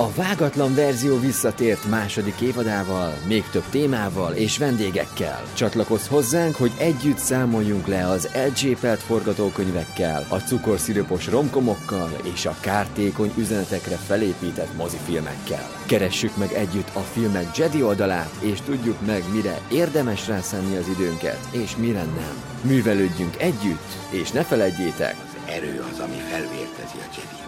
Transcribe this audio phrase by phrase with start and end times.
[0.00, 5.42] A vágatlan verzió visszatért második évadával, még több témával és vendégekkel.
[5.54, 13.32] Csatlakozz hozzánk, hogy együtt számoljunk le az elcsépelt forgatókönyvekkel, a cukorszirupos romkomokkal és a kártékony
[13.36, 15.70] üzenetekre felépített mozifilmekkel.
[15.86, 21.48] Keressük meg együtt a filmek Jedi oldalát, és tudjuk meg, mire érdemes rászánni az időnket,
[21.50, 22.42] és mire nem.
[22.62, 27.39] Művelődjünk együtt, és ne felejtjétek, Erő az, ami felvértezi a Jedi.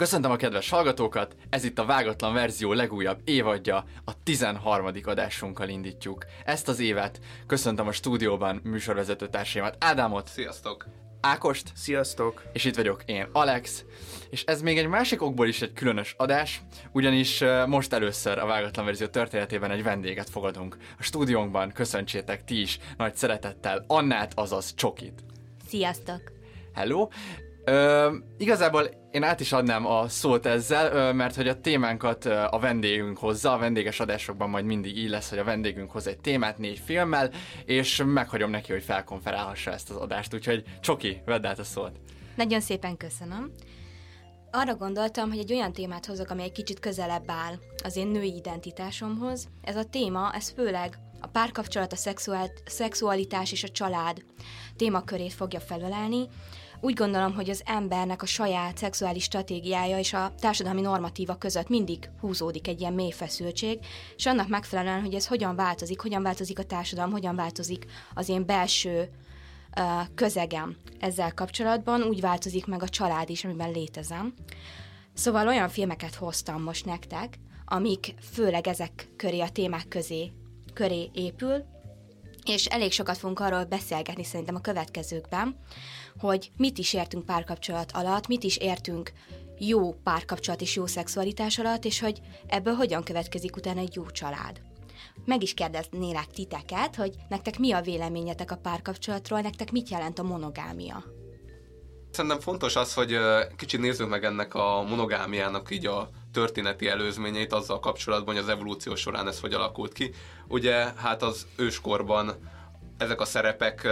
[0.00, 4.90] Köszöntöm a kedves hallgatókat, ez itt a Vágatlan verzió legújabb évadja, a 13.
[5.04, 6.24] adásunkkal indítjuk.
[6.44, 10.86] Ezt az évet köszöntöm a stúdióban műsorvezető társaimat, Ádámot, Sziasztok!
[11.20, 12.42] Ákost, Sziasztok!
[12.52, 13.84] és itt vagyok én, Alex,
[14.30, 18.84] és ez még egy másik okból is egy különös adás, ugyanis most először a Vágatlan
[18.84, 20.76] verzió történetében egy vendéget fogadunk.
[20.98, 25.24] A stúdiónkban köszöntsétek ti is nagy szeretettel Annát, azaz Csokit.
[25.68, 26.20] Sziasztok!
[26.74, 27.08] Hello!
[27.70, 32.44] Ö, igazából én át is adnám a szót ezzel, ö, mert hogy a témánkat ö,
[32.50, 36.18] a vendégünk hozza, a vendéges adásokban majd mindig így lesz, hogy a vendégünk hoz egy
[36.18, 37.30] témát négy filmmel,
[37.64, 42.00] és meghagyom neki, hogy felkonferálhassa ezt az adást, úgyhogy Csoki, vedd át a szót.
[42.36, 43.52] Nagyon szépen köszönöm.
[44.50, 48.36] Arra gondoltam, hogy egy olyan témát hozok, ami egy kicsit közelebb áll az én női
[48.36, 49.48] identitásomhoz.
[49.62, 52.20] Ez a téma, ez főleg a párkapcsolat, a
[52.64, 54.24] szexualitás és a család
[54.76, 56.28] témakörét fogja felölelni.
[56.82, 62.10] Úgy gondolom, hogy az embernek a saját szexuális stratégiája és a társadalmi normatíva között mindig
[62.20, 63.78] húzódik egy ilyen mély feszültség,
[64.16, 68.46] és annak megfelelően, hogy ez hogyan változik, hogyan változik a társadalom, hogyan változik az én
[68.46, 69.10] belső
[70.14, 74.34] közegem ezzel kapcsolatban, úgy változik meg a család is, amiben létezem.
[75.14, 80.32] Szóval olyan filmeket hoztam most nektek, amik főleg ezek köré, a témák közé,
[80.74, 81.64] köré épül,
[82.44, 85.56] és elég sokat fogunk arról beszélgetni szerintem a következőkben,
[86.18, 89.12] hogy mit is értünk párkapcsolat alatt, mit is értünk
[89.58, 94.60] jó párkapcsolat és jó szexualitás alatt, és hogy ebből hogyan következik utána egy jó család.
[95.24, 100.22] Meg is kérdeznélek titeket, hogy nektek mi a véleményetek a párkapcsolatról, nektek mit jelent a
[100.22, 101.04] monogámia?
[102.10, 103.16] Szerintem fontos az, hogy
[103.56, 108.94] kicsit nézzük meg ennek a monogámiának így a történeti előzményeit azzal kapcsolatban, hogy az evolúció
[108.94, 110.10] során ez hogy alakult ki.
[110.48, 112.32] Ugye hát az őskorban
[112.98, 113.88] ezek a szerepek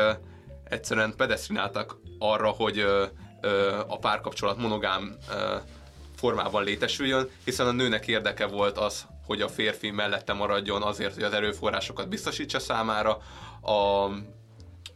[0.64, 3.04] egyszerűen pedesztrináltak arra, hogy ö,
[3.40, 5.56] ö, a párkapcsolat monogám ö,
[6.16, 11.22] formában létesüljön, hiszen a nőnek érdeke volt az, hogy a férfi mellette maradjon azért, hogy
[11.22, 13.18] az erőforrásokat biztosítsa számára,
[13.62, 14.08] a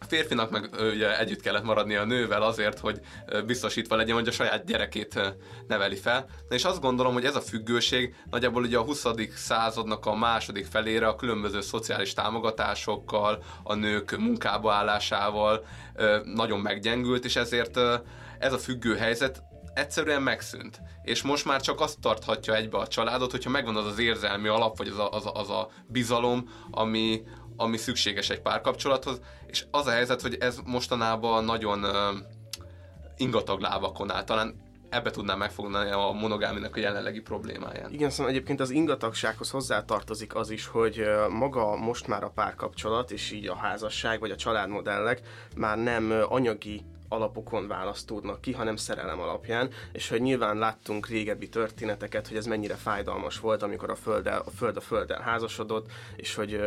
[0.02, 3.00] a férfinak meg ugye együtt kellett maradnia a nővel azért, hogy
[3.46, 5.34] biztosítva legyen, hogy a saját gyerekét
[5.68, 6.26] neveli fel.
[6.48, 9.06] Na és azt gondolom, hogy ez a függőség nagyjából ugye a 20.
[9.34, 15.64] századnak a második felére a különböző szociális támogatásokkal, a nők munkába állásával
[16.24, 17.78] nagyon meggyengült, és ezért
[18.38, 19.42] ez a függő helyzet
[19.74, 20.80] egyszerűen megszűnt.
[21.02, 24.76] És most már csak azt tarthatja egybe a családot, hogyha megvan az az érzelmi alap,
[24.76, 27.22] vagy az a, az a, az a bizalom, ami,
[27.62, 31.86] ami szükséges egy párkapcsolathoz, és az a helyzet, hogy ez mostanában nagyon
[33.16, 34.24] ingatag lábakon áll.
[34.24, 34.54] Talán
[34.88, 37.92] ebbe tudnám megfogni a monogáminak a jelenlegi problémáján.
[37.92, 43.30] Igen, szóval egyébként az ingatagsághoz hozzátartozik az is, hogy maga most már a párkapcsolat, és
[43.30, 45.20] így a házasság vagy a családmodellek
[45.56, 52.28] már nem anyagi alapokon választódnak ki, hanem szerelem alapján, és hogy nyilván láttunk régebbi történeteket,
[52.28, 56.60] hogy ez mennyire fájdalmas volt, amikor a, földdel, a föld a földdel házasodott, és hogy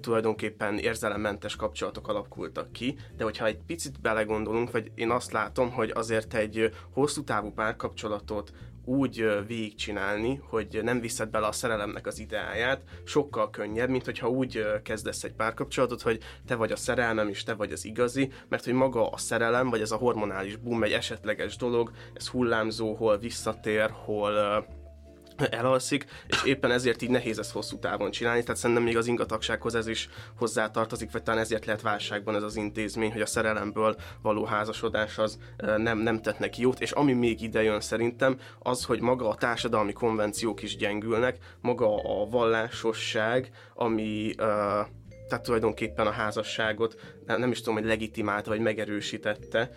[0.00, 5.90] tulajdonképpen érzelemmentes kapcsolatok alakultak ki, de hogyha egy picit belegondolunk, vagy én azt látom, hogy
[5.94, 8.52] azért egy hosszú távú párkapcsolatot
[8.84, 14.66] úgy végigcsinálni, hogy nem viszed bele a szerelemnek az ideáját, sokkal könnyebb, mint hogyha úgy
[14.82, 18.72] kezdesz egy párkapcsolatot, hogy te vagy a szerelmem és te vagy az igazi, mert hogy
[18.72, 23.90] maga a szerelem, vagy ez a hormonális boom egy esetleges dolog, ez hullámzó, hol visszatér,
[23.90, 24.66] hol
[25.50, 29.74] elalszik, és éppen ezért így nehéz ezt hosszú távon csinálni, tehát szerintem még az ingatagsághoz
[29.74, 30.08] ez is
[30.38, 35.38] hozzátartozik, vagy talán ezért lehet válságban ez az intézmény, hogy a szerelemből való házasodás az
[35.76, 39.34] nem, nem tett neki jót, és ami még ide jön szerintem, az, hogy maga a
[39.34, 44.80] társadalmi konvenciók is gyengülnek, maga a vallásosság, ami ö,
[45.32, 49.70] tehát tulajdonképpen a házasságot nem, is tudom, hogy legitimálta vagy megerősítette,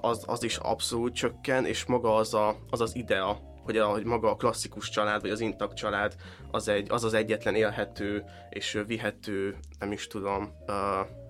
[0.00, 4.04] az, az is abszolút csökken, és maga az a, az, az idea, hogy, a, hogy
[4.04, 6.14] maga a klasszikus család, vagy az intakt család
[6.50, 8.24] az, egy, az az egyetlen élhető
[8.58, 10.52] és vihető, nem is tudom,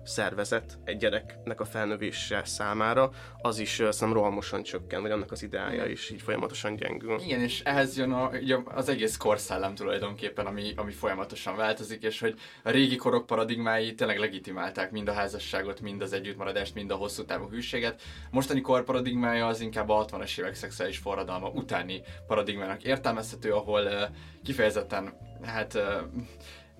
[0.03, 3.11] szervezet egy gyereknek a felnövése számára,
[3.41, 7.19] az is szerintem rohamosan csökken, vagy annak az ideája is így folyamatosan gyengül.
[7.19, 8.29] Igen, és ehhez jön a,
[8.65, 14.17] az egész korszellem tulajdonképpen, ami, ami folyamatosan változik, és hogy a régi korok paradigmái tényleg
[14.17, 18.01] legitimálták mind a házasságot, mind az együttmaradást, mind a hosszú távú hűséget.
[18.31, 24.09] Mostani kor paradigmája az inkább a 60-as évek szexuális forradalma utáni paradigmának értelmezhető, ahol
[24.43, 25.77] kifejezetten hát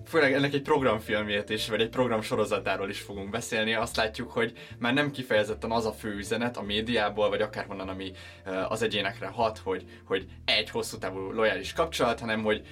[0.04, 4.52] főleg ennek egy programfilmjét is, vagy egy program sorozatáról is fogunk beszélni, azt látjuk, hogy
[4.78, 8.12] már nem kifejezetten az a fő üzenet a médiából, vagy akárhonnan, ami
[8.68, 12.66] az egyénekre hat, hogy, hogy egy hosszú távú lojális kapcsolat, hanem hogy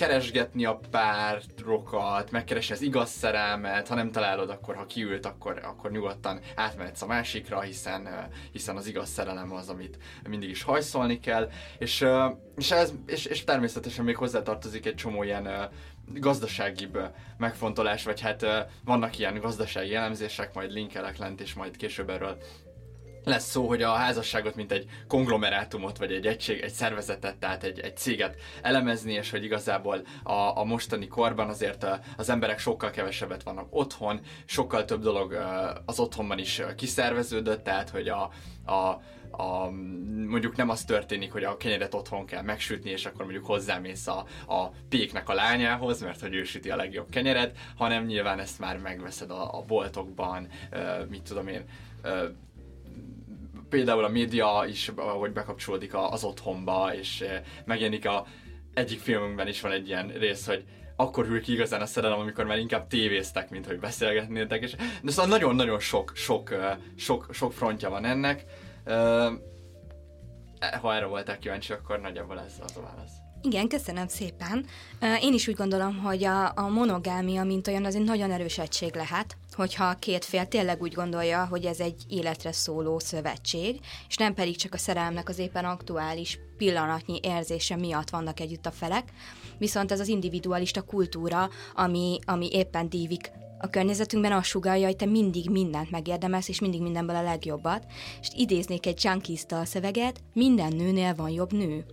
[0.00, 5.90] keresgetni a párokat, megkeresni az igaz szerelmet, ha nem találod, akkor ha kiült, akkor, akkor
[5.90, 8.08] nyugodtan átmehetsz a másikra, hiszen,
[8.52, 12.06] hiszen az igaz szerelem az, amit mindig is hajszolni kell, és,
[12.56, 15.70] és, ez, és, és természetesen még hozzátartozik egy csomó ilyen
[16.14, 16.98] gazdaságibb
[17.38, 18.46] megfontolás, vagy hát
[18.84, 22.36] vannak ilyen gazdasági elemzések, majd linkelek lent, és majd később erről
[23.24, 27.80] lesz szó, hogy a házasságot mint egy konglomerátumot, vagy egy egység, egy szervezetet, tehát egy,
[27.80, 31.86] egy céget elemezni, és hogy igazából a, a mostani korban azért
[32.16, 35.32] az emberek sokkal kevesebbet vannak otthon, sokkal több dolog
[35.84, 38.22] az otthonban is kiszerveződött, tehát hogy a,
[38.72, 39.70] a a,
[40.26, 44.24] mondjuk nem az történik, hogy a kenyeret otthon kell megsütni, és akkor mondjuk hozzámész a,
[44.46, 48.78] a péknek a lányához, mert hogy ő süti a legjobb kenyeret, hanem nyilván ezt már
[48.78, 50.48] megveszed a, a boltokban,
[51.08, 51.64] mit tudom én,
[53.68, 57.24] például a média is, ahogy bekapcsolódik az otthonba, és
[57.64, 58.26] megjelenik a
[58.74, 60.64] egyik filmünkben is van egy ilyen rész, hogy
[60.96, 65.10] akkor hűl ki igazán a szerelem, amikor már inkább tévéztek, mint hogy beszélgetnétek, és de
[65.10, 66.54] szóval nagyon-nagyon sok, sok,
[66.96, 68.44] sok, sok frontja van ennek,
[70.80, 73.12] ha erre voltál kíváncsi, akkor nagyjából ez az a válasz.
[73.42, 74.66] Igen, köszönöm szépen.
[75.20, 78.94] Én is úgy gondolom, hogy a, a monogámia, mint olyan, az egy nagyon erős egység
[78.94, 84.16] lehet, hogyha a két fél tényleg úgy gondolja, hogy ez egy életre szóló szövetség, és
[84.16, 89.12] nem pedig csak a szerelmnek az éppen aktuális pillanatnyi érzése miatt vannak együtt a felek,
[89.58, 93.30] viszont ez az individualista kultúra, ami, ami éppen dívik
[93.60, 97.84] a környezetünkben azt sugalja, hogy te mindig mindent megérdemelsz, és mindig mindenből a legjobbat.
[98.20, 101.84] És idéznék egy Junkies-tal szöveget, minden nőnél van jobb nő.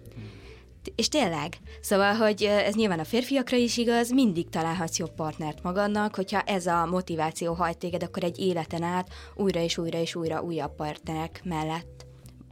[0.96, 6.16] És tényleg, szóval, hogy ez nyilván a férfiakra is igaz, mindig találhatsz jobb partnert magadnak,
[6.16, 10.42] hogyha ez a motiváció hajt téged, akkor egy életen át újra és újra és újra
[10.42, 12.06] újabb partnerek mellett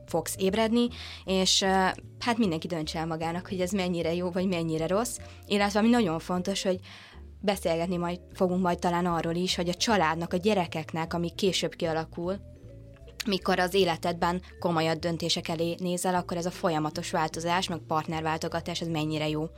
[0.05, 0.87] fogsz ébredni,
[1.25, 1.63] és
[2.19, 6.19] hát mindenki döntse el magának, hogy ez mennyire jó, vagy mennyire rossz, illetve ami nagyon
[6.19, 6.79] fontos, hogy
[7.45, 12.39] beszélgetni majd, fogunk majd talán arról is, hogy a családnak, a gyerekeknek, ami később kialakul,
[13.25, 18.87] mikor az életedben komolyabb döntések elé nézel, akkor ez a folyamatos változás, meg partnerváltogatás, ez
[18.87, 19.49] mennyire jó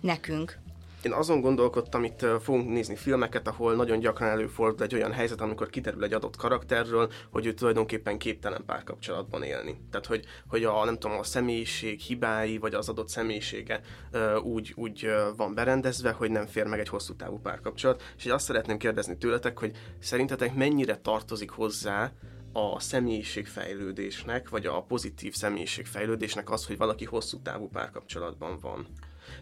[0.00, 0.58] nekünk.
[1.04, 5.70] Én azon gondolkodtam, itt fogunk nézni filmeket, ahol nagyon gyakran előfordul egy olyan helyzet, amikor
[5.70, 9.80] kiderül egy adott karakterről, hogy ő tulajdonképpen képtelen párkapcsolatban élni.
[9.90, 13.80] Tehát, hogy, hogy a, nem tudom, a személyiség hibái, vagy az adott személyisége
[14.42, 18.02] úgy, úgy van berendezve, hogy nem fér meg egy hosszú távú párkapcsolat.
[18.16, 22.12] És azt szeretném kérdezni tőletek, hogy szerintetek mennyire tartozik hozzá
[22.52, 28.86] a személyiségfejlődésnek, vagy a pozitív személyiségfejlődésnek az, hogy valaki hosszú távú párkapcsolatban van.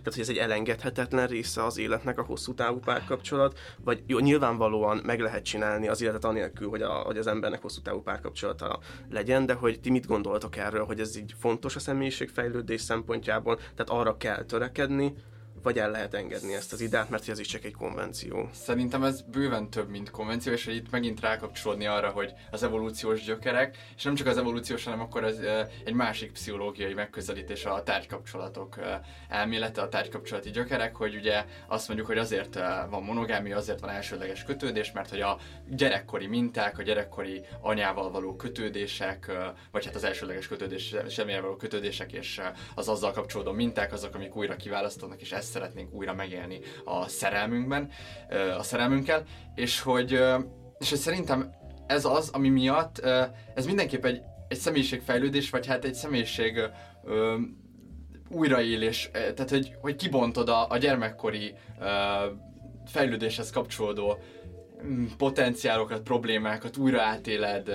[0.02, 5.00] Tehát, hogy ez egy elengedhetetlen része az életnek a hosszú távú párkapcsolat, vagy jó, nyilvánvalóan
[5.04, 8.78] meg lehet csinálni az életet anélkül, hogy, a, hogy az embernek hosszú távú párkapcsolata
[9.10, 13.90] legyen, de hogy ti mit gondoltok erről, hogy ez így fontos a személyiségfejlődés szempontjából, tehát
[13.90, 15.14] arra kell törekedni,
[15.62, 18.48] vagy el lehet engedni ezt az ideát, mert ez is csak egy konvenció.
[18.52, 23.78] Szerintem ez bőven több, mint konvenció, és itt megint rákapcsolódni arra, hogy az evolúciós gyökerek,
[23.96, 25.38] és nem csak az evolúciós, hanem akkor ez
[25.84, 28.76] egy másik pszichológiai megközelítés a tárgykapcsolatok
[29.28, 32.54] elmélete, a tárgykapcsolati gyökerek, hogy ugye azt mondjuk, hogy azért
[32.90, 38.36] van monogámia, azért van elsődleges kötődés, mert hogy a gyerekkori minták, a gyerekkori anyával való
[38.36, 39.32] kötődések,
[39.70, 42.40] vagy hát az elsődleges kötődés, semmivel való kötődések és
[42.74, 47.90] az azzal kapcsolódó minták azok, amik újra kiválasztanak, és ez szeretnénk újra megélni a szerelmünkben,
[48.58, 49.22] a szerelmünkkel,
[49.54, 50.12] és hogy,
[50.78, 51.50] és hogy szerintem
[51.86, 52.98] ez az, ami miatt
[53.54, 56.60] ez mindenképp egy, egy személyiségfejlődés, vagy hát egy személyiség
[58.28, 61.54] újraélés, tehát hogy, hogy kibontod a, a gyermekkori
[62.86, 64.18] fejlődéshez kapcsolódó
[64.84, 67.70] mm, potenciálokat, problémákat, újra átéled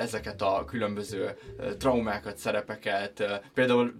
[0.00, 1.36] ezeket a különböző
[1.78, 3.42] traumákat, szerepeket.
[3.54, 3.94] Például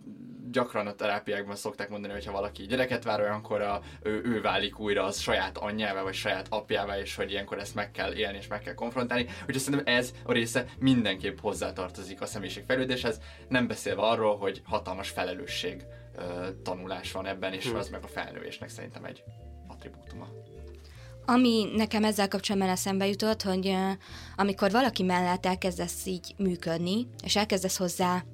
[0.50, 4.78] gyakran a terápiákban szokták mondani, hogy ha valaki gyereket vár, olyankor a, ő, ő válik
[4.78, 8.46] újra az saját anyjává, vagy saját apjává, és hogy ilyenkor ezt meg kell élni, és
[8.46, 9.26] meg kell konfrontálni.
[9.40, 15.84] Úgyhogy szerintem ez a része mindenképp hozzátartozik a személyiségfejlődéshez, nem beszélve arról, hogy hatalmas felelősség
[16.62, 17.76] tanulás van ebben, és hmm.
[17.76, 19.22] az meg a felnővésnek szerintem egy
[19.68, 20.28] attribútuma.
[21.26, 23.90] Ami nekem ezzel kapcsolatban eszembe jutott, hogy uh,
[24.36, 28.24] amikor valaki mellett elkezdesz így működni, és elkezdesz hozzá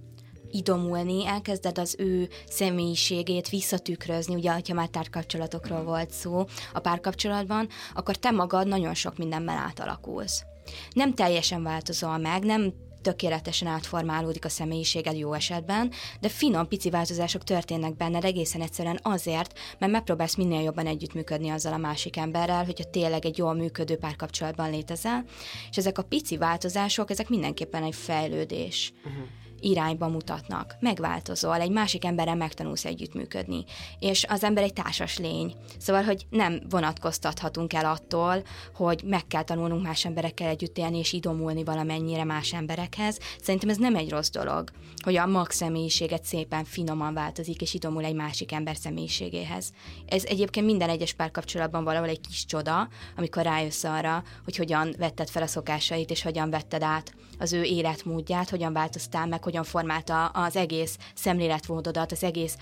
[0.50, 8.16] idomulni, elkezded az ő személyiségét visszatükrözni, ugye, ha már tárkapcsolatokról volt szó a párkapcsolatban, akkor
[8.16, 10.45] te magad nagyon sok mindenben átalakulsz.
[10.92, 15.90] Nem teljesen változol meg, nem tökéletesen átformálódik a személyiséged jó esetben,
[16.21, 21.73] de finom, pici változások történnek benned egészen egyszerűen azért, mert megpróbálsz minél jobban együttműködni azzal
[21.73, 25.25] a másik emberrel, hogyha tényleg egy jól működő párkapcsolatban létezel,
[25.71, 28.92] és ezek a pici változások, ezek mindenképpen egy fejlődés.
[29.04, 29.28] Uh-huh
[29.61, 30.76] irányba mutatnak.
[30.81, 33.64] Megváltozol, egy másik emberrel megtanulsz együttműködni.
[33.99, 35.55] És az ember egy társas lény.
[35.79, 38.43] Szóval, hogy nem vonatkoztathatunk el attól,
[38.75, 43.19] hogy meg kell tanulnunk más emberekkel együtt élni és idomulni valamennyire más emberekhez.
[43.40, 44.71] Szerintem ez nem egy rossz dolog,
[45.02, 49.73] hogy a mag személyiséget szépen finoman változik, és idomul egy másik ember személyiségéhez.
[50.07, 55.29] Ez egyébként minden egyes párkapcsolatban valahol egy kis csoda, amikor rájössz arra, hogy hogyan vetted
[55.29, 60.26] fel a szokásait, és hogyan vetted át az ő életmódját, hogyan változtál meg, hogyan formálta
[60.26, 62.56] az egész szemléletmódodat, az egész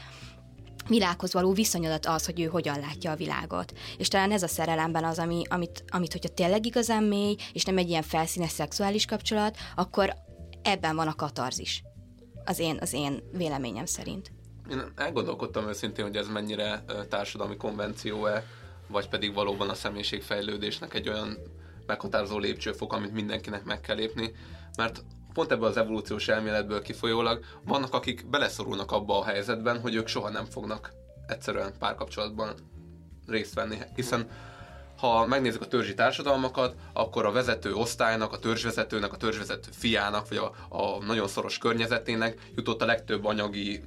[0.88, 3.72] világhoz való viszonyodat az, hogy ő hogyan látja a világot.
[3.98, 7.78] És talán ez a szerelemben az, ami, amit, amit hogyha tényleg igazán mély, és nem
[7.78, 10.14] egy ilyen felszínes szexuális kapcsolat, akkor
[10.62, 11.82] ebben van a katarzis.
[12.44, 14.32] Az én, az én véleményem szerint.
[14.70, 18.44] Én elgondolkodtam őszintén, hogy ez mennyire társadalmi konvenció-e,
[18.88, 21.38] vagy pedig valóban a személyiségfejlődésnek egy olyan
[21.86, 24.32] meghatározó lépcsőfok, amit mindenkinek meg kell lépni,
[24.78, 30.06] mert pont ebből az evolúciós elméletből kifolyólag vannak, akik beleszorulnak abba a helyzetben, hogy ők
[30.06, 30.92] soha nem fognak
[31.26, 32.54] egyszerűen párkapcsolatban
[33.26, 34.28] részt venni, hiszen
[34.98, 40.38] ha megnézzük a törzsi társadalmakat, akkor a vezető osztálynak, a törzsvezetőnek, a törzsvezető fiának, vagy
[40.38, 43.82] a, a nagyon szoros környezetének jutott a legtöbb anyagi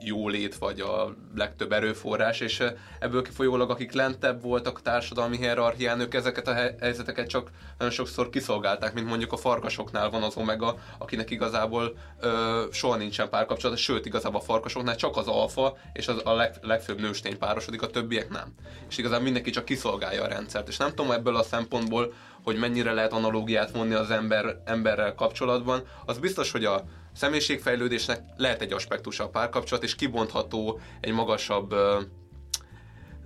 [0.00, 6.00] jólét, vagy a legtöbb erőforrás, és eh, ebből kifolyólag, akik lentebb voltak a társadalmi hierarchián,
[6.00, 10.78] ők ezeket a helyzeteket csak nagyon sokszor kiszolgálták, mint mondjuk a farkasoknál van az omega,
[10.98, 16.20] akinek igazából ö, soha nincsen párkapcsolat, sőt, igazából a farkasoknál csak az alfa és az
[16.24, 18.54] a leg, legfőbb nőstény párosodik, a többiek nem.
[18.88, 20.68] És igazából mindenki csak kiszolgálja a rendszert.
[20.68, 25.82] És nem tudom ebből a szempontból, hogy mennyire lehet analógiát vonni az ember, emberrel kapcsolatban,
[26.04, 26.84] az biztos, hogy a
[27.14, 32.00] személyiségfejlődésnek lehet egy aspektusa a párkapcsolat, és kibontható egy magasabb ö,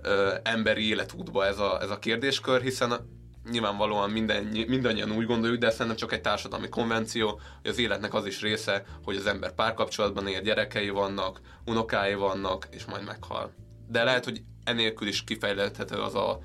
[0.01, 3.17] ö, emberi életútba ez a, ez a kérdéskör, hiszen
[3.51, 8.25] nyilvánvalóan minden, mindannyian úgy gondoljuk, de szerintem csak egy társadalmi konvenció, hogy az életnek az
[8.25, 13.53] is része, hogy az ember párkapcsolatban él, gyerekei vannak, unokái vannak, és majd meghal.
[13.87, 16.39] De lehet, hogy enélkül is kifejlődhető az a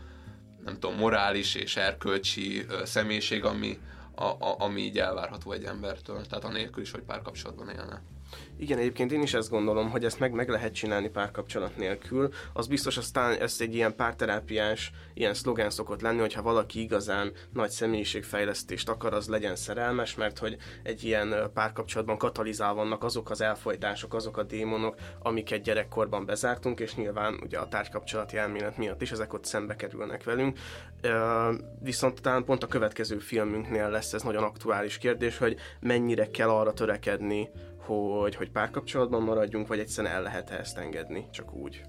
[0.64, 3.78] nem tudom, morális és erkölcsi személyiség, ami,
[4.14, 8.02] a, a, ami így elvárható egy embertől, tehát anélkül is, hogy párkapcsolatban élne.
[8.58, 12.32] Igen, egyébként én is ezt gondolom, hogy ezt meg, meg lehet csinálni párkapcsolat nélkül.
[12.52, 17.70] Az biztos aztán ez egy ilyen párterápiás ilyen szlogán szokott lenni, hogyha valaki igazán nagy
[17.70, 24.14] személyiségfejlesztést akar, az legyen szerelmes, mert hogy egy ilyen párkapcsolatban katalizál vannak azok az elfolytások,
[24.14, 29.32] azok a démonok, amiket gyerekkorban bezártunk, és nyilván ugye a tárgykapcsolati elmélet miatt is ezek
[29.32, 30.58] ott szembe kerülnek velünk.
[31.80, 36.72] Viszont talán pont a következő filmünknél lesz ez nagyon aktuális kérdés, hogy mennyire kell arra
[36.72, 37.50] törekedni,
[37.86, 41.82] hogy, hogy párkapcsolatban maradjunk, vagy egyszerűen el lehet -e ezt engedni, csak úgy.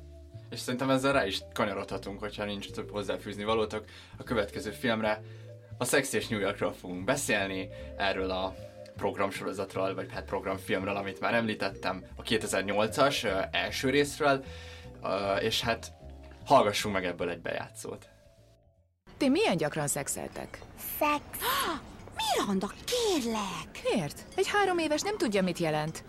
[0.50, 3.84] És szerintem ezzel rá is kanyarodhatunk, hogyha nincs több hozzáfűzni valótok
[4.18, 5.22] a következő filmre.
[5.78, 8.56] A Sex és New Yorkról fogunk beszélni, erről a
[8.96, 14.44] programsorozatról, vagy hát programfilmről, amit már említettem, a 2008-as első részről,
[15.40, 15.94] és hát
[16.46, 18.10] hallgassunk meg ebből egy bejátszót.
[19.18, 20.60] Ti milyen gyakran szexeltek?
[20.98, 21.24] Szex.
[22.16, 23.94] Miranda, kérlek!
[23.94, 24.26] Miért?
[24.36, 26.04] Egy három éves nem tudja, mit jelent.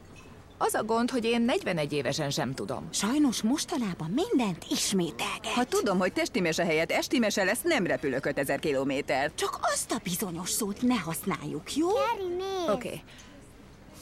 [0.59, 2.89] Az a gond, hogy én 41 évesen sem tudom.
[2.91, 5.47] Sajnos mostanában mindent ismételget.
[5.55, 9.31] Ha tudom, hogy testi mese helyett esti mese lesz, nem repülök 5000 kilométer.
[9.35, 11.89] Csak azt a bizonyos szót ne használjuk, jó?
[11.89, 12.73] Oké.
[12.73, 13.03] Okay.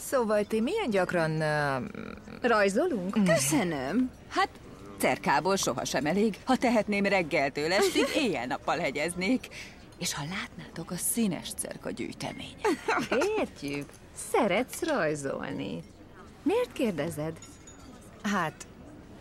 [0.04, 1.30] Szóval ti milyen gyakran...
[1.30, 3.24] Uh, rajzolunk?
[3.24, 4.10] Köszönöm.
[4.28, 4.48] Hát
[4.98, 6.38] cerkából sohasem elég.
[6.44, 9.48] Ha tehetném reggeltől estig, éjjel-nappal hegyeznék.
[9.98, 12.78] És ha látnátok a színes cerka gyűjteményet.
[13.38, 13.88] Értjük.
[14.32, 15.82] Szeretsz rajzolni.
[16.42, 17.38] Miért kérdezed?
[18.22, 18.66] Hát,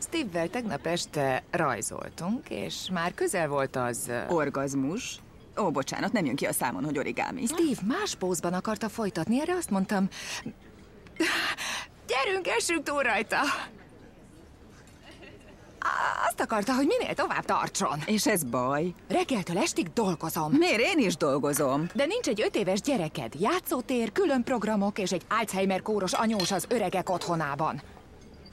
[0.02, 4.12] Steve-vel tegnap este rajzoltunk, és már közel volt az...
[4.30, 5.20] Orgazmus?
[5.58, 7.46] Ó, bocsánat, nem jön ki a számon, hogy origámi.
[7.46, 10.08] Steve más pózban akarta folytatni, erre azt mondtam...
[12.08, 13.38] Gyerünk, essünk túl rajta!
[16.28, 18.00] Azt akarta, hogy minél tovább tartson.
[18.06, 18.94] És ez baj?
[19.08, 20.52] Reggeltől estig dolgozom.
[20.52, 21.88] Miért én is dolgozom?
[21.94, 26.66] De nincs egy öt éves gyereked, játszótér, külön programok és egy Alzheimer kóros anyós az
[26.70, 27.82] öregek otthonában.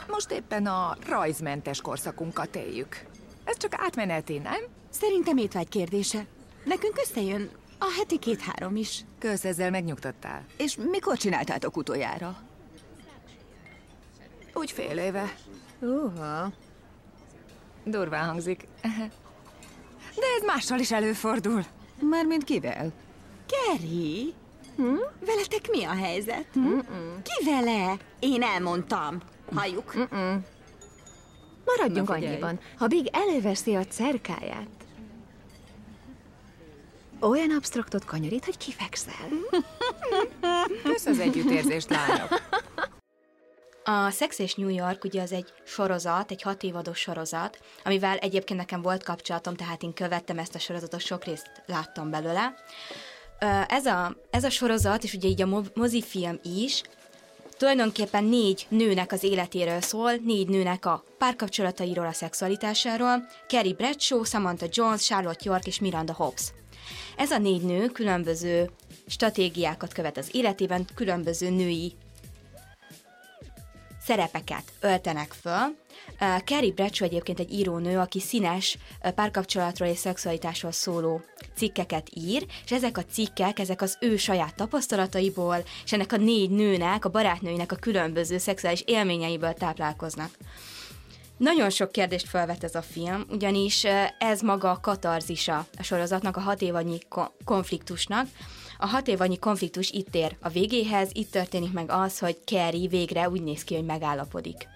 [0.09, 3.07] Most éppen a rajzmentes korszakunkat éljük.
[3.45, 4.61] Ez csak átmeneti, nem?
[4.91, 6.27] Szerintem étvágy kérdése.
[6.65, 9.05] Nekünk összejön a heti két-három is.
[9.19, 10.45] Kösz, ezzel megnyugtattál.
[10.57, 12.37] És mikor csináltátok utoljára?
[14.55, 15.35] Úgy fél éve.
[15.81, 16.53] Uha.
[17.91, 18.67] Durván hangzik.
[20.21, 21.65] De ez mással is előfordul.
[22.01, 22.93] Mármint kivel?
[23.47, 24.35] Kerry?
[24.77, 24.97] Hm?
[25.27, 26.47] Veletek mi a helyzet?
[26.53, 26.79] Hm?
[27.23, 27.97] Ki vele?
[28.19, 29.21] Én elmondtam.
[29.55, 29.95] Halljuk.
[31.65, 32.59] Maradjunk Na annyiban.
[32.79, 34.69] Ha Big előveszi a cerkáját,
[37.21, 39.29] olyan absztraktot kanyarít, hogy kifekszel.
[40.83, 42.29] Kösz az együttérzést, lányok.
[43.91, 48.59] A Sex és New York ugye az egy sorozat, egy hat évados sorozat, amivel egyébként
[48.59, 52.55] nekem volt kapcsolatom, tehát én követtem ezt a sorozatot, sok részt láttam belőle.
[53.69, 56.83] Ez a, ez a sorozat, és ugye így a mo- mozifilm is,
[57.57, 64.67] tulajdonképpen négy nőnek az életéről szól, négy nőnek a párkapcsolatairól, a szexualitásáról, Carrie Bradshaw, Samantha
[64.71, 66.43] Jones, Charlotte York és Miranda Hobbs.
[67.17, 68.71] Ez a négy nő különböző
[69.07, 71.95] stratégiákat követ az életében, különböző női
[74.01, 75.77] szerepeket öltenek föl.
[76.45, 78.79] Carrie Bradshaw egyébként egy írónő, aki színes
[79.15, 81.21] párkapcsolatról és szexualitásról szóló
[81.55, 86.51] cikkeket ír, és ezek a cikkek, ezek az ő saját tapasztalataiból, és ennek a négy
[86.51, 90.31] nőnek, a barátnőinek a különböző szexuális élményeiből táplálkoznak.
[91.37, 93.85] Nagyon sok kérdést felvet ez a film, ugyanis
[94.19, 98.27] ez maga a katarzisa a sorozatnak, a hat évadnyi ko- konfliktusnak.
[98.83, 103.29] A hat évadnyi konfliktus itt ér a végéhez, itt történik meg az, hogy Carrie végre
[103.29, 104.69] úgy néz ki, hogy megállapodik.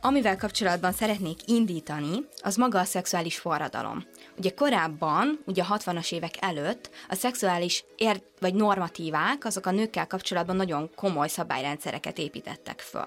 [0.00, 4.04] Amivel kapcsolatban szeretnék indítani, az maga a szexuális forradalom.
[4.38, 10.06] Ugye korábban, ugye a 60-as évek előtt a szexuális ér- vagy normatívák, azok a nőkkel
[10.06, 13.04] kapcsolatban nagyon komoly szabályrendszereket építettek föl.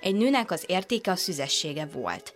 [0.00, 2.34] Egy nőnek az értéke a szüzessége volt.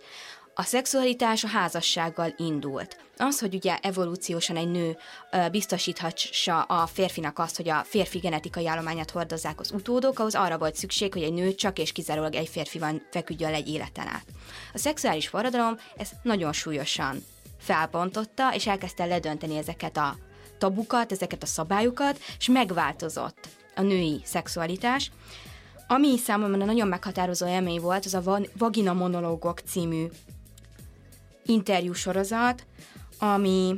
[0.57, 2.97] A szexualitás a házassággal indult.
[3.17, 4.97] Az, hogy ugye evolúciósan egy nő
[5.51, 10.75] biztosíthassa a férfinak azt, hogy a férfi genetikai állományát hordozzák az utódok, ahhoz arra volt
[10.75, 14.25] szükség, hogy egy nő csak és kizárólag egy férfival feküdjön egy életen át.
[14.73, 17.25] A szexuális forradalom ezt nagyon súlyosan
[17.59, 20.17] felbontotta, és elkezdte ledönteni ezeket a
[20.57, 25.11] tabukat, ezeket a szabályokat, és megváltozott a női szexualitás.
[25.87, 30.05] Ami számomra nagyon meghatározó élmény volt, az a Va- Vagina Monológok című
[31.45, 32.65] interjúsorozat,
[33.19, 33.75] ami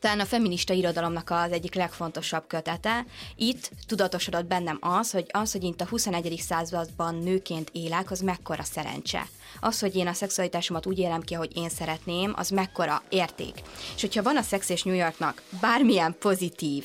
[0.00, 3.04] talán a feminista irodalomnak az egyik legfontosabb kötete.
[3.36, 6.38] Itt tudatosodott bennem az, hogy az, hogy itt a 21.
[6.38, 9.26] században nőként élek, az mekkora szerencse.
[9.60, 13.54] Az, hogy én a szexualitásomat úgy élem ki, ahogy én szeretném, az mekkora érték.
[13.94, 16.84] És hogyha van a Sex és New Yorknak bármilyen pozitív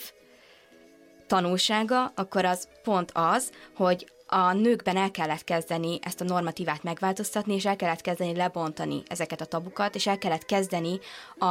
[1.28, 7.54] tanulsága, akkor az pont az, hogy a nőkben el kellett kezdeni ezt a normatívát megváltoztatni,
[7.54, 11.00] és el kellett kezdeni lebontani ezeket a tabukat, és el kellett kezdeni
[11.38, 11.46] a,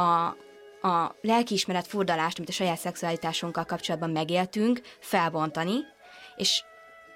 [0.87, 5.73] a lelkiismeret furdalást, amit a saját szexualitásunkkal kapcsolatban megéltünk, felbontani,
[6.35, 6.63] és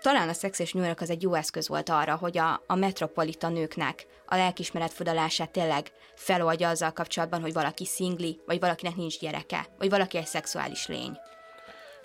[0.02, 3.50] talán a Sex és York az egy jó eszköz volt arra, hogy a, a metropolita
[3.50, 9.68] nőknek a lelkiismeret furdalását tényleg feloldja azzal kapcsolatban, hogy valaki szingli, vagy valakinek nincs gyereke,
[9.78, 11.18] vagy valaki egy szexuális lény.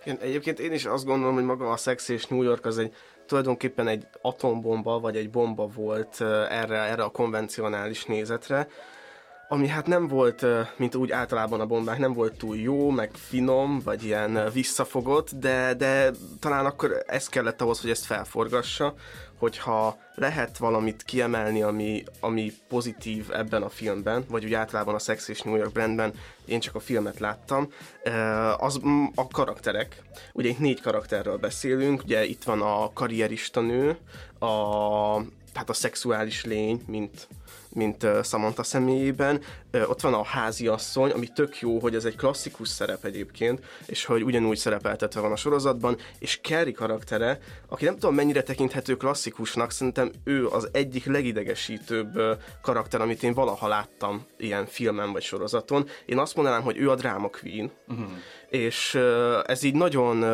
[0.05, 2.95] Igen, egyébként én is azt gondolom, hogy maga a Sex és New York az egy
[3.27, 8.69] tulajdonképpen egy atombomba, vagy egy bomba volt erre, erre a konvencionális nézetre,
[9.53, 13.81] ami hát nem volt, mint úgy általában a bombák, nem volt túl jó, meg finom,
[13.85, 18.95] vagy ilyen visszafogott, de, de talán akkor ez kellett ahhoz, hogy ezt felforgassa,
[19.43, 25.29] hogyha lehet valamit kiemelni, ami, ami pozitív ebben a filmben, vagy úgy általában a Sex
[25.29, 26.13] és New York brandben,
[26.45, 27.69] én csak a filmet láttam,
[28.03, 28.81] eh, az
[29.15, 30.03] a karakterek.
[30.33, 33.97] Ugye itt négy karakterről beszélünk, ugye itt van a karrierista nő,
[34.39, 34.47] a,
[35.55, 37.29] hát a szexuális lény, mint,
[37.75, 39.41] mint Samantha személyében.
[39.87, 44.23] Ott van a háziasszony, ami tök jó, hogy ez egy klasszikus szerep egyébként, és hogy
[44.23, 50.11] ugyanúgy szerepeltetve van a sorozatban, és Carrie karaktere, aki nem tudom mennyire tekinthető klasszikusnak, szerintem
[50.25, 52.21] ő az egyik legidegesítőbb
[52.63, 55.89] karakter, amit én valaha láttam ilyen filmen vagy sorozaton.
[56.07, 58.07] Én azt mondanám, hogy ő a drama queen, uh-huh.
[58.49, 58.99] és
[59.47, 60.25] ez így nagyon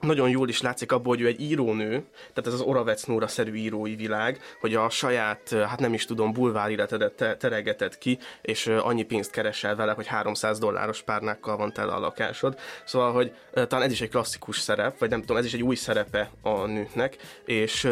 [0.00, 3.94] nagyon jól is látszik abból, hogy ő egy írónő, tehát ez az Oravec Nóra-szerű írói
[3.94, 9.02] világ, hogy a saját, hát nem is tudom, bulvár életedet te- teregeted ki, és annyi
[9.02, 12.58] pénzt keresel vele, hogy 300 dolláros párnákkal van tele a lakásod.
[12.84, 15.74] Szóval, hogy talán ez is egy klasszikus szerep, vagy nem tudom, ez is egy új
[15.74, 17.88] szerepe a nőknek, és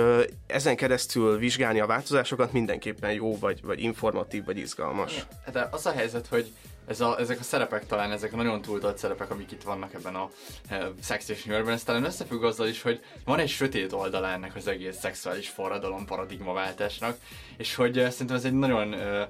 [0.47, 5.27] ezen keresztül vizsgálni a változásokat mindenképpen jó, vagy, vagy informatív, vagy izgalmas.
[5.45, 6.53] Hát az a helyzet, hogy
[6.87, 10.15] ez a, ezek a szerepek talán, ezek a nagyon túltolt szerepek, amik itt vannak ebben
[10.15, 10.31] a
[10.69, 14.57] e, Sex és New ez talán összefügg azzal is, hogy van egy sötét oldala ennek
[14.57, 17.17] az egész szexuális forradalom paradigmaváltásnak,
[17.57, 19.29] és hogy e, szerintem ez egy nagyon e,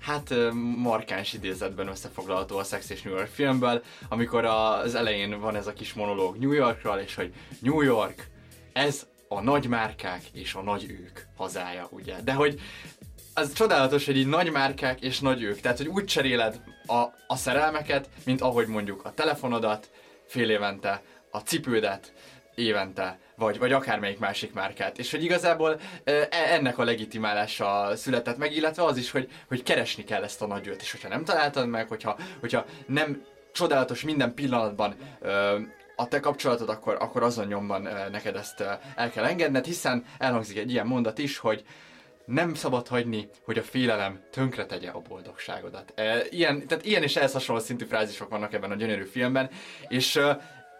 [0.00, 0.34] hát
[0.76, 5.72] markáns idézetben összefoglalható a Sex és New York filmből, amikor az elején van ez a
[5.72, 8.26] kis monológ New Yorkról, és hogy New York,
[8.72, 12.20] ez a nagy márkák és a nagy ők hazája, ugye.
[12.24, 12.60] De hogy
[13.38, 15.60] az csodálatos, hogy így nagy márkák és nagy ők.
[15.60, 19.90] Tehát, hogy úgy cseréled a, a szerelmeket, mint ahogy mondjuk a telefonodat
[20.26, 22.12] fél évente, a cipődet
[22.54, 24.98] évente, vagy, vagy akármelyik másik márkát.
[24.98, 30.04] És hogy igazából e, ennek a legitimálása született meg, illetve az is, hogy, hogy keresni
[30.04, 30.82] kell ezt a nagy őt.
[30.82, 33.22] És hogyha nem találtad meg, hogyha, hogyha nem
[33.52, 34.94] csodálatos minden pillanatban
[35.96, 38.60] a te kapcsolatod, akkor, akkor azon nyomban neked ezt
[38.96, 41.64] el kell engedned, hiszen elhangzik egy ilyen mondat is, hogy
[42.26, 45.94] nem szabad hagyni, hogy a félelem tönkretegye a boldogságodat.
[46.30, 49.50] Ilyen, tehát ilyen és ehhez hasonló szintű frázisok vannak ebben a gyönyörű filmben,
[49.88, 50.20] és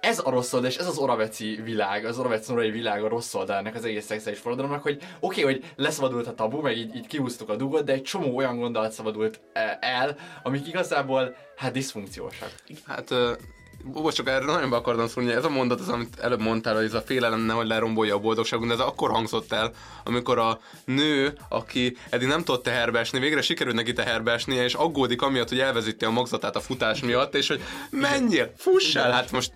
[0.00, 3.34] ez a rossz oldal, és ez az oraveci világ, az oraveci norai világ a rossz
[3.34, 6.96] oldal ennek az egész szexuális forradalomnak, hogy oké, okay, hogy leszabadult a tabu, meg így,
[6.96, 9.40] így kihúztuk a dugot, de egy csomó olyan gondolat szabadult
[9.80, 12.52] el, amik igazából hát diszfunkciósak.
[12.86, 13.14] Hát
[13.92, 16.84] most csak erre nagyon be akartam szólni, ez a mondat az, amit előbb mondtál, hogy
[16.84, 19.72] ez a félelem nem, hogy lerombolja a boldogságot, de ez akkor hangzott el,
[20.04, 24.74] amikor a nő, aki eddig nem tudott teherbe esni, végre sikerült neki teherbe esnie, és
[24.74, 29.32] aggódik amiatt, hogy elvezíti a magzatát a futás miatt, és hogy menjél, fuss el, hát
[29.32, 29.52] most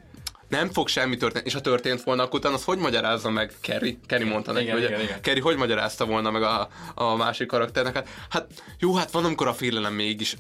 [0.48, 3.98] nem fog semmi történni, és ha történt volna, akkor utána az hogy magyarázza meg Kerry?
[4.06, 5.20] Kerry mondta neki, igen, hogy igen, igen.
[5.20, 7.94] Kerry hogy magyarázta volna meg a, a másik karakternek?
[7.94, 8.46] Hát, hát
[8.78, 10.36] jó, hát van, amikor a félelem mégis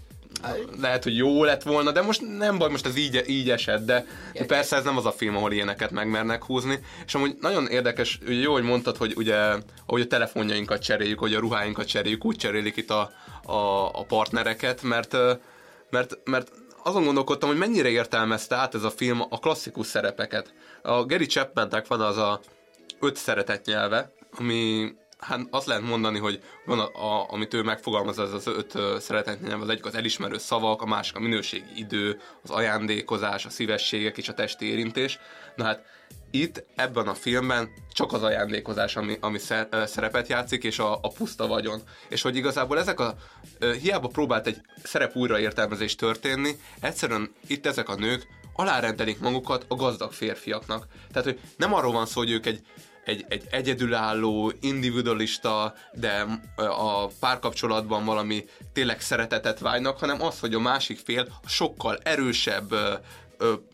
[0.80, 4.06] lehet, hogy jó lett volna, de most nem baj, most ez így, így esett, de,
[4.32, 6.78] de persze ez nem az a film, ahol ilyeneket megmernek húzni.
[7.06, 9.36] És amúgy nagyon érdekes, ugye jó, hogy mondtad, hogy ugye,
[9.86, 13.10] ahogy a telefonjainkat cseréljük, hogy a ruháinkat cseréljük, úgy cserélik itt a,
[13.42, 15.16] a, a partnereket, mert,
[15.90, 20.54] mert, mert azon gondolkodtam, hogy mennyire értelmezte át ez a film a klasszikus szerepeket.
[20.82, 22.40] A Gary Chapmannek van az a
[23.00, 28.18] öt szeretet nyelve, ami hát azt lehet mondani, hogy van a, a, amit ő megfogalmaz,
[28.18, 32.50] az az öt szeretetnyelv, az egyik az elismerő szavak, a másik a minőségi idő, az
[32.50, 35.18] ajándékozás, a szívességek és a testi érintés.
[35.56, 35.84] Na hát
[36.30, 39.38] itt ebben a filmben csak az ajándékozás, ami, ami
[39.84, 41.82] szerepet játszik, és a, a puszta vagyon.
[42.08, 43.14] És hogy igazából ezek a,
[43.80, 50.12] hiába próbált egy szerep újraértelmezés történni, egyszerűen itt ezek a nők alárendelik magukat a gazdag
[50.12, 50.86] férfiaknak.
[51.12, 52.60] Tehát, hogy nem arról van szó, hogy ők egy
[53.04, 60.60] egy, egy egyedülálló, individualista, de a párkapcsolatban valami tényleg szeretetet vágynak, hanem az, hogy a
[60.60, 62.74] másik fél sokkal erősebb,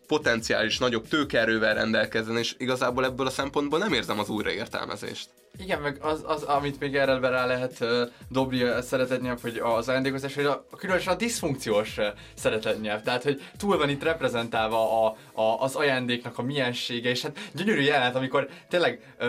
[0.07, 5.29] potenciális nagyobb tőkerővel rendelkezzen, és igazából ebből a szempontból nem érzem az újraértelmezést.
[5.59, 9.89] Igen, meg az, az amit még erre rá lehet uh, dobni a szeretetnyelv, hogy az
[9.89, 11.97] ajándékozás, hogy a, különösen a diszfunkciós
[12.35, 17.39] szeretetnyelv, tehát hogy túl van itt reprezentálva a, a, az ajándéknak a miensége, és hát
[17.53, 19.27] gyönyörű jelenet, amikor tényleg uh,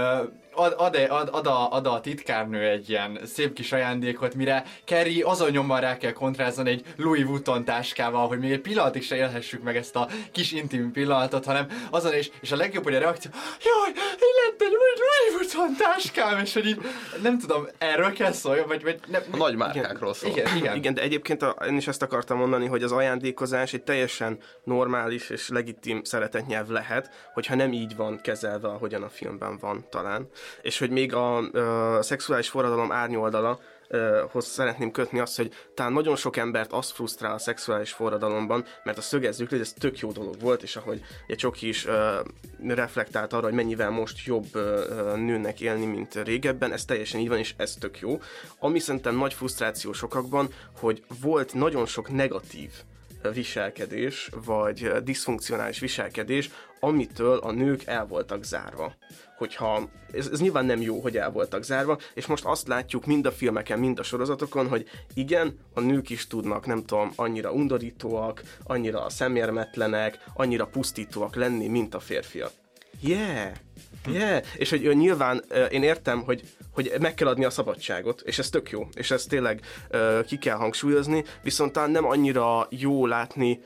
[0.58, 5.22] ad, ad, ad, ad, a, ad a titkárnő egy ilyen szép kis ajándékot, mire Kerry
[5.22, 9.62] azon nyomban rá kell kontrázzon egy Louis Vuitton táskával, hogy még egy pillanatig se élhessük
[9.62, 13.30] meg ezt a kis intim pillanatot, hanem azon és, és a legjobb, hogy a reakció,
[13.62, 13.92] jaj,
[14.44, 16.80] lett egy új Louis Vuitton táskám, és hogy így,
[17.22, 20.30] nem tudom, erről kell szóljon, vagy, vagy nem, a nagy márkákról szól.
[20.30, 20.76] Igen, igen.
[20.76, 25.30] igen, de egyébként a, én is ezt akartam mondani, hogy az ajándékozás egy teljesen normális
[25.30, 30.28] és legitim szeretetnyelv lehet, hogyha nem így van kezelve, ahogyan a filmben van talán
[30.62, 31.36] és hogy még a,
[31.96, 33.58] a szexuális forradalom árnyoldala
[34.30, 38.98] hoz szeretném kötni azt, hogy talán nagyon sok embert az frusztrál a szexuális forradalomban, mert
[38.98, 41.94] a szögezzük, hogy ez tök jó dolog volt, és ahogy egy Csoki is uh,
[42.66, 47.38] reflektált arra, hogy mennyivel most jobb uh, nőnek élni, mint régebben, ez teljesen így van,
[47.38, 48.20] és ez tök jó.
[48.58, 50.48] Ami szerintem nagy frusztráció sokakban,
[50.80, 52.70] hogy volt nagyon sok negatív
[53.32, 58.94] viselkedés, vagy diszfunkcionális viselkedés, amitől a nők el voltak zárva
[59.38, 63.26] hogyha ez, ez nyilván nem jó, hogy el voltak zárva, és most azt látjuk mind
[63.26, 68.42] a filmeken, mind a sorozatokon, hogy igen, a nők is tudnak, nem tudom, annyira undorítóak,
[68.64, 72.52] annyira szemérmetlenek, annyira pusztítóak lenni, mint a férfiak.
[73.00, 73.52] Yeah!
[74.06, 74.44] Yeah.
[74.56, 78.70] És hogy nyilván én értem, hogy, hogy meg kell adni a szabadságot, és ez tök
[78.70, 79.60] jó, és ezt tényleg
[80.26, 83.60] ki kell hangsúlyozni, viszont talán nem annyira jó látni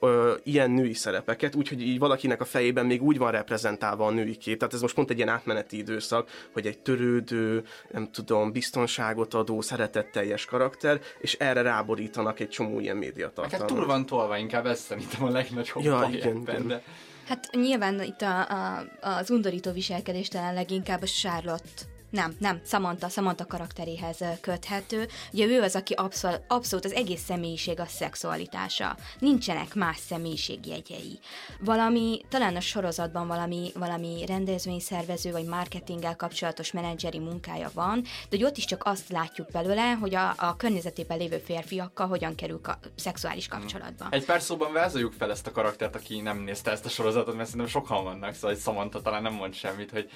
[0.00, 4.36] ö, ilyen női szerepeket, úgyhogy így valakinek a fejében még úgy van reprezentálva a női
[4.36, 9.34] kép, tehát ez most pont egy ilyen átmeneti időszak, hogy egy törődő, nem tudom, biztonságot
[9.34, 13.70] adó, szeretetteljes karakter, és erre ráborítanak egy csomó ilyen médiatartalmat.
[13.70, 16.66] Hát túl van tolva, inkább ezt szerintem a legnagyobb ja, baj igen, ebben, igen.
[16.66, 16.82] de...
[17.26, 23.08] Hát nyilván itt a, a, az undorító viselkedés talán leginkább a Charlotte nem, nem, Samantha,
[23.08, 25.08] Samantha karakteréhez köthető.
[25.32, 28.96] Ugye ő az, aki abszol, abszolút az egész személyiség a szexualitása.
[29.18, 31.18] Nincsenek más személyiségjegyei.
[31.60, 38.44] Valami, talán a sorozatban valami, valami rendezvényszervező vagy marketinggel kapcsolatos menedzseri munkája van, de hogy
[38.44, 42.90] ott is csak azt látjuk belőle, hogy a, a környezetében lévő férfiakkal hogyan kerül ka-
[42.96, 44.06] szexuális kapcsolatba.
[44.10, 47.48] Egy pár szóban vázoljuk fel ezt a karaktert, aki nem nézte ezt a sorozatot, mert
[47.48, 50.10] szerintem sokan vannak, szóval egy Samantha talán nem mond semmit, hogy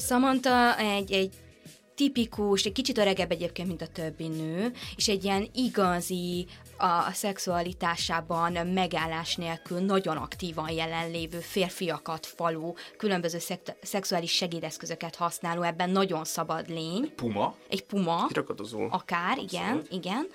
[0.00, 1.30] Samantha egy, egy
[1.94, 6.46] tipikus, egy kicsit öregebb egyébként, mint a többi nő, és egy ilyen igazi,
[6.78, 15.90] a szexualitásában megállás nélkül nagyon aktívan jelenlévő férfiakat falú, különböző szek- szexuális segédeszközöket használó, ebben
[15.90, 17.14] nagyon szabad lény.
[17.14, 17.54] Puma.
[17.68, 18.26] Egy puma.
[18.26, 18.86] Kiragadozó.
[18.90, 20.26] Akár, igen, igen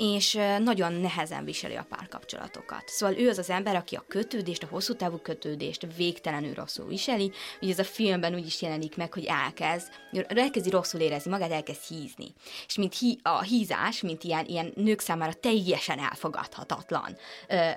[0.00, 2.82] és nagyon nehezen viseli a párkapcsolatokat.
[2.86, 7.32] Szóval ő az az ember, aki a kötődést, a hosszú távú kötődést végtelenül rosszul viseli.
[7.60, 9.88] Ugye ez a filmben úgy is jelenik meg, hogy elkezd,
[10.28, 12.34] elkezdi rosszul érezni magát, elkezd hízni.
[12.66, 17.16] És mint hí, a hízás, mint ilyen, ilyen nők számára teljesen elfogadhatatlan
[17.48, 17.70] ö,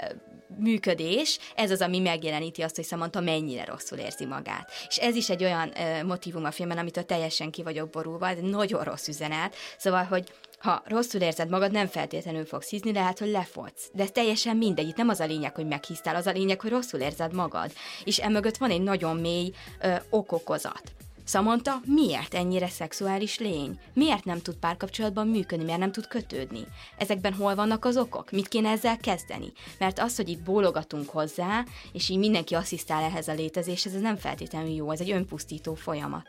[0.57, 4.71] működés, ez az, ami megjeleníti azt, hogy Samantha mennyire rosszul érzi magát.
[4.88, 8.38] És ez is egy olyan ö, motivum a filmben, amitől teljesen ki vagyok borulva, ez
[8.38, 9.55] egy nagyon rossz üzenet.
[9.77, 10.31] Szóval, hogy
[10.63, 13.89] ha rosszul érzed magad, nem feltétlenül fogsz hízni, de hát, hogy lefogysz.
[13.93, 16.69] De ez teljesen mindegy, itt nem az a lényeg, hogy meghíztál, az a lényeg, hogy
[16.69, 17.71] rosszul érzed magad.
[18.04, 20.82] És emögött van egy nagyon mély ö, okokozat.
[21.25, 23.79] Samantha miért ennyire szexuális lény?
[23.93, 25.63] Miért nem tud párkapcsolatban működni?
[25.65, 26.63] Miért nem tud kötődni?
[26.97, 28.31] Ezekben hol vannak az okok?
[28.31, 29.51] Mit kéne ezzel kezdeni?
[29.79, 34.15] Mert az, hogy itt bólogatunk hozzá, és így mindenki asszisztál ehhez a létezéshez, ez nem
[34.15, 36.27] feltétlenül jó, ez egy önpusztító folyamat.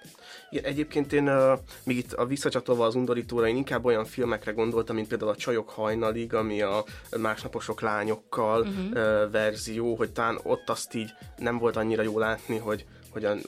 [0.51, 4.97] Igen, egyébként én uh, még itt a visszacsatolva az undorítóra, én inkább olyan filmekre gondoltam,
[4.97, 6.85] mint például a Csajok hajnalig, ami a
[7.17, 8.87] másnaposok lányokkal uh-huh.
[8.87, 13.41] uh, verzió, hogy talán ott azt így nem volt annyira jó látni, hogy hogyan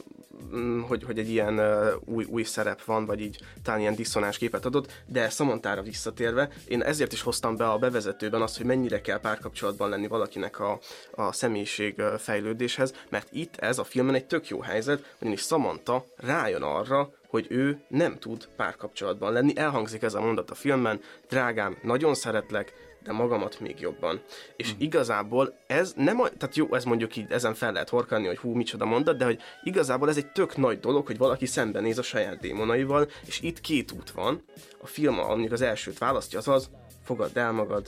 [0.86, 4.64] hogy, hogy egy ilyen uh, új, új szerep van, vagy így talán ilyen diszonáns képet
[4.64, 9.20] adott, de Szamontára visszatérve, én ezért is hoztam be a bevezetőben azt, hogy mennyire kell
[9.20, 10.78] párkapcsolatban lenni valakinek a,
[11.14, 16.62] a személyiség fejlődéshez, mert itt ez a filmben egy tök jó helyzet, ugyanis Samantha rájön
[16.62, 19.56] arra, hogy ő nem tud párkapcsolatban lenni.
[19.56, 22.72] Elhangzik ez a mondat a filmben, drágám, nagyon szeretlek,
[23.06, 24.20] de magamat még jobban.
[24.56, 24.82] És Mhm.
[24.82, 28.52] igazából ez nem, a- tehát jó, ez mondjuk így ezen fel lehet horkani, hogy hú,
[28.54, 32.40] micsoda mondat, de hogy igazából ez egy tök nagy dolog, hogy valaki szembenéz a saját
[32.40, 34.42] démonaival, és itt két út van.
[34.82, 36.70] A film, amíg az elsőt választja, az az,
[37.04, 37.86] fogadd el magad,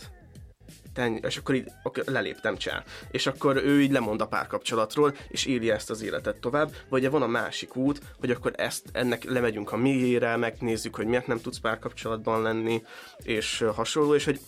[0.93, 2.83] ten, és akkor így akkor leléptem csá.
[3.11, 6.71] És akkor ő így lemond a párkapcsolatról, és éli ezt az életet tovább.
[6.89, 11.27] Vagy van a másik út, hogy akkor ezt, ennek lemegyünk a mélyére, megnézzük, hogy miért
[11.27, 12.83] nem tudsz párkapcsolatban lenni,
[13.19, 14.41] és hasonló, és hogy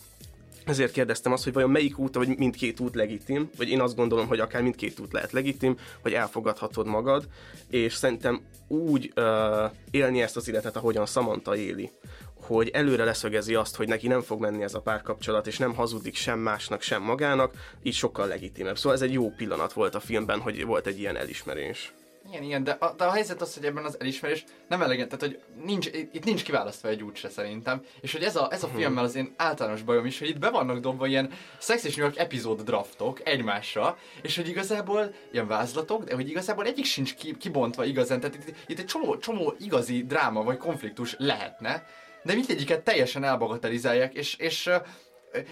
[0.64, 4.26] ezért kérdeztem azt, hogy vajon melyik út, vagy mindkét út legitim, vagy én azt gondolom,
[4.26, 7.28] hogy akár mindkét út lehet legitim, hogy elfogadhatod magad,
[7.70, 11.90] és szerintem úgy ö, élni ezt az életet, ahogyan Samantha éli,
[12.34, 16.14] hogy előre leszögezi azt, hogy neki nem fog menni ez a párkapcsolat, és nem hazudik
[16.14, 18.76] sem másnak, sem magának, így sokkal legitimebb.
[18.76, 21.92] Szóval ez egy jó pillanat volt a filmben, hogy volt egy ilyen elismerés.
[22.28, 25.24] Igen, igen, de a, de a helyzet az, hogy ebben az elismerés nem eleget, tehát
[25.24, 28.66] hogy nincs, itt nincs kiválasztva egy út se szerintem, és hogy ez a, ez a
[28.66, 28.76] Mhm.
[28.76, 32.04] filmmel az én általános bajom is, hogy itt be vannak dobva ilyen Sex és New
[32.04, 37.36] York epizód draftok egymásra, és hogy igazából ilyen vázlatok, de hogy igazából egyik sincs ki,
[37.36, 41.86] kibontva igazán, tehát itt, itt egy csomó, csomó igazi dráma vagy konfliktus lehetne,
[42.22, 44.70] de mindegyiket teljesen elbagatelizálják, és, és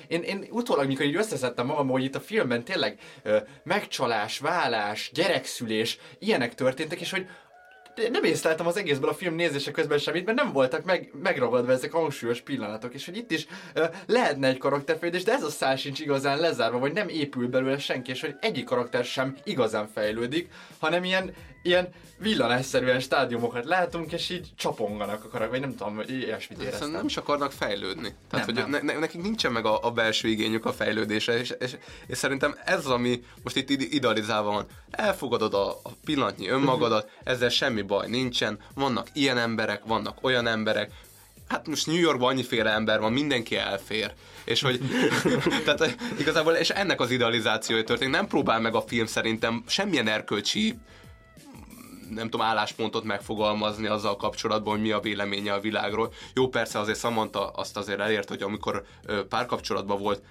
[0.09, 2.99] én, én utólag, mikor így összeszedtem magam, hogy itt a filmben tényleg
[3.63, 7.27] megcsalás, vállás, gyerekszülés, ilyenek történtek, és hogy
[8.11, 11.95] nem észleltem az egészből a film nézése közben semmit, mert nem voltak meg, megragadva ezek
[11.95, 15.77] a hangsúlyos pillanatok, és hogy itt is ö, lehetne egy karakterfejlődés, de ez a szál
[15.77, 20.49] sincs igazán lezárva, vagy nem épül belőle senki, és hogy egyik karakter sem igazán fejlődik,
[20.79, 26.39] hanem ilyen, ilyen villanásszerűen stádiumokat látunk, és így csaponganak a karakter, vagy nem tudom, ilyesmit
[26.39, 26.91] Szerintem éreztem.
[26.91, 28.15] nem is akarnak fejlődni.
[28.31, 28.71] Tehát, Nem, hogy nem.
[28.71, 32.55] Ne, ne, nekik nincsen meg a, a belső igényük a fejlődésre, és, és, és szerintem
[32.65, 34.67] ez az, ami most itt ide- idealizálva van.
[34.91, 40.91] Elfogadod a, a pillanatnyi önmagadat, ezzel semmi baj nincsen, vannak ilyen emberek, vannak olyan emberek,
[41.49, 44.13] Hát most New Yorkban annyiféle ember van, mindenki elfér.
[44.45, 44.81] És hogy,
[45.65, 48.15] tehát igazából, és ennek az idealizációja történik.
[48.15, 50.79] Nem próbál meg a film szerintem semmilyen erkölcsi
[52.11, 56.13] nem tudom, álláspontot megfogalmazni azzal kapcsolatban, hogy mi a véleménye a világról.
[56.35, 58.85] Jó, persze azért Samantha azt azért elért, hogy amikor
[59.29, 60.23] párkapcsolatban volt,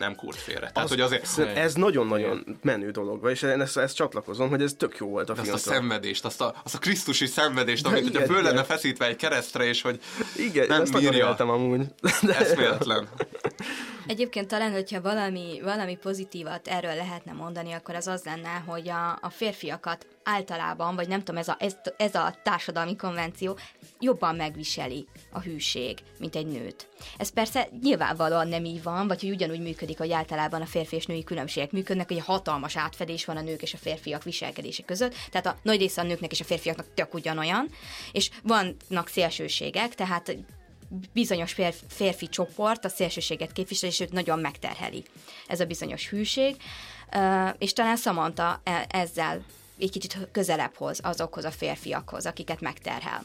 [0.00, 0.60] nem kurt félre.
[0.60, 4.72] Tehát, Az- hogy azért Ez nagyon-nagyon menő dolog, és én ezt, ezt csatlakozom, hogy ez
[4.78, 8.02] tök jó volt a azt a szenvedést, azt a, azt a krisztusi szenvedést, De amit
[8.02, 10.00] hogyha igen, föl lenne feszítve egy keresztre, és hogy
[10.36, 11.34] Igen, nem ezt nagyon bírja.
[11.36, 11.80] amúgy.
[12.38, 13.08] Eszméletlen.
[14.06, 19.10] Egyébként talán, hogyha valami, valami pozitívat erről lehetne mondani, akkor az az lenne, hogy a,
[19.20, 23.58] a férfiakat általában, vagy nem tudom, ez a, ez, ez a társadalmi konvenció
[24.00, 26.88] jobban megviseli a hűség, mint egy nőt.
[27.16, 31.06] Ez persze nyilvánvalóan nem így van, vagy hogy ugyanúgy működik, hogy általában a férfi és
[31.06, 35.46] női különbségek működnek, hogy hatalmas átfedés van a nők és a férfiak viselkedése között, tehát
[35.46, 37.68] a nagy része a nőknek és a férfiaknak tök ugyanolyan,
[38.12, 40.36] és vannak szélsőségek, tehát
[41.12, 45.04] bizonyos férfi, férfi csoport a szélsőséget képvisel, és őt nagyon megterheli
[45.46, 46.56] ez a bizonyos hűség,
[47.58, 49.44] és talán Samantha e, ezzel
[49.78, 53.24] egy kicsit közelebb hoz azokhoz a férfiakhoz, akiket megterhel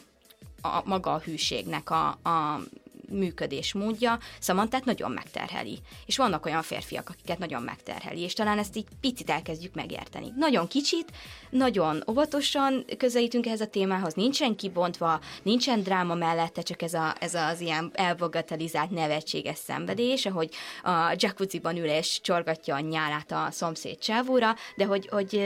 [0.62, 2.60] a maga a hűségnek a, a
[3.10, 5.78] működés módja Szamantát nagyon megterheli.
[6.06, 10.32] És vannak olyan férfiak, akiket nagyon megterheli, és talán ezt így picit elkezdjük megérteni.
[10.36, 11.12] Nagyon kicsit,
[11.50, 17.34] nagyon óvatosan közelítünk ehhez a témához, nincsen kibontva, nincsen dráma mellette, csak ez, a, ez
[17.34, 20.50] az ilyen elvogatalizált nevetséges szenvedés, ahogy
[20.82, 25.40] a jacuzziban ül és csorgatja a nyálát a szomszéd csávóra, de hogy, hogy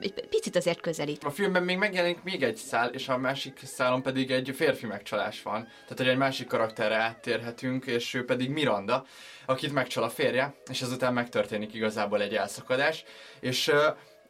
[0.00, 1.24] egy picit azért közelít.
[1.24, 5.42] A filmben még megjelenik még egy szál, és a másik szálon pedig egy férfi megcsalás
[5.42, 5.62] van.
[5.62, 9.04] Tehát, hogy egy másik karakterre áttérhetünk, és ő pedig Miranda,
[9.46, 13.04] akit megcsal a férje, és ezután megtörténik igazából egy elszakadás.
[13.40, 13.74] És uh,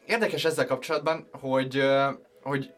[0.07, 2.71] érdekes ezzel kapcsolatban, hogy, uh, hogy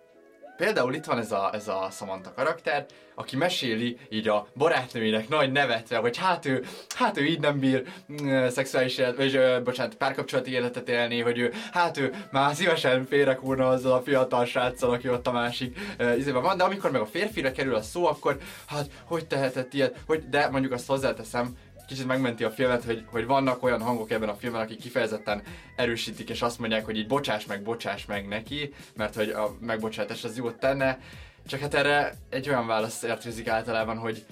[0.63, 5.53] például itt van ez a, ez a Samantha karakter, aki meséli így a barátnőinek nagy
[5.53, 6.65] nevetve, hogy hát ő,
[6.97, 7.83] hát ő így nem bír
[8.23, 13.07] mm, szexuális élet, vagy ö, bocsánat, párkapcsolati életet élni, hogy ő, hát ő már szívesen
[13.07, 15.79] félrekúrna azzal a fiatal sráccal, aki ott a másik
[16.17, 19.97] izében van, de amikor meg a férfire kerül a szó, akkor hát hogy tehetett ilyet,
[20.07, 24.29] hogy, de mondjuk azt hozzáteszem, kicsit megmenti a filmet, hogy, hogy vannak olyan hangok ebben
[24.29, 25.43] a filmben, akik kifejezetten
[25.77, 30.25] erősítik, és azt mondják, hogy így bocsáss meg, bocsáss meg neki, mert hogy a megbocsátás
[30.25, 30.99] az jót tenne,
[31.47, 34.25] csak hát erre egy olyan válasz értőzik általában, hogy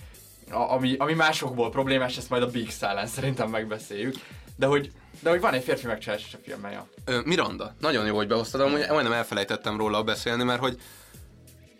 [0.50, 4.14] a, ami, ami másokból problémás, ezt majd a Big szállán szerintem megbeszéljük.
[4.56, 6.86] De hogy, de hogy van egy férfi megcsalás a filmben, ja.
[7.04, 10.80] Ö, Miranda, nagyon jó, hogy behoztad, amúgy majdnem elfelejtettem róla beszélni, mert hogy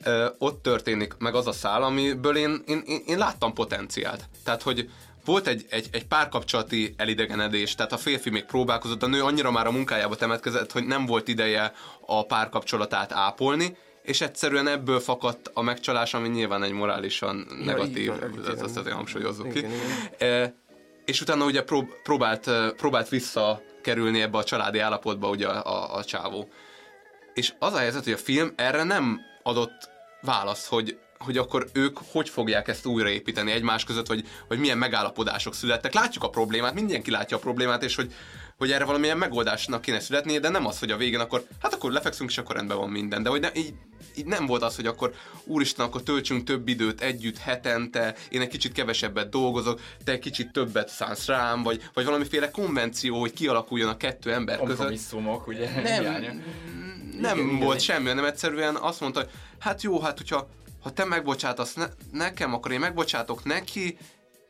[0.04, 4.28] ö, ott történik meg az a szál, amiből én, én, én, én láttam potenciált.
[4.44, 4.90] Tehát, hogy
[5.24, 9.66] volt egy, egy, egy párkapcsolati elidegenedés, tehát a férfi még próbálkozott, a nő annyira már
[9.66, 11.72] a munkájába temetkezett, hogy nem volt ideje
[12.06, 18.12] a párkapcsolatát ápolni, és egyszerűen ebből fakadt a megcsalás, ami nyilván egy morálisan ja, negatív,
[18.12, 19.66] igen, ezt, azért hangsúlyozzuk ki.
[20.18, 20.54] E,
[21.04, 26.04] és utána ugye prób- próbált, próbált visszakerülni ebbe a családi állapotba ugye a, a, a
[26.04, 26.48] csávó.
[27.34, 29.88] És az a helyzet, hogy a film erre nem adott
[30.20, 35.54] választ, hogy hogy akkor ők hogy fogják ezt újraépíteni egymás között, vagy, vagy milyen megállapodások
[35.54, 35.94] születtek.
[35.94, 38.14] Látjuk a problémát, mindenki látja a problémát, és hogy,
[38.58, 41.92] hogy erre valamilyen megoldásnak kéne születnie, de nem az, hogy a végén akkor, hát akkor
[41.92, 43.22] lefekszünk, és akkor rendben van minden.
[43.22, 43.74] De hogy ne, így,
[44.16, 48.48] így nem volt az, hogy akkor úristen, akkor töltsünk több időt együtt hetente, én egy
[48.48, 53.88] kicsit kevesebbet dolgozok, te egy kicsit többet szánsz rám, vagy, vagy valamiféle konvenció, hogy kialakuljon
[53.88, 54.76] a kettő ember között.
[54.76, 55.70] Kompromisszumok, ugye?
[55.82, 56.42] Nem,
[57.20, 57.94] nem igen, volt igen.
[57.94, 60.48] semmi, hanem egyszerűen azt mondta, hogy hát jó, hát hogyha
[60.82, 63.98] ha te megbocsátasz ne- nekem, akkor én megbocsátok neki,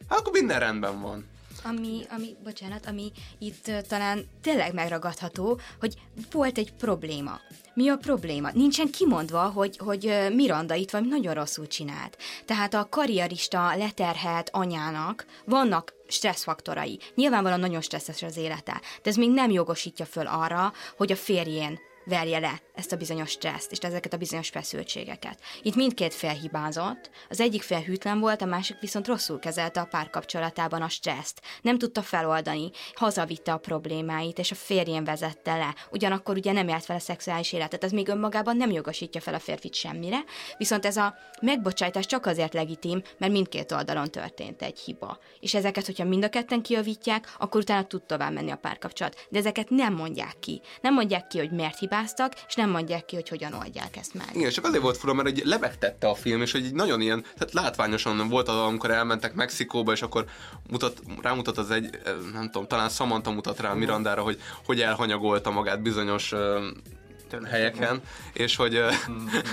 [0.08, 1.28] hát akkor minden rendben van.
[1.64, 5.94] Ami, ami, bocsánat, ami itt uh, talán tényleg megragadható, hogy
[6.30, 7.40] volt egy probléma.
[7.74, 8.50] Mi a probléma?
[8.52, 12.16] Nincsen kimondva, hogy, hogy uh, Miranda itt valami nagyon rosszul csinált.
[12.44, 16.98] Tehát a karrierista leterhelt anyának vannak stresszfaktorai.
[17.14, 21.78] Nyilvánvalóan nagyon stresszes az élete, de ez még nem jogosítja föl arra, hogy a férjén
[22.10, 25.38] verje le ezt a bizonyos stresszt és ezeket a bizonyos feszültségeket.
[25.62, 29.84] Itt mindkét fél hibázott, az egyik fél hűtlen volt, a másik viszont rosszul kezelte a
[29.84, 31.40] párkapcsolatában a stresszt.
[31.62, 35.74] Nem tudta feloldani, hazavitte a problémáit, és a férjén vezette le.
[35.90, 39.38] Ugyanakkor ugye nem élt fel a szexuális életet, ez még önmagában nem jogosítja fel a
[39.38, 40.18] férfit semmire,
[40.58, 45.18] viszont ez a megbocsátás csak azért legitim, mert mindkét oldalon történt egy hiba.
[45.40, 49.26] És ezeket, hogyha mind a ketten kijavítják, akkor utána tud tovább menni a párkapcsolat.
[49.28, 50.60] De ezeket nem mondják ki.
[50.80, 54.26] Nem mondják ki, hogy miért hibáztak, és nem mondják ki, hogy hogyan oldják ezt meg.
[54.32, 57.52] Igen, csak azért volt fura, mert egy lebegtette a film, és egy nagyon ilyen, tehát
[57.52, 60.24] látványosan volt az, amikor elmentek Mexikóba, és akkor
[60.70, 65.50] mutat, rámutat az egy, eh, nem tudom, talán Samantha mutat rá Mirandára, hogy hogy elhanyagolta
[65.50, 68.00] magát bizonyos uh, helyeken,
[68.32, 68.94] és hogy, uh,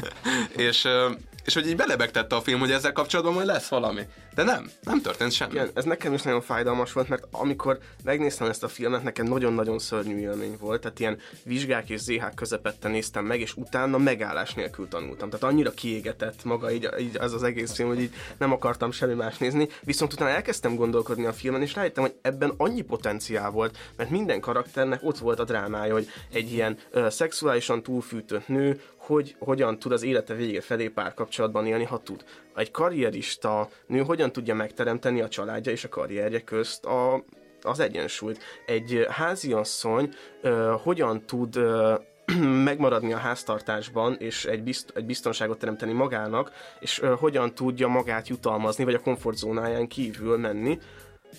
[0.68, 1.12] és, uh,
[1.48, 4.02] és hogy így belebegtette a film, hogy ezzel kapcsolatban majd lesz valami.
[4.36, 5.52] De nem, nem történt semmi.
[5.52, 9.80] Igen, ez nekem is nagyon fájdalmas volt, mert amikor megnéztem ezt a filmet, nekem nagyon-nagyon
[9.80, 14.88] szörnyű élmény volt, tehát ilyen vizsgák és ZH közepette néztem meg, és utána megállás nélkül
[14.88, 15.30] tanultam.
[15.30, 19.14] Tehát annyira kiégetett maga így, így az az egész film, hogy így nem akartam semmi
[19.14, 23.78] más nézni, viszont utána elkezdtem gondolkodni a filmen, és rájöttem, hogy ebben annyi potenciál volt,
[23.98, 29.36] mert minden karakternek ott volt a drámája, hogy egy ilyen ö, szexuálisan túlfűtött nő, hogy
[29.40, 32.24] hogyan tud az élete vége felé párkapcsolatban élni, ha tud.
[32.56, 37.24] Egy karrierista nő hogyan tudja megteremteni a családja és a karrierje közt a,
[37.62, 38.44] az egyensúlyt.
[38.66, 42.00] Egy háziasszony uh, hogyan tud uh,
[42.70, 48.28] megmaradni a háztartásban, és egy, bizt, egy biztonságot teremteni magának, és ö, hogyan tudja magát
[48.28, 50.80] jutalmazni, vagy a komfortzónáján kívül menni,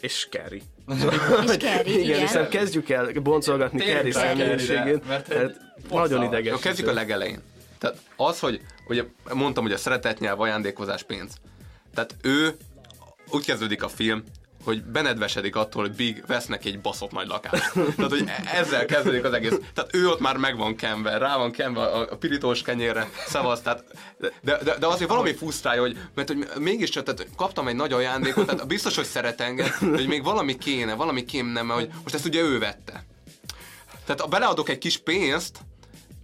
[0.00, 0.62] és Carrie.
[1.44, 2.04] És Carrie, igen.
[2.04, 2.20] igen.
[2.20, 5.56] Hiszen kezdjük el boncolgatni Carrie-re, személyiségét, mert mert,
[5.90, 6.60] nagyon ideges.
[6.60, 7.40] Kezdjük a legelején.
[7.78, 11.32] Tehát az, hogy ugye mondtam, hogy a szeretetnyelv, ajándékozás, pénz.
[11.94, 12.56] Tehát ő,
[13.30, 14.24] úgy kezdődik a film,
[14.64, 17.72] hogy benedvesedik attól, hogy Big vesz neki egy baszott nagy lakást.
[17.72, 19.58] Tehát, hogy ezzel kezdődik az egész.
[19.74, 23.60] Tehát ő ott már meg van kenve, rá van kenve a, a pirítós kenyérre, szavaz,
[23.60, 23.84] tehát,
[24.42, 28.46] de, de, de azért valami fusztrálja, hogy, mert hogy mégiscsak tehát kaptam egy nagy ajándékot,
[28.46, 32.26] tehát biztos, hogy szeret engem, hogy még valami kéne, valami kéne, mert hogy most ezt
[32.26, 33.04] ugye ő vette.
[34.04, 35.58] Tehát beleadok egy kis pénzt,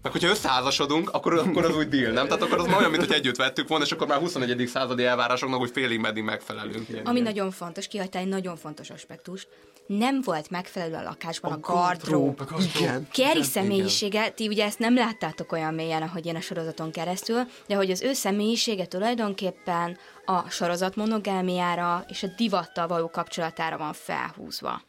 [0.05, 2.27] meg hogyha összeházasodunk, akkor, akkor az úgy deal, nem?
[2.27, 4.67] Tehát akkor az olyan, mint hogy együtt vettük volna, és akkor már 21.
[4.67, 6.89] századi elvárásoknak úgy félig meddig megfelelünk.
[7.05, 9.49] Ami nagyon fontos, kihagyta egy nagyon fontos aspektust.
[9.87, 12.43] Nem volt megfelelő a lakásban a, a Gardrób.
[12.77, 13.09] Igen.
[13.13, 17.75] Kerry személyisége, ti ugye ezt nem láttátok olyan mélyen, ahogy én a sorozaton keresztül, de
[17.75, 24.83] hogy az ő személyisége tulajdonképpen a sorozat monogámiára és a divattal való kapcsolatára van felhúzva.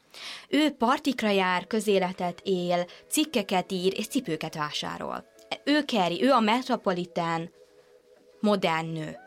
[0.49, 5.26] Ő partikra jár, közéletet él, cikkeket ír és cipőket vásárol.
[5.63, 7.51] Ő Kerry, ő a metropolitán
[8.39, 9.18] modern nő.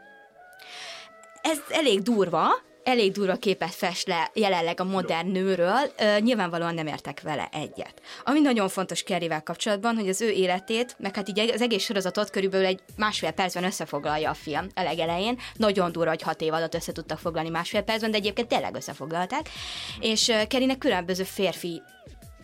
[1.42, 2.46] Ez elég durva,
[2.88, 8.02] elég durva képet fest le jelenleg a modern nőről, nyilvánvalóan nem értek vele egyet.
[8.24, 12.30] Ami nagyon fontos Kerryvel kapcsolatban, hogy az ő életét, meg hát így az egész sorozatot
[12.30, 15.38] körülbelül egy másfél percben összefoglalja a film a legelején.
[15.54, 19.48] Nagyon durva, hogy hat év alatt össze tudtak foglalni másfél percben, de egyébként tényleg összefoglalták.
[20.00, 21.82] És Kerrynek különböző férfi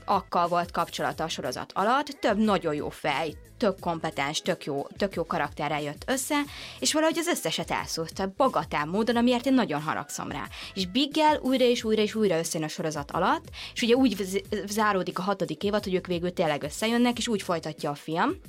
[0.04, 3.34] akkal volt kapcsolata a sorozat alatt, több nagyon jó fej,
[3.64, 6.42] tök kompetens, tök jó, tök jó karakterrel jött össze,
[6.78, 10.48] és valahogy az összeset elszúrta, bagatán módon, amiért én nagyon haragszom rá.
[10.74, 13.44] És Biggel újra és újra és újra összejön a sorozat alatt,
[13.74, 17.90] és ugye úgy záródik a hatodik évad, hogy ők végül tényleg összejönnek, és úgy folytatja
[17.90, 18.40] a film,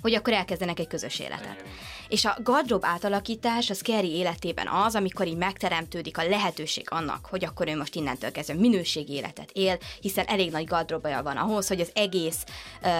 [0.00, 1.64] hogy akkor elkezdenek egy közös életet.
[2.08, 7.44] És a gardrób átalakítás az Kerry életében az, amikor így megteremtődik a lehetőség annak, hogy
[7.44, 11.80] akkor ő most innentől kezdve minőségi életet él, hiszen elég nagy gardróbaja van ahhoz, hogy
[11.80, 12.44] az egész
[12.82, 12.90] uh,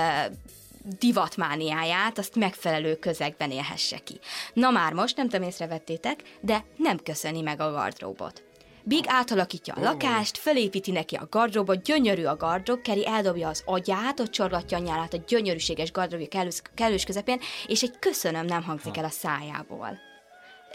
[0.99, 4.20] divatmániáját azt megfelelő közegben élhesse ki.
[4.53, 8.43] Na már most, nem tudom észrevettétek, de nem köszöni meg a gardróbot.
[8.87, 14.20] Big átalakítja a lakást, felépíti neki a gardróbot, gyönyörű a gardrób, Kerry eldobja az agyát,
[14.20, 18.97] ott csorgatja a nyálát a gyönyörűséges gardróbja kellős, kellős közepén, és egy köszönöm nem hangzik
[18.97, 20.04] el a szájából.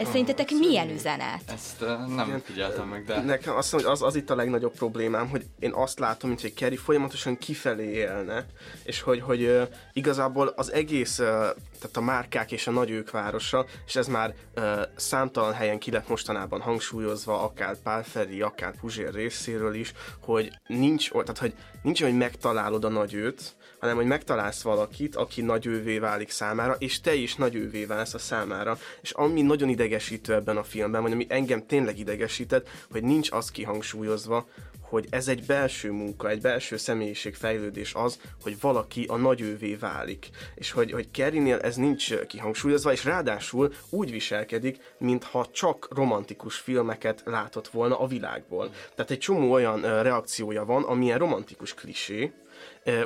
[0.04, 1.42] Szerintetek milyen üzenet?
[1.46, 3.20] Ezt nem figyeltem meg, de...
[3.20, 6.40] Nekem azt mondom, hogy az, az itt a legnagyobb problémám, hogy én azt látom, mint
[6.40, 8.46] hogy Kerry folyamatosan kifelé élne,
[8.84, 13.66] és hogy, hogy uh, igazából az egész, uh, tehát a márkák és a nagyők városa,
[13.86, 19.12] és ez már uh, számtalan helyen ki lett mostanában hangsúlyozva, akár Pál Feri, akár Puzsér
[19.12, 25.16] részéről is, hogy nincs, tehát hogy nincs, hogy megtalálod a nagyőt, hanem hogy megtalálsz valakit,
[25.16, 28.78] aki nagyővé válik számára, és te is nagyővé válsz a számára.
[29.00, 33.50] És ami nagyon idegesítő ebben a filmben, vagy ami engem tényleg idegesített, hogy nincs az
[33.50, 34.48] kihangsúlyozva,
[34.90, 40.28] hogy ez egy belső munka, egy belső személyiségfejlődés az, hogy valaki a nagyővé válik.
[40.54, 47.22] És hogy, hogy Kerrynél ez nincs kihangsúlyozva, és ráadásul úgy viselkedik, mintha csak romantikus filmeket
[47.24, 48.70] látott volna a világból.
[48.94, 52.32] Tehát egy csomó olyan reakciója van, amilyen romantikus klisé,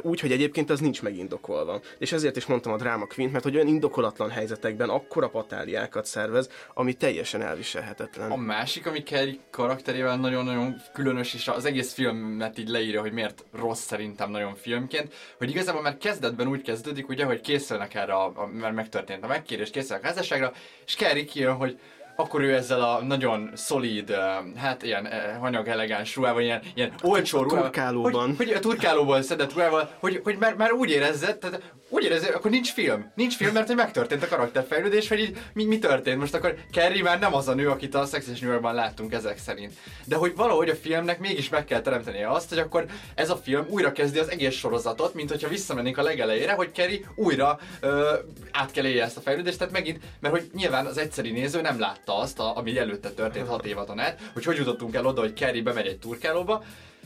[0.03, 1.81] úgy, hogy egyébként az nincs megindokolva.
[1.99, 6.49] És ezért is mondtam a Drama Queen, mert hogy olyan indokolatlan helyzetekben akkora patáliákat szervez,
[6.75, 8.31] ami teljesen elviselhetetlen.
[8.31, 13.45] A másik, ami Kerry karakterével nagyon-nagyon különös, és az egész filmet így leírja, hogy miért
[13.53, 18.51] rossz szerintem nagyon filmként, hogy igazából már kezdetben úgy kezdődik, ugye, hogy készülnek erre, a,
[18.53, 20.53] mert megtörtént a megkérés, készülnek a házasságra,
[20.87, 21.79] és Kerry kijön, hogy
[22.17, 25.09] akkor ő ezzel a nagyon szolid, uh, hát ilyen
[25.41, 28.27] hanyag elegáns ruhával, ilyen, ilyen olcsó ruhával, turkálóban.
[28.27, 32.51] Hogy, hogy a turkálóból szedett ruhával, hogy, hogy már, már úgy érezze, tehát érezze, akkor
[32.51, 33.13] nincs film.
[33.15, 36.19] Nincs film, mert hogy megtörtént a karakterfejlődés, hogy így mi, mi történt.
[36.19, 39.13] Most akkor Kerry már nem az a nő, akit a Sex és New Yorkban láttunk
[39.13, 39.73] ezek szerint.
[40.05, 43.67] De hogy valahogy a filmnek mégis meg kell teremtenie azt, hogy akkor ez a film
[43.69, 48.15] újra kezdi az egész sorozatot, mint hogyha visszamennénk a legelejére, hogy Kerry újra ö,
[48.53, 51.79] át kell élje ezt a fejlődést, tehát megint, mert hogy nyilván az egyszeri néző nem
[51.79, 55.33] látta azt, a, ami előtte történt hat évadon át, hogy hogy jutottunk el oda, hogy
[55.33, 56.65] Kerry bemegy egy turkálóba,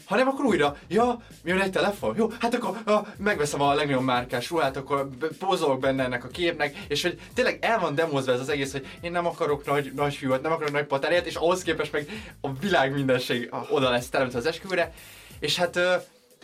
[0.08, 4.50] hanem akkor újra, ja, jön egy telefon, jó, hát akkor ja, megveszem a legnagyobb márkás
[4.50, 8.48] ruhát, akkor pózolok benne ennek a képnek, és hogy tényleg el van demozva ez az
[8.48, 11.92] egész, hogy én nem akarok nagy, nagy hűvöt, nem akarok nagy patáriát, és ahhoz képest
[11.92, 12.08] meg
[12.40, 14.92] a világ mindenség oda lesz teremtve az esküvőre,
[15.40, 15.82] és hát uh,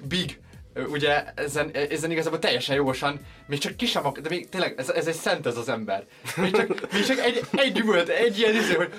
[0.09, 0.39] Big,
[0.89, 5.07] ugye ezen, ezen igazából teljesen jogosan, még csak ki sem de még tényleg ez, ez
[5.07, 6.05] egy szent ez az ember.
[6.37, 8.93] Még csak, még csak egy, egy üvölt, egy ilyen izé, hogy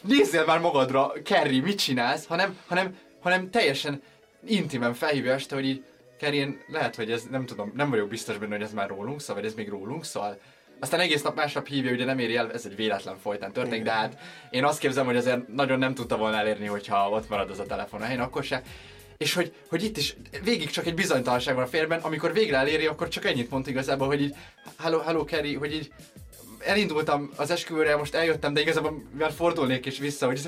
[0.00, 4.02] nézzél már magadra, Kerry, mit csinálsz, hanem, hanem, hanem teljesen
[4.46, 5.84] intimen felhívja este, hogy így
[6.18, 9.20] Kerry, én lehet, hogy ez nem tudom, nem vagyok biztos benne, hogy ez már rólunk
[9.20, 10.38] szól, vagy ez még rólunk szól.
[10.80, 13.90] Aztán egész nap másnap hívja, ugye nem éri el, ez egy véletlen folytán történik, de
[13.90, 14.18] hát
[14.50, 17.66] én azt képzelem, hogy azért nagyon nem tudta volna elérni, hogyha ott marad az a
[17.66, 18.62] telefon a helyen, akkor se.
[19.16, 22.86] És hogy, hogy itt is végig csak egy bizonytalanság van a férben, amikor végre eléri,
[22.86, 24.34] akkor csak ennyit mond igazából, hogy így,
[24.78, 25.92] hello, hello Kerry, hogy így
[26.64, 30.38] elindultam az esküvőre, most eljöttem, de igazából már fordulnék is vissza, hogy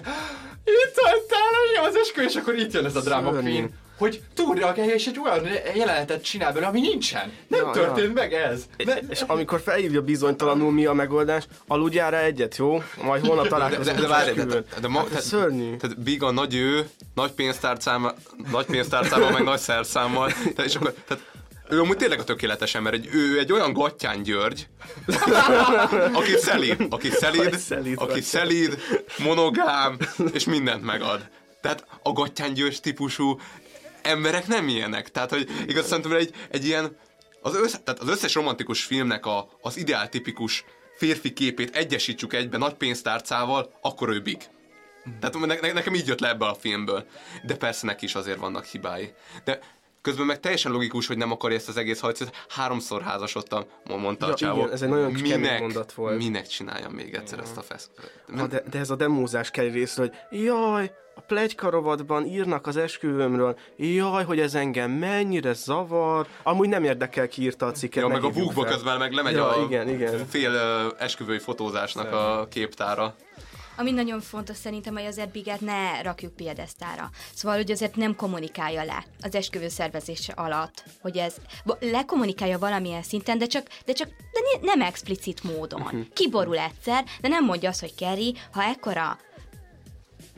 [0.65, 3.41] itt voltál, az esküvő, és akkor itt jön ez a Szörnyű.
[3.41, 7.33] queen hogy túlreagálja, és egy olyan jelenetet csinál belőle, ami nincsen.
[7.49, 8.13] Nem Ja, történt ja.
[8.13, 8.65] meg ez.
[8.85, 12.83] De, És amikor felhívja bizonytalanul mi a megoldás, aludjál rá egyet, jó?
[13.05, 13.97] Majd holnap találkozunk.
[13.97, 14.65] de, de várj, de, esküvőn.
[14.75, 15.77] de, de, ma, Hát ez szörnyű.
[15.77, 18.15] Tehát Big a nagy ő, nagy pénztárcával,
[18.51, 20.29] nagy pénztárcával, meg nagy szerszámmal.
[20.33, 21.25] Tehát, és akkor, tehát
[21.69, 24.69] ő amúgy tényleg a tökéletes ember, egy, ő egy olyan Gattyán György,
[26.13, 28.79] aki szelíd, aki szelíd, szelíd aki szelíd,
[29.19, 29.99] monogám,
[30.33, 31.29] és mindent megad.
[31.61, 33.39] Tehát a Gattyán György típusú
[34.03, 35.11] emberek nem ilyenek.
[35.11, 36.97] Tehát, hogy igaz, szerintem egy, egy ilyen,
[37.43, 40.65] az, össze, tehát az összes romantikus filmnek a, az ideáltipikus
[40.97, 44.39] férfi képét egyesítsük egybe nagy pénztárcával, akkor ő Big.
[45.21, 47.07] Tehát ne, ne, nekem így jött le ebből a filmből.
[47.43, 49.13] De persze neki is azért vannak hibái.
[49.45, 49.59] De
[50.03, 52.37] közben meg teljesen logikus, hogy nem akarja ezt az egész hajcot.
[52.49, 54.59] Háromszor házasodtam, mondta Ja, a csávó.
[54.59, 56.19] igen, ez egy nagyon minek, mondat volt.
[56.19, 57.91] Minek csináljam még egyszer ezt a fesz...
[58.37, 62.77] Ha de, de ez a demózás kell részről, hogy jaj, a plegyka rovatban írnak az
[62.77, 66.27] esküvőmről, jaj, hogy ez engem mennyire zavar.
[66.43, 68.03] Amúgy nem érdekel, ki írta a cikket.
[68.03, 68.65] Ja, meg a fel.
[68.65, 70.27] közben meg lemegy ja, a igen, igen.
[70.27, 70.51] fél
[70.99, 73.15] esküvői fotózásnak a képtára.
[73.77, 77.11] Ami nagyon fontos szerintem, hogy azért Biget ne rakjuk piedesztára.
[77.35, 81.35] Szóval, hogy azért nem kommunikálja le az esküvő szervezése alatt, hogy ez
[81.81, 86.09] lekommunikálja valamilyen szinten, de csak, de csak de ne- nem explicit módon.
[86.13, 89.19] Kiborul egyszer, de nem mondja azt, hogy Kerry, ha ekkora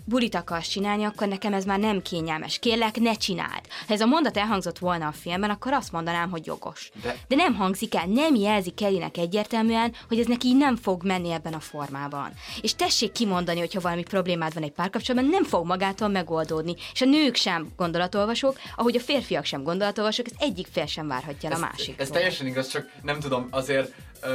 [0.04, 2.58] bulit akarsz csinálni, akkor nekem ez már nem kényelmes.
[2.58, 3.60] Kérlek, ne csináld.
[3.86, 6.90] Ha ez a mondat elhangzott volna a filmben, akkor azt mondanám, hogy jogos.
[7.02, 11.04] De- De nem hangzik el, nem jelzi Kellynek egyértelműen, hogy ez neki így nem fog
[11.04, 12.32] menni ebben a formában.
[12.60, 16.74] És tessék kimondani, hogyha valami problémád van egy párkapcsolatban, nem fog magától megoldódni.
[16.92, 21.50] És a nők sem gondolatolvasók, ahogy a férfiak sem gondolatolvasók, ez egyik fél sem várhatja
[21.50, 22.00] el a másik.
[22.00, 23.92] Ez teljesen igaz, csak nem tudom, azért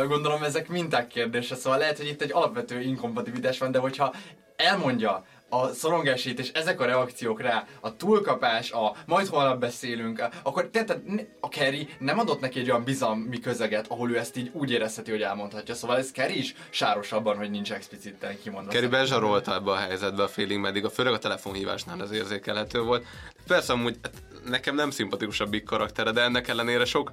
[0.07, 4.13] gondolom ezek minták kérdése, szóval lehet, hogy itt egy alapvető inkompatibilitás van, de hogyha
[4.55, 10.70] elmondja a szorongásít, és ezek a reakciók rá, a túlkapás, a majd holnap beszélünk, akkor
[10.72, 11.02] te, te,
[11.39, 15.12] a Kerry nem adott neki egy olyan bizalmi közeget, ahol ő ezt így úgy érezheti,
[15.12, 15.76] hogy elmondhatja.
[15.76, 18.72] Szóval ez Kerry is sáros abban, hogy nincs expliciten kimondva.
[18.72, 23.06] Kerry bezsarolta ebbe a helyzetbe a félig meddig, a főleg a telefonhívásnál ez érzékelhető volt.
[23.47, 24.14] Persze amúgy hát,
[24.45, 27.12] nekem nem szimpatikus a Big karaktere, de ennek ellenére sok,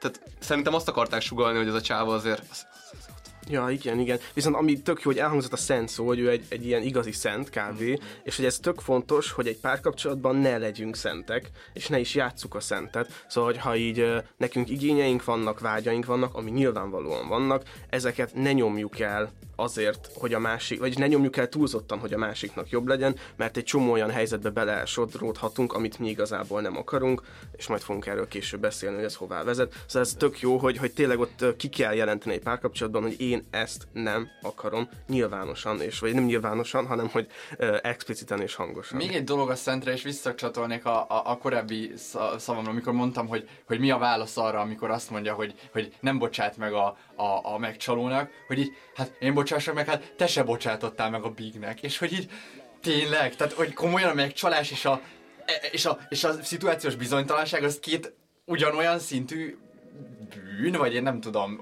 [0.00, 2.66] tehát szerintem azt akarták sugalni, hogy ez a csáva azért az-
[3.50, 4.18] Ja, igen, igen.
[4.34, 7.12] Viszont ami tök jó, hogy elhangzott a szent szó, hogy ő egy, egy ilyen igazi
[7.12, 8.00] szent kb.
[8.22, 12.54] És hogy ez tök fontos, hogy egy párkapcsolatban ne legyünk szentek, és ne is játsszuk
[12.54, 13.24] a szentet.
[13.28, 18.98] Szóval, hogy ha így nekünk igényeink vannak, vágyaink vannak, ami nyilvánvalóan vannak, ezeket ne nyomjuk
[18.98, 23.16] el azért, hogy a másik, vagy ne nyomjuk el túlzottan, hogy a másiknak jobb legyen,
[23.36, 27.22] mert egy csomó olyan helyzetbe belesodródhatunk, amit mi igazából nem akarunk,
[27.56, 29.72] és majd fogunk erről később beszélni, hogy ez hová vezet.
[29.86, 33.46] Szóval ez tök jó, hogy, hogy tényleg ott ki kell jelenteni egy párkapcsolatban, hogy én
[33.50, 37.26] ezt nem akarom nyilvánosan, és vagy nem nyilvánosan, hanem hogy
[37.82, 38.96] expliciten és hangosan.
[38.96, 43.26] Még egy dolog a szentre, és visszacsatolnék a, a, a korábbi sza- szavamra, amikor mondtam,
[43.26, 46.96] hogy, hogy mi a válasz arra, amikor azt mondja, hogy, hogy nem bocsát meg a,
[47.18, 51.30] a, a megcsalónak, hogy így, hát én bocsássak meg, hát te se bocsátottál meg a
[51.30, 52.30] Bignek, és hogy így
[52.80, 55.00] tényleg, tehát hogy komolyan a megcsalás és a,
[55.44, 58.12] e- és a, és a szituációs bizonytalanság az két
[58.44, 59.58] ugyanolyan szintű
[60.60, 61.60] bűn, vagy én nem tudom,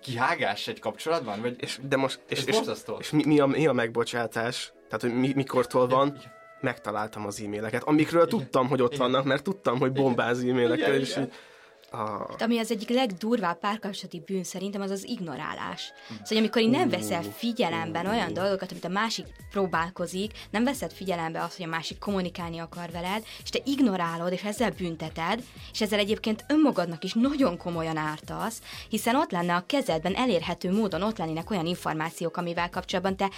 [0.00, 1.40] kihágás egy kapcsolatban?
[1.40, 2.96] Vagy És, de most, és, és, borzasztó.
[3.00, 4.72] és mi, mi, a, mi a megbocsátás?
[4.88, 6.18] Tehát, hogy mi, mikortól van?
[6.60, 11.10] Megtaláltam az e-maileket, amikről tudtam, hogy ott vannak, mert tudtam, hogy bombáz e-mailekkel, Igen, és
[11.10, 11.22] igen.
[11.22, 11.32] így,
[11.90, 15.92] ah, Hát ami az egyik legdurvább párkapcsolati bűn szerintem az az ignorálás.
[16.08, 20.92] Szóval, hogy amikor így nem veszel figyelembe olyan dolgokat, amit a másik próbálkozik, nem veszed
[20.92, 25.80] figyelembe azt, hogy a másik kommunikálni akar veled, és te ignorálod, és ezzel bünteted, és
[25.80, 31.18] ezzel egyébként önmagadnak is nagyon komolyan ártasz, hiszen ott lenne a kezedben elérhető módon, ott
[31.18, 33.30] lennének olyan információk, amivel kapcsolatban te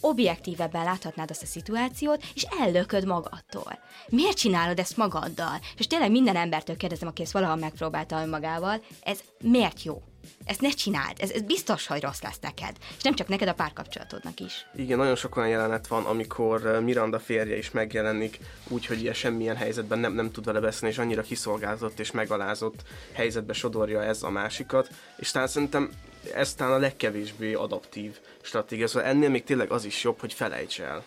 [0.00, 3.78] objektívebben láthatnád azt a szituációt, és ellököd magadtól.
[4.08, 5.60] Miért csinálod ezt magaddal?
[5.76, 7.56] És tényleg minden embertől kérdezem, aki ezt valaha
[7.98, 10.02] megpróbálta önmagával, ez miért jó?
[10.44, 12.76] Ezt ne csináld, ez, ez biztos, hogy rossz lesz neked.
[12.96, 14.66] És nem csak neked, a párkapcsolatodnak is.
[14.74, 18.38] igen, nagyon sok olyan jelenet van, amikor uh, Miranda férje is megjelenik,
[18.68, 22.82] úgy, hogy ilyen semmilyen helyzetben nem, nem tud vele beszélni, és annyira kiszolgáltatott és megalázott
[23.12, 25.90] helyzetbe sodorja ez a másikat, és talán szerintem
[26.34, 30.80] ez talán a legkevésbé adaptív stratégia, szóval ennél még tényleg az is jobb, hogy felejts
[30.80, 31.04] el.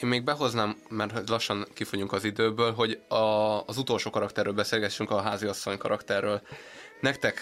[0.00, 3.16] Én még behoznám, mert lassan kifogyunk az időből, hogy a,
[3.66, 6.40] az utolsó karakterről beszélgessünk, a háziasszony karakterről.
[7.00, 7.40] Nektek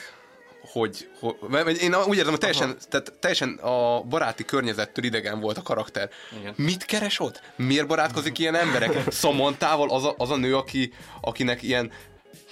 [0.72, 5.62] hogy, hogy én úgy érzem, hogy teljesen, tehát teljesen a baráti környezettől idegen volt a
[5.62, 6.10] karakter.
[6.40, 6.54] Igen.
[6.56, 7.42] Mit keres ott?
[7.56, 9.02] Miért barátkozik ilyen emberek?
[9.12, 11.92] Szamontával az a, az a nő, aki, akinek ilyen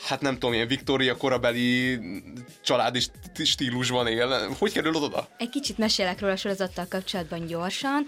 [0.07, 2.01] hát nem tudom, ilyen Viktória korabeli
[2.63, 4.55] családi st- stílusban él.
[4.59, 5.29] Hogy kerül oda?
[5.39, 8.07] Egy kicsit mesélek róla a sorozattal kapcsolatban gyorsan.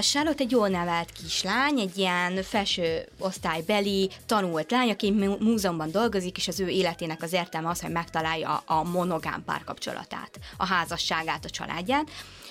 [0.00, 6.36] Charlotte egy jól nevelt kislány, egy ilyen felső osztálybeli, tanult lány, aki mú- múzeumban dolgozik,
[6.36, 11.50] és az ő életének az értelme az, hogy megtalálja a monogám párkapcsolatát, a házasságát, a
[11.50, 12.10] családját.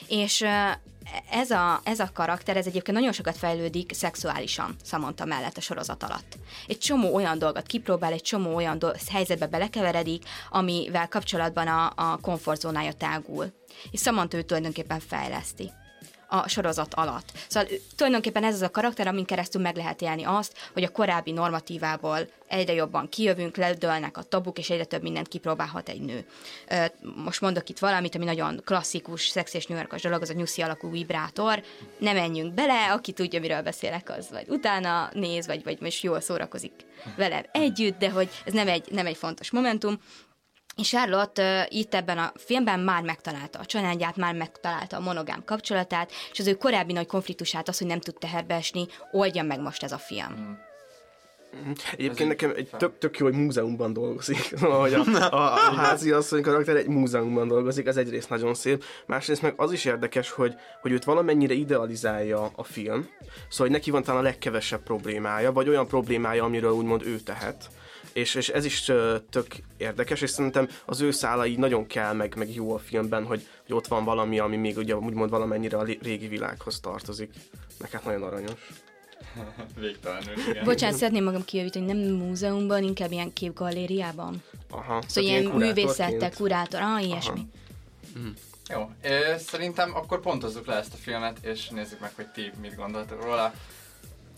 [0.10, 0.45] És
[1.32, 6.03] ez a, ez a karakter, ez egyébként nagyon sokat fejlődik szexuálisan Samantha mellett a sorozat
[6.03, 6.38] alatt.
[6.68, 12.18] Egy csomó olyan dolgot kipróbál, egy csomó olyan do- helyzetbe belekeveredik, amivel kapcsolatban a, a
[12.22, 13.51] komfortzónája tágul.
[13.91, 15.72] És Samantha ő tulajdonképpen fejleszti
[16.30, 17.32] a sorozat alatt.
[17.47, 21.32] Szóval tulajdonképpen ez az a karakter, amin keresztül meg lehet élni azt, hogy a korábbi
[21.32, 22.17] normatívából
[22.47, 26.25] egyre jobban kijövünk, ledőlnek a tabuk, és egyre több mindent kipróbálhat egy nő.
[27.15, 30.61] Most mondok itt valamit, ami nagyon klasszikus, szex és New Yorkos dolog, az a nyuszi
[30.61, 31.63] alakú vibrátor.
[31.97, 36.21] Nem menjünk bele, aki tudja, miről beszélek, az vagy utána néz, vagy, vagy most jól
[36.21, 36.73] szórakozik
[37.15, 39.99] velem együtt, de hogy ez nem egy, nem egy fontos momentum.
[40.80, 45.43] És Charlotte uh, itt ebben a filmben már megtalálta a családját, már megtalálta a monogám
[45.45, 49.59] kapcsolatát, és az ő korábbi nagy konfliktusát, az, hogy nem tud teherbe esni, oldja meg
[49.59, 50.57] most ez a film.
[51.97, 54.53] Egyébként nekem egy tök, tök jó, hogy múzeumban dolgozik.
[54.61, 58.84] Ahogy a, a, a házi asszony karakter egy múzeumban dolgozik, ez egyrészt nagyon szép.
[59.05, 63.09] Másrészt meg az is érdekes, hogy, hogy őt valamennyire idealizálja a film.
[63.49, 67.69] Szóval, hogy neki van talán a legkevesebb problémája, vagy olyan problémája, amiről úgymond ő tehet.
[68.13, 68.91] És, és ez is
[69.29, 69.47] tök
[69.77, 73.47] érdekes, és szerintem az ő szála így nagyon kell, meg, meg jó a filmben, hogy,
[73.67, 77.33] hogy ott van valami, ami még ugye úgymond valamennyire a régi világhoz tartozik.
[77.79, 78.59] Meg hát nagyon aranyos.
[79.79, 80.63] Végtelenül, igen.
[80.63, 84.43] Bocsánat, szeretném magam kijavítani, nem múzeumban, inkább ilyen képgalériában.
[84.69, 85.01] Aha.
[85.07, 87.47] Szóval ilyen művészettek, kurátor, ah, ilyesmi.
[88.69, 92.75] Jó, ö, szerintem akkor pontozzuk le ezt a filmet, és nézzük meg, hogy ti mit
[92.75, 93.53] gondoltok róla.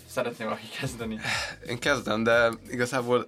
[0.09, 1.19] Szeretném valaki kezdeni.
[1.67, 3.27] Én kezdem, de igazából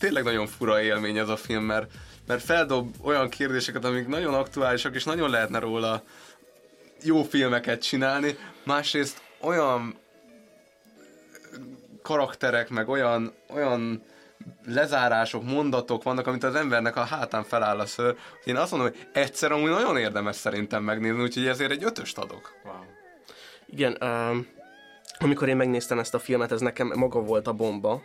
[0.00, 1.90] tényleg nagyon fura élmény ez a film, mert,
[2.26, 6.02] mert feldob olyan kérdéseket, amik nagyon aktuálisak, és nagyon lehetne róla
[7.02, 8.36] jó filmeket csinálni.
[8.64, 9.98] Másrészt olyan
[12.02, 14.02] karakterek, meg olyan, olyan
[14.66, 18.16] lezárások, mondatok vannak, amit az embernek a hátán feláll a szőr.
[18.44, 22.52] Én azt mondom, hogy egyszer amúgy nagyon érdemes szerintem megnézni, úgyhogy ezért egy ötöst adok.
[22.64, 22.74] Wow.
[23.66, 24.46] Igen, um,
[25.18, 28.02] amikor én megnéztem ezt a filmet, ez nekem maga volt a bomba,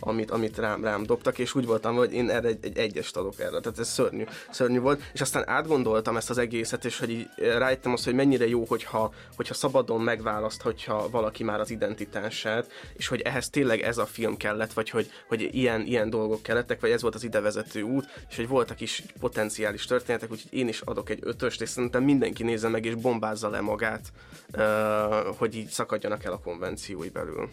[0.00, 3.40] amit, amit rám, rám dobtak, és úgy voltam, hogy én erre egy, egy egyest adok
[3.40, 3.60] erre.
[3.60, 5.02] Tehát ez szörnyű, szörnyű volt.
[5.12, 9.12] És aztán átgondoltam ezt az egészet, és hogy így rájöttem azt, hogy mennyire jó, hogyha,
[9.36, 14.36] hogyha szabadon megválaszt, hogyha valaki már az identitását, és hogy ehhez tényleg ez a film
[14.36, 18.36] kellett, vagy hogy, hogy ilyen, ilyen dolgok kellettek, vagy ez volt az idevezető út, és
[18.36, 22.68] hogy voltak is potenciális történetek, úgyhogy én is adok egy ötöst, és szerintem mindenki nézze
[22.68, 24.12] meg, és bombázza le magát,
[24.56, 27.48] uh, hogy így szakadjanak el a konvenciói belül.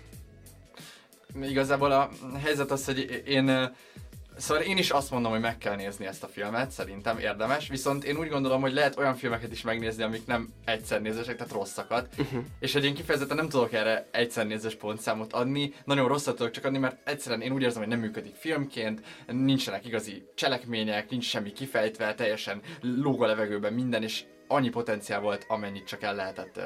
[1.42, 2.10] Igazából a
[2.44, 3.72] helyzet az, hogy én
[4.38, 8.04] Szóval én is azt mondom, hogy meg kell nézni ezt a filmet, szerintem érdemes, viszont
[8.04, 12.08] én úgy gondolom, hogy lehet olyan filmeket is megnézni, amik nem egyszer nézősek, tehát rosszakat,
[12.18, 12.44] uh-huh.
[12.60, 16.66] és hogy én kifejezetten nem tudok erre egyszer nézős pontszámot adni, nagyon rosszat tudok csak
[16.66, 21.52] adni, mert egyszerűen én úgy érzem, hogy nem működik filmként, nincsenek igazi cselekmények, nincs semmi
[21.52, 26.64] kifejtve, teljesen lóg a levegőben minden, és annyi potenciál volt, amennyit csak el lehetett uh,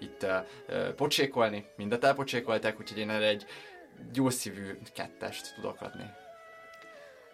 [0.00, 3.46] itt uh, pocsékolni, mindet elpocsékolták, úgyhogy én erre egy
[4.12, 6.04] gyógyszívű kettest tudok adni.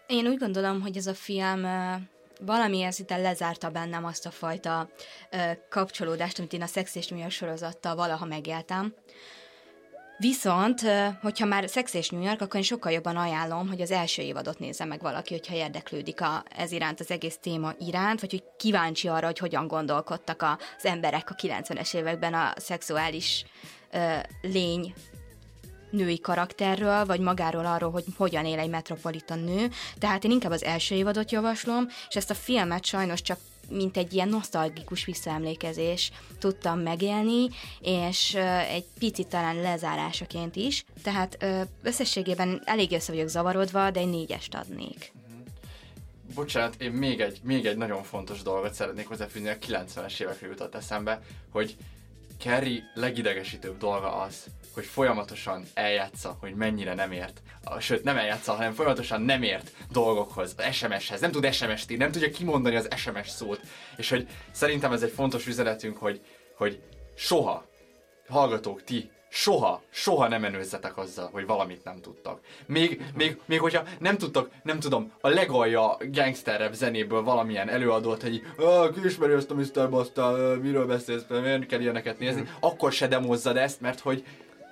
[0.06, 1.66] Én úgy gondolom, hogy ez a film
[2.40, 4.88] valamilyen szinten lezárta bennem azt a fajta
[5.68, 8.94] kapcsolódást, amit én a Szex és New sorozattal valaha megéltem.
[10.18, 10.80] Viszont,
[11.22, 14.58] hogyha már Szex és New York, akkor én sokkal jobban ajánlom, hogy az első évadot
[14.58, 19.08] nézze meg valaki, hogyha érdeklődik a, ez iránt, az egész téma iránt, vagy hogy kíváncsi
[19.08, 20.42] arra, hogy hogyan gondolkodtak
[20.76, 23.44] az emberek a 90-es években a szexuális
[23.90, 24.94] ö, lény
[25.94, 29.70] női karakterről, vagy magáról arról, hogy hogyan él egy metropolitan nő.
[29.98, 33.38] Tehát én inkább az első évadot javaslom, és ezt a filmet sajnos csak
[33.68, 37.48] mint egy ilyen nosztalgikus visszaemlékezés tudtam megélni,
[37.80, 38.34] és
[38.68, 41.44] egy picit talán lezárásaként is, tehát
[41.82, 45.12] összességében elég össze vagyok zavarodva, de egy négyest adnék.
[46.34, 50.74] Bocsánat, én még egy, még egy nagyon fontos dolgot szeretnék hozzáfűzni, a 90-es évekre jutott
[50.74, 51.20] eszembe,
[51.50, 51.76] hogy
[52.38, 57.42] Carrie legidegesítőbb dolga az, hogy folyamatosan eljátsza, hogy mennyire nem ért.
[57.64, 61.20] A, sőt, nem eljátsza, hanem folyamatosan nem ért dolgokhoz, SMS-hez.
[61.20, 63.60] Nem tud SMS-t írni, nem tudja kimondani az SMS szót.
[63.96, 66.20] És hogy szerintem ez egy fontos üzenetünk, hogy,
[66.56, 66.82] hogy
[67.14, 67.66] soha,
[68.28, 72.40] hallgatók, ti soha, soha nem menőzzetek azzal, hogy valamit nem tudtak.
[72.66, 78.42] Még, még, még hogyha nem tudtak, nem tudom, a legalja gangsterebb zenéből valamilyen előadót, hogy
[78.94, 79.90] ki ismeri ezt a Mr.
[79.90, 84.24] Basta, miről beszélsz, miért kell ilyeneket nézni, akkor se demozzad ezt, mert hogy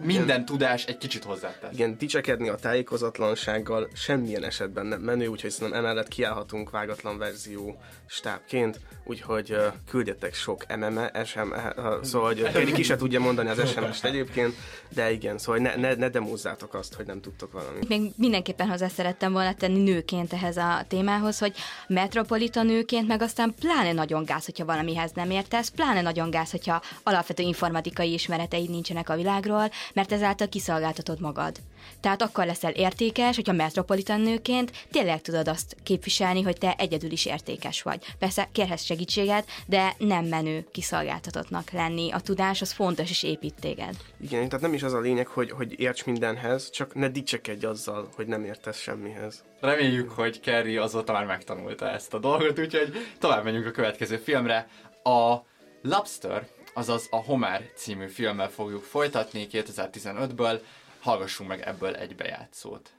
[0.05, 1.73] minden tudás egy kicsit hozzátesz.
[1.73, 7.81] Igen, dicsekedni a tájékozatlansággal semmilyen esetben nem menő, úgyhogy szerintem emellett kiállhatunk vágatlan verzió
[8.13, 13.49] stábként, úgyhogy uh, küldjetek sok MME, SM, uh, szóval hogy Keri ki se tudja mondani
[13.49, 14.55] az SMS-t egyébként,
[14.89, 17.89] de igen, szóval ne, ne, ne demózzátok azt, hogy nem tudtok valamit.
[17.89, 21.55] Még mindenképpen hozzá szerettem volna tenni nőként ehhez a témához, hogy
[21.87, 26.83] metropolita nőként, meg aztán pláne nagyon gáz, hogyha valamihez nem értesz, pláne nagyon gáz, hogyha
[27.03, 31.57] alapvető informatikai ismereteid nincsenek a világról, mert ezáltal kiszolgáltatod magad.
[32.01, 37.27] Tehát akkor leszel értékes, hogyha metropolitan nőként tényleg tudod azt képviselni, hogy te egyedül is
[37.27, 38.05] értékes vagy.
[38.19, 42.11] Persze kérhetsz segítséget, de nem menő kiszolgáltatottnak lenni.
[42.11, 43.97] A tudás az fontos és épít téged.
[44.21, 48.09] Igen, tehát nem is az a lényeg, hogy, hogy érts mindenhez, csak ne dicsekedj azzal,
[48.15, 49.45] hogy nem értesz semmihez.
[49.61, 54.69] Reméljük, hogy Kerry azóta már megtanulta ezt a dolgot, úgyhogy tovább menjünk a következő filmre.
[55.03, 55.37] A
[55.83, 60.61] Lobster, azaz a Homer című filmmel fogjuk folytatni 2015-ből.
[61.03, 62.93] Hallgassunk meg ebből egy bejátszót.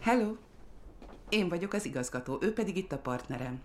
[0.00, 0.36] Hello!
[1.28, 3.62] Én vagyok az igazgató, ő pedig itt a partnerem.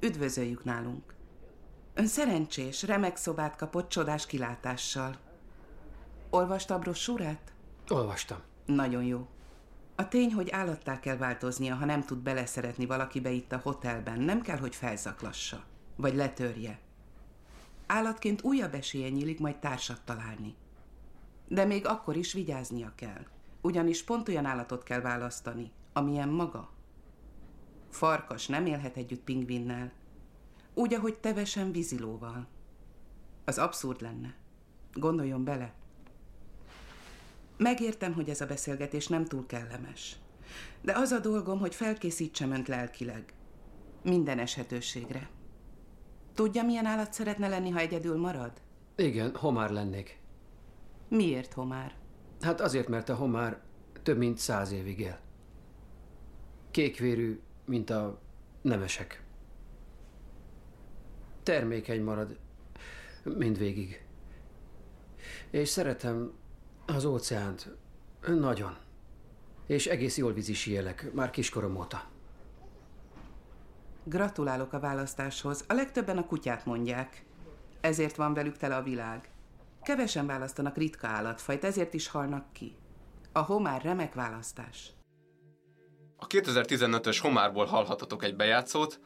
[0.00, 1.14] Üdvözöljük nálunk.
[1.94, 5.16] Ön szerencsés, remek szobát kapott csodás kilátással.
[6.30, 7.52] Olvasta a brossúrát?
[7.88, 8.38] Olvastam.
[8.66, 9.28] Nagyon jó.
[9.96, 14.42] A tény, hogy állattá kell változnia, ha nem tud beleszeretni valakibe itt a hotelben, nem
[14.42, 15.64] kell, hogy felzaklassa,
[15.96, 16.78] vagy letörje.
[17.86, 20.54] Állatként újabb esélye nyílik majd társat találni.
[21.50, 23.26] De még akkor is vigyáznia kell,
[23.60, 26.70] ugyanis pont olyan állatot kell választani, amilyen maga.
[27.88, 29.92] Farkas nem élhet együtt pingvinnel,
[30.74, 32.46] úgy, ahogy tevesen vízilóval.
[33.44, 34.34] Az abszurd lenne.
[34.92, 35.74] Gondoljon bele.
[37.56, 40.16] Megértem, hogy ez a beszélgetés nem túl kellemes.
[40.80, 43.34] De az a dolgom, hogy felkészítsem önt lelkileg.
[44.02, 45.30] Minden eshetőségre.
[46.34, 48.52] Tudja, milyen állat szeretne lenni, ha egyedül marad?
[48.96, 50.19] Igen, homár lennék.
[51.10, 51.94] Miért homár?
[52.40, 53.60] Hát azért, mert a homár
[54.02, 55.18] több mint száz évig él.
[56.70, 58.20] Kékvérű, mint a
[58.62, 59.22] nemesek.
[61.42, 62.38] Termékeny marad
[63.24, 64.04] mindvégig.
[65.50, 66.32] És szeretem
[66.86, 67.76] az óceánt.
[68.26, 68.76] Nagyon.
[69.66, 72.08] És egész jól vízisielek, már kiskorom óta.
[74.04, 75.64] Gratulálok a választáshoz.
[75.68, 77.24] A legtöbben a kutyát mondják.
[77.80, 79.29] Ezért van velük tele a világ.
[79.82, 82.76] Kevesen választanak ritka állatfajt, ezért is halnak ki.
[83.32, 84.90] A homár remek választás.
[86.16, 89.00] A 2015-ös Homárból hallhatatok egy bejátszót.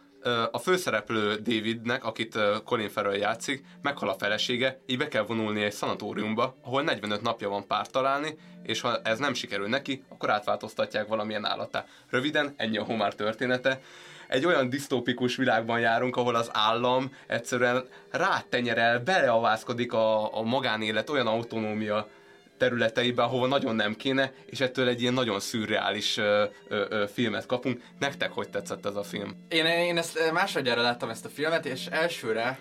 [0.50, 5.72] A főszereplő Davidnek, akit Colin Farrell játszik, meghal a felesége, így be kell vonulni egy
[5.72, 11.08] szanatóriumba, ahol 45 napja van párt találni, és ha ez nem sikerül neki, akkor átváltoztatják
[11.08, 11.84] valamilyen állattá.
[12.10, 13.80] Röviden, ennyi a Homár története
[14.28, 21.26] egy olyan disztópikus világban járunk, ahol az állam egyszerűen rátenyerel, beleavászkodik a, a magánélet olyan
[21.26, 22.08] autonómia
[22.56, 27.46] területeibe, ahova nagyon nem kéne, és ettől egy ilyen nagyon szürreális ö, ö, ö, filmet
[27.46, 27.82] kapunk.
[27.98, 29.36] Nektek hogy tetszett ez a film?
[29.48, 32.58] Én, én ezt másodjára láttam ezt a filmet, és elsőre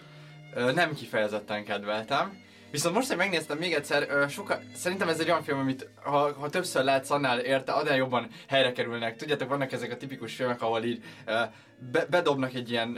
[0.53, 2.41] ö, nem kifejezetten kedveltem.
[2.74, 6.49] Viszont most, hogy megnéztem még egyszer, soka, szerintem ez egy olyan film, amit ha, ha
[6.49, 9.15] többször látsz, annál érte, annál jobban helyre kerülnek.
[9.15, 11.03] Tudjátok, vannak ezek a tipikus filmek, ahol így
[11.91, 12.97] be, bedobnak egy ilyen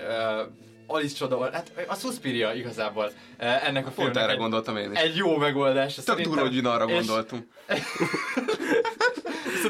[0.88, 3.94] Alice csoda, hát a Suspiria igazából ennek a filmnek.
[3.96, 5.00] Pont erre egy, gondoltam én is.
[5.00, 5.96] Egy jó megoldás.
[5.96, 7.48] Tök durva, hogy arra gondoltunk.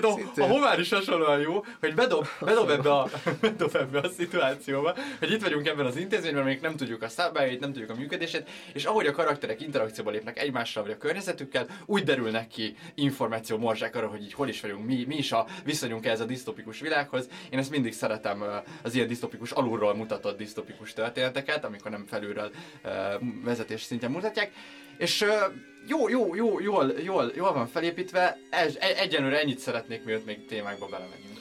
[0.02, 3.10] Viszont a, a homár is hasonlóan jó, hogy bedob, bedob, ebbe a,
[3.42, 7.60] bedob ebbe a szituációba, hogy itt vagyunk ebben az intézményben, még nem tudjuk a szabályait,
[7.60, 12.04] nem tudjuk a működését, és ahogy a karakterek interakcióba lépnek egymással vagy a környezetükkel, úgy
[12.04, 16.06] derülnek ki információ morzsák arra, hogy így hol is vagyunk, mi, mi is a viszonyunk
[16.06, 17.30] ez a disztopikus világhoz.
[17.50, 18.44] Én ezt mindig szeretem
[18.84, 22.52] az ilyen disztopikus, alulról mutatott disztopikus történeteket, amikor nem felülről
[23.44, 24.52] vezetés szintjén mutatják.
[24.98, 25.26] És
[25.88, 30.88] jó, jó, jó, jól, jól, jól van felépítve, egy, egyenlőre ennyit szeretnék, mielőtt még témákba
[30.88, 31.36] belemegyünk.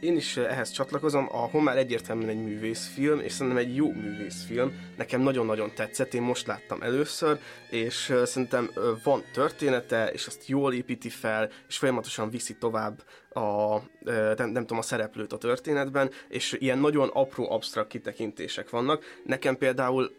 [0.00, 4.72] Én is ehhez csatlakozom, a Homer egyértelműen egy művészfilm, és szerintem egy jó művészfilm.
[4.96, 7.38] Nekem nagyon-nagyon tetszett, én most láttam először,
[7.70, 8.70] és szerintem
[9.04, 13.78] van története, és azt jól építi fel, és folyamatosan viszi tovább a,
[14.36, 19.04] nem, nem tudom, a szereplőt a történetben, és ilyen nagyon apró, absztrakt kitekintések vannak.
[19.24, 20.14] Nekem például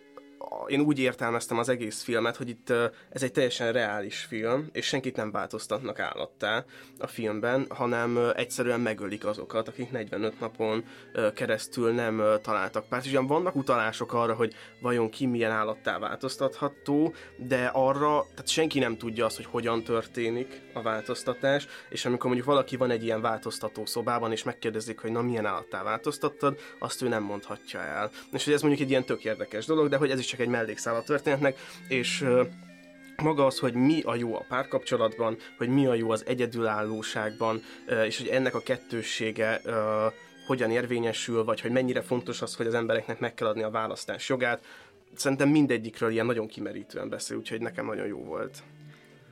[0.67, 2.69] én úgy értelmeztem az egész filmet, hogy itt
[3.09, 6.65] ez egy teljesen reális film, és senkit nem változtatnak állattá
[6.99, 10.85] a filmben, hanem egyszerűen megölik azokat, akik 45 napon
[11.33, 13.05] keresztül nem találtak párt.
[13.05, 18.97] Ugyan vannak utalások arra, hogy vajon ki milyen állattá változtatható, de arra, tehát senki nem
[18.97, 23.85] tudja azt, hogy hogyan történik a változtatás, és amikor mondjuk valaki van egy ilyen változtató
[23.85, 28.11] szobában, és megkérdezik, hogy na milyen állattá változtattad, azt ő nem mondhatja el.
[28.31, 30.51] És hogy ez mondjuk egy ilyen tök érdekes dolog, de hogy ez is csak egy
[30.51, 31.57] mellékszál a történetnek,
[31.88, 32.25] és
[33.23, 37.61] maga az, hogy mi a jó a párkapcsolatban, hogy mi a jó az egyedülállóságban,
[38.05, 39.61] és hogy ennek a kettőssége
[40.47, 44.29] hogyan érvényesül, vagy hogy mennyire fontos az, hogy az embereknek meg kell adni a választás
[44.29, 44.63] jogát.
[45.15, 48.63] Szerintem mindegyikről ilyen nagyon kimerítően beszél, úgyhogy nekem nagyon jó volt.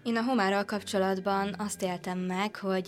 [0.03, 2.87] Én a homárral kapcsolatban azt éltem meg, hogy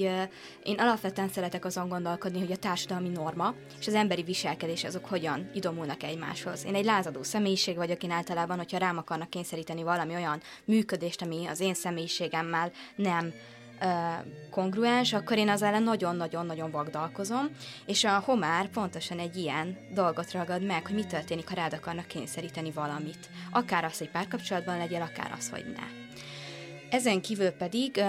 [0.64, 5.50] én alapvetően szeretek azon gondolkodni, hogy a társadalmi norma és az emberi viselkedés azok hogyan
[5.54, 6.66] idomulnak egymáshoz.
[6.66, 11.46] Én egy lázadó személyiség vagyok, én általában, hogyha rám akarnak kényszeríteni valami olyan működést, ami
[11.46, 13.34] az én személyiségemmel nem
[14.50, 17.50] kongruens, akkor én az ellen nagyon-nagyon-nagyon vagdalkozom,
[17.86, 22.08] és a homár pontosan egy ilyen dolgot ragad meg, hogy mi történik, ha rád akarnak
[22.08, 23.30] kényszeríteni valamit.
[23.52, 26.03] Akár az, hogy párkapcsolatban legyél, akár az, hogy ne.
[26.94, 28.04] Ezen kívül pedig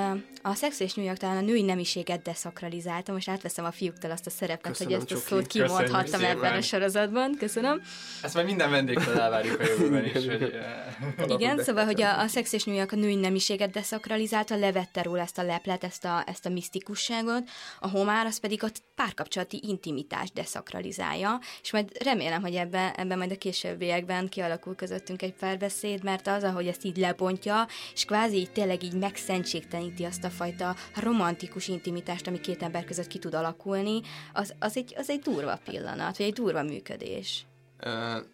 [0.46, 4.26] a Szex és New York talán a női nemiséget deszakralizálta, most átveszem a fiúktól azt
[4.26, 7.36] a szerepet, Köszönöm, hogy ezt a szót kimondhattam ebben a sorozatban.
[7.38, 7.82] Köszönöm.
[8.22, 10.12] Ezt majd minden vendégtől elvárjuk a jövőben is.
[10.12, 15.02] Hogy, Igen, szóval, hogy a, a Szex és New York a női nemiséget deszakralizálta, levette
[15.02, 17.48] róla ezt a leplet, ezt a, ezt a misztikusságot,
[17.80, 23.30] a homár az pedig a párkapcsolati intimitást deszakralizálja, és majd remélem, hogy ebben, ebben majd
[23.30, 28.74] a későbbiekben kialakul közöttünk egy párbeszéd, mert az, ahogy ezt így lebontja, és kvázi tényleg
[28.74, 34.00] tényleg így megszentségteleníti azt a fajta romantikus intimitást, ami két ember között ki tud alakulni,
[34.32, 37.46] az, az, egy, az egy durva pillanat, vagy egy durva működés.
[37.84, 38.24] Uh,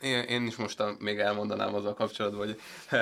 [0.00, 2.60] én, én is most még elmondanám azzal kapcsolatban, hogy,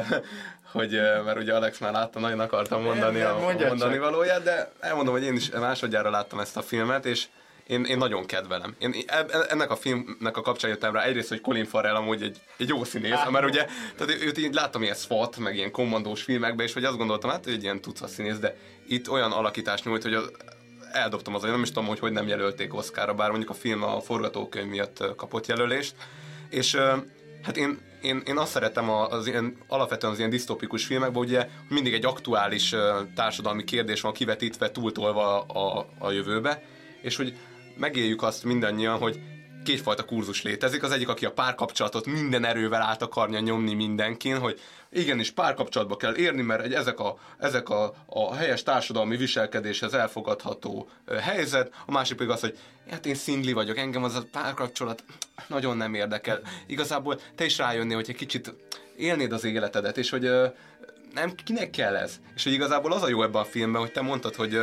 [0.72, 0.90] hogy
[1.24, 5.22] mert ugye Alex már látta, nagyon akartam mondani a, a mondani valóját, de elmondom, hogy
[5.22, 7.26] én is másodjára láttam ezt a filmet, és
[7.66, 8.74] én, én nagyon kedvelem.
[8.78, 8.94] Én
[9.48, 12.84] ennek a filmnek a kapcsán jöttem rá egyrészt, hogy Colin Farrell amúgy egy, egy jó
[12.84, 16.84] színész, mert ugye tehát őt így láttam ilyen SWAT, meg ilyen kommandós filmekben, és hogy
[16.84, 18.56] azt gondoltam, hát hogy egy ilyen tucat színész, de
[18.88, 20.30] itt olyan alakítást nyújt, hogy az,
[20.92, 24.00] eldobtam azért, nem is tudom, hogy hogy nem jelölték Oszkára, bár mondjuk a film a
[24.00, 25.94] forgatókönyv miatt kapott jelölést,
[26.50, 26.74] és
[27.42, 31.94] hát én, én, én azt szeretem az ilyen, alapvetően az ilyen disztopikus filmekben, ugye mindig
[31.94, 32.74] egy aktuális
[33.14, 36.62] társadalmi kérdés van kivetítve, túltolva a, a jövőbe,
[37.02, 37.36] és hogy
[37.76, 39.20] megéljük azt mindannyian, hogy
[39.64, 40.82] kétfajta kurzus létezik.
[40.82, 44.60] Az egyik, aki a párkapcsolatot minden erővel át akarja nyomni mindenkin, hogy
[44.92, 50.88] igenis párkapcsolatba kell érni, mert egy, ezek, a, ezek a, a helyes társadalmi viselkedéshez elfogadható
[51.20, 51.72] helyzet.
[51.86, 52.58] A másik pedig az, hogy
[52.90, 55.04] hát én szindli vagyok, engem az a párkapcsolat
[55.46, 56.40] nagyon nem érdekel.
[56.66, 58.54] Igazából te is rájönnél, hogy egy kicsit
[58.96, 60.30] élnéd az életedet, és hogy
[61.14, 62.20] nem, kinek kell ez?
[62.34, 64.58] És hogy igazából az a jó ebben a filmben, hogy te mondtad, hogy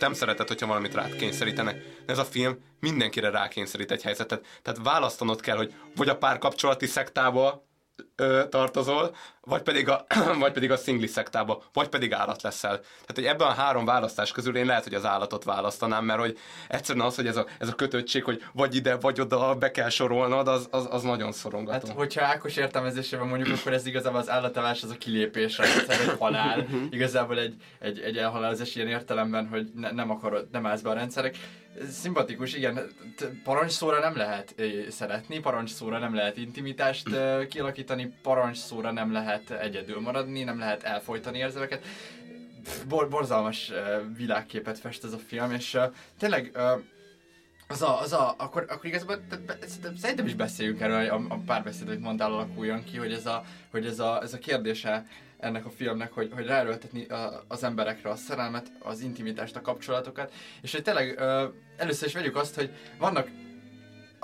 [0.00, 1.82] nem szereted, hogyha valamit rád kényszerítenek.
[2.10, 4.46] Ez a film mindenkire rákényszerít egy helyzetet.
[4.62, 7.68] Tehát választanod kell, hogy vagy a párkapcsolati szektába
[8.16, 10.06] ö, tartozol, vagy pedig, a,
[10.38, 12.80] vagy pedig a szingli szektába, vagy pedig állat leszel.
[12.80, 16.38] Tehát, hogy ebben a három választás közül én lehet, hogy az állatot választanám, mert hogy
[16.68, 19.88] egyszerűen az, hogy ez a, ez a kötöttség, hogy vagy ide, vagy oda be kell
[19.88, 21.86] sorolnod, az, az, az nagyon szorongató.
[21.86, 26.18] Hát, hogyha Ákos értelmezésében mondjuk, akkor ez igazából az állatevás az a kilépés, ez egy
[26.18, 26.56] halál.
[26.56, 26.84] Mhm.
[26.90, 30.94] igazából egy, egy, egy elhalálozás ilyen értelemben, hogy ne, nem akarod, nem állsz be a
[30.94, 31.36] rendszerek.
[31.90, 32.90] Szimpatikus, igen.
[33.44, 34.54] Parancsszóra nem lehet
[34.88, 37.08] szeretni, parancsszóra nem lehet intimitást
[37.48, 41.84] kialakítani, parancsszóra nem lehet egyedül maradni, nem lehet elfolytani érzelmeket.
[42.88, 43.72] Bor- borzalmas
[44.16, 45.78] világképet fest ez a film, és
[46.18, 46.58] tényleg
[47.70, 49.20] az a, az a, akkor, akkor igazából
[49.96, 53.86] szerintem is beszéljünk erről, a, a párbeszéd, hogy mondtál, alakuljon ki, hogy ez a, hogy
[53.86, 55.06] ez a, ez a kérdése
[55.40, 57.06] ennek a filmnek, hogy, hogy ráerőltetni
[57.48, 60.32] az emberekre a szerelmet, az intimitást, a kapcsolatokat,
[60.62, 61.20] és hogy tényleg
[61.76, 63.28] először is vegyük azt, hogy vannak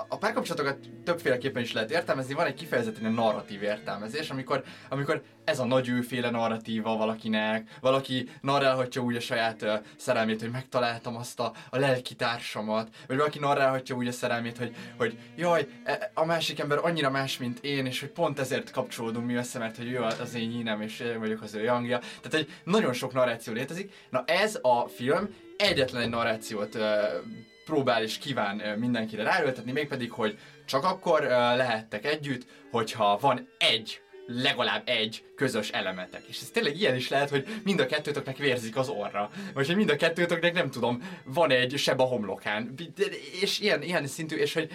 [0.07, 5.65] a párkapcsolatokat többféleképpen is lehet értelmezni, van egy kifejezetten narratív értelmezés, amikor, amikor ez a
[5.65, 11.51] nagy őféle narratíva valakinek, valaki narrálhatja úgy a saját uh, szerelmét, hogy megtaláltam azt a,
[11.69, 16.59] a lelki társamat, vagy valaki narrálhatja úgy a szerelmét, hogy, hogy jaj, e, a másik
[16.59, 20.01] ember annyira más, mint én, és hogy pont ezért kapcsolódunk mi össze, mert hogy ő
[20.01, 21.99] az én nyínem, és én vagyok az ő jangja.
[21.99, 23.93] Tehát, hogy nagyon sok narráció létezik.
[24.09, 26.81] Na ez a film egyetlen egy narrációt uh,
[27.67, 31.21] próbál és kíván mindenkire ráöltetni, mégpedig, hogy csak akkor
[31.55, 36.23] lehettek együtt, hogyha van egy legalább egy közös elemetek.
[36.27, 39.29] És ez tényleg ilyen is lehet, hogy mind a kettőtöknek vérzik az orra.
[39.53, 42.73] Vagy hogy mind a kettőtöknek nem tudom, van egy seb a homlokán.
[43.41, 44.71] És ilyen, ilyen szintű, és hogy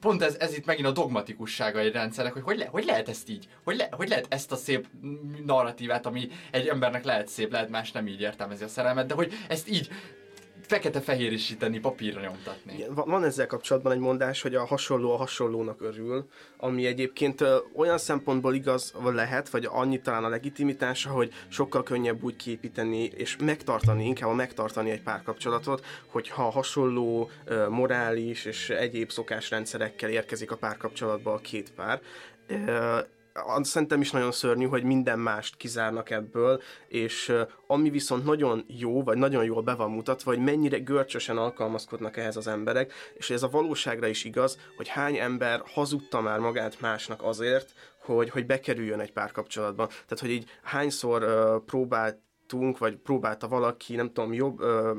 [0.00, 3.28] pont ez, ez itt megint a dogmatikussága egy rendszernek, hogy hogy, le, hogy lehet ezt
[3.28, 4.86] így, hogy, le, hogy lehet ezt a szép
[5.46, 9.32] narratívát, ami egy embernek lehet szép, lehet más nem így értelmezi a szerelmet, de hogy
[9.48, 9.88] ezt így
[10.70, 12.72] fekete-fehérisíteni, papírra nyomtatni.
[12.74, 17.44] Igen, van, ezzel kapcsolatban egy mondás, hogy a hasonló a hasonlónak örül, ami egyébként
[17.76, 23.36] olyan szempontból igaz lehet, vagy annyi talán a legitimitása, hogy sokkal könnyebb úgy képíteni és
[23.36, 27.30] megtartani, inkább megtartani egy párkapcsolatot, hogyha hasonló
[27.68, 32.00] morális és egyéb szokásrendszerekkel érkezik a párkapcsolatba a két pár.
[33.46, 37.32] Ö, szerintem is nagyon szörnyű, hogy minden mást kizárnak ebből, és
[37.66, 42.36] ami viszont nagyon jó, vagy nagyon jól be van mutatva, hogy mennyire görcsösen alkalmazkodnak ehhez
[42.36, 47.22] az emberek, és ez a valóságra is igaz, hogy hány ember hazudta már magát másnak
[47.22, 49.86] azért, hogy, hogy bekerüljön egy párkapcsolatba.
[49.86, 52.18] Tehát, hogy így hányszor uh, próbált
[52.50, 54.92] tudtunk, vagy próbálta valaki, nem tudom, jobb, ö,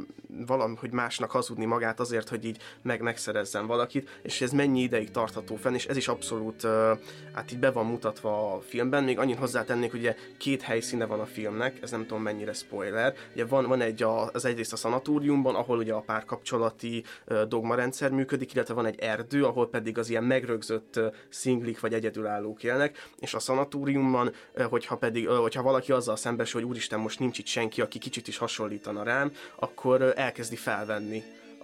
[0.46, 5.12] valami, hogy másnak hazudni magát azért, hogy így meg megszerezzen valakit, és ez mennyi ideig
[5.12, 6.94] tartható fenn, és ez is abszolút, ö,
[7.34, 9.04] hát így be van mutatva a filmben.
[9.04, 13.14] Még annyit hozzátennék, hogy ugye két helyszíne van a filmnek, ez nem tudom mennyire spoiler.
[13.34, 18.12] Ugye van, van egy a, az egyrészt a szanatóriumban, ahol ugye a párkapcsolati ö, dogmarendszer
[18.12, 23.10] működik, illetve van egy erdő, ahol pedig az ilyen megrögzött ö, szinglik vagy egyedülállók élnek,
[23.20, 27.40] és a szanatóriumban, ö, hogyha pedig, ö, hogyha valaki azzal szembesül, hogy úristen, most nincs
[27.42, 31.24] itt senki, aki kicsit is hasonlítana rám, akkor elkezdi felvenni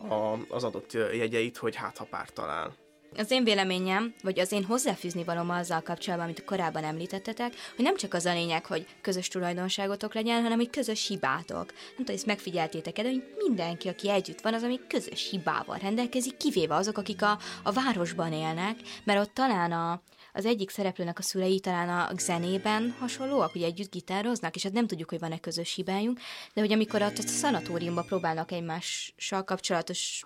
[0.09, 2.75] a, az adott jegyeit, hogy hát ha pár talál.
[3.17, 7.95] Az én véleményem, vagy az én hozzáfűzni valóm azzal kapcsolatban, amit korábban említettetek, hogy nem
[7.95, 11.65] csak az a lényeg, hogy közös tulajdonságotok legyen, hanem hogy közös hibátok.
[11.65, 16.37] Nem tudom, ezt megfigyeltétek de hogy mindenki, aki együtt van, az, ami közös hibával rendelkezik,
[16.37, 20.01] kivéve azok, akik a, a városban élnek, mert ott talán a,
[20.37, 24.87] az egyik szereplőnek a szülei talán a zenében hasonlóak, hogy együtt gitároznak, és hát nem
[24.87, 26.19] tudjuk, hogy van-e közös hibájunk,
[26.53, 30.25] de hogy amikor a szanatóriumban próbálnak egymással kapcsolatos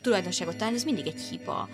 [0.00, 1.68] tulajdonságot találni, ez mindig egy hiba.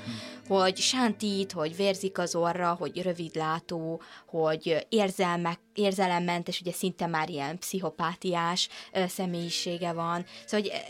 [0.46, 7.58] Hogy sántít, hogy vérzik az orra, hogy rövidlátó, hogy érzelmek, érzelemmentes, ugye szinte már ilyen
[7.58, 8.68] pszichopátiás
[9.08, 10.24] személyisége van.
[10.46, 10.82] Szóval, hogy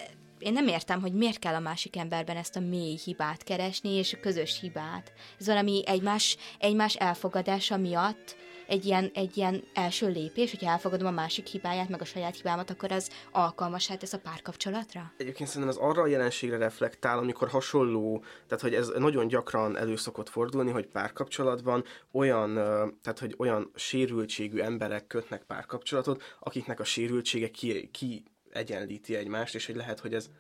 [0.43, 4.13] én nem értem, hogy miért kell a másik emberben ezt a mély hibát keresni, és
[4.13, 5.13] a közös hibát.
[5.39, 8.37] Ez valami egymás, egymás elfogadása miatt
[8.67, 12.71] egy ilyen, egy ilyen első lépés, hogyha elfogadom a másik hibáját, meg a saját hibámat,
[12.71, 15.13] akkor az alkalmas hát ez a párkapcsolatra?
[15.17, 19.97] Egyébként szerintem ez arra a jelenségre reflektál, amikor hasonló, tehát hogy ez nagyon gyakran elő
[19.97, 22.55] szokott fordulni, hogy párkapcsolatban olyan,
[23.03, 29.67] tehát hogy olyan sérültségű emberek kötnek párkapcsolatot, akiknek a sérültsége ki, ki egyenlíti egymást, és
[29.67, 30.31] hogy lehet, hogy ez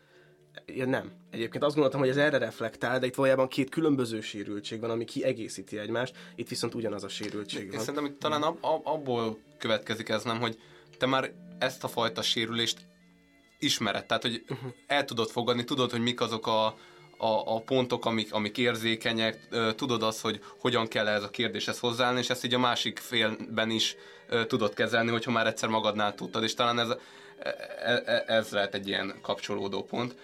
[0.66, 1.12] Ja, nem.
[1.30, 5.04] Egyébként azt gondoltam, hogy ez erre reflektál, de itt valójában két különböző sérültség van, ami
[5.04, 7.72] kiegészíti egymást, itt viszont ugyanaz a sérültség van.
[7.72, 10.58] Én szerintem hogy talán ab, ab, abból következik ez, nem, hogy
[10.98, 12.78] te már ezt a fajta sérülést
[13.58, 14.72] ismered, tehát hogy uh-huh.
[14.86, 16.66] el tudod fogadni, tudod, hogy mik azok a,
[17.16, 22.18] a, a pontok, amik, amik érzékenyek, tudod azt, hogy hogyan kell ez a kérdéshez hozzáállni,
[22.18, 23.96] és ezt így a másik félben is
[24.46, 26.88] tudod kezelni, hogyha már egyszer magadnál tudtad, és talán ez,
[28.26, 30.14] ez lehet egy ilyen kapcsolódó pont.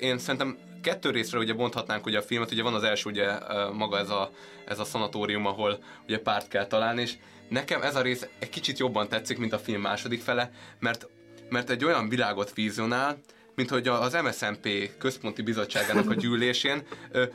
[0.00, 3.32] Én szerintem kettő részre ugye bonthatnánk ugye a filmet, ugye van az első ugye
[3.72, 4.30] maga ez a,
[4.66, 7.14] ez a szanatórium, ahol ugye párt kell találni, és
[7.48, 11.08] nekem ez a rész egy kicsit jobban tetszik, mint a film második fele, mert,
[11.48, 13.18] mert egy olyan világot vizionál,
[13.54, 16.82] mint hogy az MSZMP központi bizottságának a gyűlésén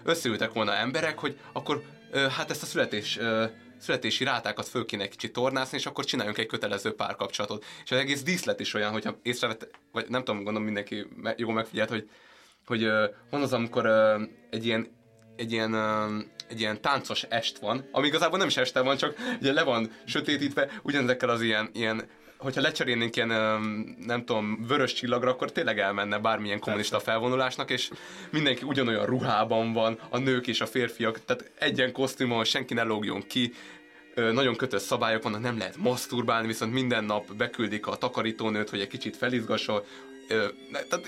[0.04, 1.84] összeültek volna emberek, hogy akkor
[2.38, 3.20] hát ezt a születés
[3.80, 7.66] születési rátákat föl kéne kicsit tornászni, és akkor csináljunk egy kötelező párkapcsolatot.
[7.84, 11.90] És az egész díszlet is olyan, hogyha észrevett, vagy nem tudom, gondolom mindenki jól megfigyelt,
[11.90, 12.10] hogy,
[12.66, 12.88] hogy
[13.30, 13.88] van az, amikor
[14.50, 14.88] egy ilyen,
[15.36, 15.76] egy ilyen
[16.50, 19.92] egy ilyen táncos est van, ami igazából nem is este van, csak ugye le van
[20.06, 22.10] sötétítve, ugyanezekkel az ilyen, ilyen
[22.40, 23.28] hogyha lecserélnénk ilyen,
[24.06, 27.90] nem tudom, vörös csillagra, akkor tényleg elmenne bármilyen kommunista felvonulásnak, és
[28.30, 33.28] mindenki ugyanolyan ruhában van, a nők és a férfiak, tehát egyen kosztümon, senki ne lógjon
[33.28, 33.54] ki,
[34.16, 38.88] nagyon kötött szabályok vannak, nem lehet maszturbálni, viszont minden nap beküldik a takarítónőt, hogy egy
[38.88, 39.84] kicsit felizgassa,
[40.90, 41.08] tehát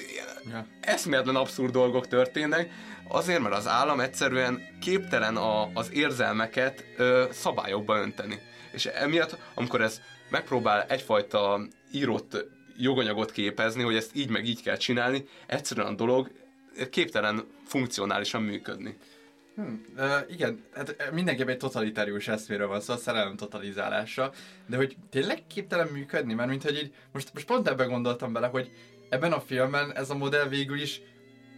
[0.50, 0.66] ja.
[0.82, 2.70] eszméletlen abszurd dolgok történnek,
[3.08, 8.40] azért, mert az állam egyszerűen képtelen a, az érzelmeket ö, szabályokba önteni.
[8.72, 10.02] És emiatt, amikor ez
[10.32, 12.46] megpróbál egyfajta írott
[12.78, 16.32] joganyagot képezni, hogy ezt így meg így kell csinálni, egyszerűen a dolog
[16.90, 18.98] képtelen funkcionálisan működni.
[19.56, 24.32] Hmm, uh, igen, hát mindenképp egy totalitárius eszméről van szó, a szerelem totalizálása,
[24.68, 28.48] de hogy tényleg képtelen működni, mert mint hogy így, most, most pont ebben gondoltam bele,
[28.48, 28.72] hogy
[29.10, 31.02] ebben a filmben ez a modell végül is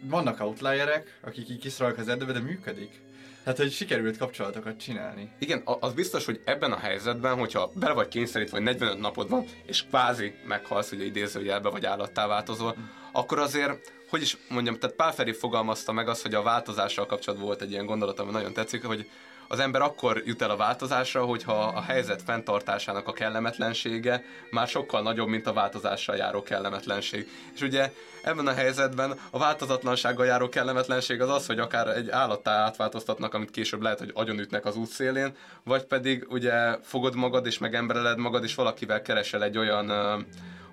[0.03, 3.01] vannak outlierek, akik így kiszorolnak az erdőbe, de működik.
[3.45, 5.29] Hát, hogy sikerült kapcsolatokat csinálni.
[5.39, 9.45] Igen, az biztos, hogy ebben a helyzetben, hogyha bele vagy kényszerítve, vagy 45 napod van,
[9.65, 12.75] és kvázi meghalsz, ugye idézőjelbe vagy állattá változol,
[13.11, 17.47] akkor azért, hogy is mondjam, tehát Pál Feri fogalmazta meg azt, hogy a változással kapcsolatban
[17.47, 19.09] volt egy ilyen gondolat, ami nagyon tetszik, hogy
[19.53, 25.01] az ember akkor jut el a változásra, hogyha a helyzet fenntartásának a kellemetlensége már sokkal
[25.01, 27.27] nagyobb, mint a változással járó kellemetlenség.
[27.53, 27.91] És ugye
[28.23, 33.51] ebben a helyzetben a változatlansággal járó kellemetlenség az az, hogy akár egy állattá átváltoztatnak, amit
[33.51, 38.55] később lehet, hogy agyonütnek az útszélén, vagy pedig ugye fogod magad és megembereled magad, és
[38.55, 39.91] valakivel keresel egy olyan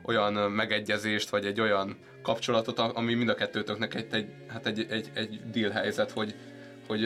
[0.03, 5.11] olyan megegyezést, vagy egy olyan kapcsolatot, ami mind a kettőtöknek egy, egy, hát egy, egy,
[5.15, 6.35] egy deal helyzet, hogy,
[6.87, 7.05] hogy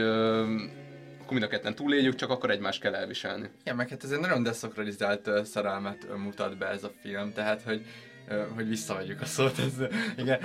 [1.25, 3.51] akkor mind a ketten túléljük, csak akkor egymást kell elviselni.
[3.61, 7.85] Igen, meg hát ez egy nagyon deszokralizált szerelmet mutat be ez a film, tehát hogy
[8.55, 9.73] hogy visszaadjuk a szót, ez,
[10.17, 10.41] igen.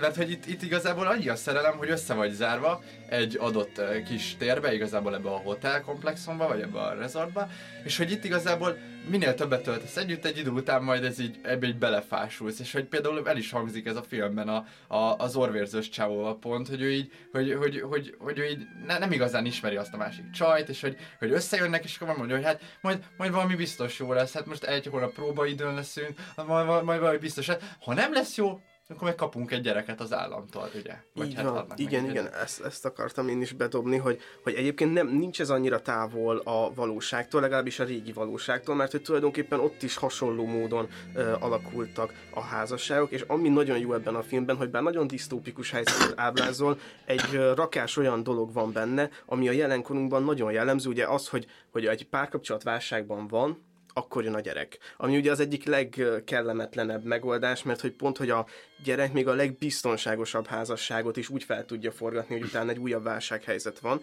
[0.00, 4.36] Mert hogy itt, itt igazából annyi a szerelem, hogy össze vagy zárva egy adott kis
[4.38, 7.48] térbe, igazából ebbe a hotel komplexumba, vagy ebbe a resortba,
[7.84, 8.76] és hogy itt igazából
[9.08, 12.84] minél többet töltesz együtt, egy idő után majd ez így, ebbe így belefásulsz, és hogy
[12.84, 16.92] például el is hangzik ez a filmben a, a, az orvérzős csávóval pont, hogy ő
[16.92, 20.68] így, hogy, hogy, hogy, hogy ő így ne, nem igazán ismeri azt a másik csajt,
[20.68, 24.32] és hogy, hogy összejönnek, és akkor mondja, hogy hát majd, majd valami biztos jó lesz,
[24.32, 28.36] hát most egy hónap próbaidőn leszünk, majd, majd, majd valami biztos, hát, ha nem lesz
[28.36, 28.60] jó,
[28.90, 30.94] akkor meg kapunk egy gyereket az államtól, ugye?
[31.14, 31.66] Vagy Így hát van.
[31.76, 35.82] Igen, igen, ezt, ezt akartam én is bedobni, hogy, hogy egyébként nem, nincs ez annyira
[35.82, 41.32] távol a valóságtól, legalábbis a régi valóságtól, mert hogy tulajdonképpen ott is hasonló módon ö,
[41.40, 46.12] alakultak a házasságok, és ami nagyon jó ebben a filmben, hogy bár nagyon disztópikus helyzetet
[46.16, 51.28] ábrázol, egy ö, rakás olyan dolog van benne, ami a jelenkorunkban nagyon jellemző, ugye az,
[51.28, 54.78] hogy, hogy egy párkapcsolat válságban van, akkor jön a gyerek.
[54.96, 58.46] Ami ugye az egyik legkellemetlenebb megoldás, mert hogy pont, hogy a
[58.84, 63.78] gyerek még a legbiztonságosabb házasságot is úgy fel tudja forgatni, hogy utána egy újabb válsághelyzet
[63.78, 64.02] van.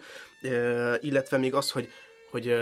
[1.00, 1.88] Illetve még az, hogy
[2.30, 2.54] hogy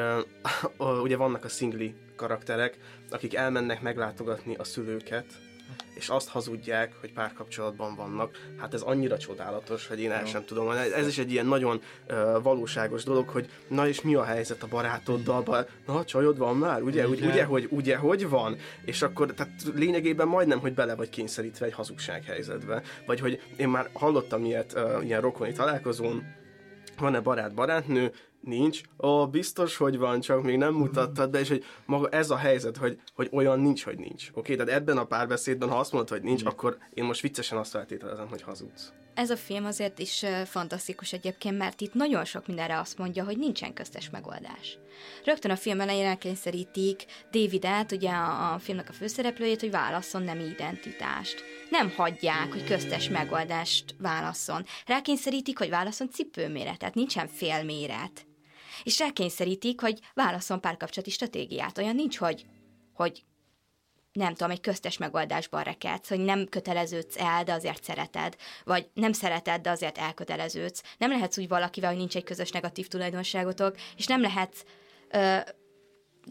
[1.03, 2.79] ugye vannak a szingli karakterek,
[3.11, 5.27] akik elmennek meglátogatni a szülőket,
[5.97, 8.39] és azt hazudják, hogy párkapcsolatban vannak.
[8.59, 10.71] Hát ez annyira csodálatos, hogy én el sem tudom.
[10.71, 14.67] Ez is egy ilyen nagyon uh, valóságos dolog, hogy na és mi a helyzet a
[14.67, 15.69] barátoddal?
[15.87, 16.83] Na, csajod van már?
[16.83, 18.57] Ugye, ugye, ugye, hogy, ugye, hogy van?
[18.85, 22.83] És akkor tehát lényegében majdnem, hogy bele vagy kényszerítve egy hazugság helyzetbe.
[23.07, 26.23] Vagy hogy én már hallottam ilyet, uh, ilyen rokoni találkozón,
[26.99, 28.13] van-e barát-barátnő,
[28.47, 32.37] nincs, ó, biztos, hogy van, csak még nem mutattad be, és hogy maga ez a
[32.37, 34.29] helyzet, hogy, hogy olyan nincs, hogy nincs.
[34.29, 34.67] Oké, okay?
[34.67, 36.47] tehát ebben a párbeszédben, ha azt mondod, hogy nincs, mm.
[36.47, 38.93] akkor én most viccesen azt feltételezem, hogy hazudsz.
[39.17, 43.39] Ez a film azért is fantasztikus egyébként, mert itt nagyon sok mindenre azt mondja, hogy
[43.39, 44.79] nincsen köztes megoldás.
[45.25, 50.41] Rögtön a film elején elkényszerítik Davidet, ugye a, a filmnek a főszereplőjét, hogy válasszon nem
[50.41, 51.43] identitást.
[51.71, 54.65] Nem hagyják, hogy köztes megoldást válasszon.
[54.87, 58.27] Rákényszerítik, hogy válasszon cipőméretet, nincsen félméret
[58.83, 61.79] és rákényszerítik, hogy válaszol párkapcsolati stratégiát.
[61.79, 62.47] Olyan nincs, hogy,
[62.95, 63.25] hogy
[64.13, 69.13] nem tudom, egy köztes megoldásban rekedsz, hogy nem köteleződsz el, de azért szereted, vagy nem
[69.13, 70.83] szereted, de azért elköteleződsz.
[70.99, 74.65] Nem lehetsz úgy valakivel, hogy nincs egy közös negatív tulajdonságotok, és nem lehetsz
[75.11, 75.39] ö,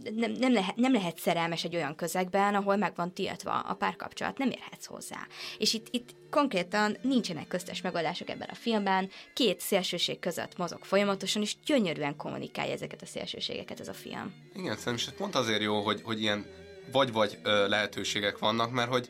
[0.04, 4.38] nem, nem, lehet, nem lehet szerelmes egy olyan közegben, ahol meg van tiltva a párkapcsolat,
[4.38, 5.28] nem érhetsz hozzá.
[5.58, 11.42] És itt, itt konkrétan nincsenek köztes megoldások ebben a filmben, két szélsőség között mozog folyamatosan,
[11.42, 14.34] és gyönyörűen kommunikálja ezeket a szélsőségeket ez a film.
[14.56, 16.46] Igen, szerintem pont azért jó, hogy, hogy ilyen
[16.92, 19.10] vagy-vagy lehetőségek vannak, mert hogy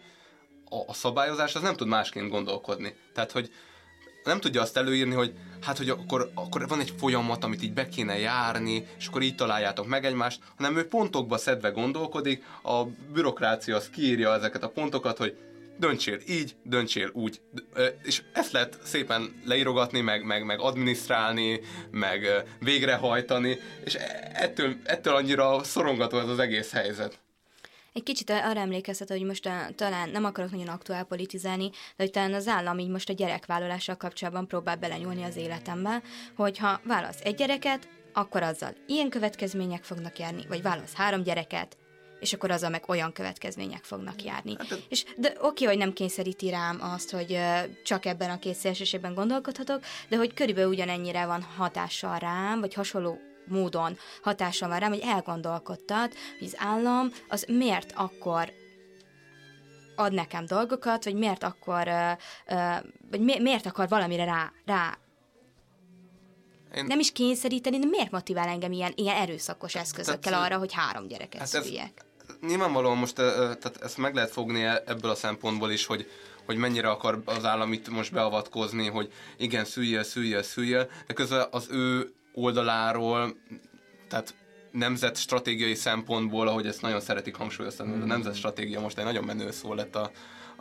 [0.70, 2.96] a, a szabályozás az nem tud másként gondolkodni.
[3.14, 3.52] Tehát, hogy
[4.26, 7.88] nem tudja azt előírni, hogy hát, hogy akkor, akkor van egy folyamat, amit így be
[7.88, 13.76] kéne járni, és akkor így találjátok meg egymást, hanem ő pontokba szedve gondolkodik, a bürokrácia
[13.76, 15.38] az kiírja ezeket a pontokat, hogy
[15.78, 17.42] döntsél így, döntsél úgy.
[18.04, 21.62] És ezt lehet szépen leírogatni, meg, meg, meg adminisztrálni,
[21.92, 23.98] meg végrehajtani, és
[24.34, 27.25] ettől, ettől annyira szorongató ez az egész helyzet.
[27.96, 32.12] Egy kicsit arra emlékeztet, hogy most a, talán nem akarok nagyon aktuál politizálni, de hogy
[32.12, 36.02] talán az állam így most a gyerekvállalással kapcsolatban próbál belenyúlni az életembe,
[36.36, 41.78] hogy ha válasz egy gyereket, akkor azzal ilyen következmények fognak járni, vagy válasz három gyereket,
[42.20, 44.56] és akkor azzal meg olyan következmények fognak járni.
[44.58, 47.40] Hát, és de oké, hogy nem kényszeríti rám azt, hogy
[47.84, 53.20] csak ebben a két szélsőségben gondolkodhatok, de hogy körülbelül ugyanennyire van hatással rám, vagy hasonló
[53.48, 58.52] módon hatása van rám, hogy elgondolkodtat, hogy az állam az miért akkor
[59.96, 61.90] ad nekem dolgokat, vagy miért akkor,
[63.12, 64.98] vagy miért akar valamire rá, rá
[66.76, 66.86] én...
[66.86, 71.08] nem is kényszeríteni, de miért motivál engem ilyen, ilyen erőszakos eszközökkel tehát, arra, hogy három
[71.08, 72.06] gyereket hát szüljek?
[72.42, 76.10] Nyilvánvalóan most tehát ezt meg lehet fogni e- ebből a szempontból is, hogy,
[76.46, 81.48] hogy mennyire akar az állam itt most beavatkozni, hogy igen, szüljél, szüljél, szüljél, de közben
[81.52, 83.36] az ő oldaláról,
[84.10, 84.36] tehát
[84.72, 88.02] nemzet stratégiai szempontból, ahogy ezt nagyon szeretik hangsúlyozni, mm.
[88.02, 90.12] a nemzet stratégia most egy nagyon menő szó lett a,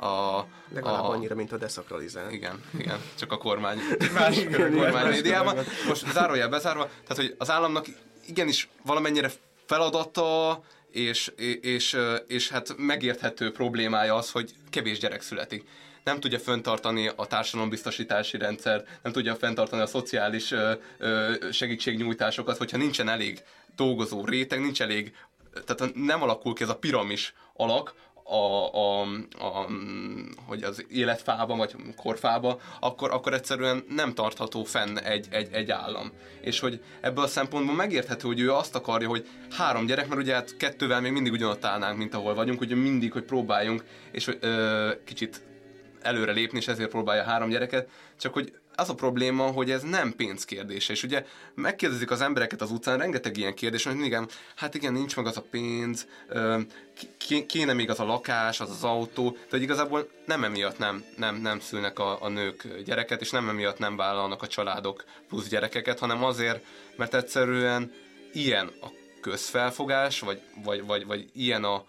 [0.06, 2.32] a, Legalább a, annyira, mint a deszakralizál.
[2.32, 3.78] Igen, igen, csak a kormány,
[4.14, 5.56] másik kormány médiában.
[5.88, 7.86] Most zárójel bezárva, tehát hogy az államnak
[8.26, 9.30] igenis valamennyire
[9.66, 11.96] feladata, és, és,
[12.26, 15.64] és hát megérthető problémája az, hogy kevés gyerek születik
[16.04, 22.76] nem tudja föntartani a társadalombiztosítási rendszer, nem tudja fenntartani a szociális ö, ö, segítségnyújtásokat, hogyha
[22.76, 23.42] nincsen elég
[23.76, 25.14] dolgozó réteg, nincs elég,
[25.64, 27.94] tehát nem alakul ki ez a piramis alak,
[28.26, 29.00] a, a,
[29.38, 29.66] a,
[30.46, 36.12] hogy az életfába, vagy korfába, akkor, akkor egyszerűen nem tartható fenn egy, egy, egy állam.
[36.40, 40.34] És hogy ebből a szempontból megérthető, hogy ő azt akarja, hogy három gyerek, mert ugye
[40.34, 44.90] hát kettővel még mindig ugyanott állnánk, mint ahol vagyunk, ugye mindig, hogy próbáljunk, és ö,
[45.04, 45.42] kicsit
[46.04, 47.88] előre lépni, és ezért próbálja három gyereket,
[48.20, 51.24] csak hogy az a probléma, hogy ez nem pénzkérdése, és ugye
[51.54, 55.36] megkérdezik az embereket az utcán, rengeteg ilyen kérdés, hogy igen, hát igen, nincs meg az
[55.36, 56.06] a pénz,
[57.46, 61.36] kéne még az a lakás, az az autó, de hogy igazából nem emiatt nem, nem,
[61.36, 65.98] nem szülnek a, a nők gyereket, és nem emiatt nem vállalnak a családok plusz gyerekeket,
[65.98, 66.64] hanem azért,
[66.96, 67.92] mert egyszerűen
[68.32, 68.88] ilyen a
[69.20, 71.84] közfelfogás, vagy, vagy, vagy, vagy ilyen a,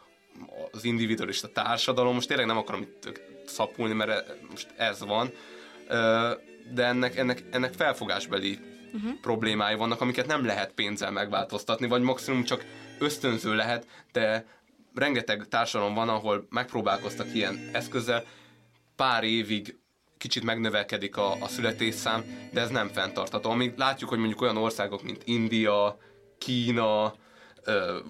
[0.71, 5.31] az individualista társadalom, most tényleg nem akarom itt szapulni, mert most ez van,
[6.73, 8.59] de ennek, ennek, ennek felfogásbeli
[8.93, 9.19] uh-huh.
[9.21, 12.65] problémái vannak, amiket nem lehet pénzzel megváltoztatni, vagy maximum csak
[12.99, 14.45] ösztönző lehet, de
[14.93, 18.23] rengeteg társadalom van, ahol megpróbálkoztak ilyen eszközzel,
[18.95, 19.77] pár évig
[20.17, 23.49] kicsit megnövelkedik a, a születésszám, de ez nem fenntartható.
[23.49, 25.97] Amíg látjuk, hogy mondjuk olyan országok, mint India,
[26.37, 27.13] Kína,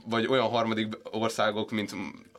[0.05, 1.95] vagy olyan harmadik országok, mint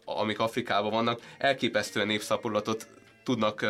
[0.07, 2.87] amik Afrikában vannak, elképesztően népszapulatot
[3.25, 3.67] tudnak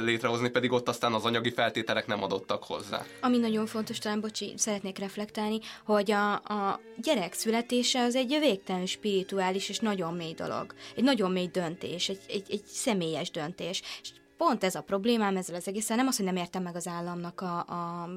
[0.00, 3.04] létrehozni, pedig ott aztán az anyagi feltételek nem adottak hozzá.
[3.20, 8.86] Ami nagyon fontos, talán bocsi, szeretnék reflektálni, hogy a, a gyerek születése az egy végtelen
[8.86, 10.74] spirituális és nagyon mély dolog.
[10.96, 13.82] Egy nagyon mély döntés, egy, egy, egy személyes döntés.
[14.02, 16.86] És pont ez a problémám ezzel az egészen, nem az, hogy nem értem meg az
[16.86, 18.08] államnak a, a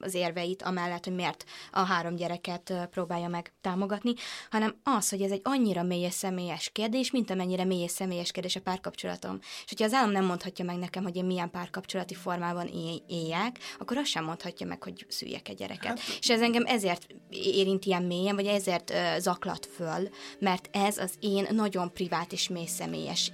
[0.00, 4.14] az érveit, amellett, hogy miért a három gyereket próbálja meg támogatni,
[4.50, 8.30] hanem az, hogy ez egy annyira mély és személyes kérdés, mint amennyire mély és személyes
[8.30, 9.38] kérdés a párkapcsolatom.
[9.40, 12.70] És hogyha az állam nem mondhatja meg nekem, hogy én milyen párkapcsolati formában
[13.08, 15.98] éljek, akkor azt sem mondhatja meg, hogy szüljek egy gyereket.
[15.98, 20.08] Hát, és ez engem ezért érint ilyen mélyen, vagy ezért uh, zaklat föl,
[20.38, 23.32] mert ez az én nagyon privát és mély személyes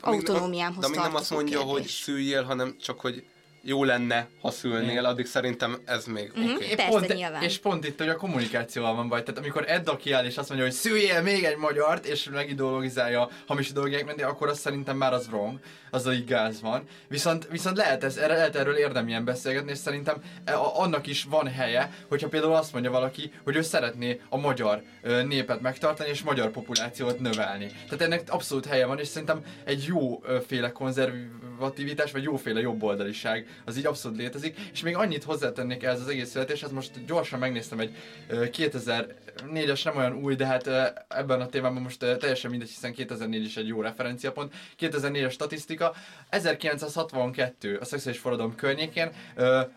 [0.00, 1.74] autonómiámhoz De amíg nem azt mondja, kérdés.
[1.74, 3.24] hogy szüljél, hanem csak, hogy
[3.68, 6.54] jó lenne, ha szülnél, addig szerintem ez még mm-hmm.
[6.54, 6.72] oké.
[6.72, 6.86] Okay.
[6.88, 9.22] Pont, és pont itt, hogy a kommunikációval van baj.
[9.22, 13.72] Tehát amikor Edda kiáll és azt mondja, hogy szüljél még egy magyart, és megideologizálja hamis
[13.72, 15.58] dolgok menni, akkor azt szerintem már az wrong,
[15.90, 16.82] az így gáz van.
[17.08, 21.90] Viszont, viszont lehet, ez, lehet erről érdemien beszélgetni, és szerintem e, annak is van helye,
[22.08, 24.82] hogyha például azt mondja valaki, hogy ő szeretné a magyar
[25.26, 27.66] népet megtartani, és magyar populációt növelni.
[27.66, 33.86] Tehát ennek abszolút helye van, és szerintem egy jóféle konzervativitás, vagy jóféle jobboldaliság az így
[33.86, 37.96] abszolút létezik, és még annyit hozzátennék ez az egész születéshez, most gyorsan megnéztem egy
[38.30, 40.66] 2004-es, nem olyan új, de hát
[41.08, 44.54] ebben a témában most teljesen mindegy, hiszen 2004 is egy jó referenciapont.
[44.80, 45.94] 2004-es statisztika,
[46.28, 49.10] 1962 a szexuális forradalom környékén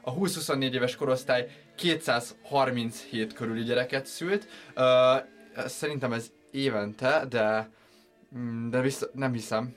[0.01, 4.47] a 20-24 éves korosztály 237 körüli gyereket szült.
[5.65, 7.69] Szerintem ez évente, de,
[8.37, 9.75] mm, de vissza, nem hiszem.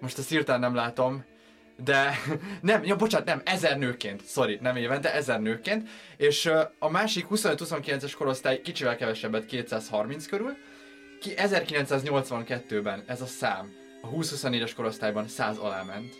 [0.00, 1.24] Most ezt hirtelen nem látom
[1.84, 2.18] de
[2.60, 8.12] nem, ja, bocsánat, nem, ezer nőként, sorry, nem évente, ezer nőként, és a másik 25-29-es
[8.18, 10.56] korosztály kicsivel kevesebbet, 230 körül,
[11.20, 16.14] ki 1982-ben ez a szám a 20-24-es korosztályban 100 alá ment.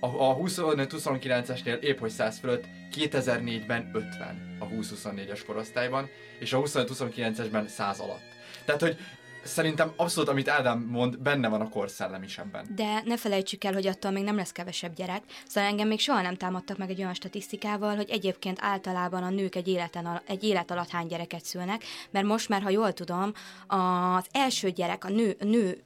[0.00, 6.08] A, a 25-29-esnél épp hogy 100 fölött, 2004-ben 50 a 20-24-es korosztályban,
[6.38, 8.22] és a 25-29-esben 100 alatt.
[8.64, 8.96] Tehát, hogy
[9.44, 12.66] szerintem abszolút, amit Ádám mond, benne van a korszellem is ebben.
[12.74, 15.22] De ne felejtsük el, hogy attól még nem lesz kevesebb gyerek.
[15.46, 19.54] Szóval engem még soha nem támadtak meg egy olyan statisztikával, hogy egyébként általában a nők
[19.54, 23.32] egy, életen, egy élet alatt hány gyereket szülnek, mert most már, ha jól tudom,
[23.66, 25.84] az első gyerek, a nő, a nő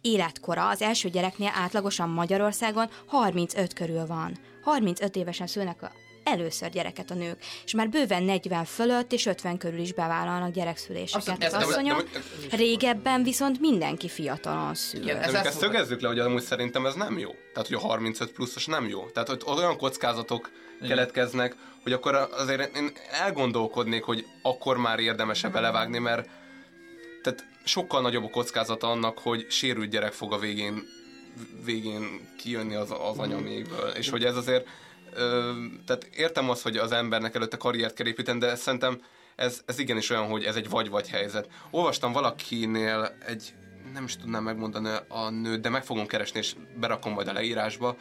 [0.00, 4.38] életkora az első gyereknél átlagosan Magyarországon 35 körül van.
[4.62, 5.90] 35 évesen szülnek a
[6.30, 11.44] először gyereket a nők, és már bőven 40 fölött és 50 körül is bevállalnak gyerekszüléseket
[11.44, 12.08] az asszonyok.
[12.50, 15.02] Régebben viszont mindenki fiatalon szül.
[15.02, 17.30] Igen, ez ezt szögezzük le, hogy amúgy szerintem ez nem jó.
[17.52, 19.06] Tehát, hogy a 35 pluszos nem jó.
[19.06, 20.88] Tehát, hogy olyan kockázatok Igen.
[20.88, 26.28] keletkeznek, hogy akkor azért én elgondolkodnék, hogy akkor már érdemese belevágni, mert
[27.22, 30.82] tehát sokkal nagyobb a kockázata annak, hogy sérült gyerek fog a végén
[31.64, 33.88] végén kijönni az, az anyamégből.
[33.88, 34.66] És hogy ez azért
[35.14, 35.52] ö,
[35.86, 39.02] tehát értem azt, hogy az embernek előtte karriert kell építeni, de szerintem
[39.36, 41.48] ez, ez igenis olyan, hogy ez egy vagy-vagy helyzet.
[41.70, 43.54] Olvastam valakinél egy,
[43.92, 47.96] nem is tudnám megmondani a nőt, de meg fogom keresni, és berakom majd a leírásba,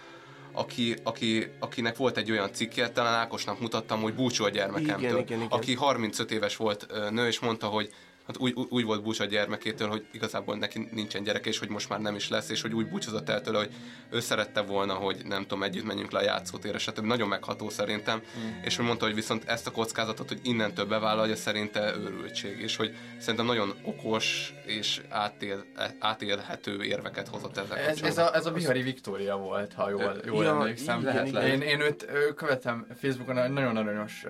[0.52, 5.10] aki, aki, akinek volt egy olyan cikke, talán Ákosnak mutattam, hogy búcsú a gyermekemtől.
[5.10, 5.48] Igen, igen, igen.
[5.50, 7.90] Aki 35 éves volt nő, és mondta, hogy
[8.30, 11.90] hát úgy, úgy- volt búcsú a gyermekétől, hogy igazából neki nincsen gyereke, és hogy most
[11.90, 13.70] már nem is lesz, és hogy úgy búcsúzott el tőle, hogy
[14.10, 17.06] ő szerette volna, hogy nem tudom, együtt menjünk le a játszótérre, stb.
[17.06, 18.62] Nagyon megható szerintem, Mm.
[18.64, 22.96] és hogy mondta, hogy viszont ezt a kockázatot, hogy innentől bevállalja, szerinte őrültség, és hogy
[23.18, 25.66] szerintem nagyon okos és átél,
[26.00, 30.44] átélhető érveket hozott ezzel Ez, ez, a, ez a Bihari Viktória volt, ha jól, jól
[30.44, 31.00] Ja, emlékszem.
[31.00, 31.46] igen, igen.
[31.48, 34.26] Én, én őt ö, követem Facebookon, egy nagyon aranyos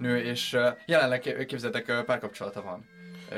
[0.00, 2.84] nő, és ö, jelenleg ké- képzeltek párkapcsolata van.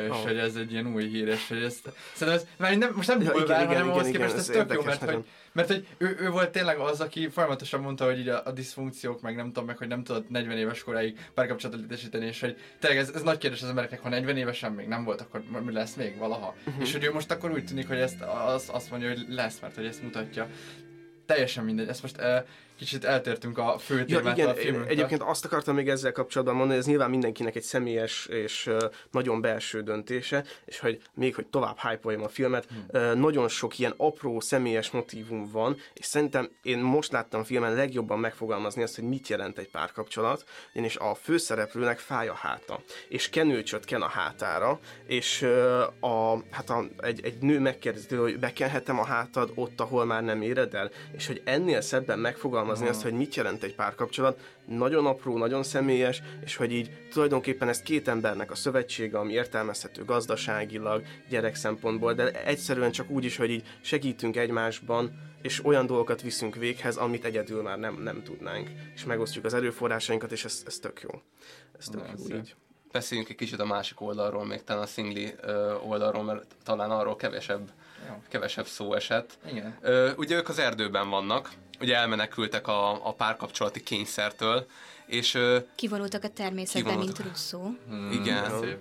[0.03, 0.23] És Oh.
[0.23, 3.21] hogy ez egy ilyen új hír, és hogy ezt, szerintem ez, már nem, most nem
[3.21, 5.25] Ja, igen, hanem igen, ahhoz igen, képest ez ez tök jó, mert, hogy, nagyon.
[5.53, 9.21] mert hogy ő, ő, volt tényleg az, aki folyamatosan mondta, hogy így a, a diszfunkciók,
[9.21, 12.99] meg nem tudom meg, hogy nem tudott 40 éves koráig párkapcsolatot létesíteni, és hogy tényleg
[13.01, 15.95] ez, ez nagy kérdés az embereknek, ha 40 évesen még nem volt, akkor mi lesz
[15.95, 16.55] még valaha.
[16.65, 16.81] Mhm.
[16.81, 19.75] És hogy ő most akkor úgy tűnik, hogy ezt az, azt mondja, hogy lesz, mert
[19.75, 20.49] hogy ezt mutatja.
[21.27, 22.45] Teljesen mindegy, ezt most uh,
[22.79, 24.93] kicsit eltértünk a fő Ja, témától igen, a filmünktől.
[24.93, 28.71] egyébként azt akartam még ezzel kapcsolatban mondani, ez nyilván mindenkinek egy személyes és
[29.11, 33.19] nagyon belső döntése, és hogy még hogy tovább hype a filmet, hmm.
[33.21, 38.19] nagyon sok ilyen apró személyes motívum van, és szerintem én most láttam a filmen legjobban
[38.19, 43.85] megfogalmazni azt, hogy mit jelent egy párkapcsolat, ugyanis a főszereplőnek fáj a háta, és kenőcsöt
[43.85, 45.43] ken a hátára, és
[46.01, 50.43] a, hát a, egy, egy nő megkérdezi hogy bekenhetem a hátad ott, ahol már nem
[50.43, 52.89] éred el, és hogy ennél szebben megfogalmazni Aha.
[52.89, 57.83] azt, hogy mit jelent egy párkapcsolat, nagyon apró, nagyon személyes, és hogy így tulajdonképpen ez
[57.83, 63.51] két embernek a szövetsége, ami értelmezhető gazdaságilag, gyerek szempontból, de egyszerűen csak úgy is, hogy
[63.51, 68.71] így segítünk egymásban, és olyan dolgokat viszünk véghez, amit egyedül már nem, nem tudnánk.
[68.95, 71.23] És megosztjuk az erőforrásainkat, és ez, ez tök jó.
[71.79, 72.55] Ez tök Nagyon jó így.
[72.93, 75.35] Beszéljünk egy kicsit a másik oldalról, még talán a szingli
[75.87, 77.71] oldalról, mert talán arról kevesebb,
[78.09, 78.23] Jó.
[78.29, 79.39] kevesebb szó esett.
[79.51, 79.79] Igen.
[79.81, 81.51] Ö, ugye ők az erdőben vannak,
[81.81, 84.67] ugye elmenekültek a, a párkapcsolati kényszertől,
[85.07, 85.39] és
[85.75, 87.19] Kivonultak a természetbe, Kivonultak.
[87.19, 87.71] mint Russzó.
[87.89, 88.61] Hmm, igen.
[88.61, 88.79] szép.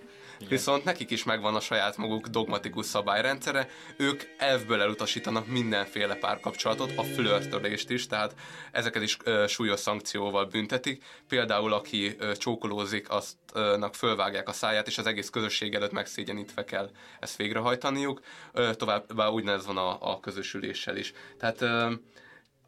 [0.50, 7.04] Viszont nekik is megvan a saját maguk dogmatikus szabályrendszere, ők elfből elutasítanak mindenféle párkapcsolatot, a
[7.04, 8.36] flörtölést is, tehát
[8.72, 11.04] ezeket is ö, súlyos szankcióval büntetik.
[11.28, 16.90] Például aki ö, csókolózik, aztnak fölvágják a száját, és az egész közösség előtt megszégyenítve kell
[17.20, 18.22] ezt végrehajtaniuk.
[18.52, 21.14] Ö, továbbá úgynevezett van a, a közösüléssel is.
[21.38, 21.94] Tehát ö,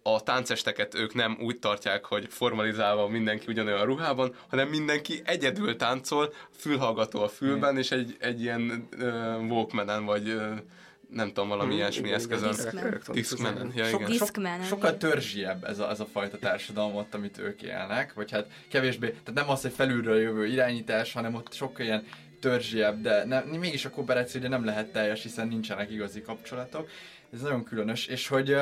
[0.08, 6.34] a táncesteket ők nem úgy tartják, hogy formalizálva mindenki ugyanolyan ruhában, hanem mindenki egyedül táncol,
[6.58, 10.44] fülhallgató a fülben, és egy, egy ilyen uh, walkmanen, vagy uh,
[11.10, 12.56] nem tudom, valami Hmm, ilyesmi igen, eszközön.
[13.12, 13.72] Discmanen.
[13.76, 18.14] Ja, sok, Discman, sokkal törzsiebb ez a, ez a fajta társadalom ott, amit ők élnek,
[18.14, 22.08] vagy hát kevésbé, tehát nem az, hogy felülről jövő irányítás, hanem ott sokkal ilyen
[22.40, 26.90] törzsiebb, de ne, mégis a kooperáció ugye nem lehet teljes, hiszen nincsenek igazi kapcsolatok.
[27.34, 28.58] Ez nagyon különös, és hogy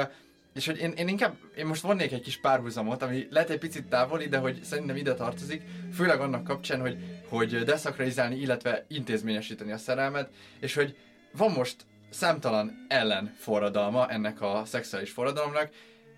[0.53, 3.87] és hogy én, én inkább, én most vonnék egy kis párhuzamot, ami lehet egy picit
[3.87, 5.61] távoli, de hogy szerintem ide tartozik,
[5.93, 6.97] főleg annak kapcsán, hogy,
[7.29, 10.95] hogy deszakralizálni, illetve intézményesíteni a szerelmet, és hogy
[11.31, 11.75] van most
[12.09, 15.69] számtalan ellenforradalma ennek a szexuális forradalomnak,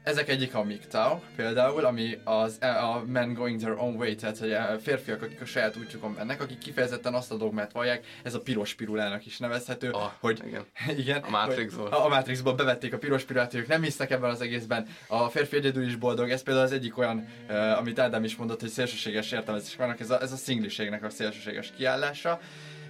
[0.06, 4.52] ezek egyik a MGTOW például, ami az a men going their own way, tehát hogy
[4.52, 8.42] a férfiak, akik a saját útjukon mennek, akik kifejezetten azt a dogmát vallják, ez a
[8.42, 10.66] piros pirulának is nevezhető, Ah, hogy igen.
[11.02, 11.88] igen, A Matrixból.
[11.88, 14.88] A, a Matrixból bevették a piros pirulát, ők nem hisznek ebben az egészben.
[15.08, 18.60] A férfi egyedül is boldog, ez például az egyik olyan, uh, amit Ádám is mondott,
[18.60, 22.40] hogy szélsőséges értelmezések vannak, ez a, ez a szingliségnek a szélsőséges kiállása.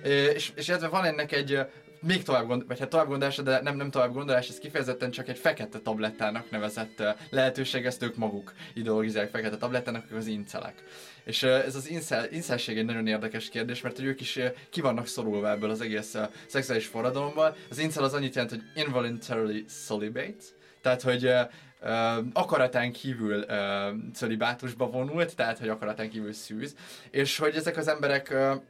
[0.03, 1.59] És, és illetve van ennek egy
[2.05, 5.27] még tovább, gond, vagy hát tovább gondolása, de nem, nem tovább gondolás, ez kifejezetten csak
[5.27, 10.83] egy fekete tablettának nevezett lehetőség, ezt ők maguk ideologizálják fekete tablettának, az incelek.
[11.23, 15.07] És ez az incel, incelség egy nagyon érdekes kérdés, mert hogy ők is ki vannak
[15.07, 16.15] szorulva ebből az egész
[16.47, 17.55] szexuális forradalomból.
[17.69, 20.43] Az incel az annyit jelent, hogy involuntarily celibate,
[20.81, 26.75] tehát hogy uh, akaratán kívül uh, celibátusba vonult, tehát hogy akaratán kívül szűz,
[27.11, 28.61] és hogy ezek az emberek uh,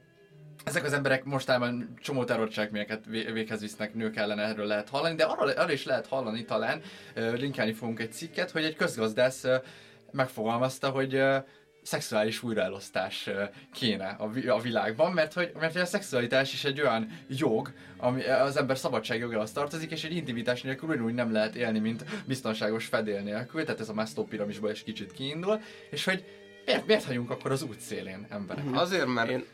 [0.65, 5.23] ezek az emberek mostában csomó terrorcselekményeket vé- véghez visznek nők ellen, erről lehet hallani, de
[5.23, 6.81] arról, arról is lehet hallani talán,
[7.15, 9.45] linkelni fogunk egy cikket, hogy egy közgazdász
[10.11, 11.23] megfogalmazta, hogy
[11.81, 13.29] szexuális újraelosztás
[13.73, 14.17] kéne
[14.47, 18.77] a világban, mert hogy, mert hogy a szexualitás is egy olyan jog, ami az ember
[18.77, 23.79] szabadságjogához tartozik, és egy intimitás nélkül ugyanúgy nem lehet élni, mint biztonságos fedél nélkül, tehát
[23.79, 26.25] ez a Maslow piramisból is kicsit kiindul, és hogy
[26.65, 28.63] miért, miért hagyunk akkor az út szélén emberek?
[28.73, 29.45] Azért, mert Én,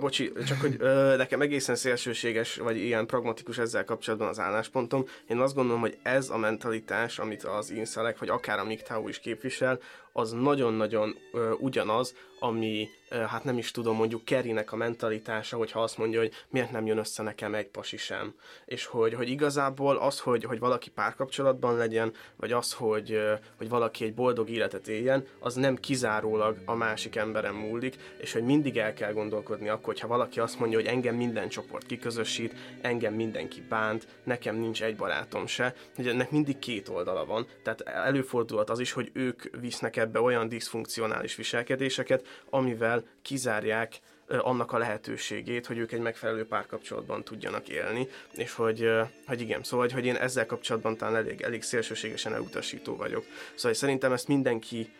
[0.00, 5.04] bocsi, csak hogy ö, nekem egészen szélsőséges, vagy ilyen pragmatikus ezzel kapcsolatban az álláspontom.
[5.28, 9.18] Én azt gondolom, hogy ez a mentalitás, amit az inszelek, vagy akár a MGTOW is
[9.18, 9.80] képvisel,
[10.12, 12.88] az nagyon-nagyon ö, ugyanaz, ami
[13.26, 16.98] hát nem is tudom, mondjuk Kerinek a mentalitása, hogyha azt mondja, hogy miért nem jön
[16.98, 18.34] össze nekem egy pasi sem.
[18.64, 23.18] És hogy, hogy igazából az, hogy, hogy valaki párkapcsolatban legyen, vagy az, hogy,
[23.56, 28.42] hogy valaki egy boldog életet éljen, az nem kizárólag a másik emberen múlik, és hogy
[28.42, 33.14] mindig el kell gondolkodni akkor, hogyha valaki azt mondja, hogy engem minden csoport kiközösít, engem
[33.14, 37.46] mindenki bánt, nekem nincs egy barátom se, hogy ennek mindig két oldala van.
[37.62, 44.78] Tehát előfordulhat az is, hogy ők visznek ebbe olyan diszfunkcionális viselkedéseket, amivel kizárják annak a
[44.78, 48.90] lehetőségét, hogy ők egy megfelelő párkapcsolatban tudjanak élni, és hogy,
[49.26, 53.24] hogy igen, szóval, hogy én ezzel kapcsolatban talán elég, elég szélsőségesen elutasító vagyok.
[53.54, 54.92] Szóval szerintem ezt mindenki,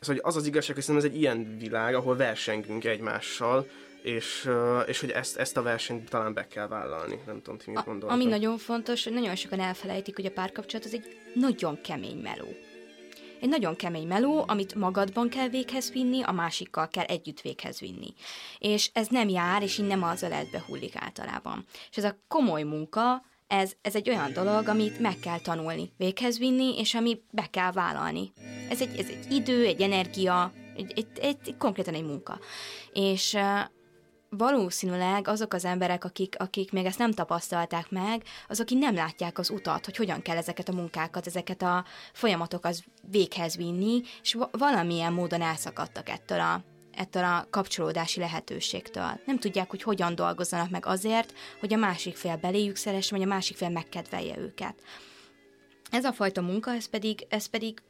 [0.00, 3.68] szóval az az igazság, hogy szerintem ez egy ilyen világ, ahol versengünk egymással,
[4.02, 4.50] és,
[4.86, 7.20] és hogy ezt, ezt a versenyt talán be kell vállalni.
[7.26, 8.10] Nem tudom, ti mit gondoltok.
[8.10, 12.56] Ami nagyon fontos, hogy nagyon sokan elfelejtik, hogy a párkapcsolat az egy nagyon kemény meló.
[13.42, 18.14] Egy nagyon kemény meló, amit magadban kell véghez vinni, a másikkal kell együtt véghez vinni.
[18.58, 21.64] És ez nem jár, és így nem az öletbe hullik általában.
[21.90, 26.38] És ez a komoly munka, ez, ez egy olyan dolog, amit meg kell tanulni, véghez
[26.38, 28.32] vinni, és ami be kell vállalni.
[28.68, 32.38] Ez egy, ez egy idő, egy energia, egy, egy, egy, egy konkrétan egy munka.
[32.92, 33.36] És
[34.36, 39.38] valószínűleg azok az emberek, akik, akik még ezt nem tapasztalták meg, azok, akik nem látják
[39.38, 42.76] az utat, hogy hogyan kell ezeket a munkákat, ezeket a folyamatokat
[43.10, 46.64] véghez vinni, és valamilyen módon elszakadtak ettől a,
[46.96, 49.20] ettől a kapcsolódási lehetőségtől.
[49.26, 53.32] Nem tudják, hogy hogyan dolgozzanak meg azért, hogy a másik fél beléjük szeressen, vagy a
[53.32, 54.74] másik fél megkedvelje őket.
[55.90, 57.82] Ez a fajta munka, ez pedig, ez pedig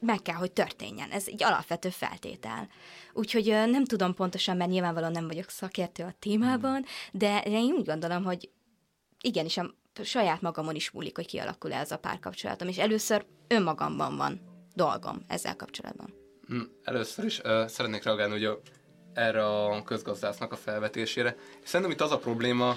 [0.00, 1.10] meg kell, hogy történjen.
[1.10, 2.68] Ez egy alapvető feltétel.
[3.12, 8.24] Úgyhogy nem tudom pontosan, mert nyilvánvalóan nem vagyok szakértő a témában, de én úgy gondolom,
[8.24, 8.50] hogy
[9.20, 14.40] igenis a saját magamon is múlik, hogy kialakul ez a párkapcsolatom, és először önmagamban van
[14.74, 16.14] dolgom ezzel kapcsolatban.
[16.46, 18.50] Hm, először is uh, szeretnék reagálni ugye,
[19.14, 21.36] erre a közgazdásznak a felvetésére.
[21.64, 22.76] Szerintem itt az a probléma,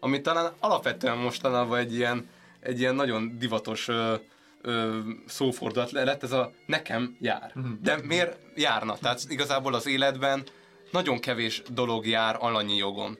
[0.00, 2.28] ami talán alapvetően mostanában egy ilyen,
[2.60, 4.20] egy ilyen nagyon divatos uh,
[4.62, 7.50] ö, szófordulat lett, ez a nekem jár.
[7.54, 7.72] Mhm.
[7.82, 8.96] De miért járna?
[8.98, 10.42] Tehát igazából az életben
[10.90, 13.18] nagyon kevés dolog jár alanyi jogon.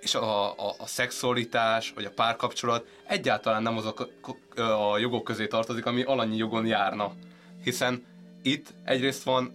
[0.00, 4.10] És a, a, a szexualitás, vagy a párkapcsolat egyáltalán nem azok
[4.56, 7.12] a, a jogok közé tartozik, ami alanyi jogon járna.
[7.62, 8.04] Hiszen
[8.42, 9.52] itt egyrészt van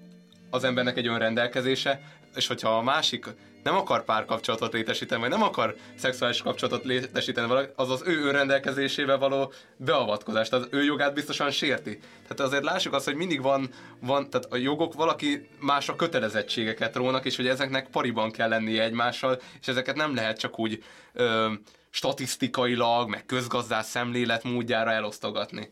[0.50, 2.02] az embernek egy önrendelkezése,
[2.36, 3.26] és hogyha a másik
[3.64, 9.52] nem akar párkapcsolatot létesíteni, vagy nem akar szexuális kapcsolatot létesíteni, az az ő önrendelkezésével való
[9.78, 12.00] beavatkozás, az ő jogát biztosan sérti.
[12.22, 13.70] Tehát azért lássuk azt, hogy mindig van,
[14.00, 19.42] van tehát a jogok valaki másra kötelezettségeket rónak, és hogy ezeknek pariban kell lennie egymással,
[19.62, 20.84] és ezeket nem lehet csak úgy
[21.14, 21.52] ö,
[21.90, 25.72] statisztikailag, meg közgazdás szemlélet módjára elosztogatni.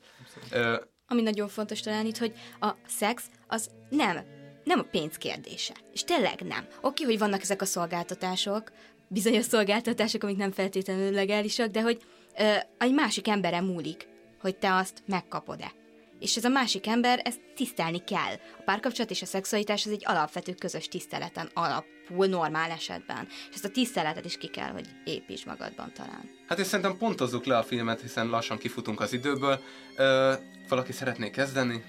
[0.52, 0.76] Ö,
[1.08, 4.37] Ami nagyon fontos talán itt, hogy a szex az nem
[4.68, 5.74] nem a pénz kérdése.
[5.94, 6.68] És tényleg nem.
[6.82, 8.72] Oké, hogy vannak ezek a szolgáltatások,
[9.08, 12.02] bizonyos szolgáltatások, amik nem feltétlenül legálisak, de hogy
[12.40, 14.08] ö, egy másik emberen múlik,
[14.42, 15.72] hogy te azt megkapod-e.
[16.20, 18.34] És ez a másik ember, ezt tisztelni kell.
[18.60, 23.28] A párkapcsolat és a szexualitás az egy alapvető közös tiszteleten alapul normál esetben.
[23.50, 26.30] És ezt a tiszteletet is ki kell, hogy építs magadban talán.
[26.48, 29.60] Hát és szerintem pontozzuk le a filmet, hiszen lassan kifutunk az időből.
[29.96, 30.34] Ö,
[30.70, 31.84] valaki szeretné kezdeni?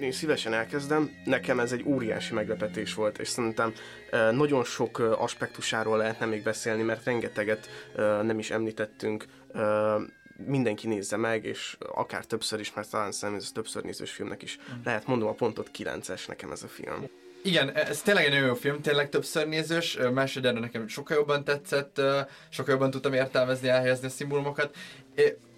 [0.00, 1.10] Én szívesen elkezdem.
[1.24, 3.72] Nekem ez egy óriási meglepetés volt, és szerintem
[4.30, 7.68] nagyon sok aspektusáról lehetne még beszélni, mert rengeteget
[8.22, 9.24] nem is említettünk.
[10.46, 14.58] Mindenki nézze meg, és akár többször is, mert talán szerintem ez többször nézős filmnek is
[14.58, 14.80] mm.
[14.84, 17.08] lehet mondom a pontot 9-es nekem ez a film.
[17.42, 22.00] Igen, ez tényleg egy nagyon jó film, tényleg többször nézős, másodjára nekem sokkal jobban tetszett,
[22.48, 24.76] sokkal jobban tudtam értelmezni, elhelyezni a szimbólumokat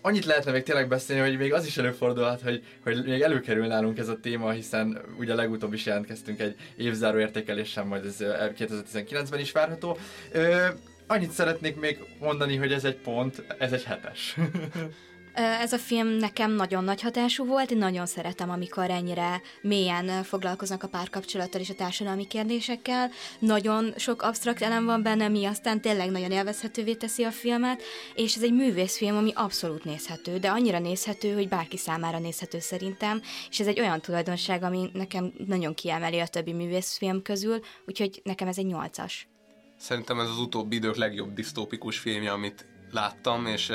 [0.07, 3.99] annyit lehetne még tényleg beszélni, hogy még az is előfordulhat, hogy, hogy még előkerül nálunk
[3.99, 8.17] ez a téma, hiszen ugye legutóbb is jelentkeztünk egy évzáró értékelésen, majd ez
[8.59, 9.99] 2019-ben is várható.
[10.33, 10.67] Ö,
[11.07, 14.37] annyit szeretnék még mondani, hogy ez egy pont, ez egy hetes.
[15.35, 20.82] Ez a film nekem nagyon nagy hatású volt, én nagyon szeretem, amikor ennyire mélyen foglalkoznak
[20.82, 23.11] a párkapcsolattal és a társadalmi kérdésekkel.
[23.39, 27.82] Nagyon sok absztrakt elem van benne, mi aztán tényleg nagyon élvezhetővé teszi a filmet,
[28.15, 33.20] és ez egy művészfilm, ami abszolút nézhető, de annyira nézhető, hogy bárki számára nézhető szerintem,
[33.51, 38.48] és ez egy olyan tulajdonság, ami nekem nagyon kiemeli a többi művészfilm közül, úgyhogy nekem
[38.48, 39.28] ez egy nyolcas.
[39.77, 43.73] Szerintem ez az utóbbi idők legjobb disztópikus filmje, amit láttam, és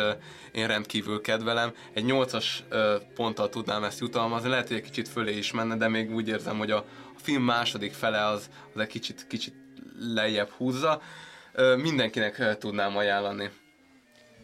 [0.51, 1.73] én rendkívül kedvelem.
[1.93, 5.87] Egy 8-as uh, ponttal tudnám ezt jutalmazni, lehet, hogy egy kicsit fölé is menne, de
[5.87, 6.85] még úgy érzem, hogy a,
[7.21, 9.53] film második fele az, az egy kicsit, kicsit
[9.99, 11.01] lejjebb húzza.
[11.77, 13.49] Mindenkinek tudnám ajánlani.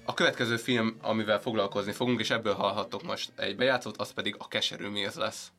[0.06, 4.48] A következő film, amivel foglalkozni fogunk, és ebből hallhattok most egy bejátszót, az pedig a
[4.48, 5.52] Keserű Méz lesz.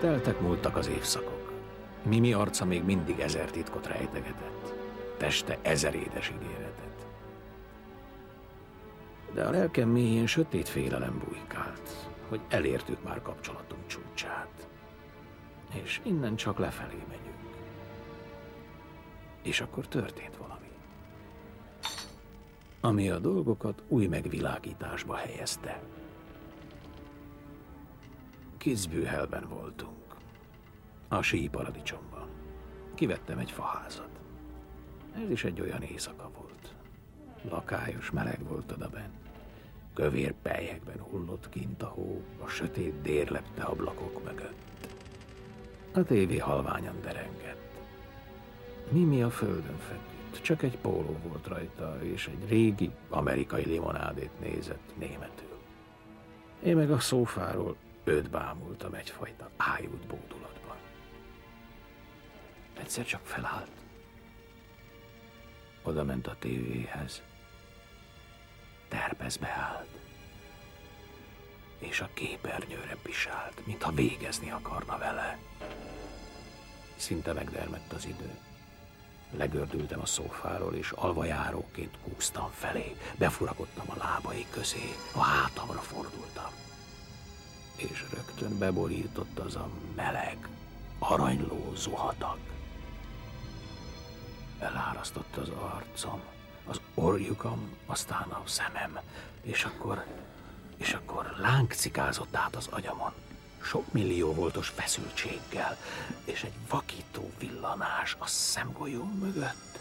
[0.00, 1.52] Teltek múltak az évszakok.
[2.02, 4.79] Mimi arca még mindig ezer titkot rejtegetett,
[5.20, 7.06] teste ezer édes ígéretet.
[9.32, 14.68] De a lelkem mélyén sötét félelem bujkált, hogy elértük már kapcsolatunk csúcsát.
[15.82, 17.56] És innen csak lefelé megyünk.
[19.42, 20.70] És akkor történt valami.
[22.80, 25.82] Ami a dolgokat új megvilágításba helyezte.
[28.56, 30.16] Kitzbühelben voltunk.
[31.08, 32.28] A sí paradicsomban.
[32.94, 34.09] Kivettem egy faházat.
[35.14, 36.74] Ez is egy olyan éjszaka volt.
[37.50, 39.10] Lakályos meleg volt odaben.
[39.94, 44.88] Kövér pelyekben hullott kint a hó, a sötét dér lepte ablakok mögött.
[45.94, 47.80] A tévé halványan derengett.
[48.88, 54.92] Mimi a földön feküdt, csak egy póló volt rajta, és egy régi amerikai limonádét nézett
[54.98, 55.58] németül.
[56.62, 60.76] Én meg a szófáról őt bámultam egyfajta ájult bódulatban.
[62.80, 63.79] Egyszer csak felállt.
[65.90, 67.22] Oda ment a tévéhez.
[68.88, 69.88] Terpezbe állt.
[71.78, 75.38] És a képernyőre pisált, mintha végezni akarna vele.
[76.96, 78.30] Szinte megdermett az idő.
[79.30, 82.96] Legördültem a szófáról, és alvajáróként kúztam felé.
[83.18, 86.50] Befurakodtam a lábai közé, a hátamra fordultam.
[87.76, 90.48] És rögtön beborított az a meleg,
[90.98, 92.38] aranyló zuhatag.
[94.60, 96.20] Elárasztott az arcom,
[96.66, 98.98] az orjukam, aztán a szemem,
[99.42, 100.04] és akkor,
[100.76, 103.12] és akkor lángcikázott át az agyamon.
[103.62, 105.76] Sok millió voltos feszültséggel,
[106.24, 109.78] és egy vakító villanás a szemgolyóm mögött.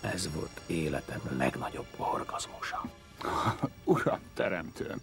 [0.00, 2.84] Ez volt életem legnagyobb orgazmusa.
[3.84, 5.00] Uram, teremtőm.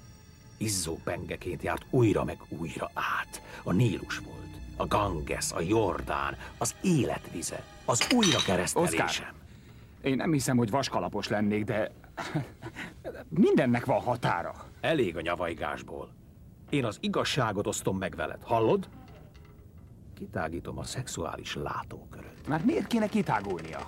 [0.57, 3.41] Izzó pengeként járt újra meg újra át.
[3.63, 9.05] A Nílus volt, a Ganges, a Jordán, az életvize, az újra keresztelésem.
[9.05, 9.33] Oszkár,
[10.01, 11.91] én nem hiszem, hogy vaskalapos lennék, de
[13.29, 14.53] mindennek van határa.
[14.81, 16.09] Elég a nyavajgásból.
[16.69, 18.89] Én az igazságot osztom meg veled, hallod?
[20.13, 22.47] Kitágítom a szexuális látóköröt.
[22.47, 23.85] Már miért kéne kitágulnia?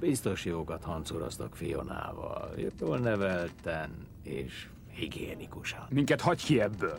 [0.00, 2.54] Biztos jókat hancuroztak Fionával.
[2.80, 5.86] Jól nevelten és higiénikusan.
[5.90, 6.98] Minket hagy ki ebből.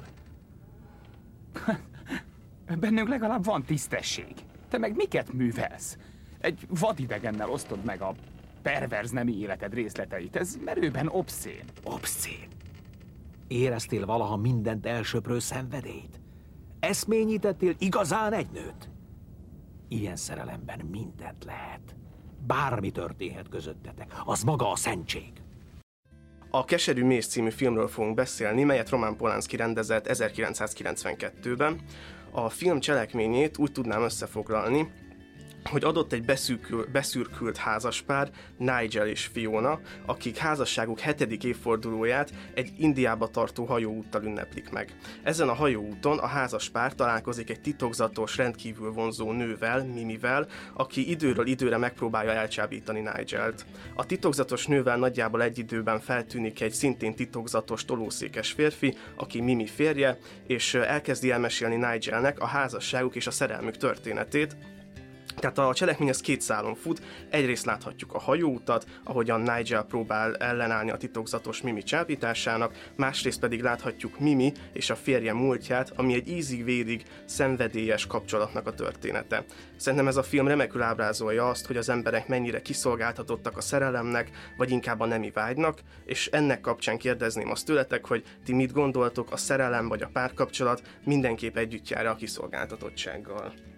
[2.80, 4.34] Bennünk legalább van tisztesség.
[4.74, 5.98] Te meg miket művelsz?
[6.40, 8.14] Egy vadidegennel osztod meg a
[8.62, 10.36] perverz nemi életed részleteit.
[10.36, 11.64] Ez merőben obszén.
[11.84, 12.48] Obszén?
[13.48, 16.20] Éreztél valaha mindent elsöprő szenvedélyt?
[16.80, 18.90] Eszményítettél igazán egy nőt?
[19.88, 21.96] Ilyen szerelemben mindent lehet.
[22.48, 24.14] Bármi történhet közöttetek.
[24.26, 25.32] Az maga a szentség.
[26.50, 31.82] A Keserű Mész című filmről fogunk beszélni, melyet Roman Polanski rendezett 1992-ben.
[32.36, 34.92] A film cselekményét úgy tudnám összefoglalni,
[35.70, 43.28] hogy adott egy beszűkül, beszürkült házaspár, Nigel és Fiona, akik házasságuk hetedik évfordulóját egy Indiába
[43.28, 44.96] tartó hajóúttal ünneplik meg.
[45.24, 51.78] Ezen a hajóúton a házaspár találkozik egy titokzatos, rendkívül vonzó nővel, Mimivel, aki időről időre
[51.78, 53.66] megpróbálja elcsábítani Nigelt.
[53.96, 60.18] A titokzatos nővel nagyjából egy időben feltűnik egy szintén titokzatos tolószékes férfi, aki Mimi férje,
[60.48, 64.56] és elkezdi elmesélni Nigelnek a házasságuk és a szerelmük történetét,
[65.36, 70.92] tehát a cselekmény az két szálon fut, egyrészt láthatjuk a hajóutat, ahogyan Nigel próbál ellenállni
[70.92, 77.04] a titokzatos Mimi csábításának, másrészt pedig láthatjuk Mimi és a férje múltját, ami egy ízig-védig
[77.26, 79.46] szenvedélyes kapcsolatnak a története.
[79.76, 84.72] Szerintem ez a film remekül ábrázolja azt, hogy az emberek mennyire kiszolgáltatottak a szerelemnek, vagy
[84.72, 89.38] inkább a nemi vágynak, és ennek kapcsán kérdezném azt tőletek, hogy ti mit gondoltok, a
[89.38, 93.73] szerelem vagy a párkapcsolat mindenképp együtt jár a kiszolgáltatottsággal.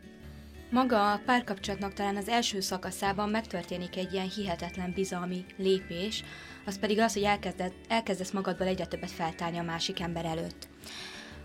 [0.69, 6.23] Maga a párkapcsolatnak talán az első szakaszában megtörténik egy ilyen hihetetlen bizalmi lépés,
[6.65, 10.67] az pedig az, hogy elkezded, elkezdesz magadból egyre többet feltárni a másik ember előtt.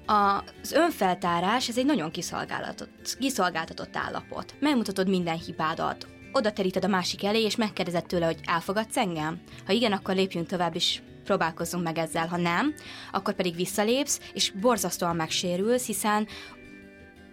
[0.06, 4.54] Az önfeltárás, ez egy nagyon kiszolgáltatott, kiszolgáltatott állapot.
[4.60, 9.40] Megmutatod minden hibádat, oda teríted a másik elé, és megkérdezed tőle, hogy elfogadsz engem?
[9.66, 12.28] Ha igen, akkor lépjünk tovább, és próbálkozzunk meg ezzel.
[12.28, 12.74] Ha nem,
[13.12, 16.28] akkor pedig visszalépsz, és borzasztóan megsérülsz, hiszen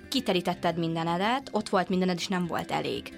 [0.09, 3.13] kiterítetted mindenedet, ott volt mindened, és nem volt elég.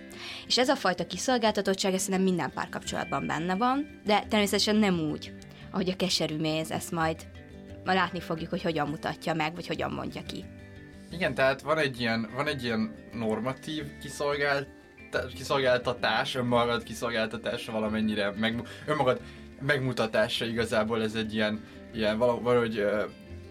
[0.48, 5.34] És ez a fajta kiszolgáltatottság, ez szerintem minden párkapcsolatban benne van, de természetesen nem úgy,
[5.72, 7.28] ahogy a keserű méz, ezt majd
[7.86, 10.46] ma látni fogjuk, hogy hogyan mutatja meg, vagy hogyan mondja ki.
[11.12, 14.68] Igen, tehát van egy ilyen, van egy ilyen normatív kiszolgált,
[15.36, 19.22] kiszolgáltatás, önmagad kiszolgáltatása valamennyire, meg, önmagad
[19.62, 21.64] megmutatása igazából ez egy ilyen,
[21.94, 22.86] ilyen valahogy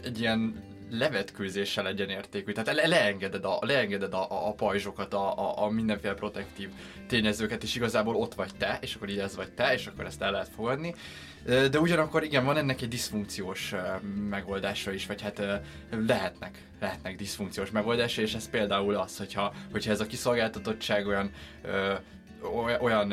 [0.04, 2.52] egy ilyen levetkőzéssel egyenértékű.
[2.52, 6.68] Tehát le- leengeded a, leengeded a, a, a pajzsokat, a, a, a mindenféle protektív
[7.06, 10.22] tényezőket, és igazából ott vagy te, és akkor így ez vagy te, és akkor ezt
[10.22, 10.94] el lehet fogadni.
[11.44, 13.74] De ugyanakkor igen, van ennek egy diszfunkciós
[14.28, 15.42] megoldása is, vagy hát
[16.06, 21.30] lehetnek, lehetnek diszfunkciós megoldása, és ez például az, hogyha, hogyha ez a kiszolgáltatottság olyan,
[22.80, 23.12] olyan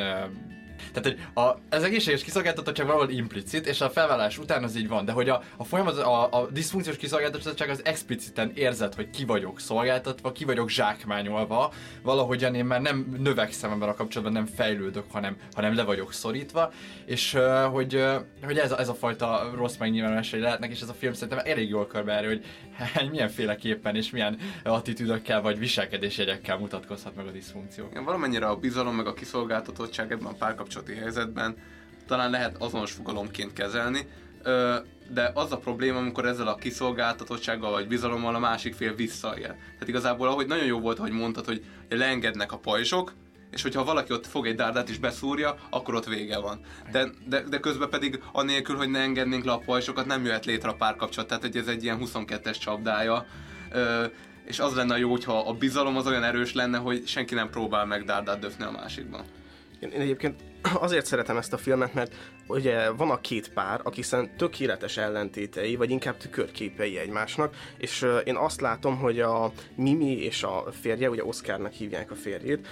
[0.93, 5.05] tehát, hogy a, az egészséges kiszolgáltatottság valahol implicit, és a felvállás után az így van,
[5.05, 9.59] de hogy a, a folyamat, a, a diszfunkciós kiszolgáltatottság az expliciten érzed, hogy ki vagyok
[9.59, 11.73] szolgáltatva, ki vagyok zsákmányolva,
[12.03, 16.71] valahogyan én már nem növekszem ebben a kapcsolatban, nem fejlődök, hanem, hanem le vagyok szorítva,
[17.05, 17.37] és
[17.71, 18.03] hogy,
[18.43, 21.69] hogy ez, a, ez a fajta rossz megnyilvánulásai lehetnek, és ez a film szerintem elég
[21.69, 22.45] jól körbeállja, hogy
[23.11, 27.87] milyenféleképpen és milyen attitűdökkel vagy viselkedésjegyekkel mutatkozhat meg a diszfunkció.
[27.91, 31.55] Igen, valamennyire a bizalom meg a kiszolgáltatottság ebben a párkapcsolati helyzetben
[32.07, 34.07] talán lehet azonos fogalomként kezelni,
[35.09, 39.47] de az a probléma, amikor ezzel a kiszolgáltatottsággal vagy bizalommal a másik fél visszaél.
[39.47, 43.13] Tehát igazából, ahogy nagyon jó volt, hogy mondtad, hogy leengednek a pajzsok,
[43.55, 46.59] és hogyha valaki ott fog egy dárdát és beszúrja, akkor ott vége van.
[46.91, 50.69] De, de, de közben pedig anélkül, hogy ne engednénk le a pajzsokat, nem jöhet létre
[50.69, 53.25] a párkapcsolat, tehát hogy ez egy ilyen 22-es csapdája.
[53.71, 54.05] Ö,
[54.45, 57.85] és az lenne jó, hogyha a bizalom az olyan erős lenne, hogy senki nem próbál
[57.85, 59.23] meg dárdát döfni a másikban.
[59.79, 60.41] Én, én egyébként
[60.73, 62.15] azért szeretem ezt a filmet, mert
[62.47, 68.35] ugye van a két pár, akik szerintem tökéletes ellentétei, vagy inkább tükörképei egymásnak, és én
[68.35, 72.67] azt látom, hogy a Mimi és a férje, ugye Oscarnak hívják a férjét,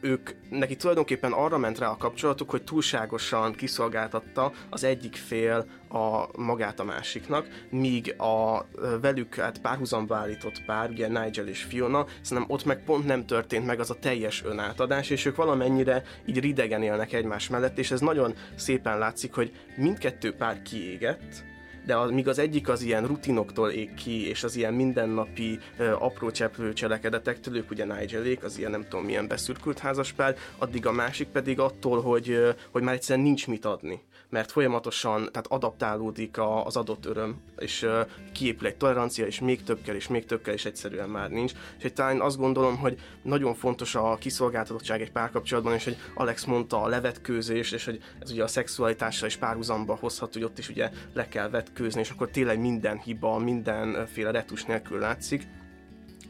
[0.00, 6.28] ők, neki tulajdonképpen arra ment rá a kapcsolatuk, hogy túlságosan kiszolgáltatta az egyik fél a
[6.36, 8.66] magát a másiknak, míg a
[9.00, 13.66] velük hát párhuzamba állított pár, ugye Nigel és Fiona, szerintem ott meg pont nem történt
[13.66, 18.00] meg az a teljes önátadás, és ők valamennyire így ridegen élnek egymás mellett, és ez
[18.00, 21.44] nagyon szépen látszik, hogy mindkettő pár kiégett,
[21.86, 25.92] de az, míg az egyik az ilyen rutinoktól ég ki, és az ilyen mindennapi ö,
[25.92, 30.92] apró cseplő cselekedetektől, ők ugye Nigelék, az ilyen nem tudom milyen beszürkült házaspár, addig a
[30.92, 34.00] másik pedig attól, hogy, ö, hogy már egyszerűen nincs mit adni
[34.30, 39.62] mert folyamatosan tehát adaptálódik a, az adott öröm, és uh, kiépül egy tolerancia, és még
[39.62, 41.52] többkel, és még többkel, és egyszerűen már nincs.
[41.76, 46.44] És hogy talán azt gondolom, hogy nagyon fontos a kiszolgáltatottság egy párkapcsolatban, és hogy Alex
[46.44, 50.68] mondta a levetkőzés, és hogy ez ugye a szexualitással is párhuzamba hozhat, hogy ott is
[50.68, 55.46] ugye le kell vetkőzni, és akkor tényleg minden hiba, mindenféle retus nélkül látszik.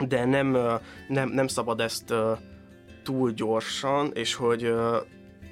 [0.09, 0.57] De nem,
[1.09, 2.15] nem, nem szabad ezt
[3.03, 4.75] túl gyorsan, és hogy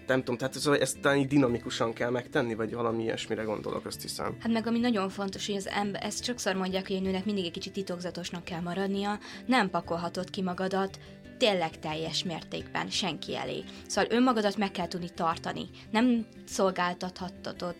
[0.08, 4.02] nem tudom, tehát ez, ezt talán így dinamikusan kell megtenni, vagy valami ilyesmire gondolok, azt
[4.02, 4.36] hiszem.
[4.40, 7.44] Hát meg ami nagyon fontos, hogy az ember, ezt sokszor mondják, hogy egy nőnek mindig
[7.44, 10.98] egy kicsit titokzatosnak kell maradnia, nem pakolhatod ki magadat,
[11.38, 13.64] tényleg teljes mértékben senki elé.
[13.86, 15.68] Szóval önmagadat meg kell tudni tartani.
[15.90, 17.74] Nem szolgáltathatod,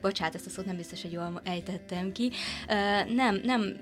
[0.00, 2.32] bocsánat, ezt a szót nem biztos, hogy jól ejtettem ki,
[2.68, 2.74] Ö,
[3.14, 3.76] nem, nem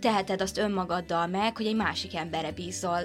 [0.00, 3.02] teheted azt önmagaddal meg, hogy egy másik emberre bízzal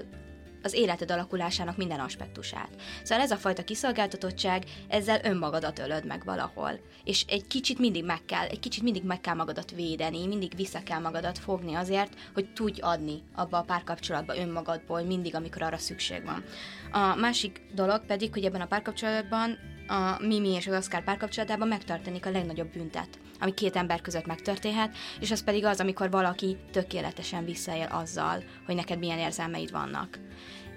[0.66, 2.70] az életed alakulásának minden aspektusát.
[3.04, 6.80] Szóval ez a fajta kiszolgáltatottság, ezzel önmagadat ölöd meg valahol.
[7.04, 10.84] És egy kicsit mindig meg kell, egy kicsit mindig meg kell magadat védeni, mindig vissza
[10.84, 16.26] kell magadat fogni azért, hogy tudj adni abba a párkapcsolatba önmagadból mindig, amikor arra szükség
[16.26, 16.44] van.
[16.92, 22.26] A másik dolog pedig, hogy ebben a párkapcsolatban a Mimi és az Oscar párkapcsolatában megtörténik
[22.26, 27.46] a legnagyobb büntet, ami két ember között megtörténhet, és az pedig az, amikor valaki tökéletesen
[27.46, 30.20] visszaél azzal, hogy neked milyen érzelmeid vannak.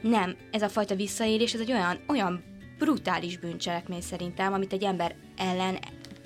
[0.03, 2.45] Nem, ez a fajta visszaélés, ez egy olyan, olyan
[2.79, 5.79] brutális bűncselekmény szerintem, amit egy ember ellen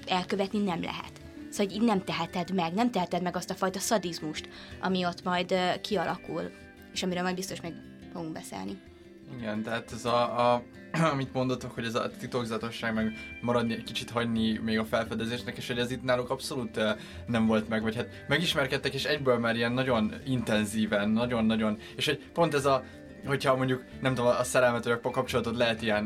[0.06, 1.20] elkövetni nem lehet.
[1.50, 4.48] Szóval így nem teheted meg, nem teheted meg azt a fajta szadizmust,
[4.80, 6.50] ami ott majd kialakul,
[6.92, 7.74] és amiről majd biztos meg
[8.12, 8.78] fogunk beszélni.
[9.38, 10.62] Igen, tehát ez a, a
[11.12, 15.66] amit mondotok, hogy ez a titokzatosság, meg maradni, egy kicsit hagyni még a felfedezésnek, és
[15.66, 16.96] hogy ez itt náluk abszolút eh,
[17.26, 22.20] nem volt meg, vagy hát megismerkedtek, és egyből már ilyen nagyon intenzíven, nagyon-nagyon, és hogy
[22.32, 22.84] pont ez a
[23.26, 26.04] hogyha mondjuk, nem tudom, a szerelmet vagy a kapcsolatot lehet ilyen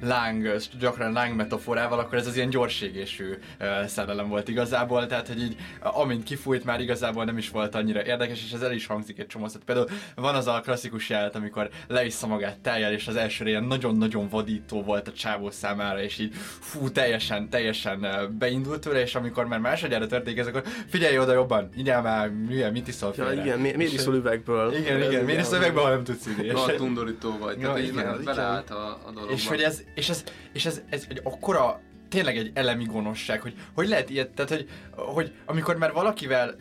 [0.00, 3.24] uh, láng, gyakran láng metaforával, akkor ez az ilyen gyorségésű
[3.60, 7.74] uh, szerelem volt igazából, tehát hogy így uh, amint kifújt már igazából nem is volt
[7.74, 9.46] annyira érdekes, és ez el is hangzik egy csomó.
[9.46, 13.64] Tehát például van az a klasszikus jelet, amikor leissza magát teljel, és az első ilyen
[13.64, 19.14] nagyon-nagyon vadító volt a csávó számára, és így fú, teljesen, teljesen uh, beindult tőle, és
[19.14, 23.24] amikor már másodjára történik ez, akkor figyelj oda jobban, igyál már, milyen, mit iszol Ja,
[23.24, 23.42] félre.
[23.42, 24.72] igen, mi- miért iszol üvegből?
[24.74, 26.43] Igen, igen, miért iszol üvegből, ha nem tudsz inni.
[26.50, 29.34] Rohadt undorító vagy, tehát így igen, beleállt a, a dologba.
[29.34, 31.80] és hogy ez, és ez, és ez, ez egy akkora
[32.14, 36.56] tényleg egy elemi gonoszság, hogy hogy lehet ilyet, tehát hogy, hogy amikor már valakivel,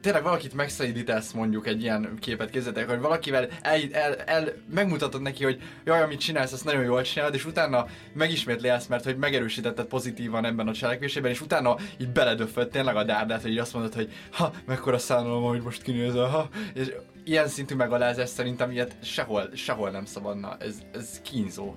[0.00, 5.44] tényleg valakit megszelidítesz mondjuk egy ilyen képet kézzetek, hogy valakivel el, el, el, megmutatod neki,
[5.44, 9.86] hogy jaj, amit csinálsz, azt nagyon jól csinálod, és utána megismétli ezt, mert hogy megerősítetted
[9.86, 13.94] pozitívan ebben a cselekvésében, és utána így beledöföd tényleg a dárdát, hogy így azt mondod,
[13.94, 16.92] hogy ha, mekkora szánalom, hogy most kinézel, ha, és
[17.28, 21.74] ilyen szintű megalázás szerintem ilyet sehol, sehol nem szabadna, ez, ez kínzó.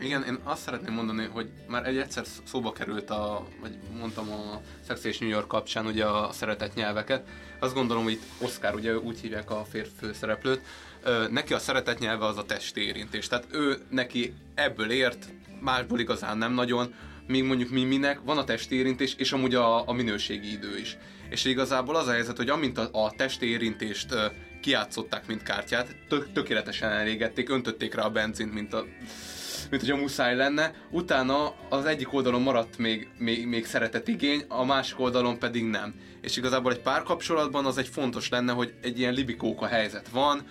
[0.00, 4.60] Igen, én azt szeretném mondani, hogy már egy egyszer szóba került a, vagy mondtam a
[4.86, 7.28] Sex és New York kapcsán ugye a szeretett nyelveket.
[7.58, 10.60] Azt gondolom, hogy itt Oscar, ugye úgy hívják a férfi főszereplőt,
[11.30, 13.28] neki a szeretett nyelve az a testi érintés.
[13.28, 15.26] Tehát ő neki ebből ért,
[15.60, 16.94] másból igazán nem nagyon,
[17.26, 20.96] míg mondjuk mi minek van a testi érintés, és amúgy a, a minőségi idő is.
[21.28, 24.14] És igazából az a helyzet, hogy amint a, a testi érintést
[24.66, 28.84] kiátszották, mint kártyát, tök, tökéletesen elégették, öntötték rá a benzint, mint a
[29.70, 30.72] mint hogy a muszáj lenne.
[30.90, 35.94] Utána az egyik oldalon maradt még, még, még szeretett igény, a másik oldalon pedig nem.
[36.20, 40.46] És igazából egy párkapcsolatban az egy fontos lenne, hogy egy ilyen libikóka helyzet van,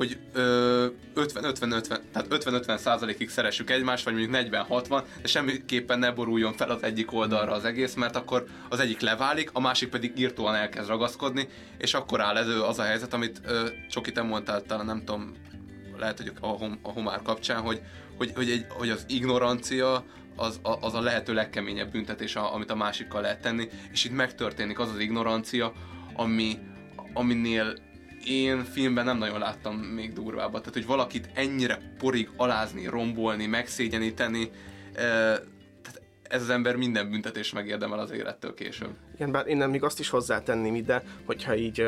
[0.00, 6.70] hogy 50-50-50, tehát 50-50 százalékig szeressük egymást, vagy mondjuk 40-60, de semmiképpen ne boruljon fel
[6.70, 10.88] az egyik oldalra az egész, mert akkor az egyik leválik, a másik pedig írtóan elkezd
[10.88, 11.48] ragaszkodni,
[11.78, 15.34] és akkor áll elő az a helyzet, amit ö, Csoki, te mondtál, talán nem tudom,
[15.98, 17.80] lehet, hogy a, hom, a homár kapcsán, hogy,
[18.16, 20.04] hogy, hogy, egy, hogy az ignorancia
[20.36, 24.88] az, az a lehető legkeményebb büntetés, amit a másikkal lehet tenni, és itt megtörténik az
[24.88, 25.72] az ignorancia,
[26.14, 26.58] ami,
[27.12, 27.88] aminél
[28.26, 30.60] én filmben nem nagyon láttam még durvábbat.
[30.60, 34.50] Tehát, hogy valakit ennyire porig alázni, rombolni, megszégyeníteni,
[34.92, 38.94] tehát ez az ember minden büntetés megérdemel az élettől később.
[39.14, 41.84] Igen, bár én nem még azt is hozzátenném ide, hogyha így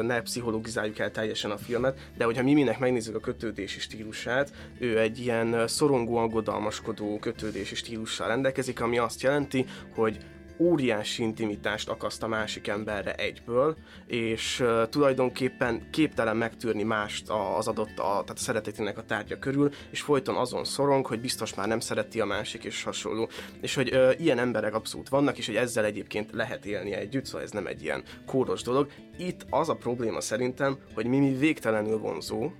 [0.00, 5.18] ne pszichologizáljuk el teljesen a filmet, de hogyha Miminek megnézzük a kötődési stílusát, ő egy
[5.18, 10.18] ilyen szorongó, aggodalmaskodó kötődési stílussal rendelkezik, ami azt jelenti, hogy
[10.58, 13.76] óriási intimitást akaszt a másik emberre egyből,
[14.06, 19.70] és uh, tulajdonképpen képtelen megtűrni mást az adott, a, tehát a szeretetének a tárgya körül,
[19.90, 23.28] és folyton azon szorong, hogy biztos már nem szereti a másik, és hasonló.
[23.60, 27.42] És hogy uh, ilyen emberek abszolút vannak, és hogy ezzel egyébként lehet élni együtt, szóval
[27.42, 28.90] ez nem egy ilyen kóros dolog.
[29.18, 32.50] Itt az a probléma szerintem, hogy Mimi végtelenül vonzó,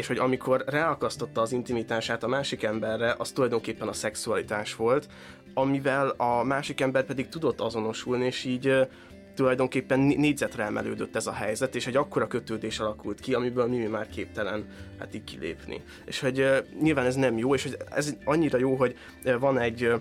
[0.00, 5.08] és hogy amikor ráakasztotta az intimitását a másik emberre, az tulajdonképpen a szexualitás volt,
[5.54, 8.88] amivel a másik ember pedig tudott azonosulni, és így
[9.34, 14.08] tulajdonképpen négyzetre emelődött ez a helyzet, és egy akkora kötődés alakult ki, amiből Mimi már
[14.08, 14.66] képtelen
[14.98, 15.82] hát így kilépni.
[16.04, 18.96] És hogy nyilván ez nem jó, és hogy ez annyira jó, hogy
[19.38, 19.92] van egy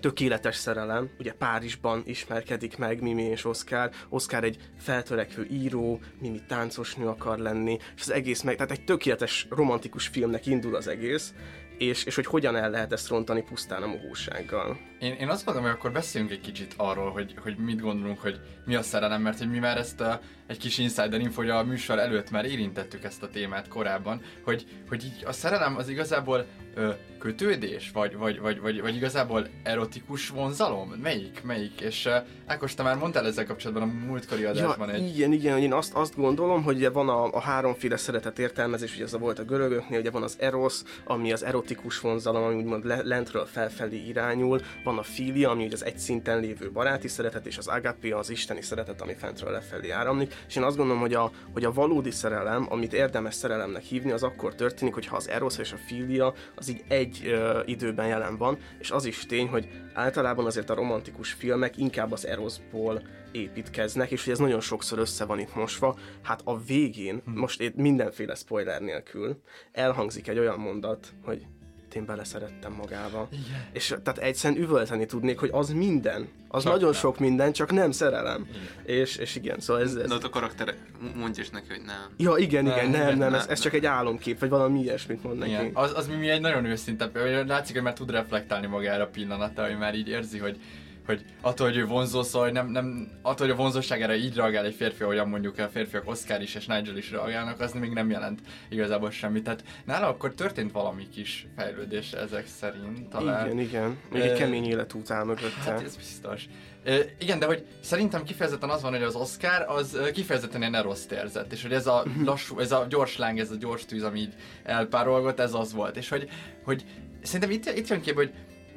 [0.00, 7.06] tökéletes szerelem, ugye Párizsban ismerkedik meg Mimi és Oscar, Oscar egy feltörekvő író, Mimi táncosnő
[7.06, 11.34] akar lenni, és az egész meg, tehát egy tökéletes romantikus filmnek indul az egész,
[11.78, 14.91] és, és hogy hogyan el lehet ezt rontani pusztán a mohósággal.
[15.02, 18.40] Én, én azt mondom, hogy akkor beszéljünk egy kicsit arról, hogy, hogy mit gondolunk, hogy
[18.64, 21.64] mi a szerelem, mert hogy mi már ezt a, egy kis insider info, hogy a
[21.64, 26.46] műsor előtt már érintettük ezt a témát korábban, hogy, hogy így a szerelem az igazából
[26.74, 30.88] ö, kötődés, vagy, vagy, vagy, vagy, vagy igazából erotikus vonzalom?
[30.88, 31.42] Melyik?
[31.42, 31.80] Melyik?
[31.80, 32.14] És uh,
[32.46, 35.16] Ákos, te már mondtál ezzel kapcsolatban a múltkori adásban ja, egy...
[35.16, 39.04] Igen, igen, én azt, azt gondolom, hogy ugye van a, a háromféle szeretet értelmezés, ugye
[39.04, 42.84] ez a volt a görögöknél, ugye van az eros, ami az erotikus vonzalom, ami úgymond
[43.04, 47.58] lentről felfelé irányul, van a filia, ami ugye az egy szinten lévő baráti szeretet, és
[47.58, 51.30] az agape az isteni szeretet, ami fentről lefelé áramlik, és én azt gondolom, hogy a,
[51.52, 55.72] hogy a valódi szerelem, amit érdemes szerelemnek hívni, az akkor történik, hogyha az eros és
[55.72, 60.46] a filia az így egy ö, időben jelen van, és az is tény, hogy általában
[60.46, 63.02] azért a romantikus filmek inkább az eroszból
[63.32, 65.96] építkeznek, és hogy ez nagyon sokszor össze van itt mosva.
[66.22, 67.38] Hát a végén, hm.
[67.38, 69.42] most én mindenféle spoiler nélkül,
[69.72, 71.46] elhangzik egy olyan mondat, hogy
[71.94, 73.28] én beleszerettem magába.
[73.30, 73.66] Igen.
[73.72, 76.28] És tehát egyszerűen üvölteni tudnék, hogy az minden.
[76.48, 77.00] Az csak nagyon nem.
[77.00, 78.46] sok minden, csak nem szerelem.
[78.50, 78.98] Igen.
[79.00, 79.94] És, és igen, szóval ez...
[79.94, 80.08] ez...
[80.08, 80.74] De ott a karakter
[81.16, 82.08] mondja is neki, hogy nem.
[82.16, 85.38] Ja, igen, igen, nem, nem, nem, ez, ez csak egy álomkép, vagy valami ilyesmit mond
[85.38, 85.50] neki.
[85.50, 85.70] Igen.
[85.74, 87.10] Az, az mi egy nagyon őszinte,
[87.46, 90.58] látszik, hogy már tud reflektálni magára a pillanata, hogy már így érzi, hogy
[91.06, 94.74] hogy attól, hogy ő vonzó, szóval nem, nem, attól, hogy a vonzóságára így reagál egy
[94.74, 98.40] férfi, ahogyan mondjuk a férfiak Oscar is és Nigel is reagálnak, az még nem jelent
[98.68, 99.44] igazából semmit.
[99.44, 103.46] Tehát nála akkor történt valami kis fejlődés ezek szerint talán.
[103.46, 103.98] Igen, igen.
[104.10, 105.60] Még egy kemény életút áll mögötte.
[105.64, 106.44] Hát ez biztos.
[106.84, 111.12] E, igen, de hogy szerintem kifejezetten az van, hogy az Oscar az kifejezetten ilyen eroszt
[111.12, 112.24] érzett, és hogy ez a mhm.
[112.24, 115.96] lassú, ez a gyors láng, ez a gyors tűz, ami így elpárolgott, ez az volt.
[115.96, 116.28] És hogy,
[116.64, 116.84] hogy
[117.22, 118.32] szerintem itt, itt jön ki, hogy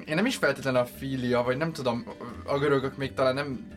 [0.06, 2.06] én nem is feltétlenül a filia, vagy nem tudom,
[2.46, 3.68] a görögök még talán nem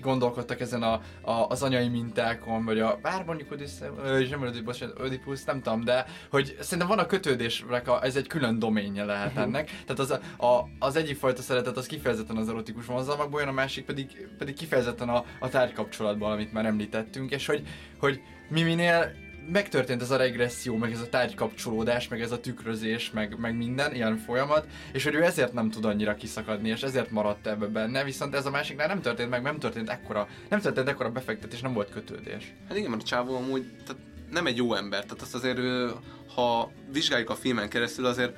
[0.00, 5.44] gondolkodtak ezen a, a, az anyai mintákon, vagy a, bár mondjuk Odysseus, nem Oedipus, Oedipus,
[5.44, 9.70] nem tudom, de hogy szerintem van a kötődésnek, a, ez egy külön doménje lehet ennek.
[9.86, 13.52] Tehát az, a, a, az egyik fajta szeretet az kifejezetten az erotikus vonzalmakból jön, a
[13.52, 17.62] másik pedig, pedig kifejezetten a, a tárgykapcsolatból, amit már említettünk, és hogy,
[17.98, 19.12] hogy mi minél
[19.52, 23.94] megtörtént ez a regresszió, meg ez a tárgykapcsolódás, meg ez a tükrözés, meg, meg minden
[23.94, 28.04] ilyen folyamat, és hogy ő ezért nem tud annyira kiszakadni, és ezért maradt ebbe benne,
[28.04, 31.72] viszont ez a másiknál nem történt meg, nem történt ekkora, nem történt ekkora befektetés, nem
[31.72, 32.54] volt kötődés.
[32.68, 35.58] Hát igen, mert a csávó amúgy tehát nem egy jó ember, tehát azt azért,
[36.34, 38.36] ha vizsgáljuk a filmen keresztül, azért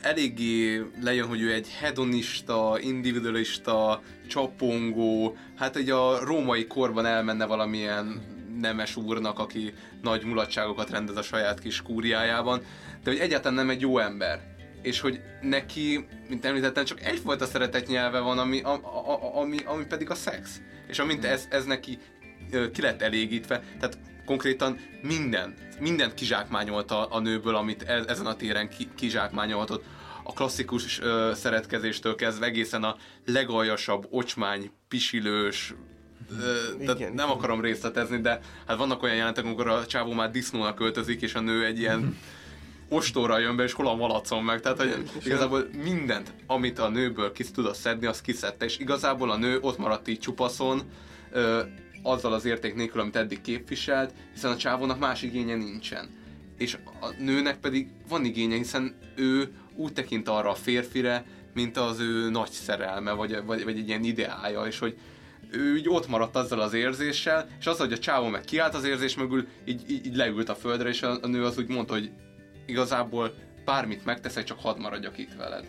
[0.00, 8.34] eléggé lejön, hogy ő egy hedonista, individualista, csapongó, hát egy a római korban elmenne valamilyen
[8.60, 12.62] nemes úrnak, aki nagy mulatságokat rendez a saját kis kúriájában,
[13.04, 14.54] de hogy egyáltalán nem egy jó ember.
[14.82, 19.84] És hogy neki, mint említettem, csak egyfajta szeretetnyelve van, ami, a, a, a, ami, ami
[19.84, 20.60] pedig a szex.
[20.88, 21.98] És amint ez, ez neki
[22.72, 28.68] ki lett elégítve, tehát konkrétan minden, mindent kizsákmányolta a nőből, amit e, ezen a téren
[28.68, 29.84] ki, kizsákmányolhatott.
[30.22, 35.74] A klasszikus ö, szeretkezéstől kezdve egészen a legaljasabb, ocsmány, pisilős,
[36.84, 41.22] tehát nem akarom részletezni, de hát vannak olyan jelentek, amikor a csávó már disznónak költözik,
[41.22, 42.16] és a nő egy ilyen
[42.88, 44.60] ostorra jön be, és hol a malacon meg.
[44.60, 49.36] Tehát, hogy igazából mindent, amit a nőből ki tudott szedni, azt kiszedte, és igazából a
[49.36, 50.82] nő ott maradt így csupaszon,
[51.32, 51.62] ö,
[52.02, 56.08] azzal az érték nélkül, amit eddig képviselt, hiszen a csávónak más igénye nincsen.
[56.58, 61.24] És a nőnek pedig van igénye, hiszen ő úgy tekint arra a férfire,
[61.54, 64.96] mint az ő nagy szerelme, vagy, vagy, vagy egy ilyen ideája, és hogy
[65.50, 68.84] ő így ott maradt azzal az érzéssel, és az, hogy a csávó meg kiállt az
[68.84, 71.92] érzés mögül, így, így, így leült a földre, és a, a nő az úgy mondta,
[71.92, 72.10] hogy
[72.66, 75.64] igazából bármit megteszek, csak hadd maradjak itt veled.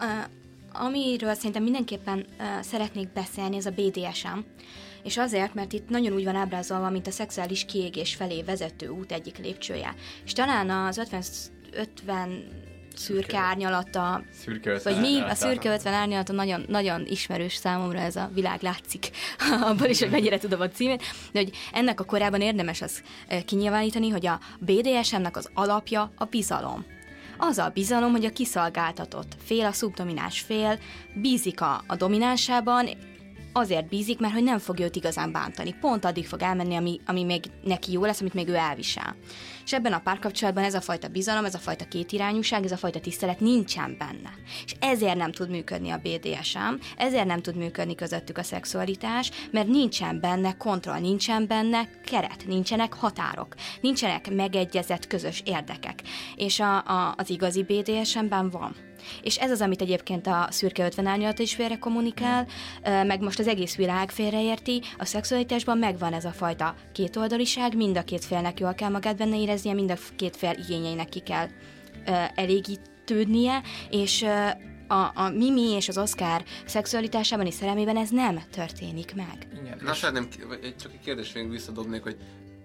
[0.00, 0.24] Uh,
[0.72, 4.38] amiről szerintem mindenképpen uh, szeretnék beszélni, ez a BDSM.
[5.02, 9.12] És azért, mert itt nagyon úgy van ábrázolva, mint a szexuális kiégés felé vezető út
[9.12, 9.94] egyik lépcsője.
[10.24, 11.22] És talán az 50,
[11.72, 12.48] 50
[12.98, 15.34] szürke árnyalata, Szürke 50 vagy mi, a árnyalata.
[15.34, 19.10] szürke 50 árnyalata nagyon, nagyon ismerős számomra ez a világ látszik,
[19.68, 21.02] abból is, hogy mennyire tudom a címét,
[21.32, 23.02] de hogy ennek a korában érdemes az
[23.44, 26.84] kinyilvánítani, hogy a BDSM-nek az alapja a bizalom.
[27.38, 30.78] Az a bizalom, hogy a kiszolgáltatott fél, a szubdomináns fél
[31.14, 32.88] bízik a, a dominánsában,
[33.56, 35.74] azért bízik, mert hogy nem fog őt igazán bántani.
[35.80, 39.16] Pont addig fog elmenni, ami, ami még neki jó lesz, amit még ő elvisel.
[39.64, 43.00] És ebben a párkapcsolatban ez a fajta bizalom, ez a fajta kétirányúság, ez a fajta
[43.00, 44.30] tisztelet nincsen benne.
[44.64, 49.68] És ezért nem tud működni a BDSM, ezért nem tud működni közöttük a szexualitás, mert
[49.68, 56.02] nincsen benne kontroll, nincsen benne keret, nincsenek határok, nincsenek megegyezett közös érdekek.
[56.34, 58.85] És a, a, az igazi BDSM-ben van.
[59.22, 62.46] És ez az, amit egyébként a szürke 50 árnyalata is félre kommunikál,
[62.82, 68.02] meg most az egész világ félreérti, a szexualitásban megvan ez a fajta kétoldaliság, mind a
[68.02, 71.48] két félnek jól kell magát benne éreznie, mind a két fél igényeinek ki kell
[72.34, 74.24] elégítődnie, és
[74.88, 79.48] a, a Mimi és az Oscar szexualitásában és szerelmében ez nem történik meg.
[79.62, 79.80] Igen.
[79.84, 82.16] Na, vagy egy- csak egy kérdést még visszadobnék, hogy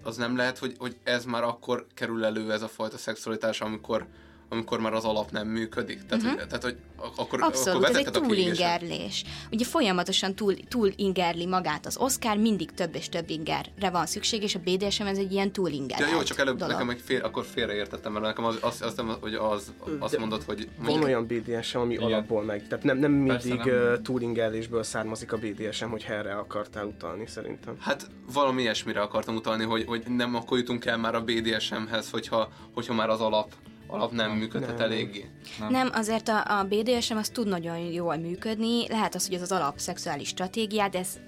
[0.03, 4.07] az nem lehet, hogy, hogy ez már akkor kerül elő ez a fajta szexualitás, amikor
[4.51, 6.05] amikor már az alap nem működik.
[6.05, 6.33] Tehát, Mhm.
[6.33, 9.23] hogy, tehát hogy ak- akkor, Abszolút, akkor ez egy túlingerlés.
[9.51, 14.43] Ugye folyamatosan túl, túl ingerli magát az Oscar, mindig több és több ingerre van szükség,
[14.43, 15.99] és a BDSM ez egy ilyen túlinger.
[15.99, 16.73] Ja, jó, csak előbb dolog.
[16.73, 20.19] nekem egy fél, akkor félreértettem, mert nekem az, az, az, az, hogy az, azt De
[20.19, 20.69] mondod, hogy...
[20.77, 22.05] Van olyan BDSM, ami Igen.
[22.05, 22.67] alapból meg.
[22.67, 24.03] Tehát nem, nem mindig nem.
[24.03, 27.75] túlingellésből származik a BDSM, hogy erre akartál utalni szerintem.
[27.79, 32.49] Hát valami ilyesmire akartam utalni, hogy, hogy nem akkor jutunk el már a BDSM-hez, hogyha,
[32.73, 33.51] hogyha már az alap,
[33.91, 34.85] alap nem működhet Nem.
[34.91, 35.25] eléggé.
[35.69, 39.51] Nem, azért a, a BDSM az tud nagyon jól működni, lehet az, hogy ez az
[39.51, 41.19] alap szexuális stratégiád, de ez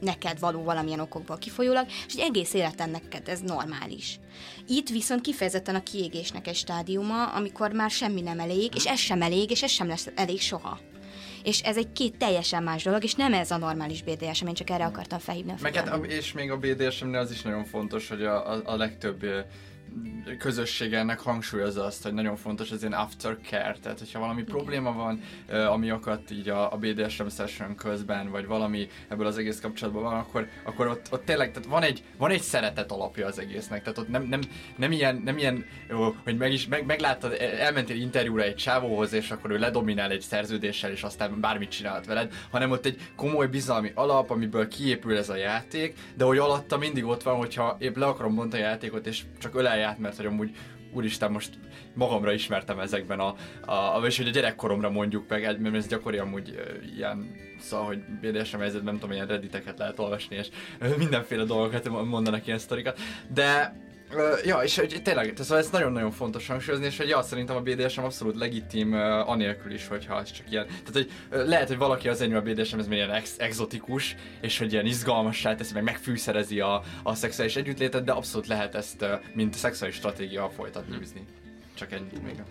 [0.00, 4.18] neked való valamilyen okokból kifolyólag, és egy egész életen neked ez normális.
[4.68, 9.22] Itt viszont kifejezetten a kiégésnek egy stádiuma, amikor már semmi nem elég, és ez sem
[9.22, 10.78] elég, és ez sem lesz elég soha.
[11.42, 14.70] És ez egy két teljesen más dolog, és nem ez a normális BDSM, én csak
[14.70, 15.94] erre akartam felhívni a hát, figyelmet.
[15.94, 19.24] a- és még a BDSM-nél az is nagyon fontos, hogy a, a, a legtöbb
[20.38, 25.20] közösség ennek hangsúlyozza azt, hogy nagyon fontos az ilyen aftercare, tehát hogyha valami probléma van,
[25.66, 30.14] ami akadt így a, a BDSM session közben, vagy valami ebből az egész kapcsolatban van,
[30.14, 33.98] akkor, akkor ott, ott tényleg, tehát van egy, van egy szeretet alapja az egésznek, tehát
[33.98, 34.40] ott nem, nem,
[34.76, 39.12] nem ilyen, nem ilyen jó, hogy meg is, meg, megláttad, el- elmentél interjúra egy csávóhoz,
[39.12, 43.46] és akkor ő ledominál egy szerződéssel, és aztán bármit csinálhat veled, hanem ott egy komoly
[43.46, 47.96] bizalmi alap, amiből kiépül ez a játék, de hogy alatta mindig ott van, hogyha épp
[47.96, 50.56] le akarom bontani a játékot, és csak ölelj át, mert hogy amúgy
[50.92, 51.58] úristen, most
[51.94, 53.34] magamra ismertem ezekben a,
[53.72, 56.60] a, és hogy a gyerekkoromra mondjuk meg, mert ez gyakori amúgy
[56.96, 60.48] ilyen, szóval, hogy BDSM helyzetben nem tudom, ilyen redditeket lehet olvasni, és
[60.98, 63.76] mindenféle dolgokat mondanak ilyen sztorikat, de
[64.44, 68.00] ja, és hogy tényleg, szóval ez nagyon-nagyon fontos hangsúlyozni, és hogy ja, szerintem a BDSM
[68.00, 72.08] abszolút legitim uh, anélkül is, hogyha ez csak ilyen, tehát hogy uh, lehet, hogy valaki
[72.08, 76.60] az hogy a BDSM ez ilyen ex- exotikus, és hogy ilyen izgalmassá teszi, meg megfűszerezi
[76.60, 81.24] a, a szexuális együttlétet, de abszolút lehet ezt, uh, mint szexuális stratégia folytatni, űzni.
[81.74, 82.42] Csak ennyit még.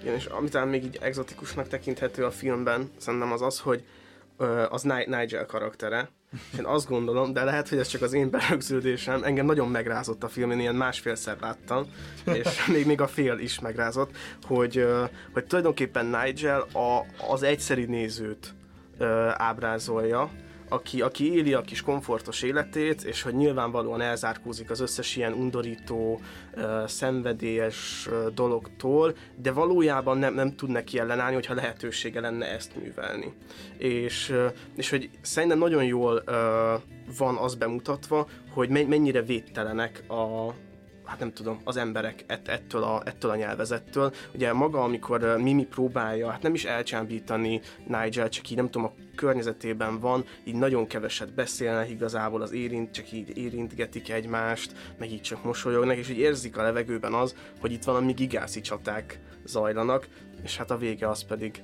[0.00, 3.84] Igen, és amit talán még így exotikusnak tekinthető a filmben, szerintem az az, hogy
[4.36, 6.08] ö, az Ni- Nigel karaktere,
[6.52, 10.24] és én azt gondolom, de lehet, hogy ez csak az én berögződésem, engem nagyon megrázott
[10.24, 11.86] a film, én ilyen másfélszer láttam,
[12.24, 14.16] és még, még a fél is megrázott,
[14.46, 14.86] hogy,
[15.32, 18.54] hogy tulajdonképpen Nigel a, az egyszeri nézőt
[19.36, 20.30] ábrázolja,
[20.68, 26.20] aki, aki éli a kis komfortos életét, és hogy nyilvánvalóan elzárkózik az összes ilyen undorító,
[26.56, 33.32] uh, szenvedélyes dologtól, de valójában nem, nem tud neki ellenállni, hogyha lehetősége lenne ezt művelni.
[33.76, 34.34] És,
[34.76, 36.22] és hogy szerintem nagyon jól
[37.18, 40.54] van az bemutatva, hogy me- mennyire védtelenek a,
[41.04, 44.12] hát nem tudom, az emberek ett, ettől, a, ettől a nyelvezettől.
[44.34, 48.92] Ugye maga, amikor Mimi próbálja, hát nem is elcsábítani Nigel, csak így nem tudom, a
[49.14, 55.22] környezetében van, így nagyon keveset beszélnek, igazából az érint, csak így érintgetik egymást, meg így
[55.22, 60.08] csak mosolyognak, és így érzik a levegőben az, hogy itt valami gigászi csaták zajlanak,
[60.42, 61.62] és hát a vége az pedig,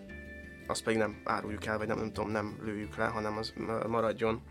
[0.66, 3.52] az pedig nem áruljuk el, vagy nem, nem tudom, nem lőjük le, hanem az
[3.88, 4.42] maradjon.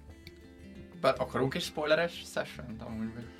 [1.01, 3.38] Bár akarunk egy spoileres session amúgy, vagy?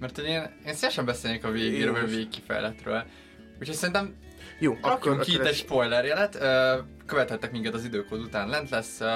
[0.00, 3.04] Mert hogy én, én szívesen beszélnék a végéről, vagy végkifejletről.
[3.60, 4.14] Úgyhogy szerintem
[4.58, 6.38] jó, akkor, ki itt egy spoiler jelet.
[7.06, 9.14] Követhettek minket az időkód után, lent lesz ö,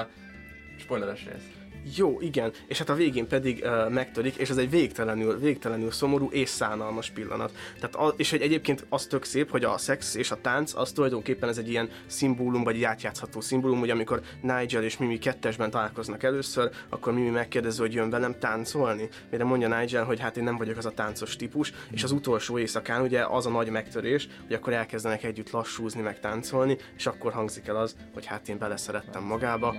[0.79, 1.62] spoileres rész.
[1.95, 6.29] Jó, igen, és hát a végén pedig uh, megtörik, és ez egy végtelenül, végtelenül szomorú
[6.31, 7.51] és szánalmas pillanat.
[7.75, 10.91] Tehát a, és hogy egyébként az tök szép, hogy a szex és a tánc, az
[10.91, 15.69] tulajdonképpen ez egy ilyen szimbólum, vagy egy átjátszható szimbólum, hogy amikor Nigel és Mimi kettesben
[15.69, 19.09] találkoznak először, akkor Mimi megkérdezi, hogy jön velem táncolni.
[19.31, 22.57] Mire mondja Nigel, hogy hát én nem vagyok az a táncos típus, és az utolsó
[22.57, 27.31] éjszakán ugye az a nagy megtörés, hogy akkor elkezdenek együtt lassúzni, meg táncolni, és akkor
[27.31, 29.75] hangzik el az, hogy hát én beleszerettem magába,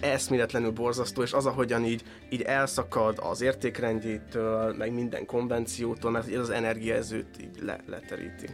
[0.00, 6.38] eszméletlenül borzasztó, és az, ahogyan így, így elszakad az értékrendjétől, meg minden konvenciótól, mert ez
[6.40, 8.46] az energia ez őt így le, leteríti.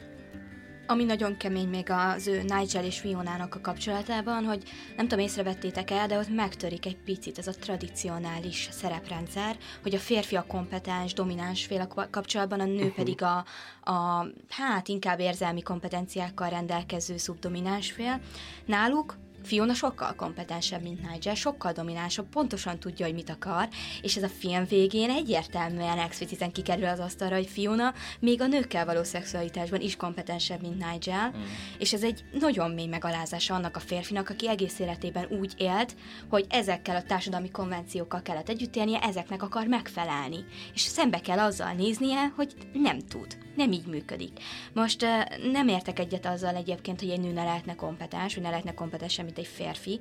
[0.86, 4.62] Ami nagyon kemény még az ő Nigel és Fionának a kapcsolatában, hogy
[4.96, 9.98] nem tudom, észrevettétek el, de ott megtörik egy picit ez a tradicionális szereprendszer, hogy a
[9.98, 13.44] férfi a kompetens, domináns fél a kapcsolatban, a nő pedig a,
[13.90, 18.20] a hát inkább érzelmi kompetenciákkal rendelkező szubdomináns fél.
[18.64, 23.68] Náluk Fiona sokkal kompetensebb, mint Nigel, sokkal dominánsabb, pontosan tudja, hogy mit akar,
[24.02, 28.84] és ez a film végén egyértelműen expliciten kikerül az asztalra, hogy Fiona még a nőkkel
[28.84, 31.42] való szexualitásban is kompetensebb, mint Nigel, mm.
[31.78, 35.94] és ez egy nagyon mély megalázása annak a férfinak, aki egész életében úgy élt,
[36.28, 40.44] hogy ezekkel a társadalmi konvenciókkal kellett együtt élnie, ezeknek akar megfelelni.
[40.74, 44.30] És szembe kell azzal néznie, hogy nem tud nem így működik.
[44.72, 45.06] Most
[45.52, 49.16] nem értek egyet azzal egyébként, hogy egy nő ne lehetne kompetens, hogy ne lehetne kompetens
[49.16, 50.00] mint egy férfi,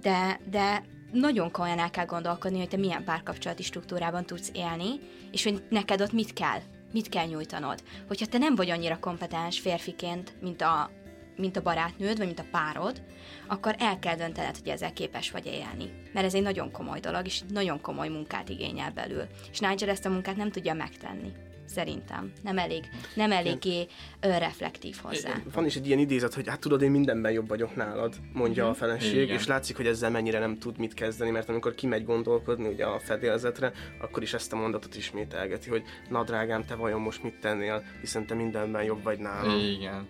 [0.00, 5.00] de, de nagyon komolyan el kell gondolkodni, hogy te milyen párkapcsolati struktúrában tudsz élni,
[5.32, 6.60] és hogy neked ott mit kell,
[6.92, 7.82] mit kell nyújtanod.
[8.08, 10.90] Hogyha te nem vagy annyira kompetens férfiként, mint a,
[11.36, 13.02] mint a barátnőd, vagy mint a párod,
[13.46, 15.90] akkor el kell döntened, hogy ezzel képes vagy élni.
[16.12, 19.26] Mert ez egy nagyon komoly dolog, és nagyon komoly munkát igényel belül.
[19.50, 21.32] És Nigel ezt a munkát nem tudja megtenni
[21.66, 22.32] szerintem.
[22.42, 22.84] Nem elég,
[23.14, 23.86] nem eléggé
[24.20, 25.34] ö, reflektív hozzá.
[25.52, 28.78] Van is egy ilyen idézet, hogy hát tudod, én mindenben jobb vagyok nálad, mondja uh-huh.
[28.78, 29.36] a feleség, Igen.
[29.36, 32.98] és látszik, hogy ezzel mennyire nem tud mit kezdeni, mert amikor kimegy gondolkodni ugye a
[32.98, 37.84] fedélzetre, akkor is ezt a mondatot ismételgeti, hogy na drágám, te vajon most mit tennél,
[38.00, 39.58] hiszen te mindenben jobb vagy nálam.
[39.58, 40.06] Igen.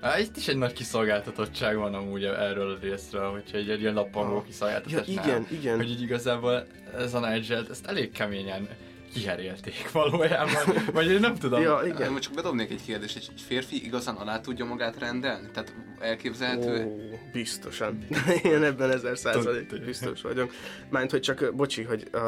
[0.00, 3.94] Há, itt is egy nagy kiszolgáltatottság van amúgy erről a részről, hogyha egy, egy ilyen
[3.94, 5.06] lappangó kiszolgáltatás.
[5.06, 5.76] Ja, igen, igen.
[5.76, 6.66] Hogy így igazából
[6.96, 8.68] ez a Nigel, ezt elég keményen
[9.12, 11.62] kiherélték valójában, vagy én nem tudom.
[11.62, 12.12] Ja, igen.
[12.12, 15.48] Most csak bedobnék egy kérdést, egy férfi igazán alá tudja magát rendelni?
[15.52, 16.84] Tehát elképzelhető?
[16.84, 18.06] Ó, biztosan.
[18.42, 20.52] én ebben ezer százalék biztos vagyok.
[20.88, 22.22] Mánt, hogy csak, bocsi, hogy uh,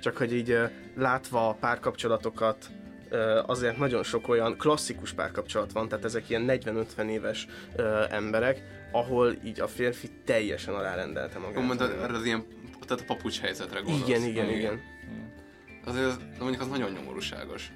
[0.00, 2.70] csak hogy így uh, látva a párkapcsolatokat,
[3.46, 7.46] azért nagyon sok olyan klasszikus párkapcsolat van, tehát ezek ilyen 40-50 éves
[7.76, 8.62] uh, emberek,
[8.92, 11.64] ahol így a férfi teljesen alárendelte magát.
[11.64, 12.44] Mondtad, erre az ilyen,
[12.86, 14.08] tehát a papucs helyzetre gondolsz.
[14.08, 14.58] Igen, igen, igen.
[14.58, 14.80] igen.
[15.84, 17.72] Azért az, mondjuk az nagyon nyomorúságos.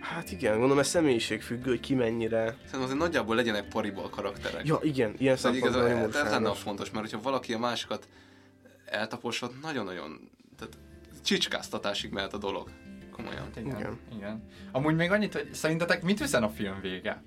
[0.00, 2.44] Hát igen, gondolom ez személyiségfüggő, hogy ki mennyire.
[2.44, 4.66] Szerintem azért nagyjából legyenek pariból karakterek.
[4.66, 8.08] Ja, igen, ilyen szempontból ez, ez, ez lenne a fontos, mert hogyha valaki a másikat
[8.84, 10.78] eltaposod, nagyon-nagyon, tehát
[11.24, 12.70] csicskáztatásig mehet a dolog
[13.12, 13.48] komolyan.
[13.56, 13.76] Igen.
[13.78, 13.98] Igen.
[14.16, 14.42] Igen.
[14.72, 17.22] Amúgy még annyit, hogy szerintetek mit üzen a film vége?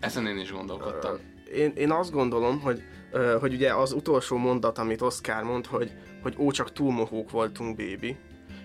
[0.00, 1.18] Ezen én is gondolkodtam.
[1.54, 2.82] Én, én azt gondolom, hogy,
[3.12, 5.92] ö, hogy ugye az utolsó mondat, amit Oscar mond, hogy,
[6.22, 8.16] hogy ó, csak túlmohók voltunk, baby.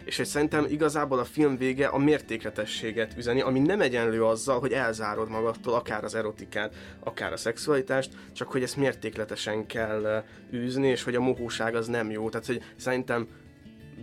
[0.06, 4.72] És hogy szerintem igazából a film vége a mértékletességet üzeni, ami nem egyenlő azzal, hogy
[4.72, 10.24] elzárod magadtól akár az erotikát, akár a szexualitást, csak hogy ezt mértékletesen kell
[10.54, 12.30] űzni, és hogy a mohóság az nem jó.
[12.30, 13.28] Tehát, hogy szerintem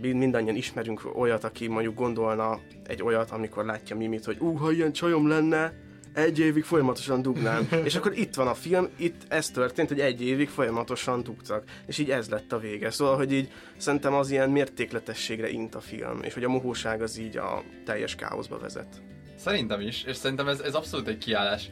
[0.01, 4.71] mi- mindannyian ismerünk olyat, aki mondjuk gondolna egy olyat, amikor látja Mimit, hogy ú, ha
[4.71, 5.73] ilyen csajom lenne,
[6.13, 7.67] egy évig folyamatosan dugnám.
[7.83, 11.63] és akkor itt van a film, itt ez történt, hogy egy évig folyamatosan dugtak.
[11.85, 12.91] És így ez lett a vége.
[12.91, 17.17] Szóval, hogy így szerintem az ilyen mértékletességre int a film, és hogy a mohóság az
[17.17, 19.01] így a teljes káoszba vezet.
[19.37, 21.69] Szerintem is, és szerintem ez, ez abszolút egy kiállás.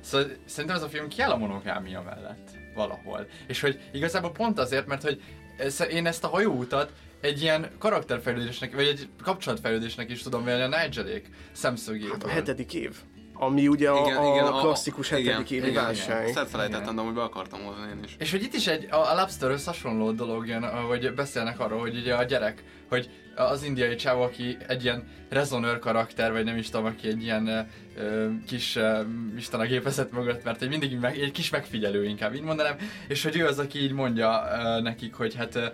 [0.00, 3.26] Szóval szerintem ez a film kiáll a monogámia mellett valahol.
[3.46, 5.22] És hogy igazából pont azért, mert hogy
[5.56, 10.82] ez, én ezt a hajóutat egy ilyen karakterfejlődésnek, vagy egy kapcsolatfejlődésnek is tudom vélni a
[10.82, 12.10] Nigelék szemszögéből.
[12.10, 12.96] Hát a hetedik év.
[13.38, 16.26] Ami ugye a, a, klasszikus hetedik évi válság.
[16.26, 18.16] Ezt elfelejtettem, de amúgy be akartam hozni én is.
[18.18, 21.96] És hogy itt is egy, a, a Lobsterhöz hasonló dolog jön, hogy beszélnek arról, hogy
[21.96, 26.70] ugye a gyerek, hogy az indiai csávó, aki egy ilyen rezonőr karakter, vagy nem is
[26.70, 29.00] tudom, aki egy ilyen ö, kis ö,
[29.36, 32.76] isten a gépezet mögött, mert egy mindig meg, egy kis megfigyelő inkább így mondanám,
[33.08, 35.66] és hogy ő az, aki így mondja ö, nekik, hogy hát ö,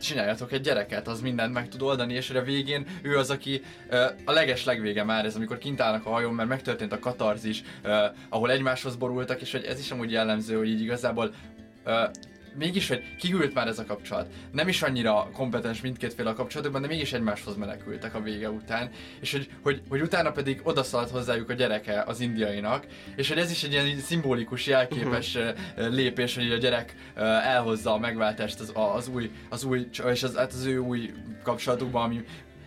[0.00, 4.04] csináljatok egy gyereket, az mindent meg tud oldani, és a végén ő az, aki ö,
[4.24, 8.04] a leges legvége már ez, amikor kint állnak a hajón, mert megtörtént a katarzis, ö,
[8.28, 11.34] ahol egymáshoz borultak, és hogy ez is amúgy jellemző, hogy így igazából
[12.58, 14.28] mégis, hogy kihűlt már ez a kapcsolat.
[14.52, 18.90] Nem is annyira kompetens mindkét fél a kapcsolatokban, de mégis egymáshoz menekültek a vége után.
[19.20, 22.86] És hogy, hogy, hogy utána pedig odaszaladt hozzájuk a gyereke az indiainak,
[23.16, 26.94] és hogy ez is egy ilyen szimbolikus, jelképes uh lépés, hogy a gyerek
[27.42, 31.10] elhozza a megváltást az, az új, az új, és az, hát az ő új
[31.42, 32.24] kapcsolatukban, ami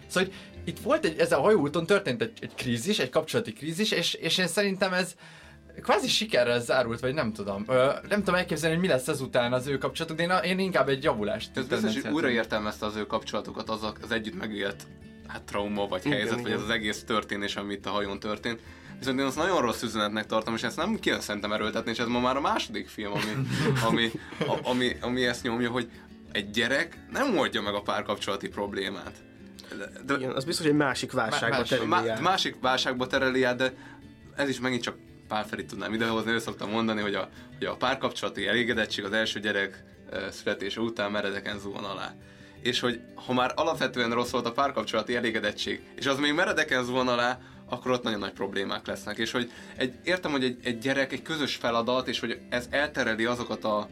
[0.07, 3.91] Szóval hogy itt volt egy, ez a hajóúton történt egy, egy krízis, egy kapcsolati krízis,
[3.91, 5.15] és, és én szerintem ez
[5.81, 7.63] kvázi sikerrel zárult, vagy nem tudom.
[7.67, 10.89] Ö, nem tudom elképzelni, hogy mi lesz ezután az ő kapcsolatuk, de én, én inkább
[10.89, 14.83] egy javulást Ez biztos, hogy újra értelmezte az ő kapcsolatukat az, a- az együtt megélt
[15.27, 16.57] hát trauma vagy Igen, helyzet, vagy igen.
[16.57, 18.59] ez az egész történés, ami itt a hajón történt.
[18.99, 22.07] Viszont én azt nagyon rossz üzenetnek tartom, és ezt nem kéne szerintem erőltetni, és ez
[22.07, 23.47] ma már a második film, ami,
[23.87, 24.11] ami,
[24.47, 25.89] a, ami, ami ezt nyomja, hogy
[26.31, 29.11] egy gyerek nem oldja meg a párkapcsolati problémát.
[29.77, 33.43] De, de, Igen, az biztos, hogy egy másik válságba más, tereli má, másik válságba tereli
[33.43, 33.73] át, de
[34.35, 34.95] ez is megint csak
[35.31, 39.39] Pál Ferit tudnám idehozni, ő szoktam mondani, hogy a, hogy a párkapcsolati elégedettség az első
[39.39, 39.83] gyerek
[40.31, 42.13] születése után meredeken zuhan alá.
[42.61, 47.07] És hogy ha már alapvetően rossz volt a párkapcsolati elégedettség, és az még meredeken zuhan
[47.07, 47.39] alá,
[47.69, 49.17] akkor ott nagyon nagy problémák lesznek.
[49.17, 53.25] És hogy egy, értem, hogy egy, egy gyerek egy közös feladat, és hogy ez eltereli
[53.25, 53.89] azokat a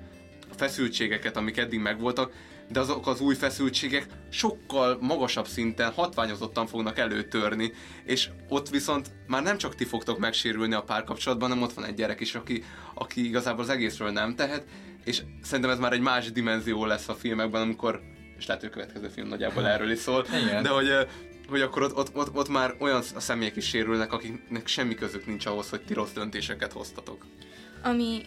[0.56, 2.34] feszültségeket, amik eddig megvoltak,
[2.72, 7.74] de azok az új feszültségek sokkal magasabb szinten, hatványozottan fognak előtörni,
[8.06, 11.94] és ott viszont már nem csak ti fogtok megsérülni a párkapcsolatban, hanem ott van egy
[11.94, 12.64] gyerek is, aki,
[12.94, 14.64] aki igazából az egészről nem tehet,
[15.04, 18.02] és szerintem ez már egy más dimenzió lesz a filmekben, amikor,
[18.38, 20.64] és lehet, hogy a következő film nagyjából erről is szól, Igen.
[20.64, 21.08] de hogy,
[21.50, 25.46] hogy akkor ott, ott, ott, ott már olyan személyek is sérülnek, akiknek semmi közük nincs
[25.46, 27.26] ahhoz, hogy ti rossz döntéseket hoztatok.
[27.84, 28.22] Ami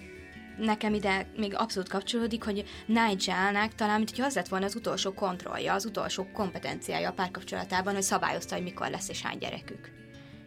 [0.58, 5.12] nekem ide még abszolút kapcsolódik, hogy Nigelnek talán, mint hogy az lett volna az utolsó
[5.12, 9.90] kontrollja, az utolsó kompetenciája a párkapcsolatában, hogy szabályozta, hogy mikor lesz és hány gyerekük.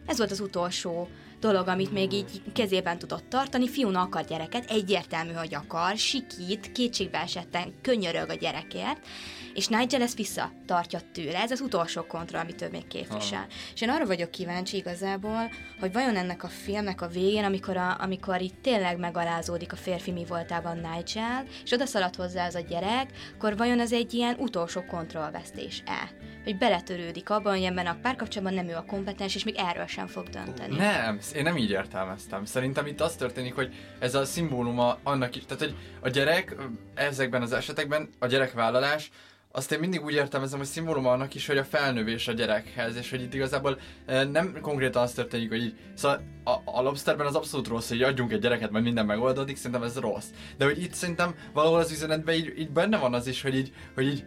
[0.06, 1.08] Ez volt az utolsó
[1.40, 3.68] dolog, amit még így kezében tudott tartani.
[3.68, 9.06] Fiúna akar gyereket, egyértelmű, hogy akar, sikít, kétségbe esetten könyörög a gyerekért,
[9.54, 11.38] és Nigel ezt visszatartja tőle.
[11.38, 13.46] Ez az utolsó kontroll, amit ő még képvisel.
[13.74, 15.50] És én arra vagyok kíváncsi igazából,
[15.80, 20.10] hogy vajon ennek a filmnek a végén, amikor, a, amikor itt tényleg megalázódik a férfi
[20.10, 24.36] mi voltában Nigel, és oda szalad hozzá az a gyerek, akkor vajon ez egy ilyen
[24.38, 26.34] utolsó kontrollvesztés-e?
[26.46, 30.06] Hogy beletörődik abban, hogy ebben a párkapcsolatban nem ő a kompetens, és még erről sem
[30.06, 30.76] fog dönteni.
[30.76, 32.44] Nem, én nem így értelmeztem.
[32.44, 36.56] Szerintem itt az történik, hogy ez a szimbóluma annak is, tehát hogy a gyerek
[36.94, 39.10] ezekben az esetekben, a gyerekvállalás,
[39.56, 43.10] azt én mindig úgy értelmezem, hogy szimbóluma annak is, hogy a felnövés a gyerekhez, és
[43.10, 47.34] hogy itt igazából eh, nem konkrétan az történik, hogy így, szóval a, a Lobsterben az
[47.34, 50.26] abszolút rossz, hogy adjunk egy gyereket, majd minden megoldódik, szerintem ez rossz.
[50.56, 53.72] De hogy itt szerintem valahol az üzenetben így, így benne van az is, hogy így,
[53.94, 54.24] hogy így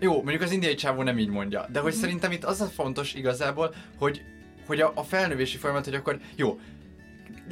[0.00, 3.14] jó, mondjuk az indiai csávó nem így mondja, de hogy szerintem itt az a fontos
[3.14, 4.22] igazából, hogy,
[4.66, 6.60] hogy a, a felnövési folyamat, hogy akkor jó,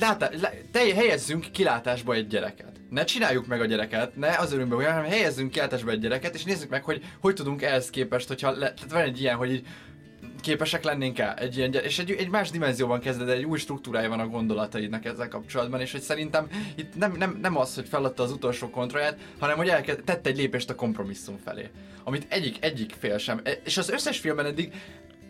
[0.01, 2.73] látá, le, te, helyezzünk kilátásba egy gyereket.
[2.91, 6.45] Ne csináljuk meg a gyereket, ne az örömbe olyan, hanem helyezzünk kilátásba egy gyereket, és
[6.45, 9.67] nézzük meg, hogy hogy tudunk ehhez képest, hogyha le, tehát van egy ilyen, hogy így
[10.41, 14.21] képesek lennénk el egy ilyen és egy, egy más dimenzióban kezded, egy új struktúrája van
[14.21, 18.33] a gondolataidnak ezzel kapcsolatban, és hogy szerintem itt nem, nem, nem az, hogy feladta az
[18.33, 21.71] utolsó kontrollját, hanem hogy elkezd, tett egy lépést a kompromisszum felé,
[22.05, 24.73] amit egyik, egyik fél sem, e- és az összes filmben eddig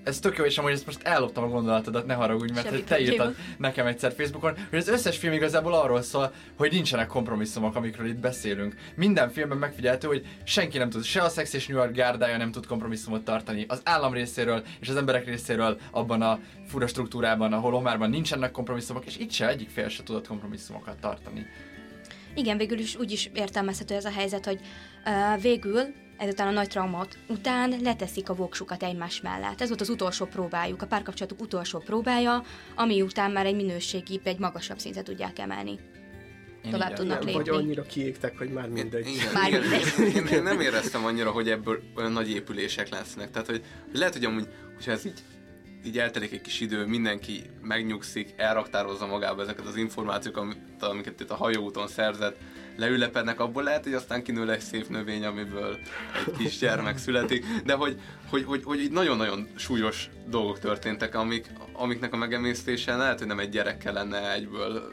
[0.09, 3.01] ez tök jó, és amúgy ezt most elloptam a gondolatodat, ne haragudj, mert Semmi te
[3.01, 8.07] írtad nekem egyszer Facebookon, hogy az összes film igazából arról szól, hogy nincsenek kompromisszumok, amikről
[8.07, 8.75] itt beszélünk.
[8.95, 12.51] Minden filmben megfigyelhető, hogy senki nem tud, se a Sex és New York gárdája nem
[12.51, 13.65] tud kompromisszumot tartani.
[13.69, 19.07] Az állam részéről és az emberek részéről abban a fura struktúrában, ahol Omárban nincsenek kompromisszumok,
[19.07, 21.47] és itt se egyik fél se tudott kompromisszumokat tartani.
[22.35, 24.61] Igen, végül is úgy is értelmezhető ez a helyzet, hogy
[25.05, 25.81] uh, végül
[26.19, 29.61] ezután a nagy traumát után leteszik a voksukat egymás mellett.
[29.61, 32.43] Ez volt az utolsó próbájuk, a párkapcsolatuk utolsó próbája,
[32.75, 35.79] ami után már egy minőségi, egy magasabb szintre tudják emelni.
[36.71, 37.63] Tovább tudnak Nem, vagy lépni.
[37.63, 39.07] annyira kiégtek, hogy már mindegy.
[39.09, 39.61] Igen, Már igen.
[39.61, 40.15] mindegy.
[40.17, 43.31] Én, én nem éreztem annyira, hogy ebből olyan nagy épülések lesznek.
[43.31, 45.23] Tehát, hogy, hogy lehet, hogy amúgy, hogyha ez így,
[45.87, 51.35] így eltelik egy kis idő, mindenki megnyugszik, elraktározza magába ezeket az információkat, amiket itt a
[51.35, 52.37] hajóúton szerzett,
[52.79, 55.79] leülepednek, abból lehet, hogy aztán kinő egy szép növény, amiből
[56.27, 58.01] egy kis gyermek születik, de hogy,
[58.31, 63.39] hogy, hogy, hogy így nagyon-nagyon súlyos dolgok történtek, amik, amiknek a megemésztése lehet, hogy nem
[63.39, 64.93] egy gyerekkel lenne egyből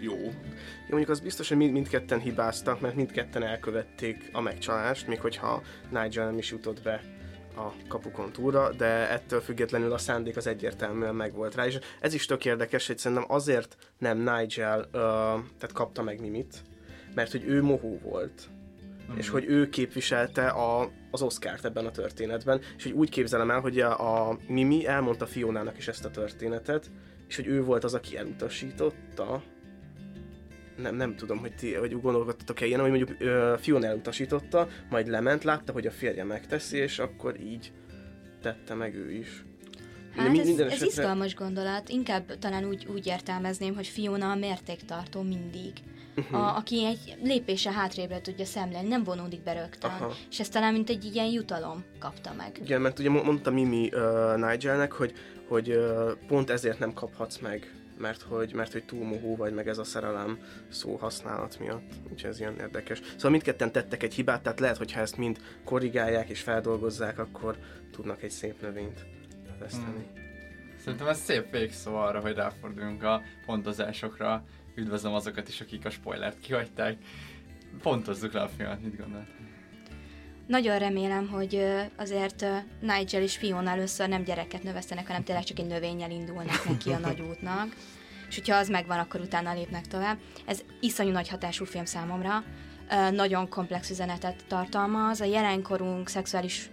[0.00, 0.16] jó.
[0.16, 5.62] Jó, mondjuk az biztos, hogy mind, mindketten hibáztak, mert mindketten elkövették a megcsalást, még hogyha
[5.88, 7.02] Nigel nem is jutott be
[7.56, 12.26] a kapukon túlra, de ettől függetlenül a szándék az egyértelműen megvolt rá, és ez is
[12.26, 14.90] tök érdekes, hogy szerintem azért nem Nigel uh,
[15.58, 16.62] tehát kapta meg Mimit,
[17.14, 18.48] mert hogy ő mohó volt,
[19.08, 19.18] Mhm.
[19.18, 23.60] és hogy ő képviselte a, az Oscárt ebben a történetben, és hogy úgy képzelem el,
[23.60, 26.90] hogy a, a Mimi elmondta Fionának is ezt a történetet,
[27.28, 29.42] és hogy ő volt az, aki elutasította,
[30.76, 35.44] nem, nem tudom, hogy ti hogy gondolkodtatok-e ilyen, hogy mondjuk ö, Fiona elutasította, majd lement,
[35.44, 37.72] látta, hogy a férje megteszi, és akkor így
[38.42, 39.44] tette meg ő is.
[40.16, 41.88] Hát ez, minden ez esetre- izgalmas gondolat.
[41.88, 45.72] Inkább talán úgy, úgy értelmezném, hogy Fiona a mértéktartó mindig.
[46.14, 46.34] Mhm.
[46.34, 49.90] A, aki egy lépése hátrébre tudja szemlélni, nem vonódik be rögtön.
[49.90, 50.12] Aha.
[50.30, 52.58] És ezt talán mint egy ilyen jutalom kapta meg.
[52.62, 55.12] Igen, mert ugye mo- mondta Mimi uh, Nigelnek, hogy,
[55.48, 59.68] hogy uh, pont ezért nem kaphatsz meg, mert hogy, mert hogy túl mohó vagy, meg
[59.68, 60.38] ez a szerelem
[60.68, 61.92] szó használat miatt.
[62.12, 63.00] Úgyhogy ez ilyen érdekes.
[63.14, 67.56] Szóval mindketten tettek egy hibát, tehát lehet, hogy ha ezt mind korrigálják és feldolgozzák, akkor
[67.92, 69.06] tudnak egy szép növényt
[69.58, 70.06] veszteni.
[70.84, 74.44] Szerintem ez szép végszó arra, hogy ráforduljunk a pontozásokra.
[74.80, 76.96] Üdvözlöm azokat is, akik a spoilert kihagyták.
[77.82, 79.26] Pontozzuk le a filmet, mit gondolt?
[80.46, 81.64] Nagyon remélem, hogy
[81.96, 82.46] azért
[82.80, 86.98] Nigel és Fiona először nem gyereket növesztenek, hanem tényleg csak egy növényel indulnak neki a
[86.98, 87.76] nagy útnak.
[88.28, 90.18] És hogyha az megvan, akkor utána lépnek tovább.
[90.46, 92.44] Ez iszonyú nagy hatású film számomra.
[93.10, 95.20] Nagyon komplex üzenetet tartalmaz.
[95.20, 96.70] A jelenkorunk szexuális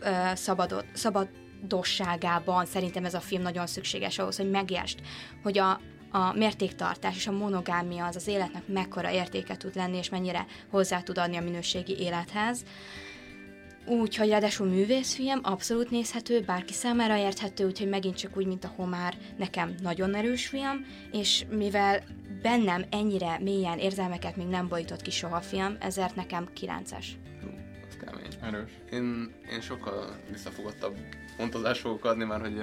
[0.00, 5.00] ö, szabadot, szabadosságában szerintem ez a film nagyon szükséges ahhoz, hogy megértsd,
[5.42, 5.80] hogy a,
[6.12, 11.00] a mértéktartás és a monogámia az az életnek mekkora értéke tud lenni, és mennyire hozzá
[11.00, 12.64] tud adni a minőségi élethez.
[13.86, 19.14] Úgyhogy ráadásul művészfilm, abszolút nézhető, bárki számára érthető, úgyhogy megint csak úgy, mint a Homár,
[19.36, 22.02] nekem nagyon erős film, és mivel
[22.42, 27.06] bennem ennyire mélyen érzelmeket még nem bolyított ki soha a film, ezért nekem 9-es.
[27.88, 28.26] Az kemény.
[28.42, 28.70] Erős.
[28.90, 30.96] Én, én sokkal visszafogottabb
[31.36, 32.62] pontozást fogok adni, mert hogy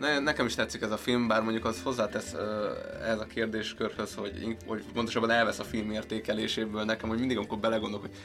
[0.00, 4.14] ne, nekem is tetszik ez a film, bár mondjuk az hozzátesz uh, ez a kérdéskörhöz,
[4.14, 8.16] hogy, hogy pontosabban elvesz a film értékeléséből nekem, hogy mindig amikor belegondolok, hogy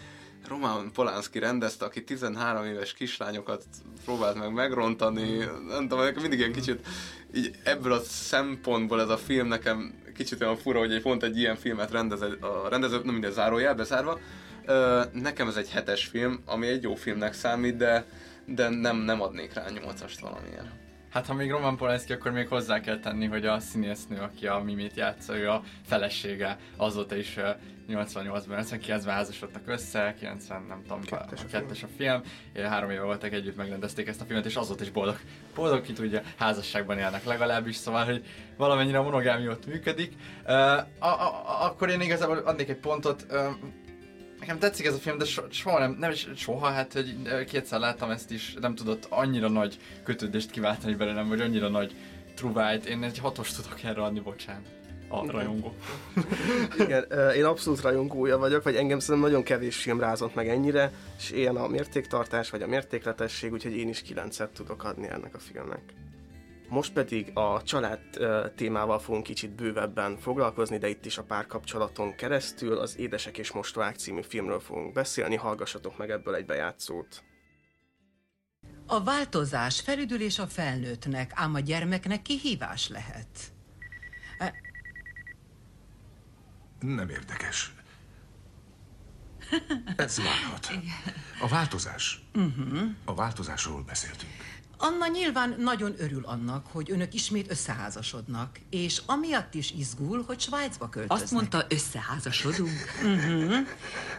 [0.48, 3.64] Roman Polanski rendezte, aki 13 éves kislányokat
[4.06, 5.38] próbált meg megrontani,
[5.68, 6.88] nem tudom, nekem mindig ilyen kicsit
[7.34, 11.38] így ebből a szempontból ez a film nekem kicsit olyan fura, hogy egy pont egy
[11.38, 14.20] ilyen filmet rendez a rendező, nem minden zárójel bezárva.
[15.12, 18.06] Nekem ez egy hetes film, ami egy jó filmnek számít, de,
[18.46, 20.85] de nem, nem adnék rá nyolcast valamilyen.
[21.16, 24.60] Hát ha még Roman Polanski, akkor még hozzá kell tenni, hogy a színésznő, aki a
[24.60, 27.50] Mimit játsza, ő a felesége, azóta is ö,
[27.90, 32.22] 88-ban, 99-ben házasodtak össze, 90 nem tudom, kettes a, kettes a film,
[32.54, 35.20] Ö, három éve voltak együtt, megrendezték ezt a filmet, és azóta is boldog,
[35.56, 38.26] boldog ki tudja, házasságban élnek legalábbis, szóval, hogy
[38.58, 40.14] valamennyire a monogámia ott működik.
[40.46, 43.50] Ö, a, a, a, akkor én igazából adnék egy pontot, ö,
[44.40, 47.80] Nekem tetszik ez a film, de so, soha nem, nem is soha, hát hogy kétszer
[47.80, 51.96] láttam ezt is, nem tudott annyira nagy kötődést kiváltani belőlem, vagy annyira nagy
[52.36, 52.86] truvájt.
[52.86, 54.66] Én egy hatos tudok erre adni, bocsánat.
[55.08, 55.74] A rajongó.
[56.86, 57.06] Igen,
[57.36, 61.56] én abszolút rajongója vagyok, vagy engem szerintem nagyon kevés film rázott meg ennyire, és ilyen
[61.56, 65.82] a mértéktartás, vagy a mértékletesség, úgyhogy én is kilencet tudok adni ennek a filmnek.
[66.70, 68.00] Most pedig a család
[68.56, 73.96] témával fogunk kicsit bővebben foglalkozni, de itt is a párkapcsolaton keresztül az Édesek és Mostohák
[73.96, 77.24] című filmről fogunk beszélni, hallgassatok meg ebből egy bejátszót.
[78.88, 83.54] A változás felüdülés a felnőttnek, ám a gyermeknek kihívás lehet.
[86.80, 87.74] Nem érdekes.
[89.96, 90.70] Ez várhat.
[91.42, 92.22] A változás.
[92.34, 92.82] Uh-huh.
[93.06, 94.32] A változásról beszéltünk.
[94.78, 100.90] Anna nyilván nagyon örül annak, hogy önök ismét összeházasodnak, és amiatt is izgul, hogy Svájcba
[100.90, 101.24] költöznek.
[101.24, 102.96] Azt mondta, összeházasodunk.
[103.04, 103.68] Uh-huh.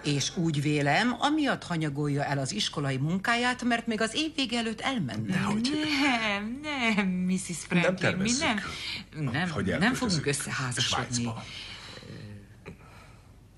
[0.05, 4.81] És úgy vélem, amiatt hanyagolja el az iskolai munkáját, mert még az év vége előtt
[4.81, 5.41] elmenne.
[5.41, 7.59] Nem, nem, Mrs.
[7.69, 8.61] Franklin, mi nem,
[9.33, 11.15] nem, hogy nem fogunk összeházasodni.
[11.15, 11.45] Svájcba.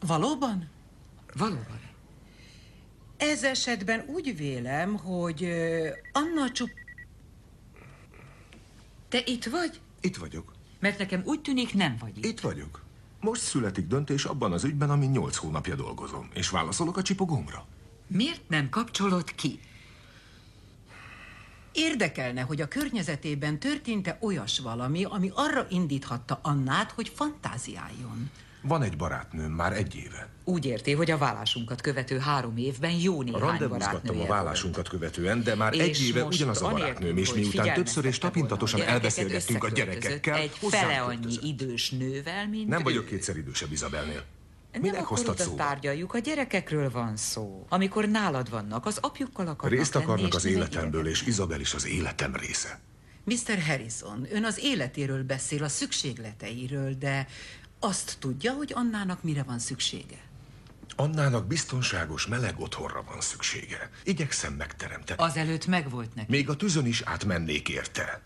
[0.01, 0.69] Valóban?
[1.35, 1.81] Valóban.
[3.17, 5.49] Ez esetben úgy vélem, hogy
[6.13, 6.71] Anna csup...
[9.09, 9.81] Te itt vagy?
[10.01, 10.53] Itt vagyok.
[10.81, 12.25] Mert nekem úgy tűnik, nem vagy itt.
[12.25, 12.83] Itt vagyok.
[13.21, 17.67] Most születik döntés abban az ügyben, amin nyolc hónapja dolgozom, és válaszolok a csipogómra.
[18.07, 19.61] Miért nem kapcsolod ki?
[21.73, 28.31] Érdekelne, hogy a környezetében történt-e olyas valami, ami arra indíthatta Annát, hogy fantáziáljon.
[28.63, 30.29] Van egy barátnőm már egy éve.
[30.45, 35.55] Úgy érti, hogy a vállásunkat követő három évben jó néhány barátnője a vállásunkat követően, de
[35.55, 40.37] már És egy éve ugyanaz a barátnőm, és miután többször és tapintatosan elbeszélgettünk a gyerekekkel,
[40.37, 42.83] Egy fele annyi idős nővel, mint Nem ő.
[42.83, 44.25] vagyok kétszer idősebb Izabelnél.
[44.73, 45.57] Nem Minek akkor hoztad szóba?
[45.57, 47.67] tárgyaljuk, a gyerekekről van szó.
[47.69, 51.75] Amikor nálad vannak, az apjukkal akarnak Részt lenni, akarnak és az életemből, és Izabel is
[51.75, 52.81] az életem része.
[53.25, 53.63] Mr.
[53.67, 57.27] Harrison, ön az életéről beszél, a szükségleteiről, de
[57.81, 60.19] azt tudja, hogy Annának mire van szüksége?
[60.97, 63.91] Annának biztonságos, meleg otthonra van szüksége.
[64.05, 65.23] Igyekszem megteremteni.
[65.23, 66.31] Azelőtt megvolt neki.
[66.31, 68.23] Még a tűzön is átmennék érte.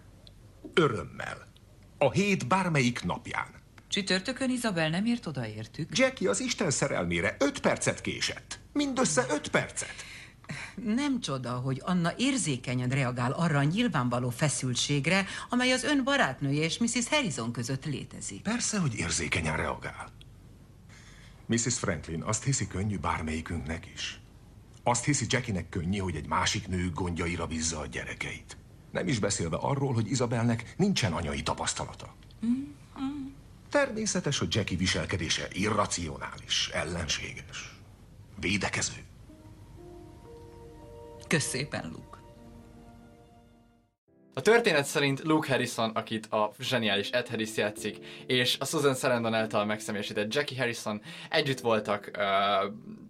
[0.74, 1.46] Örömmel.
[1.98, 3.46] A hét bármelyik napján.
[3.88, 5.98] Csütörtökön Izabel nem ért odaértük.
[5.98, 8.58] Jackie az Isten szerelmére öt percet késett.
[8.72, 9.94] Mindössze öt percet.
[10.84, 16.78] Nem csoda, hogy Anna érzékenyen reagál arra a nyilvánvaló feszültségre, amely az ön barátnője és
[16.78, 17.08] Mrs.
[17.08, 18.42] Harrison között létezik.
[18.42, 20.08] Persze, hogy érzékenyen reagál.
[21.46, 21.78] Mrs.
[21.78, 24.20] Franklin azt hiszi könnyű bármelyikünknek is.
[24.82, 28.56] Azt hiszi Jackinek könnyű, hogy egy másik nő gondjaira bízza a gyerekeit.
[28.90, 32.14] Nem is beszélve arról, hogy Izabelnek nincsen anyai tapasztalata.
[33.70, 37.78] Természetes, hogy Jackie viselkedése irracionális, ellenséges,
[38.40, 39.04] védekező.
[41.32, 42.18] Kösz szépen, Luke.
[44.34, 47.96] A történet szerint Luke Harrison, akit a zseniális Ed Harris játszik,
[48.26, 52.22] és a Susan Sarandon által megszemélyesített Jackie Harrison együtt voltak uh,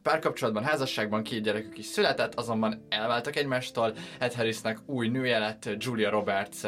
[0.03, 3.95] párkapcsolatban, házasságban, két gyerekük is született, azonban elváltak egymástól.
[4.19, 6.63] Ed Harrisnek új nője lett, Julia Roberts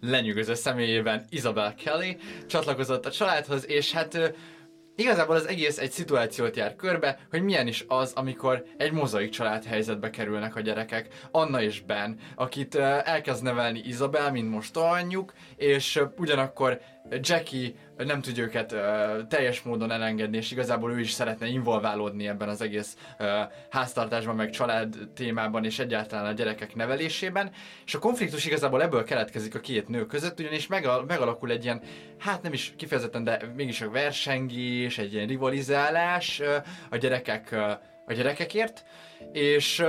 [0.00, 2.16] lenyűgöző személyében Isabel Kelly,
[2.46, 4.28] csatlakozott a családhoz, és hát uh,
[4.98, 9.64] Igazából az egész egy szituációt jár körbe, hogy milyen is az, amikor egy mozaik család
[9.64, 11.08] helyzetbe kerülnek a gyerekek.
[11.30, 12.74] Anna és Ben, akit
[13.04, 16.80] elkezd nevelni Isabel, mint most anyjuk, és ugyanakkor
[17.10, 18.80] Jackie nem tudja őket uh,
[19.28, 23.26] teljes módon elengedni, és igazából ő is szeretne involválódni ebben az egész uh,
[23.70, 27.50] háztartásban, meg család témában, és egyáltalán a gyerekek nevelésében.
[27.86, 31.80] És a konfliktus igazából ebből keletkezik a két nő között, ugyanis megal- megalakul egy ilyen,
[32.18, 36.54] hát nem is kifejezetten, de mégis a versengés, egy ilyen rivalizálás uh,
[36.90, 37.70] a gyerekek uh,
[38.06, 38.84] a gyerekekért,
[39.32, 39.88] és uh,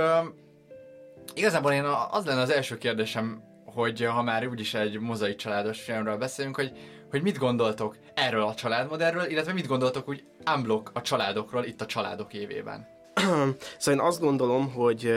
[1.34, 5.80] igazából én a- az lenne az első kérdésem, hogy ha már úgyis egy mozaik családos
[5.80, 6.72] filmről beszélünk, hogy,
[7.10, 10.24] hogy mit gondoltok erről a családmodellről, illetve mit gondoltok úgy
[10.54, 12.86] unblock a családokról itt a családok évében.
[13.78, 15.14] szóval én azt gondolom, hogy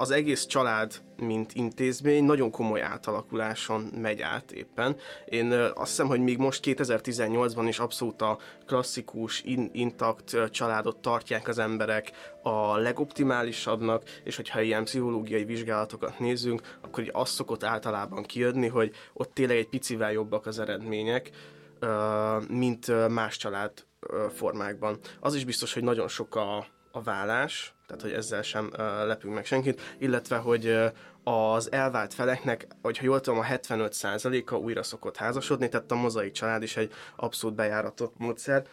[0.00, 4.96] az egész család, mint intézmény nagyon komoly átalakuláson megy át éppen.
[5.26, 11.48] Én azt hiszem, hogy még most 2018-ban is abszolút a klasszikus, in- intakt családot tartják
[11.48, 12.10] az emberek
[12.42, 18.94] a legoptimálisabbnak, és hogyha ilyen pszichológiai vizsgálatokat nézzünk, akkor így az szokott általában kijönni, hogy
[19.12, 21.30] ott tényleg egy picivel jobbak az eredmények,
[22.48, 23.72] mint más család
[24.34, 24.98] formákban.
[25.20, 28.70] Az is biztos, hogy nagyon sok a, a vállás, tehát hogy ezzel sem
[29.06, 30.78] lepünk meg senkit, illetve hogy
[31.24, 36.62] az elvált feleknek, hogyha jól tudom, a 75%-a újra szokott házasodni, tehát a mozaik család
[36.62, 38.66] is egy abszolút bejáratott módszer.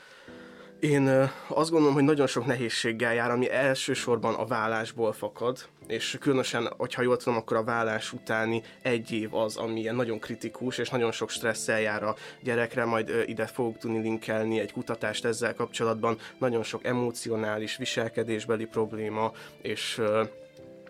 [0.90, 6.70] Én azt gondolom, hogy nagyon sok nehézséggel jár, ami elsősorban a vállásból fakad, és különösen,
[6.78, 10.90] hogyha jól tudom, akkor a vállás utáni egy év az, ami ilyen nagyon kritikus, és
[10.90, 16.18] nagyon sok stresszel jár a gyerekre, majd ide fogok tudni linkelni egy kutatást ezzel kapcsolatban,
[16.40, 19.32] nagyon sok emocionális, viselkedésbeli probléma,
[19.62, 20.02] és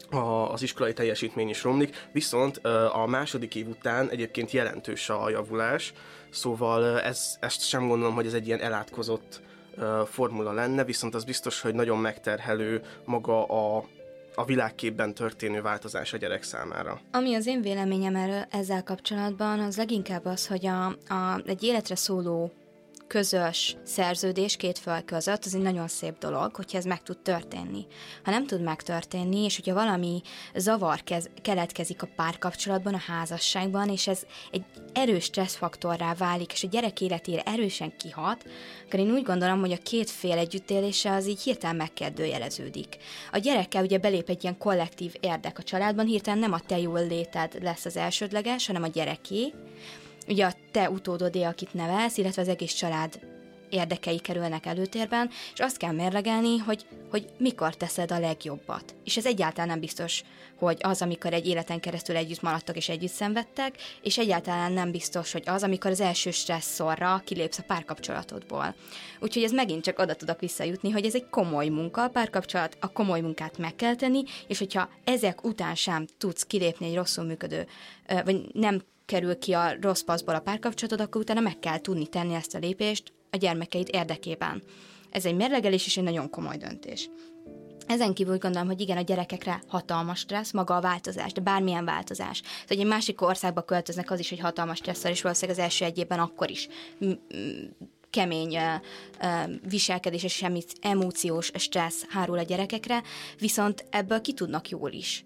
[0.09, 2.57] a, az iskolai teljesítmény is romlik, viszont
[2.93, 5.93] a második év után egyébként jelentős a javulás,
[6.30, 9.43] szóval ez, ezt sem gondolom, hogy ez egy ilyen elátkozott
[10.06, 13.84] formula lenne, viszont az biztos, hogy nagyon megterhelő maga a,
[14.35, 16.99] a világképben történő változás a gyerek számára.
[17.11, 21.95] Ami az én véleményem erről ezzel kapcsolatban, az leginkább az, hogy a, a, egy életre
[21.95, 22.52] szóló
[23.07, 27.86] közös szerződés két föl között, az egy nagyon szép dolog, hogyha ez meg tud történni.
[28.23, 30.22] Ha nem tud megtörténni, és hogyha valami
[30.56, 34.64] zavar kez, keletkezik a párkapcsolatban, a házasságban, és ez egy
[34.94, 38.45] erős stresszfaktorrá válik, és a gyerek életére erősen kihat,
[38.86, 42.98] akkor én úgy gondolom, hogy a két fél együttélése az így hirtelen megkérdőjeleződik.
[43.32, 47.07] A gyerekkel ugye belép egy ilyen kollektív érdek a családban, hirtelen nem a te jól
[47.07, 49.53] léted lesz az elsődleges, hanem a gyereké,
[50.27, 53.19] ugye a te utódodé, akit nevelsz, illetve az egész család
[53.69, 58.95] érdekei kerülnek előtérben, és azt kell mérlegelni, hogy, hogy mikor teszed a legjobbat.
[59.03, 60.23] És ez egyáltalán nem biztos,
[60.56, 65.31] hogy az, amikor egy életen keresztül együtt maradtak és együtt szenvedtek, és egyáltalán nem biztos,
[65.31, 68.76] hogy az, amikor az első stresszorra kilépsz a párkapcsolatodból.
[69.19, 72.91] Úgyhogy ez megint csak oda tudok visszajutni, hogy ez egy komoly munka, a párkapcsolat, a
[72.91, 77.68] komoly munkát meg kell tenni, és hogyha ezek után sem tudsz kilépni egy rosszul működő,
[78.26, 82.34] vagy nem kerül ki a rossz paszból a párkapcsolatod, akkor utána meg kell tudni tenni
[82.34, 84.64] ezt a lépést a gyermekeid érdekében.
[85.10, 87.10] Ez egy mérlegelés és egy nagyon komoly döntés.
[87.88, 92.41] Ezen kívül gondolom, hogy igen, a gyerekekre hatalmas stressz, maga a változás, de bármilyen változás.
[92.41, 95.86] Tehát, hogy egy másik országba költöznek, az is egy hatalmas stresszel, és valószínűleg az első
[95.86, 96.68] egy évben akkor is
[98.10, 98.57] kemény
[99.69, 100.45] viselkedés és
[100.82, 103.03] emóciós stressz hárul a gyerekekre,
[103.40, 105.26] viszont ebből ki tudnak jól is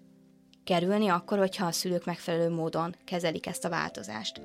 [0.64, 4.40] kerülni, akkor, hogyha a szülők megfelelő módon kezelik ezt a változást.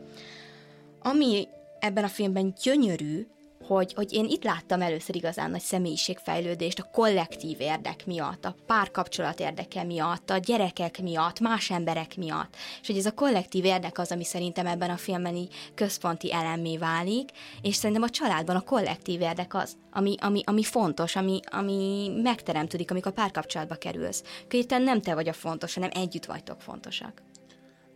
[1.00, 1.48] Ami
[1.80, 3.28] ebben a filmben gyönyörű,
[3.68, 9.40] hogy, hogy én itt láttam először igazán nagy személyiségfejlődést a kollektív érdek miatt, a párkapcsolat
[9.40, 12.56] érdeke miatt, a gyerekek miatt, más emberek miatt.
[12.82, 16.78] És hogy ez a kollektív érdek az, ami szerintem ebben a filmben így központi elemmé
[16.78, 17.30] válik,
[17.62, 22.92] és szerintem a családban a kollektív érdek az, ami, ami, ami fontos, ami, ami megteremtődik,
[22.92, 24.24] amikor párkapcsolatba kerülsz.
[24.48, 27.22] Kéten nem te vagy a fontos, hanem együtt vagytok fontosak.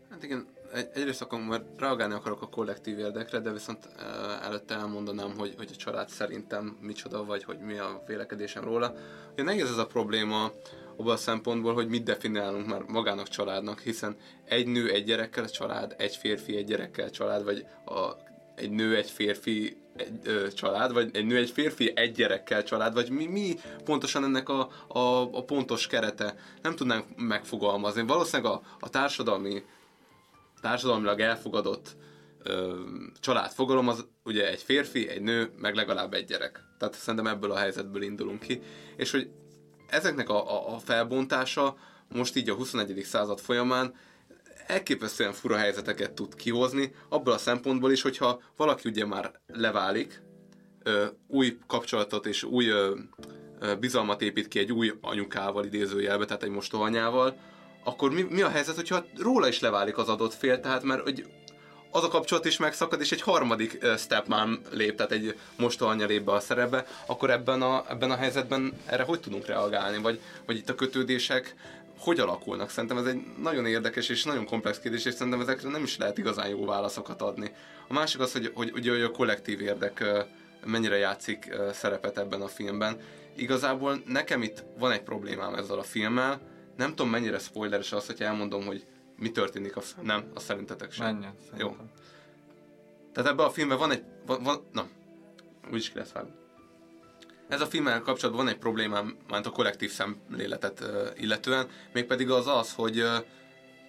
[0.10, 3.90] Hát igen, egy, egyrészt akkor már reagálni akarok a kollektív érdekre, de viszont
[4.42, 8.94] előtte elmondanám, hogy, hogy a család szerintem micsoda, vagy hogy mi a vélekedésem róla.
[9.34, 10.52] Ugye nehéz ez a probléma
[10.98, 14.16] abban a szempontból, hogy mit definiálunk már magának családnak, hiszen
[14.46, 19.10] egy nő egy gyerekkel család, egy férfi egy gyerekkel család, vagy a, egy nő egy
[19.10, 23.60] férfi egy ö, család, vagy egy nő egy férfi egy gyerekkel család, vagy mi, mi
[23.84, 28.02] pontosan ennek a, a, a pontos kerete, nem tudnánk megfogalmazni.
[28.02, 29.64] Valószínűleg a, a társadalmi
[30.62, 31.96] társadalmilag elfogadott
[32.44, 32.80] ö,
[33.20, 36.64] családfogalom az ugye egy férfi, egy nő, meg legalább egy gyerek.
[36.78, 38.62] Tehát szerintem ebből a helyzetből indulunk ki.
[38.96, 39.30] És hogy
[39.88, 41.76] ezeknek a, a, a felbontása
[42.08, 43.02] most így a 21.
[43.04, 43.94] század folyamán
[44.68, 50.22] elképesztően fura helyzeteket tud kihozni, abból a szempontból is, hogyha valaki ugye már leválik,
[50.84, 52.96] ö, új kapcsolatot és új ö,
[53.80, 57.36] bizalmat épít ki egy új anyukával idézőjelbe, tehát egy mostohanyával,
[57.84, 61.26] akkor mi, mi a helyzet, hogyha róla is leválik az adott fél, tehát mert hogy
[61.92, 66.24] az a kapcsolat is megszakad, és egy harmadik uh, stepmom lép, tehát egy mostohanya lép
[66.24, 70.58] be a szerepbe, akkor ebben a, ebben a helyzetben erre hogy tudunk reagálni, vagy, vagy
[70.58, 71.56] itt a kötődések
[72.00, 72.70] hogy alakulnak?
[72.70, 76.18] Szerintem ez egy nagyon érdekes és nagyon komplex kérdés, és szerintem ezekre nem is lehet
[76.18, 77.52] igazán jó válaszokat adni.
[77.88, 80.04] A másik az, hogy, hogy, hogy, a kollektív érdek
[80.66, 82.98] mennyire játszik szerepet ebben a filmben.
[83.36, 86.42] Igazából nekem itt van egy problémám ezzel a filmmel,
[86.80, 88.86] nem tudom mennyire spoileres az, hogy elmondom, hogy
[89.18, 89.82] mi történik a...
[89.82, 91.14] F- nem, azt szerintetek sem.
[91.14, 91.76] Menjen, Jó.
[93.14, 94.04] Tehát ebben a filmben van egy...
[94.26, 94.88] Van, van, na,
[95.72, 96.32] úgyis ki lesz vágni.
[97.48, 102.48] Ez a filmmel kapcsolatban van egy problémám, már a kollektív szemléletet uh, illetően, mégpedig az
[102.48, 103.16] az, hogy, uh,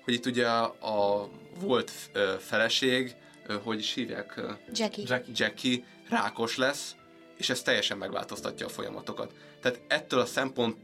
[0.04, 1.28] hogy itt ugye a, a
[1.60, 3.14] volt uh, feleség,
[3.48, 4.34] uh, hogy is hívják?
[4.36, 5.04] Uh, Jackie.
[5.06, 5.32] Jackie.
[5.36, 6.94] Jackie rákos lesz,
[7.36, 9.32] és ez teljesen megváltoztatja a folyamatokat.
[9.60, 10.76] Tehát ettől a szempont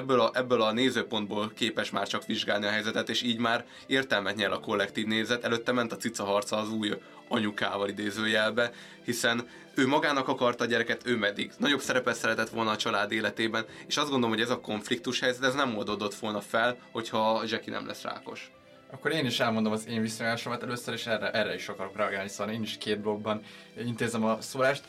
[0.00, 4.36] ebből a, ebből a nézőpontból képes már csak vizsgálni a helyzetet, és így már értelmet
[4.36, 5.44] nyer a kollektív nézet.
[5.44, 6.92] Előtte ment a cica harca az új
[7.28, 8.70] anyukával idézőjelbe,
[9.04, 13.64] hiszen ő magának akarta a gyereket, ő meddig nagyobb szerepet szeretett volna a család életében,
[13.86, 17.72] és azt gondolom, hogy ez a konfliktus helyzet, ez nem oldódott volna fel, hogyha Jackie
[17.72, 18.50] nem lesz rákos.
[18.90, 22.54] Akkor én is elmondom az én viszonyásomat először, és erre, erre is akarok reagálni, szóval
[22.54, 23.42] én is két blogban
[23.78, 24.84] intézem a szólást.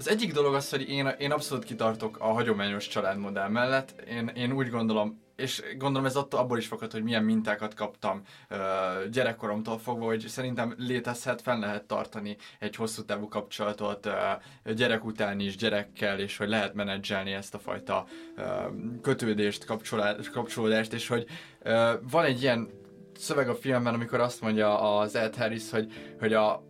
[0.00, 4.00] Az egyik dolog az, hogy én, én abszolút kitartok a hagyományos családmodell mellett.
[4.08, 8.22] Én, én úgy gondolom, és gondolom ez attól abból is fakad, hogy milyen mintákat kaptam
[8.50, 8.58] uh,
[9.10, 15.40] gyerekkoromtól fogva, hogy szerintem létezhet, fenn lehet tartani egy hosszú távú kapcsolatot uh, gyerek után
[15.40, 18.06] is gyerekkel, és hogy lehet menedzselni ezt a fajta
[18.36, 18.44] uh,
[19.02, 19.64] kötődést,
[20.32, 21.26] kapcsolódást, és hogy
[21.64, 22.68] uh, van egy ilyen
[23.16, 26.62] szöveg a filmben, amikor azt mondja az Ed Harris, hogy, hogy a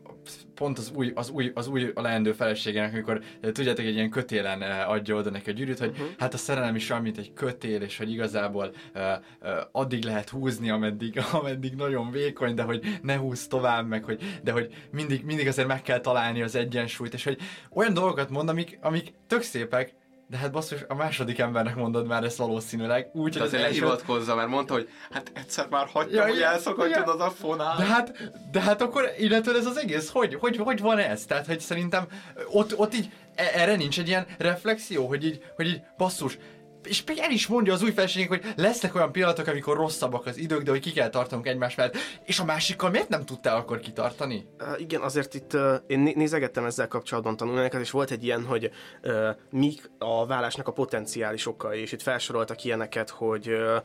[0.55, 4.63] pont az új, az új, az új a leendő feleségének, amikor tudjátok, egy ilyen kötélen
[4.63, 6.07] adja oda neki a gyűrűt, hogy uh-huh.
[6.19, 9.03] hát a szerelem is olyan, mint egy kötél, és hogy igazából uh,
[9.43, 14.41] uh, addig lehet húzni, ameddig, ameddig nagyon vékony, de hogy ne húz tovább, meg hogy,
[14.43, 17.39] de hogy mindig, mindig azért meg kell találni az egyensúlyt, és hogy
[17.71, 19.95] olyan dolgokat mond, amik, amik tök szépek,
[20.31, 23.11] de hát basszus, a második embernek mondod már ezt valószínűleg.
[23.13, 27.13] Úgy, az azért hivatkozza, mert mondta, hogy hát egyszer már hagytam, ja, hogy elszakadjon ja.
[27.13, 27.77] az a fonál.
[27.77, 31.25] De hát, de hát akkor illetve ez az egész, hogy, hogy, hogy van ez?
[31.25, 32.07] Tehát, hogy szerintem
[32.51, 36.39] ott, ott így e- erre nincs egy ilyen reflexió, hogy így, hogy így basszus,
[36.85, 40.63] és el is mondja az új feleségnek, hogy lesznek olyan pillanatok, amikor rosszabbak az idők,
[40.63, 41.97] de hogy ki kell tartanunk egymás mellett.
[42.25, 44.47] És a másikkal miért nem tudtál akkor kitartani?
[44.61, 48.71] Uh, igen, azért itt uh, én nézegettem ezzel kapcsolatban tanulmányokat, és volt egy ilyen, hogy
[49.03, 53.77] uh, mik a vállásnak a potenciális okai, és itt felsoroltak ilyeneket, hogy uh,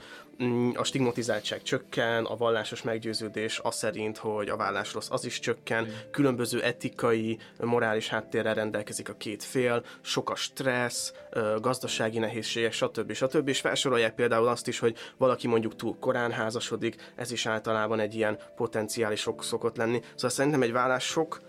[0.73, 5.87] a stigmatizáltság csökken, a vallásos meggyőződés az szerint, hogy a vállás rossz, az is csökken,
[6.11, 11.13] különböző etikai, morális háttérrel rendelkezik a két fél, sok a stressz,
[11.61, 13.13] gazdasági nehézségek, stb.
[13.13, 13.47] stb.
[13.47, 18.15] És felsorolják például azt is, hogy valaki mondjuk túl korán házasodik, ez is általában egy
[18.15, 20.01] ilyen potenciális ok szokott lenni.
[20.13, 21.41] Szóval szerintem egy vállás sok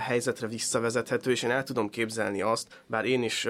[0.00, 3.48] helyzetre visszavezethető, és én el tudom képzelni azt, bár én is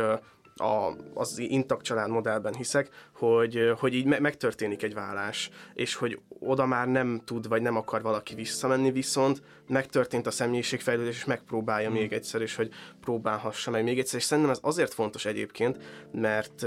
[0.57, 6.21] a, az intakt család modellben hiszek, hogy, hogy így me- megtörténik egy vállás, és hogy
[6.39, 11.89] oda már nem tud, vagy nem akar valaki visszamenni, viszont megtörtént a személyiségfejlődés, és megpróbálja
[11.89, 11.99] hmm.
[11.99, 12.71] még egyszer, és hogy
[13.01, 15.79] próbálhassa meg még egyszer, és szerintem ez azért fontos egyébként,
[16.13, 16.67] mert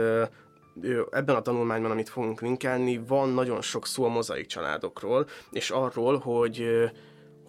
[1.12, 6.18] ebben a tanulmányban, amit fogunk linkelni, van nagyon sok szó a mozaik családokról, és arról,
[6.18, 6.68] hogy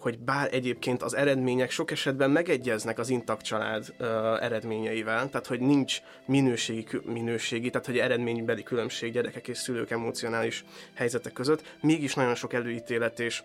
[0.07, 4.07] hogy bár egyébként az eredmények sok esetben megegyeznek az intakt család uh,
[4.43, 11.33] eredményeivel, tehát hogy nincs minőségi, minőségi, tehát hogy eredménybeli különbség gyerekek és szülők emocionális helyzetek
[11.33, 13.43] között, mégis nagyon sok előítélet és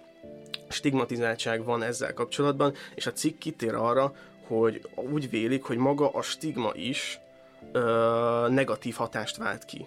[0.68, 4.14] stigmatizáltság van ezzel kapcsolatban, és a cikk kitér arra,
[4.46, 7.20] hogy úgy vélik, hogy maga a stigma is
[7.72, 7.82] uh,
[8.48, 9.86] negatív hatást vált ki.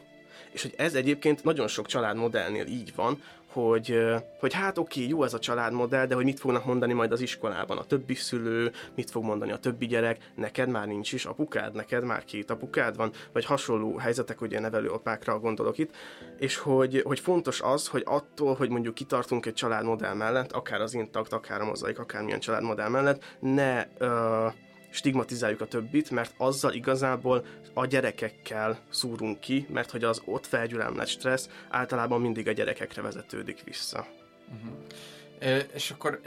[0.51, 3.21] És hogy ez egyébként nagyon sok családmodellnél így van,
[3.55, 4.03] hogy,
[4.39, 7.21] hogy hát oké, okay, jó ez a családmodell, de hogy mit fognak mondani majd az
[7.21, 11.75] iskolában a többi szülő, mit fog mondani a többi gyerek, neked már nincs is apukád,
[11.75, 15.95] neked már két apukád van, vagy hasonló helyzetek, ugye nevelőapákra gondolok itt,
[16.37, 20.93] és hogy, hogy fontos az, hogy attól, hogy mondjuk kitartunk egy családmodell mellett, akár az
[20.93, 24.53] intakt, akár a mozaik, akármilyen családmodell mellett, ne uh,
[24.95, 31.07] stigmatizáljuk a többit, mert azzal igazából a gyerekekkel szúrunk ki, mert hogy az ott felgyülemlett
[31.07, 34.07] stressz általában mindig a gyerekekre vezetődik vissza.
[34.53, 35.63] Uh-huh.
[35.73, 36.19] És akkor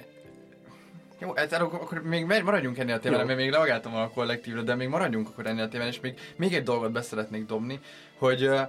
[1.19, 4.89] jó, hát akkor még maradjunk ennél a témánál, mert még reagáltam a kollektívre, de még
[4.89, 7.81] maradjunk akkor ennél a témánál, és még, még egy dolgot beszeretnék dobni,
[8.19, 8.61] hogy uh,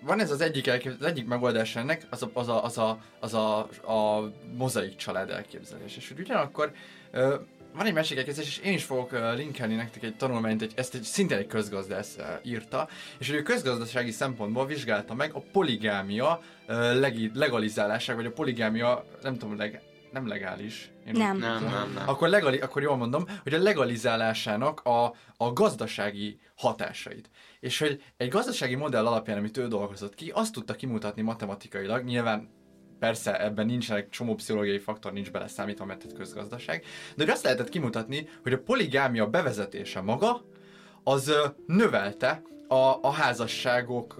[0.00, 2.98] van ez az egyik, elkép, az egyik megoldás ennek, az a, az a, az a,
[3.20, 3.58] az a,
[3.92, 5.96] a mozaik család elképzelés.
[5.96, 6.72] És hogy ugyanakkor
[7.12, 7.34] uh,
[7.74, 11.02] van egy másik elkezdés, és én is fogok linkelni nektek egy tanulmányt, egy, ezt egy,
[11.02, 12.88] szintén egy közgazdász írta,
[13.18, 16.40] és hogy ő közgazdasági szempontból vizsgálta meg a poligámia
[16.94, 19.82] legi, legalizálását, vagy a poligámia, nem tudom, leg,
[20.12, 20.90] nem legális.
[21.06, 21.38] Én nem.
[21.38, 22.08] Nem, nem, nem.
[22.08, 25.04] Akkor, legali, akkor jól mondom, hogy a legalizálásának a,
[25.36, 27.30] a gazdasági hatásait.
[27.60, 32.48] És hogy egy gazdasági modell alapján, amit ő dolgozott ki, azt tudta kimutatni matematikailag, nyilván
[33.02, 36.84] Persze ebben nincsenek csomó pszichológiai faktor, nincs beleszámítva, mert ez közgazdaság.
[37.16, 40.44] De hogy azt lehetett kimutatni, hogy a poligámia bevezetése maga,
[41.04, 41.32] az
[41.66, 44.14] növelte a, a házasságok,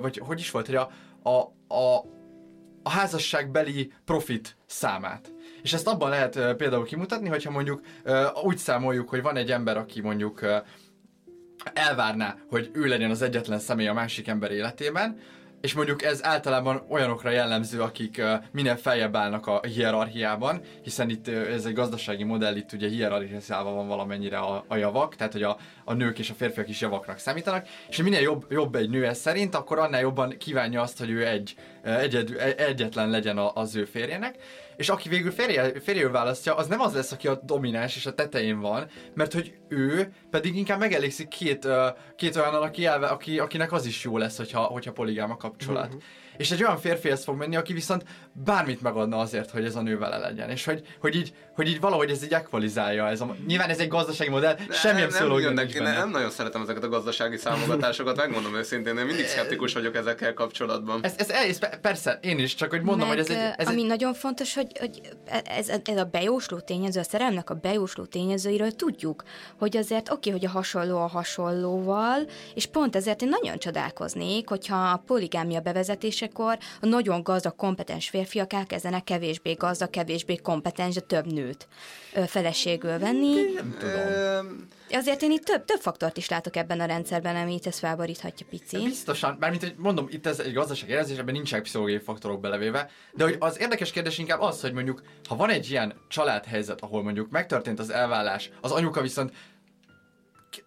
[0.00, 0.90] vagy hogy is volt, hogy a,
[1.22, 1.38] a,
[1.74, 2.04] a,
[2.82, 5.32] a házasságbeli profit számát.
[5.62, 7.80] És ezt abban lehet például kimutatni, hogyha mondjuk
[8.42, 10.40] úgy számoljuk, hogy van egy ember, aki mondjuk
[11.72, 15.18] elvárná, hogy ő legyen az egyetlen személy a másik ember életében,
[15.64, 18.22] és mondjuk ez általában olyanokra jellemző, akik
[18.52, 23.88] minél feljebb állnak a hierarchiában, hiszen itt ez egy gazdasági modell, itt ugye hierarchiában van
[23.88, 27.66] valamennyire a, a javak, tehát hogy a, a nők és a férfiak is javaknak számítanak,
[27.88, 31.26] és minél jobb, jobb egy nő ez szerint, akkor annál jobban kívánja azt, hogy ő
[31.26, 34.34] egy, egyed, egyetlen legyen az ő férjének,
[34.76, 38.14] és aki végül férje, férjéül választja, az nem az lesz, aki a domináns és a
[38.14, 41.68] tetején van, mert hogy ő pedig inkább megelégszik két,
[42.16, 45.88] két olyan, aki, elve, aki, akinek az is jó lesz, hogyha, hogyha poligám a kapcsolat.
[45.88, 45.98] Mm-hmm
[46.36, 49.98] és egy olyan férfihez fog menni, aki viszont bármit megadna azért, hogy ez a nő
[49.98, 50.50] vele legyen.
[50.50, 53.08] És hogy, hogy, így, hogy így valahogy ez így ekvalizálja.
[53.08, 55.98] Ez a, nyilván ez egy gazdasági modell, ne, semmilyen pszichológia nem, nincs benne.
[55.98, 61.04] Nem nagyon szeretem ezeket a gazdasági számogatásokat, megmondom őszintén, én mindig szkeptikus vagyok ezekkel kapcsolatban.
[61.04, 63.52] Ez, ez, ez, persze, én is, csak hogy mondom, Meg, hogy ez egy...
[63.56, 63.86] Ez ami egy...
[63.86, 65.00] nagyon fontos, hogy hogy,
[65.44, 69.22] ez, ez a bejósló tényező, a szerelmnek a bejósló tényezőiről tudjuk,
[69.58, 74.76] hogy azért oké, hogy a hasonló a hasonlóval, és pont ezért én nagyon csodálkoznék, hogyha
[74.76, 75.60] a poligámia
[76.24, 81.68] bevezetésekor a nagyon gazdag, kompetens férfiak elkezdenek kevésbé gazdag, kevésbé kompetens, de több nőt
[82.26, 83.34] feleségül venni.
[83.54, 84.68] Nem tudom.
[84.90, 88.46] Azért én itt több, több faktort is látok ebben a rendszerben, ami itt ezt felboríthatja
[88.50, 88.84] pici.
[88.84, 93.24] Biztosan, bármint, hogy mondom, itt ez egy gazdasági jelzés, ebben nincsenek pszichológiai faktorok belevéve, de
[93.24, 97.30] hogy az érdekes kérdés inkább az, hogy mondjuk, ha van egy ilyen családhelyzet, ahol mondjuk
[97.30, 99.32] megtörtént az elvállás, az anyuka viszont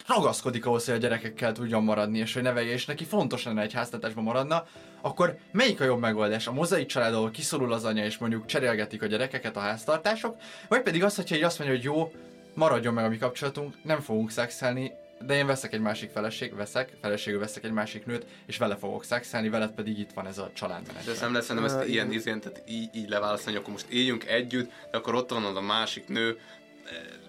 [0.07, 3.73] ragaszkodik ahhoz, hogy a gyerekekkel tudjon maradni, és hogy nevelje, és neki fontos lenne egy
[3.73, 4.65] háztartásban maradna,
[5.01, 6.47] akkor melyik a jobb megoldás?
[6.47, 10.35] A mozaik család, ahol kiszorul az anya, és mondjuk cserélgetik a gyerekeket a háztartások,
[10.67, 12.11] vagy pedig az, hogyha így azt mondja, hogy jó,
[12.53, 14.91] maradjon meg a mi kapcsolatunk, nem fogunk szexelni,
[15.25, 19.03] de én veszek egy másik feleség, veszek, feleségül veszek egy másik nőt, és vele fogok
[19.03, 21.05] szexelni, veled pedig itt van ez a családmenet.
[21.05, 24.27] De ez nem lesz, hanem ezt ilyen izén, tehát így, így leválasztani, akkor most éljünk
[24.27, 26.39] együtt, de akkor ott van az a másik nő.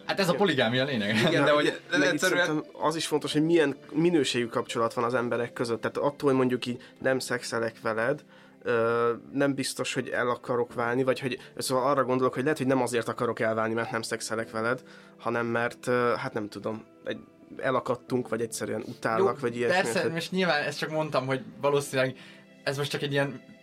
[0.09, 1.17] Hát ez a poligámia lényeg.
[1.17, 2.65] Igen, de hogy itt egyszerűen...
[2.73, 5.81] az is fontos, hogy milyen minőségű kapcsolat van az emberek között.
[5.81, 8.25] Tehát attól, hogy mondjuk így nem szexelek veled,
[8.63, 12.67] ö, nem biztos, hogy el akarok válni, vagy hogy szóval arra gondolok, hogy lehet, hogy
[12.67, 14.83] nem azért akarok elválni, mert nem szexelek veled,
[15.19, 17.19] hanem mert, ö, hát nem tudom, egy,
[17.57, 19.83] elakadtunk, vagy egyszerűen utállak, vagy ilyesmi.
[19.83, 22.17] Persze, most nyilván ezt csak mondtam, hogy valószínűleg
[22.65, 23.57] ez most csak egy ilyen.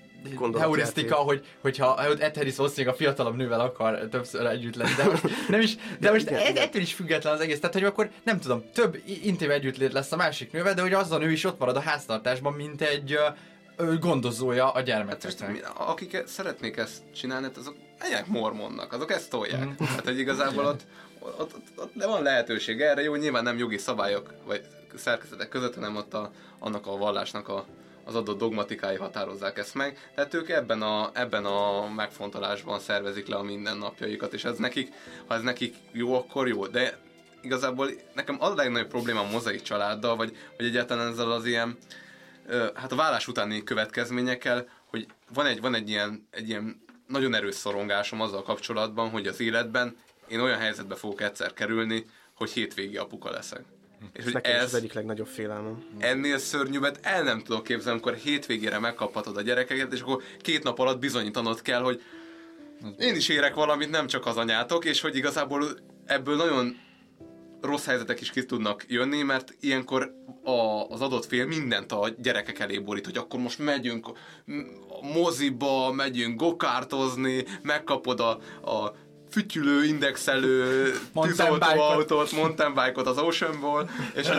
[0.59, 5.23] Heurisztika, hogy, hogyha Ed Harris valószínűleg a fiatalabb nővel akar többször együtt lenni, de most
[5.49, 6.63] nem is, de most igen, ez, igen.
[6.63, 10.15] ettől is független az egész, tehát hogy akkor nem tudom, több intim együttlét lesz a
[10.15, 13.17] másik nővel, de hogy az a nő is ott marad a háztartásban, mint egy
[13.99, 15.71] gondozója a gyermekeknek.
[15.77, 19.65] akik e- szeretnék ezt csinálni, hát azok menjenek mormonnak, azok ezt tolják.
[19.65, 19.85] Mm.
[19.85, 20.81] Hát, hogy igazából ott,
[21.19, 24.61] ott, ott, ott, de van lehetőség erre, jó, nyilván nem jogi szabályok, vagy
[24.95, 27.65] szerkezetek között, hanem ott a, annak a vallásnak a,
[28.05, 30.11] az adott dogmatikái határozzák ezt meg.
[30.15, 34.93] Tehát ők ebben a, ebben a megfontolásban szervezik le a mindennapjaikat, és ez nekik,
[35.27, 36.97] ha ez nekik jó, akkor jó, de
[37.41, 41.77] igazából nekem az a legnagyobb probléma a mozaik családdal, vagy, vagy egyáltalán ezzel az ilyen,
[42.73, 47.55] hát a vállás utáni következményekkel, hogy van egy, van egy ilyen, egy ilyen nagyon erős
[47.55, 53.31] szorongásom azzal kapcsolatban, hogy az életben én olyan helyzetbe fogok egyszer kerülni, hogy hétvégi apuka
[53.31, 53.63] leszek.
[54.13, 55.83] És hogy nekem ez az egyik legnagyobb félelmem.
[55.97, 60.79] ennél szörnyűbbet el nem tudok képzelni, amikor hétvégére megkaphatod a gyerekeket, és akkor két nap
[60.79, 62.01] alatt bizonyítanod kell, hogy
[62.97, 65.63] én is érek valamit, nem csak az anyátok, és hogy igazából
[66.05, 66.77] ebből nagyon
[67.61, 70.13] rossz helyzetek is ki tudnak jönni, mert ilyenkor
[70.43, 74.07] a, az adott fél mindent a gyerekek elé borít, hogy akkor most megyünk
[75.13, 78.29] moziba, megyünk gokártozni, megkapod a,
[78.71, 78.95] a
[79.35, 80.91] fütyülő, indexelő
[81.21, 84.37] tűzoltóautót, mountain bike-ot az Oceanból, és hogy,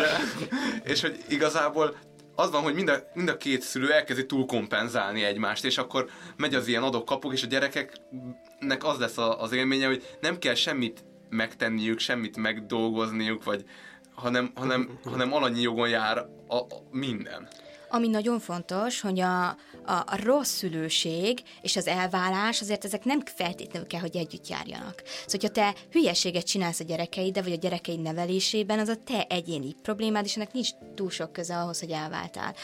[0.92, 1.96] és hogy igazából
[2.34, 6.54] az van, hogy mind a, mind a két szülő elkezdi túlkompenzálni egymást, és akkor megy
[6.54, 11.04] az ilyen adok-kapok, és a gyerekeknek az lesz a, az élménye, hogy nem kell semmit
[11.28, 13.64] megtenniük, semmit megdolgozniuk, vagy
[14.14, 16.18] hanem, hanem, hanem alanyi jogon jár
[16.48, 17.48] a, a minden.
[17.88, 19.56] Ami nagyon fontos, hogy a,
[19.86, 25.02] a, a rossz szülőség és az elválás, azért ezek nem feltétlenül kell, hogy együtt járjanak.
[25.06, 29.74] Szóval, hogyha te hülyeséget csinálsz a gyerekeiddel, vagy a gyerekeid nevelésében, az a te egyéni
[29.82, 32.54] problémád, és ennek nincs túl sok köze ahhoz, hogy elváltál.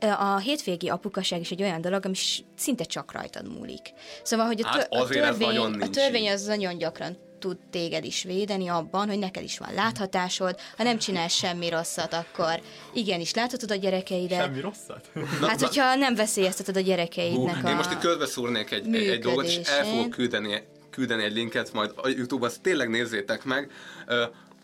[0.00, 2.14] A hétvégi apukaság is egy olyan dolog, ami
[2.56, 3.92] szinte csak rajtad múlik.
[4.22, 7.56] Szóval, hogy a, Hát tör- a, azért ez törvény, a törvény az nagyon gyakran tud
[7.70, 12.60] téged is védeni abban, hogy neked is van láthatásod, ha nem csinálsz semmi rosszat, akkor
[12.92, 14.40] igenis láthatod a gyerekeidet.
[14.40, 15.10] Semmi rosszat?
[15.48, 17.74] Hát, hogyha nem veszélyezteted a gyerekeidnek Én a...
[17.74, 21.92] most itt közbeszúrnék egy, egy, egy dolgot, és el fogok küldeni, küldeni egy linket, majd
[21.96, 23.70] a Youtube-on azt tényleg nézzétek meg.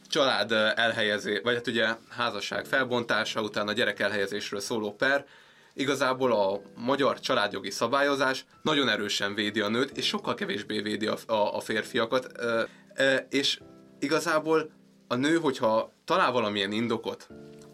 [0.09, 5.25] Család ö, elhelyezé, vagy hát ugye házasság felbontása után a gyerek elhelyezésről szóló per,
[5.75, 11.17] igazából a magyar családjogi szabályozás nagyon erősen védi a nőt, és sokkal kevésbé védi a,
[11.27, 12.63] a, a férfiakat, ö,
[12.97, 13.61] ö, és
[13.99, 14.71] igazából
[15.09, 17.29] a nő, hogyha talál valamilyen indokot,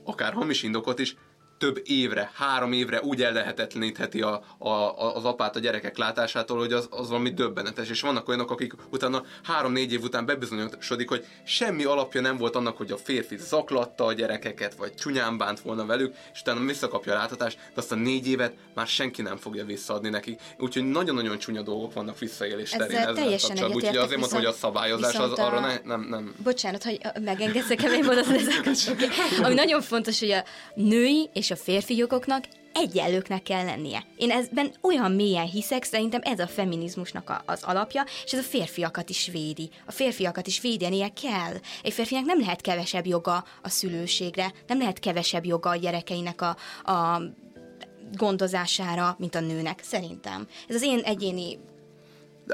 [0.04, 1.16] akár hamis indokot is,
[1.60, 4.68] több évre, három évre úgy ellehetetlenítheti a, a,
[5.16, 7.88] az apát a gyerekek látásától, hogy az, az valami döbbenetes.
[7.88, 12.76] És vannak olyanok, akik utána három-négy év után bebizonyosodik, hogy semmi alapja nem volt annak,
[12.76, 17.16] hogy a férfi zaklatta a gyerekeket, vagy csúnyán bánt volna velük, és utána visszakapja a
[17.16, 20.40] láthatást, de azt a négy évet már senki nem fogja visszaadni nekik.
[20.58, 23.76] Úgyhogy nagyon-nagyon csúnya dolgok vannak visszaélés terén ezzel teljesen kapcsolatban.
[23.76, 27.00] Úgyhogy egyetértek, azért mondom, hogy a szabályozás az a- arra ne, nem, nem, Bocsánat, hogy
[27.20, 29.44] megengedsz nekem ezzel kapcsolatban.
[29.44, 34.06] Ami nagyon fontos, hogy a női és a férfi jogoknak egyenlőknek kell lennie.
[34.16, 38.42] Én ezben olyan mélyen hiszek, szerintem ez a feminizmusnak a, az alapja, és ez a
[38.42, 39.70] férfiakat is védi.
[39.86, 41.54] A férfiakat is védenie kell.
[41.82, 46.56] Egy férfinak nem lehet kevesebb joga a szülőségre, nem lehet kevesebb joga a gyerekeinek a,
[46.92, 47.22] a
[48.12, 50.46] gondozására, mint a nőnek, szerintem.
[50.68, 51.58] Ez az én egyéni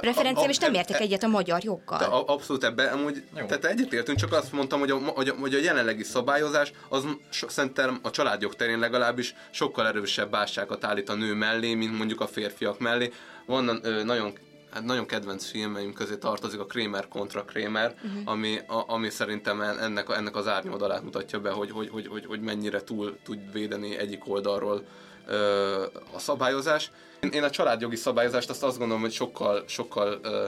[0.01, 1.99] preferenciám, és nem a- értek e- egyet a magyar De joggal.
[2.03, 5.59] a- abszolút ebben, amúgy, tehát egyetértünk, csak azt mondtam, hogy a, hogy, a, hogy a
[5.59, 11.35] jelenlegi szabályozás, az so, szerintem a családjog terén legalábbis sokkal erősebb bássákat állít a nő
[11.35, 13.13] mellé, mint mondjuk a férfiak mellé.
[13.47, 14.33] Van ö, nagyon
[14.71, 18.17] hát nagyon kedvenc filmeim közé tartozik a Kramer kontra Kramer, Mhm.
[18.25, 22.27] ami, a, ami szerintem en- ennek, ennek az árnyoldalát mutatja be, hogy, hogy, hogy, hogy,
[22.27, 24.85] hogy mennyire túl tud védeni egyik oldalról
[25.27, 25.83] ö,
[26.13, 26.91] a szabályozás.
[27.21, 30.47] Én, én a családjogi szabályozást azt azt gondolom, hogy sokkal, sokkal ö,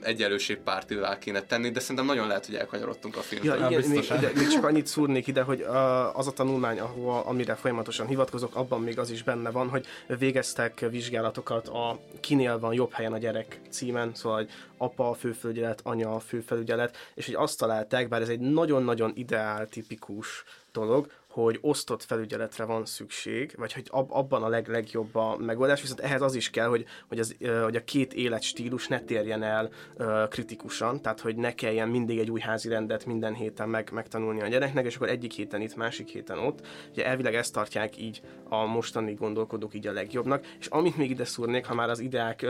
[0.00, 3.58] egyenlőség pártivá kéne tenni, de szerintem nagyon lehet, hogy elkanyarodtunk a filmtől.
[3.58, 5.62] Ja, igen, még, ide, még csak annyit szúrnék ide, hogy
[6.12, 9.86] az a tanulmány, ahol, amire folyamatosan hivatkozok, abban még az is benne van, hogy
[10.18, 15.80] végeztek vizsgálatokat a Kinél van jobb helyen a gyerek címen, szóval hogy apa a főfelügyelet,
[15.82, 21.58] anya a főfelügyelet, és hogy azt találták, bár ez egy nagyon-nagyon ideál tipikus dolog, hogy
[21.60, 26.22] osztott felügyeletre van szükség, vagy hogy ab, abban a leg, legjobb a megoldás, viszont ehhez
[26.22, 29.70] az is kell, hogy, hogy, az, hogy a két életstílus ne térjen el
[30.28, 34.48] kritikusan, tehát hogy ne kelljen mindig egy új házi rendet minden héten meg, megtanulni a
[34.48, 36.66] gyereknek, és akkor egyik héten itt, másik héten ott.
[36.90, 41.24] Ugye elvileg ezt tartják így a mostani gondolkodók így a legjobbnak, és amit még ide
[41.24, 42.46] szúrnék, ha már az ideák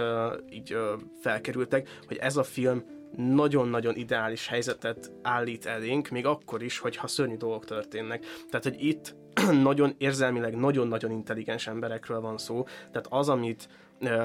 [0.50, 0.76] így
[1.20, 7.36] felkerültek, hogy ez a film nagyon-nagyon ideális helyzetet állít elénk, még akkor is, hogyha szörnyű
[7.36, 8.24] dolgok történnek.
[8.50, 9.14] Tehát, hogy itt
[9.62, 13.68] nagyon érzelmileg nagyon-nagyon intelligens emberekről van szó, tehát az, amit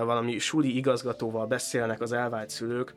[0.03, 2.95] valami suli igazgatóval beszélnek az elvált szülők,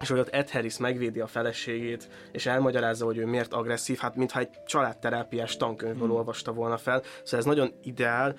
[0.00, 4.16] és hogy ott Ed Harris megvédi a feleségét, és elmagyarázza, hogy ő miért agresszív, hát
[4.16, 6.16] mintha egy családterápiás tankönyvből Hmm.
[6.16, 7.02] olvasta volna fel.
[7.22, 8.36] Szóval ez nagyon ideál,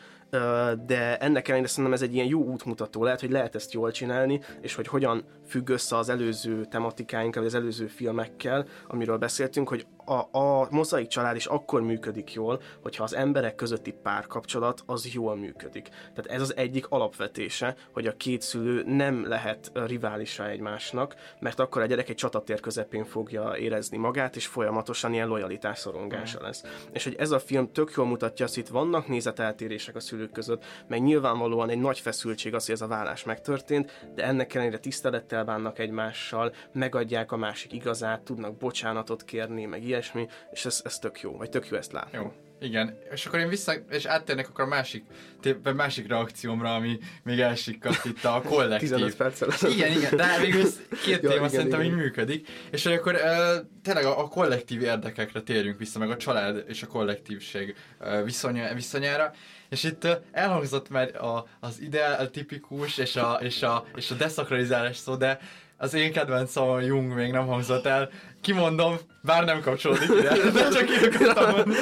[0.85, 4.41] de ennek ellenére szerintem ez egy ilyen jó útmutató lehet, hogy lehet ezt jól csinálni,
[4.61, 9.85] és hogy hogyan függ össze az előző tematikáinkkal, vagy az előző filmekkel, amiről beszéltünk, hogy
[10.05, 15.35] a, a mozaik család is akkor működik jól, hogyha az emberek közötti párkapcsolat az jól
[15.35, 15.89] működik.
[15.89, 21.81] Tehát ez az egyik alapvetése, hogy a két szülő nem lehet riválisa egymásnak, mert akkor
[21.81, 26.63] a gyerek egy csatatér közepén fogja érezni magát, és folyamatosan ilyen lojalitás szorongása lesz.
[26.91, 30.31] És hogy ez a film tök jól mutatja azt, hogy itt vannak nézeteltérések a szülők
[30.31, 34.77] között, meg nyilvánvalóan egy nagy feszültség az, hogy ez a vállás megtörtént, de ennek ellenére
[34.77, 40.99] tisztelettel bánnak egymással, megadják a másik igazát, tudnak bocsánatot kérni, meg ilyesmi, és ez, ez
[40.99, 42.17] tök jó, vagy tök jó ezt látni.
[42.17, 42.33] Jó.
[42.59, 45.03] Igen, és akkor én vissza, és áttérnek akkor a másik,
[45.41, 48.89] té- másik reakciómra, ami még elsikkadt itt a kollektív.
[48.89, 49.71] 15 perccel.
[49.71, 50.63] Igen, igen, de végül
[51.03, 52.47] két Ja, téma szerintem így működik.
[52.71, 56.83] És hogy akkor uh, tényleg a, a kollektív érdekekre térjünk vissza, meg a család és
[56.83, 59.31] a kollektívség uh, viszonya, viszonyára.
[59.69, 64.97] És itt elhangzott már a, az ideál, tipikus és a, és a, és a deszakralizálás
[64.97, 65.39] szó, de
[65.77, 68.09] az én kedvenc szavam Jung még nem hangzott el.
[68.41, 71.75] Kimondom, bár nem kapcsolódik ide, de csak ki akartam mondani.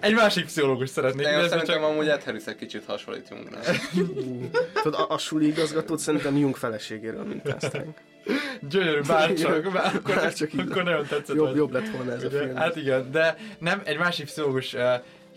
[0.00, 3.62] Egy másik pszichológus szeretnék De én szerintem amúgy Ed Harris egy kicsit hasonlít Jungnál.
[4.82, 7.86] Tudod, a, a suli igazgatót szerintem Jung feleségéről mintázták.
[8.60, 11.36] Gyönyörű, bárcsak, bár, akkor, Bárcsak akkor nagyon tetszett.
[11.36, 12.56] Jobb- jobb lett volna ez a film.
[12.56, 14.82] Hát igen, de nem, egy másik pszichológus, uh,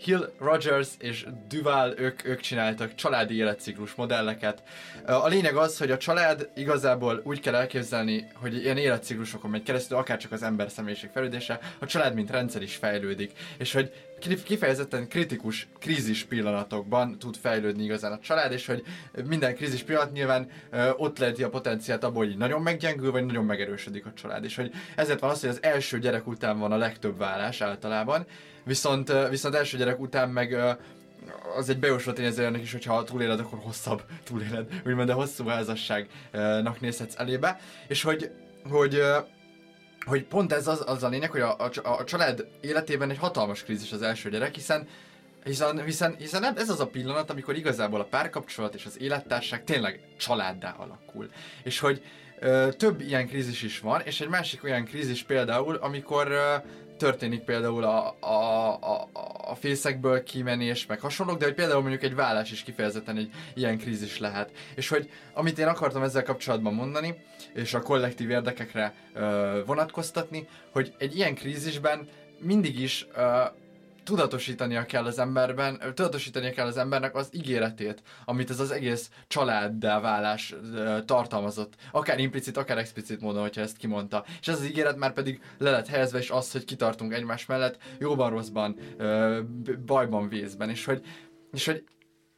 [0.02, 4.62] Hill Rogers és Duval, ők, ők csináltak családi életciklus modelleket.
[5.06, 9.96] A lényeg az, hogy a család igazából úgy kell elképzelni, hogy ilyen életciklusokon megy keresztül,
[9.96, 13.92] akár csak az ember személyiség fejlődése, a család mint rendszer is fejlődik, és hogy
[14.44, 18.82] kifejezetten kritikus krízis pillanatokban tud fejlődni igazán a család, és hogy
[19.24, 20.50] minden krízis pillanat nyilván
[20.96, 24.44] ott leheti a potenciált abból, hogy nagyon meggyengül, vagy nagyon megerősödik a család.
[24.44, 28.26] És hogy ezért van az, hogy az első gyerek után van a legtöbb vállás általában,
[28.64, 30.56] viszont, viszont első gyerek után meg
[31.56, 36.80] az egy bejósolt tényező ennek is, hogyha túléled, akkor hosszabb túléled, úgymond, de hosszú házasságnak
[36.80, 38.30] nézhetsz elébe, és hogy,
[38.70, 39.02] hogy
[40.10, 43.62] hogy pont ez az, az a lényeg, hogy a, a, a család életében egy hatalmas
[43.62, 44.88] krízis az első gyerek, hiszen
[45.44, 50.00] hiszen, hiszen, hiszen ez az a pillanat, amikor igazából a párkapcsolat és az élettárság tényleg
[50.16, 51.30] családdá alakul.
[51.62, 52.02] És hogy
[52.38, 56.54] ö, több ilyen krízis is van, és egy másik olyan krízis például, amikor ö,
[57.00, 59.08] történik például a, a, a,
[59.50, 63.78] a fészekből kimenés, meg hasonlók, de hogy például mondjuk egy vállás is kifejezetten egy ilyen
[63.78, 64.50] krízis lehet.
[64.74, 67.14] És hogy amit én akartam ezzel kapcsolatban mondani,
[67.54, 73.42] és a kollektív érdekekre ö, vonatkoztatni, hogy egy ilyen krízisben mindig is ö,
[74.04, 80.00] tudatosítania kell az emberben, tudatosítania kell az embernek az ígéretét, amit ez az egész családdá
[80.00, 80.54] válás
[81.04, 84.24] tartalmazott, akár implicit, akár explicit módon, hogyha ezt kimondta.
[84.40, 87.78] És ez az ígéret már pedig le lett helyezve, és az, hogy kitartunk egymás mellett,
[87.98, 88.76] jóban, rosszban,
[89.86, 91.02] bajban, vészben, és hogy,
[91.52, 91.84] és hogy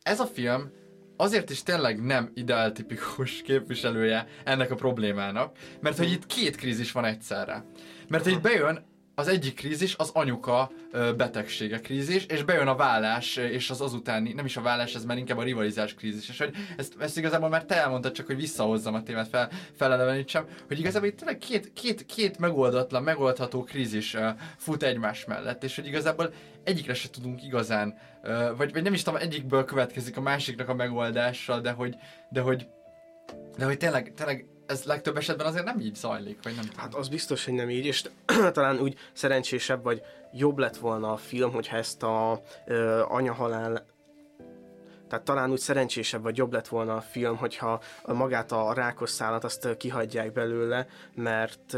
[0.02, 0.70] ez a film
[1.16, 7.04] azért is tényleg nem ideáltipikus képviselője ennek a problémának, mert hogy itt két krízis van
[7.04, 7.64] egyszerre.
[8.08, 8.84] Mert hogy itt bejön
[9.14, 10.70] az egyik krízis az anyuka
[11.16, 15.16] betegsége krízis, és bejön a vállás, és az azutáni, nem is a vállás, ez már
[15.16, 18.94] inkább a rivalizás krízis, és hogy ezt, ezt igazából már te elmondtad, csak hogy visszahozzam
[18.94, 24.16] a témát, fel, felelevenítsem, hogy igazából itt tényleg két, két, két megoldatlan, megoldható krízis
[24.56, 26.32] fut egymás mellett, és hogy igazából
[26.64, 27.94] egyikre se tudunk igazán,
[28.56, 31.96] vagy, vagy nem is tudom, egyikből következik a másiknak a megoldása, de hogy,
[32.30, 32.66] de hogy,
[33.58, 37.08] de hogy tényleg, tényleg ez legtöbb esetben azért nem így zajlik, vagy nem Hát az
[37.08, 38.08] biztos, hogy nem így, és
[38.52, 40.02] talán úgy szerencsésebb, vagy
[40.32, 43.90] jobb lett volna a film, hogyha ezt a ö, anyahalál
[45.08, 49.44] tehát talán úgy szerencsésebb vagy jobb lett volna a film, hogyha magát a rákos szálat
[49.44, 51.76] azt kihagyják belőle, mert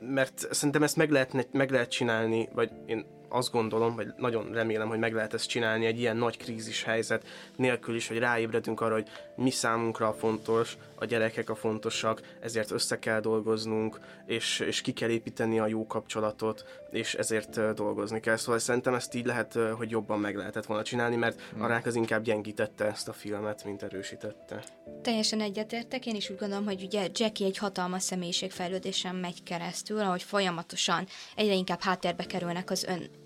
[0.00, 4.88] mert szerintem ezt meg, lehetne, meg lehet csinálni, vagy én azt gondolom, vagy nagyon remélem,
[4.88, 8.94] hogy meg lehet ezt csinálni egy ilyen nagy krízis helyzet nélkül is, hogy ráébredünk arra,
[8.94, 14.80] hogy mi számunkra a fontos, a gyerekek a fontosak, ezért össze kell dolgoznunk, és, és
[14.80, 18.36] ki kell építeni a jó kapcsolatot, és ezért dolgozni kell.
[18.36, 21.94] Szóval szerintem ezt így lehet, hogy jobban meg lehetett volna csinálni, mert a rák az
[21.94, 24.62] inkább gyengítette ezt a filmet, mint erősítette.
[25.02, 30.22] Teljesen egyetértek, én is úgy gondolom, hogy ugye Jackie egy hatalmas személyiségfejlődésen megy keresztül, ahogy
[30.22, 31.06] folyamatosan
[31.36, 33.24] egyre inkább háttérbe kerülnek az ön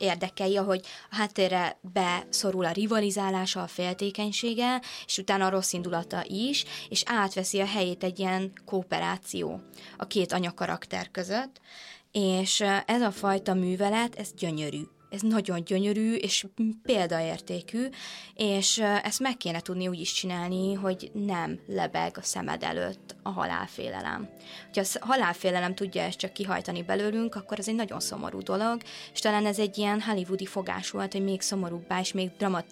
[0.00, 6.64] érdekei, ahogy a háttérre beszorul a rivalizálása, a féltékenysége, és utána a rossz indulata is,
[6.88, 9.60] és átveszi a helyét egy ilyen kooperáció
[9.96, 11.60] a két anyakarakter között,
[12.12, 16.46] és ez a fajta művelet, ez gyönyörű ez nagyon gyönyörű és
[16.82, 17.86] példaértékű,
[18.34, 23.30] és ezt meg kéne tudni úgy is csinálni, hogy nem lebeg a szemed előtt a
[23.30, 24.28] halálfélelem.
[24.74, 28.82] Ha a halálfélelem tudja ezt csak kihajtani belőlünk, akkor ez egy nagyon szomorú dolog,
[29.12, 32.64] és talán ez egy ilyen hollywoodi fogás volt, hogy még szomorúbbá és még dramat,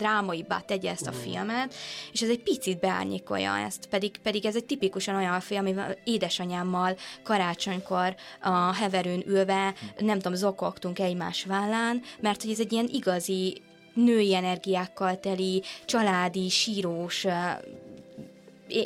[0.00, 1.74] drámaibbá tegye ezt a filmet,
[2.12, 6.96] és ez egy picit beárnyékolja ezt, pedig, pedig ez egy tipikusan olyan film, amivel édesanyámmal
[7.22, 13.62] karácsonykor a heverőn ülve, nem tudom, zokogtunk egymás vállán, mert hogy ez egy ilyen igazi
[13.94, 17.26] női energiákkal teli, családi, sírós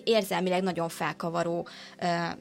[0.04, 1.68] érzelmileg nagyon felkavaró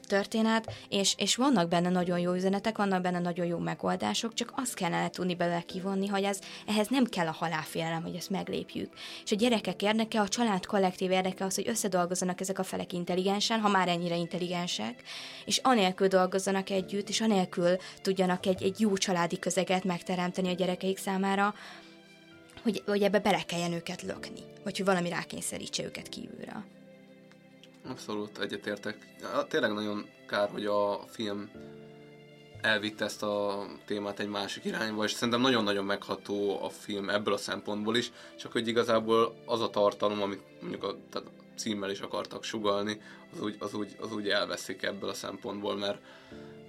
[0.06, 4.74] történet, és, és vannak benne nagyon jó üzenetek, vannak benne nagyon jó megoldások, csak azt
[4.74, 8.92] kellene tudni belőle kivonni, hogy ez, ehhez nem kell a halálfélelem, hogy ezt meglépjük.
[9.24, 13.60] És a gyerekek érdeke, a család kollektív érdeke az, hogy összedolgozzanak ezek a felek intelligensen,
[13.60, 15.02] ha már ennyire intelligensek,
[15.44, 20.98] és anélkül dolgozzanak együtt, és anélkül tudjanak egy, egy jó családi közeget megteremteni a gyerekeik
[20.98, 21.54] számára,
[22.62, 26.64] hogy, hogy ebbe bele kelljen őket lökni, vagy hogy valami rákényszerítse őket kívülre.
[27.88, 28.96] Abszolút egyetértek.
[29.48, 31.50] Tényleg nagyon kár, hogy a film
[32.60, 37.36] elvitte ezt a témát egy másik irányba, és szerintem nagyon-nagyon megható a film ebből a
[37.36, 42.00] szempontból is, csak hogy igazából az a tartalom, amit mondjuk a, tehát a címmel is
[42.00, 43.00] akartak sugalni,
[43.32, 45.98] az úgy, az, úgy, az úgy elveszik ebből a szempontból, mert,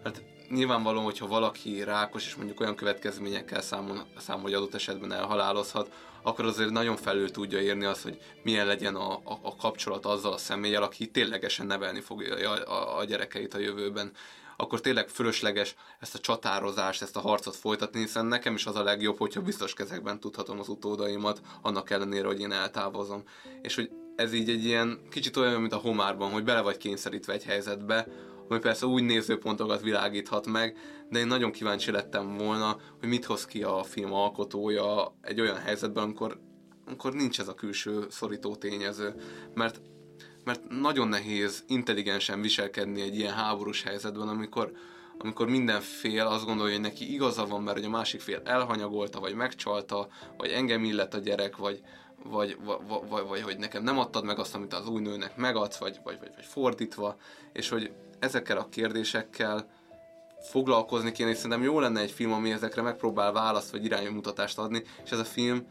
[0.03, 5.91] mert nyilvánvaló, hogyha valaki rákos, és mondjuk olyan következményekkel számol, számol hogy adott esetben elhalálozhat,
[6.25, 10.33] akkor azért nagyon felül tudja érni azt, hogy milyen legyen a, a, a kapcsolat azzal
[10.33, 14.11] a személlyel, aki ténylegesen nevelni fogja a, a, a gyerekeit a jövőben
[14.57, 18.83] akkor tényleg fölösleges ezt a csatározást, ezt a harcot folytatni, hiszen nekem is az a
[18.83, 23.23] legjobb, hogyha biztos kezekben tudhatom az utódaimat, annak ellenére, hogy én eltávozom.
[23.61, 27.33] És hogy ez így egy ilyen kicsit olyan, mint a homárban, hogy bele vagy kényszerítve
[27.33, 28.07] egy helyzetbe,
[28.49, 30.77] ami persze úgy nézőpontokat világíthat meg,
[31.09, 35.57] de én nagyon kíváncsi lettem volna, hogy mit hoz ki a film alkotója egy olyan
[35.57, 36.39] helyzetben, amikor,
[36.87, 39.15] amikor nincs ez a külső szorító tényező.
[39.53, 39.81] Mert,
[40.43, 44.71] mert nagyon nehéz intelligensen viselkedni egy ilyen háborús helyzetben, amikor,
[45.17, 49.19] amikor minden fél azt gondolja, hogy neki igaza van, mert hogy a másik fél elhanyagolta,
[49.19, 51.81] vagy megcsalta, vagy engem illet a gyerek, vagy,
[52.23, 55.77] vagy, vagy, vagy, vagy hogy nekem nem adtad meg azt, amit az új nőnek megadsz,
[55.77, 57.15] vagy, vagy, vagy, vagy fordítva,
[57.53, 59.74] és hogy ezekkel a kérdésekkel
[60.49, 64.83] foglalkozni kéne, és szerintem jó lenne egy film, ami ezekre megpróbál választ vagy iránymutatást adni,
[65.03, 65.65] és ez a film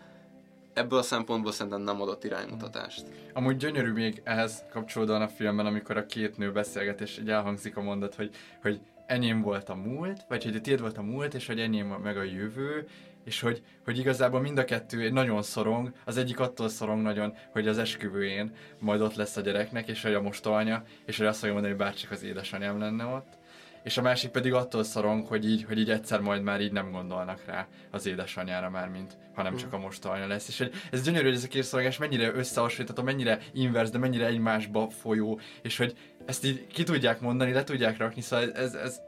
[0.74, 3.04] ebből a szempontból szerintem nem adott iránymutatást.
[3.32, 7.76] Amúgy gyönyörű még ehhez kapcsolódóan a filmben, amikor a két nő beszélget, és így elhangzik
[7.76, 11.34] a mondat, hogy, hogy enyém volt a múlt, vagy hogy a tiéd volt a múlt,
[11.34, 12.88] és hogy enyém meg a jövő,
[13.24, 17.68] és hogy, hogy igazából mind a kettő nagyon szorong, az egyik attól szorong nagyon, hogy
[17.68, 21.52] az esküvőjén majd ott lesz a gyereknek, és hogy a mostolnya, és hogy azt fogja
[21.52, 23.38] mondani, hogy bárcsak az édesanyám lenne ott,
[23.84, 26.90] és a másik pedig attól szorong, hogy így, hogy így egyszer majd már így nem
[26.90, 30.48] gondolnak rá az édesanyára már, mint, hanem csak a mostolnya lesz.
[30.48, 34.26] És hogy ez gyönyörű, hogy ez a két szolgás mennyire összehasonlítható, mennyire inverse, de mennyire
[34.26, 35.96] egymásba folyó, és hogy
[36.26, 39.00] ezt így ki tudják mondani, le tudják rakni, szóval ez, ez, ez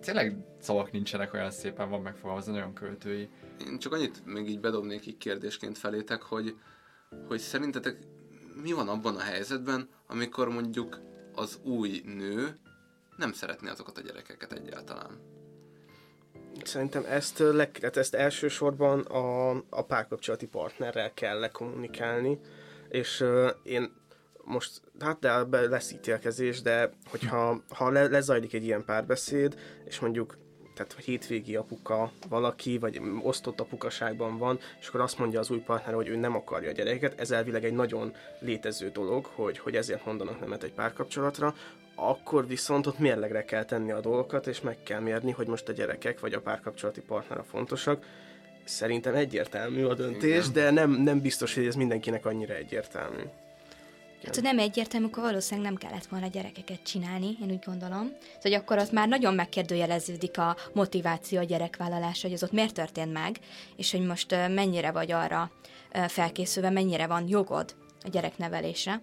[0.00, 3.28] tényleg szavak nincsenek olyan szépen, van megfogalmazva, nagyon költői.
[3.66, 6.54] Én csak annyit még így bedobnék így kérdésként felétek, hogy,
[7.26, 7.98] hogy szerintetek
[8.62, 11.00] mi van abban a helyzetben, amikor mondjuk
[11.34, 12.58] az új nő
[13.18, 15.20] nem szeretné azokat a gyerekeket egyáltalán.
[16.64, 22.38] Szerintem ezt, le, hát ezt elsősorban a, a párkapcsolati partnerrel kell lekommunikálni,
[22.88, 23.92] és uh, én
[24.44, 30.36] most, hát de lesz ítélkezés, de hogyha ha le, lezajlik egy ilyen párbeszéd, és mondjuk
[30.74, 35.58] tehát hogy hétvégi apuka valaki, vagy osztott apukaságban van, és akkor azt mondja az új
[35.58, 39.76] partner, hogy ő nem akarja a gyereket, ez elvileg egy nagyon létező dolog, hogy, hogy
[39.76, 41.54] ezért mondanak nemet egy párkapcsolatra,
[42.00, 45.72] akkor viszont ott mérlegre kell tenni a dolgokat, és meg kell mérni, hogy most a
[45.72, 48.04] gyerekek vagy a párkapcsolati partner a fontosak.
[48.64, 50.52] Szerintem egyértelmű a döntés, Igen.
[50.52, 53.22] de nem, nem biztos, hogy ez mindenkinek annyira egyértelmű.
[54.24, 58.06] Hát, ha nem egyértelmű, akkor valószínűleg nem kellett volna gyerekeket csinálni, én úgy gondolom.
[58.06, 62.74] Szóval, hogy akkor az már nagyon megkérdőjeleződik a motiváció a gyerekvállalása, hogy az ott miért
[62.74, 63.38] történt meg,
[63.76, 65.50] és hogy most mennyire vagy arra
[66.08, 67.74] felkészülve, mennyire van jogod
[68.08, 69.00] a gyereknevelésre.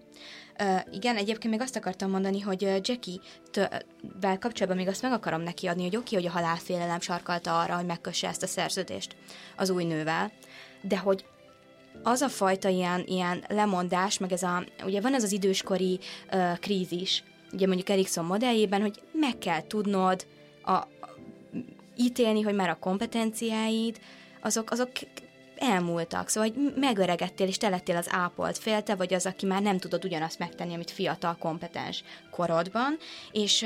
[0.60, 5.66] Uh, igen, egyébként még azt akartam mondani, hogy Jackie-vel kapcsolatban még azt meg akarom neki
[5.66, 9.16] adni, hogy oké, okay, hogy a halálfélelem sarkalta arra, hogy megkösse ezt a szerződést
[9.56, 10.32] az új nővel,
[10.80, 11.24] de hogy
[12.02, 15.98] az a fajta ilyen, ilyen lemondás, meg ez a, ugye van ez az időskori
[16.32, 20.26] uh, krízis, ugye mondjuk Erikson modelljében, hogy meg kell tudnod
[20.62, 20.88] a, a,
[21.96, 23.98] ítélni, hogy már a kompetenciáid,
[24.40, 24.90] azok, azok
[25.56, 30.04] elmúltak, szóval hogy megöregettél, és te az ápolt fél, vagy az, aki már nem tudod
[30.04, 32.96] ugyanazt megtenni, amit fiatal, kompetens korodban,
[33.32, 33.62] és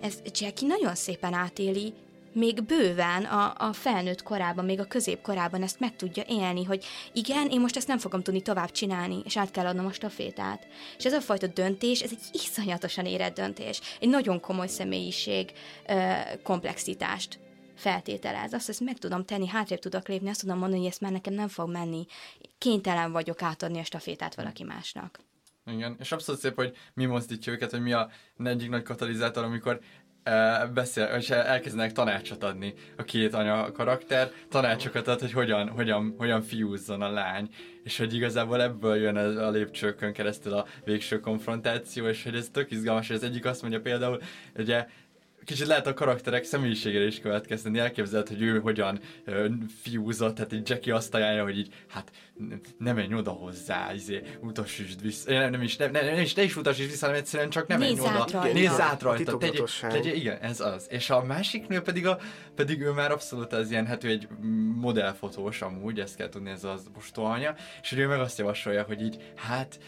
[0.00, 1.94] ez Jackie nagyon szépen átéli
[2.32, 7.48] még bőven a, a felnőtt korában, még a középkorában ezt meg tudja élni, hogy igen,
[7.48, 10.66] én most ezt nem fogom tudni tovább csinálni, és át kell adnom a stafétát.
[10.98, 13.80] És ez a fajta döntés, ez egy iszonyatosan érett döntés.
[14.00, 15.52] Egy nagyon komoly személyiség
[15.86, 17.38] ö, komplexitást
[17.78, 18.52] feltételez.
[18.52, 21.34] Azt, ezt meg tudom tenni, hátrébb tudok lépni, azt tudom mondani, hogy ezt már nekem
[21.34, 22.06] nem fog menni.
[22.58, 25.20] Kénytelen vagyok átadni a stafétát valaki másnak.
[25.66, 28.10] Igen, és abszolút szép, hogy mi mozdítja őket, hogy mi a
[28.44, 29.80] egyik nagy katalizátor, amikor
[30.74, 36.42] beszél, és elkezdenek tanácsot adni a két anya karakter, tanácsokat ad, hogy hogyan, hogyan, hogyan
[36.42, 37.48] fiúzzon a lány,
[37.84, 42.70] és hogy igazából ebből jön a lépcsőkön keresztül a végső konfrontáció, és hogy ez tök
[42.70, 44.20] izgalmas, hogy az egyik azt mondja például,
[44.56, 44.86] ugye
[45.48, 47.78] kicsit lehet a karakterek személyiségére is következteni.
[47.78, 49.48] Elképzelhet, hogy ő hogyan ö,
[49.82, 52.10] fiúzott, tehát egy Jackie azt ajánlja, hogy így, hát
[52.78, 55.32] nem menj oda hozzá, izé, utasítsd vissza.
[55.32, 57.78] Nem, nem is, nem, nem, nem is, ne is utasítsd vissza, hanem egyszerűen csak nem
[57.78, 58.10] menj oda.
[58.10, 58.52] Rajta.
[58.52, 59.38] Nézz át rajta.
[59.38, 60.86] Tegye, tegye, igen, ez az.
[60.90, 62.18] És a másik nő pedig, a,
[62.54, 64.28] pedig ő már abszolút az ilyen, hát ő egy
[64.74, 69.32] modellfotós amúgy, ezt kell tudni, ez az anya, és ő meg azt javasolja, hogy így,
[69.34, 69.78] hát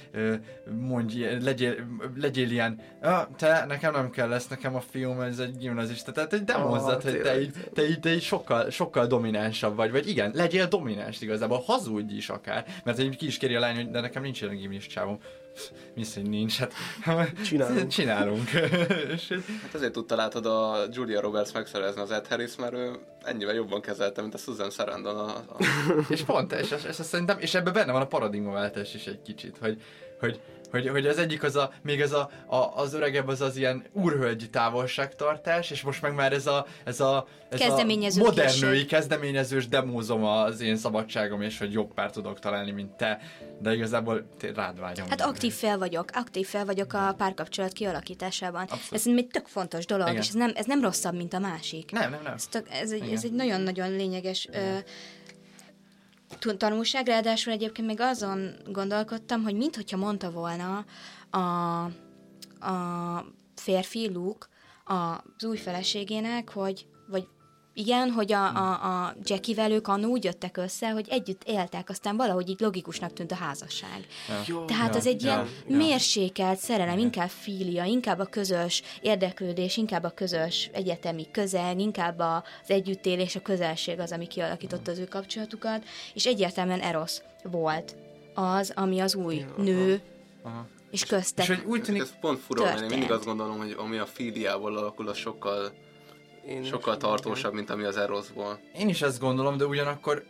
[0.79, 1.75] mondj, legyél,
[2.17, 6.33] legyél ilyen, ah, te, nekem nem kell lesz, nekem a film, ez egy gimnazista, tehát
[6.33, 10.09] egy demozzad, oh, hogy te így, te, így, te így sokkal, sokkal dominánsabb vagy, vagy
[10.09, 13.91] igen, legyél domináns igazából, hazudj is akár, mert egy ki is kéri a lány, hogy
[13.91, 15.19] de nekem nincs ilyen gimis csávom.
[15.95, 16.59] Mi hogy nincs?
[17.01, 17.87] Hát csinálunk.
[17.89, 18.49] csinálunk.
[19.63, 22.91] hát ezért tudta látod a Julia Roberts megszerezni az Ed Harris, mert ő
[23.23, 25.17] ennyivel jobban kezelte, mint a Susan Sarandon.
[25.17, 25.57] A, a...
[26.09, 29.57] és pont, és, és, és, szerintem, és ebben benne van a paradigmaváltás is egy kicsit,
[29.61, 29.83] hogy,
[30.21, 30.41] hogy
[30.71, 33.85] hogy, hogy az egyik az a, még ez a, a az öregebb az az ilyen
[33.93, 37.85] úrhölgyi távolságtartás, és most meg már ez a, ez a, ez a
[38.19, 43.19] modern női kezdeményezős demózom az én szabadságom, és hogy jobb pár tudok találni, mint te,
[43.59, 45.09] de igazából rád vágyom.
[45.09, 48.63] Hát aktív fel vagyok, aktív fel vagyok a párkapcsolat kialakításában.
[48.63, 48.93] Abszolút.
[48.93, 50.21] Ez egy tök fontos dolog, Igen.
[50.21, 51.91] és ez nem, ez nem rosszabb, mint a másik.
[51.93, 52.33] Nem, nem, nem.
[52.33, 54.79] Ez, tök, ez, egy, ez egy nagyon-nagyon lényeges ö,
[56.39, 60.85] tanulság, ráadásul egyébként még azon gondolkodtam, hogy minthogyha mondta volna
[61.31, 61.39] a,
[62.67, 64.47] a férfi Luke
[64.85, 66.87] az új feleségének, hogy
[67.81, 72.17] igen, hogy a, a, a Jackie-vel ők annó úgy jöttek össze, hogy együtt éltek, aztán
[72.17, 74.07] valahogy így logikusnak tűnt a házasság.
[74.47, 74.65] Ja.
[74.65, 75.77] Tehát ja, az egy ja, ilyen ja.
[75.77, 77.05] mérsékelt szerelem, ja.
[77.05, 83.41] inkább filia, inkább a közös érdeklődés, inkább a közös egyetemi közeg, inkább az együttélés, a
[83.41, 85.85] közelség az, ami kialakította az ő kapcsolatukat,
[86.15, 87.97] és egyértelműen Eros volt
[88.35, 90.01] az, ami az új ja, nő,
[90.43, 90.67] aha.
[90.91, 93.75] és köztek És hogy úgy tűnik, ez pont fura, mert én mindig azt gondolom, hogy
[93.79, 95.73] ami a filiából alakul, az sokkal
[96.49, 98.61] én Sokkal tartósabb, mint ami az Eroszból.
[98.79, 100.25] Én is ezt gondolom, de ugyanakkor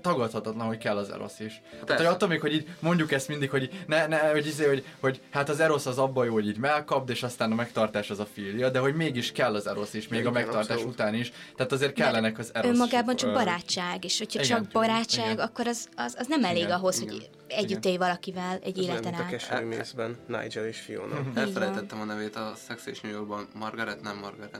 [0.00, 1.62] tagadhatatlan, hogy kell az Erosz is.
[1.72, 4.66] Hát Tehát, hogy attól még, hogy így mondjuk ezt mindig, hogy ne, ne hogy, izé,
[4.66, 8.10] hogy, hogy hát az Erosz az abban jó, hogy így megkapd, és aztán a megtartás
[8.10, 10.92] az a filia, de hogy mégis kell az Erosz is, még igen, a megtartás abszolút.
[10.92, 11.32] után is.
[11.56, 12.70] Tehát azért kellenek az Erosz.
[12.70, 15.46] Önmagában csak barátság, és hogyha igen, csak barátság, igen.
[15.46, 17.14] akkor az, az, az nem elég igen, ahhoz, igen.
[17.14, 19.20] hogy együtt élj valakivel egy Ez életen át.
[19.20, 21.22] a keserű mészben, Nigel és Fiona.
[21.34, 23.48] Elfelejtettem a nevét a Sex és New Yorkban.
[23.54, 24.58] Margaret, nem Margaret.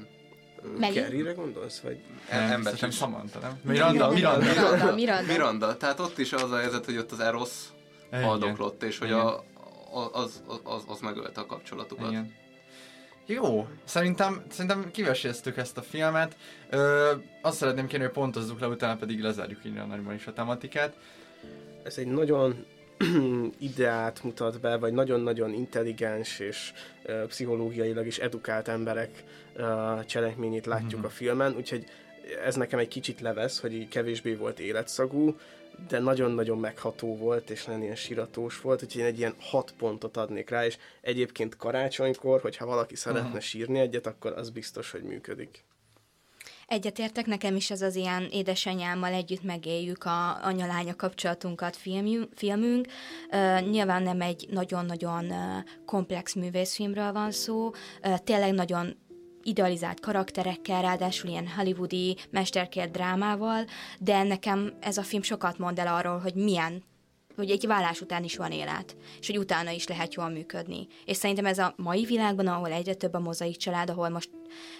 [0.81, 1.99] Kerryre gondolsz, vagy?
[2.31, 3.59] Nem, ember sem Samantha, nem?
[3.62, 4.47] Miranda, Miranda.
[4.47, 5.33] Miranda, Miranda.
[5.33, 5.76] Miranda.
[5.76, 7.51] Tehát ott is az a helyzet, hogy ott az Eros
[8.10, 9.44] haldoklott, és hogy a,
[10.12, 12.10] az, az, az, az megölte a kapcsolatukat.
[12.10, 12.34] Igen.
[13.26, 16.36] Jó, szerintem, szerintem kiveséztük ezt a filmet.
[16.70, 17.12] Ö,
[17.43, 20.97] azt szeretném kérni, hogy pontozzuk le, utána pedig lezárjuk így nagyban is a tematikát.
[21.83, 22.67] Ez egy nagyon
[23.59, 26.73] ideát mutat be, vagy nagyon-nagyon intelligens és
[27.07, 29.25] uh, pszichológiailag is edukált emberek
[29.57, 31.05] uh, cselekményét látjuk mm.
[31.05, 31.85] a filmen, úgyhogy
[32.45, 35.37] ez nekem egy kicsit levesz, hogy így kevésbé volt életszagú,
[35.89, 40.17] de nagyon-nagyon megható volt, és nagyon ilyen siratós volt, úgyhogy én egy ilyen hat pontot
[40.17, 43.43] adnék rá, és egyébként karácsonykor, hogyha valaki szeretne uh-huh.
[43.43, 45.65] sírni egyet, akkor az biztos, hogy működik.
[46.75, 52.28] Egyetértek, nekem is ez az ilyen édesanyámmal együtt megéljük a anyalánya kapcsolatunkat filmünk.
[52.35, 52.86] filmünk.
[53.31, 55.33] Uh, nyilván nem egy nagyon-nagyon
[55.86, 58.97] komplex művészfilmről van szó, uh, tényleg nagyon
[59.43, 63.65] idealizált karakterekkel, ráadásul ilyen hollywoodi mesterkélt drámával,
[63.99, 66.83] de nekem ez a film sokat mond el arról, hogy milyen
[67.37, 70.87] hogy egy vállás után is van élet, és hogy utána is lehet jól működni.
[71.05, 74.31] És szerintem ez a mai világban, ahol egyre több a mozaik család, ahol most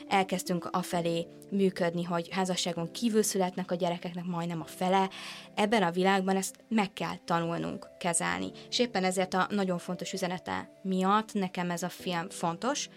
[0.09, 5.11] elkezdtünk afelé működni, hogy házasságon kívül születnek a gyerekeknek majdnem a fele,
[5.55, 8.51] ebben a világban ezt meg kell tanulnunk kezelni.
[8.69, 12.89] És éppen ezért a nagyon fontos üzenete miatt nekem ez a film fontos.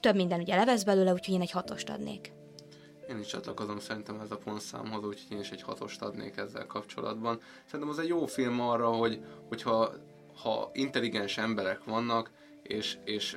[0.00, 2.32] Több minden ugye levesz belőle, úgyhogy én egy hatost adnék.
[3.10, 7.40] Én is csatlakozom szerintem ez a pontszámhoz, úgyhogy én is egy hatost adnék ezzel kapcsolatban.
[7.64, 9.92] Szerintem az egy jó film arra, hogy hogyha
[10.42, 12.30] ha intelligens emberek vannak,
[12.62, 13.36] és, és,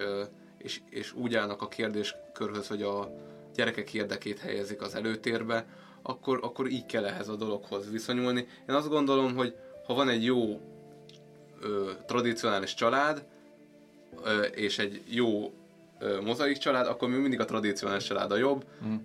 [0.58, 3.10] és, és úgy állnak a kérdéskörhöz, hogy a
[3.56, 5.66] gyerekek érdekét helyezik az előtérbe,
[6.02, 8.48] akkor, akkor így kell ehhez a dologhoz viszonyulni.
[8.69, 10.61] Én azt gondolom, hogy ha van egy jó
[11.60, 13.26] ö, tradicionális család,
[14.24, 15.53] ö, és egy jó
[16.23, 18.65] mozaik család, akkor mi mindig a tradicionális család a jobb.
[18.85, 18.95] Mm.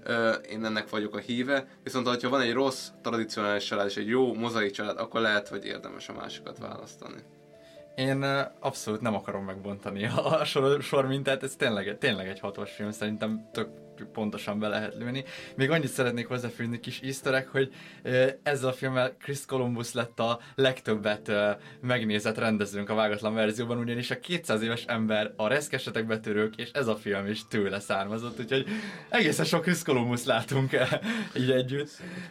[0.51, 1.67] Én ennek vagyok a híve.
[1.83, 5.65] Viszont ha van egy rossz tradicionális család és egy jó mozaik család, akkor lehet, hogy
[5.65, 7.23] érdemes a másikat választani.
[7.97, 8.25] Én
[8.61, 13.49] abszolút nem akarom megbontani a sor, sor mintát, ez tényleg, tényleg egy hatos film, szerintem
[13.53, 13.69] tök
[14.05, 15.25] pontosan be lehet lőni.
[15.57, 17.73] Még annyit szeretnék hozzáfűzni kis easter hogy
[18.43, 21.33] ezzel a filmmel Chris Columbus lett a legtöbbet
[21.81, 26.87] megnézett rendezőnk a vágatlan verzióban, ugyanis a 200 éves ember, a reszkesetek betörők, és ez
[26.87, 28.67] a film is tőle származott, úgyhogy
[29.09, 30.71] egészen sok Chris Columbus látunk
[31.37, 31.91] így együtt.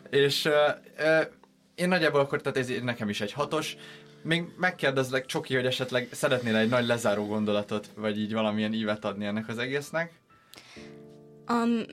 [0.10, 0.50] És
[1.76, 3.78] én nagyjából akkor, tehát ez nekem is egy hatos,
[4.22, 9.26] még megkérdezlek, Csoki, hogy esetleg szeretnél egy nagy lezáró gondolatot, vagy így valamilyen ívet adni
[9.26, 10.12] ennek az egésznek?
[11.50, 11.88] Um,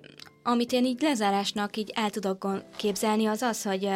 [0.46, 3.88] amit én így lezárásnak így el tudok képzelni, az az, hogy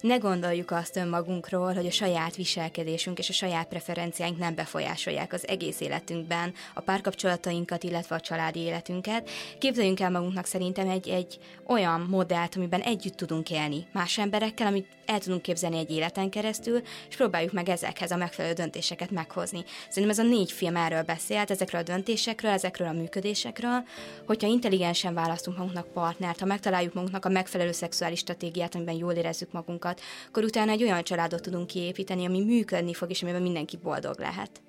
[0.00, 5.48] ne gondoljuk azt önmagunkról, hogy a saját viselkedésünk és a saját preferenciáink nem befolyásolják az
[5.48, 9.30] egész életünkben a párkapcsolatainkat, illetve a családi életünket.
[9.58, 14.86] Képzeljünk el magunknak szerintem egy, egy olyan modellt, amiben együtt tudunk élni más emberekkel, amit
[15.06, 19.64] el tudunk képzelni egy életen keresztül, és próbáljuk meg ezekhez a megfelelő döntéseket meghozni.
[19.88, 23.84] Szerintem ez a négy film erről beszélt, ezekről a döntésekről, ezekről a működésekről,
[24.26, 29.52] hogyha intelligensen választunk magunknak partnert, ha megtaláljuk magunknak a megfelelő szexuális stratégiát, amiben jól érezzük
[29.52, 34.18] magunkat, akkor utána egy olyan családot tudunk kiépíteni, ami működni fog, és amiben mindenki boldog
[34.18, 34.62] lehet.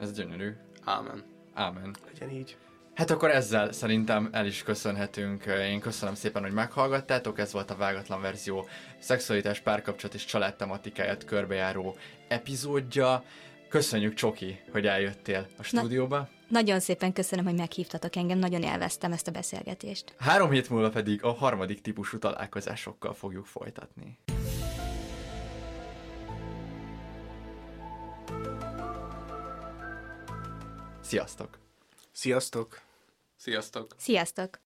[0.00, 0.52] Ez gyönyörű.
[0.84, 1.22] Ámen.
[1.54, 1.96] Ámen.
[2.12, 2.56] Legyen így.
[2.94, 5.44] Hát akkor ezzel szerintem el is köszönhetünk.
[5.44, 7.38] Én köszönöm szépen, hogy meghallgattátok.
[7.38, 8.66] Ez volt a vágatlan verzió
[8.98, 11.96] szexualitás, párkapcsolat és család tematikáját körbejáró
[12.28, 13.24] epizódja.
[13.68, 16.16] Köszönjük, Csoki, hogy eljöttél a stúdióba.
[16.16, 20.14] Na, nagyon szépen köszönöm, hogy meghívtatok engem, nagyon élveztem ezt a beszélgetést.
[20.18, 24.18] Három hét múlva pedig a harmadik típusú találkozásokkal fogjuk folytatni.
[31.00, 31.58] Sziasztok!
[32.12, 32.80] Sziasztok!
[33.36, 33.94] Sziasztok!
[33.96, 34.58] Sziasztok!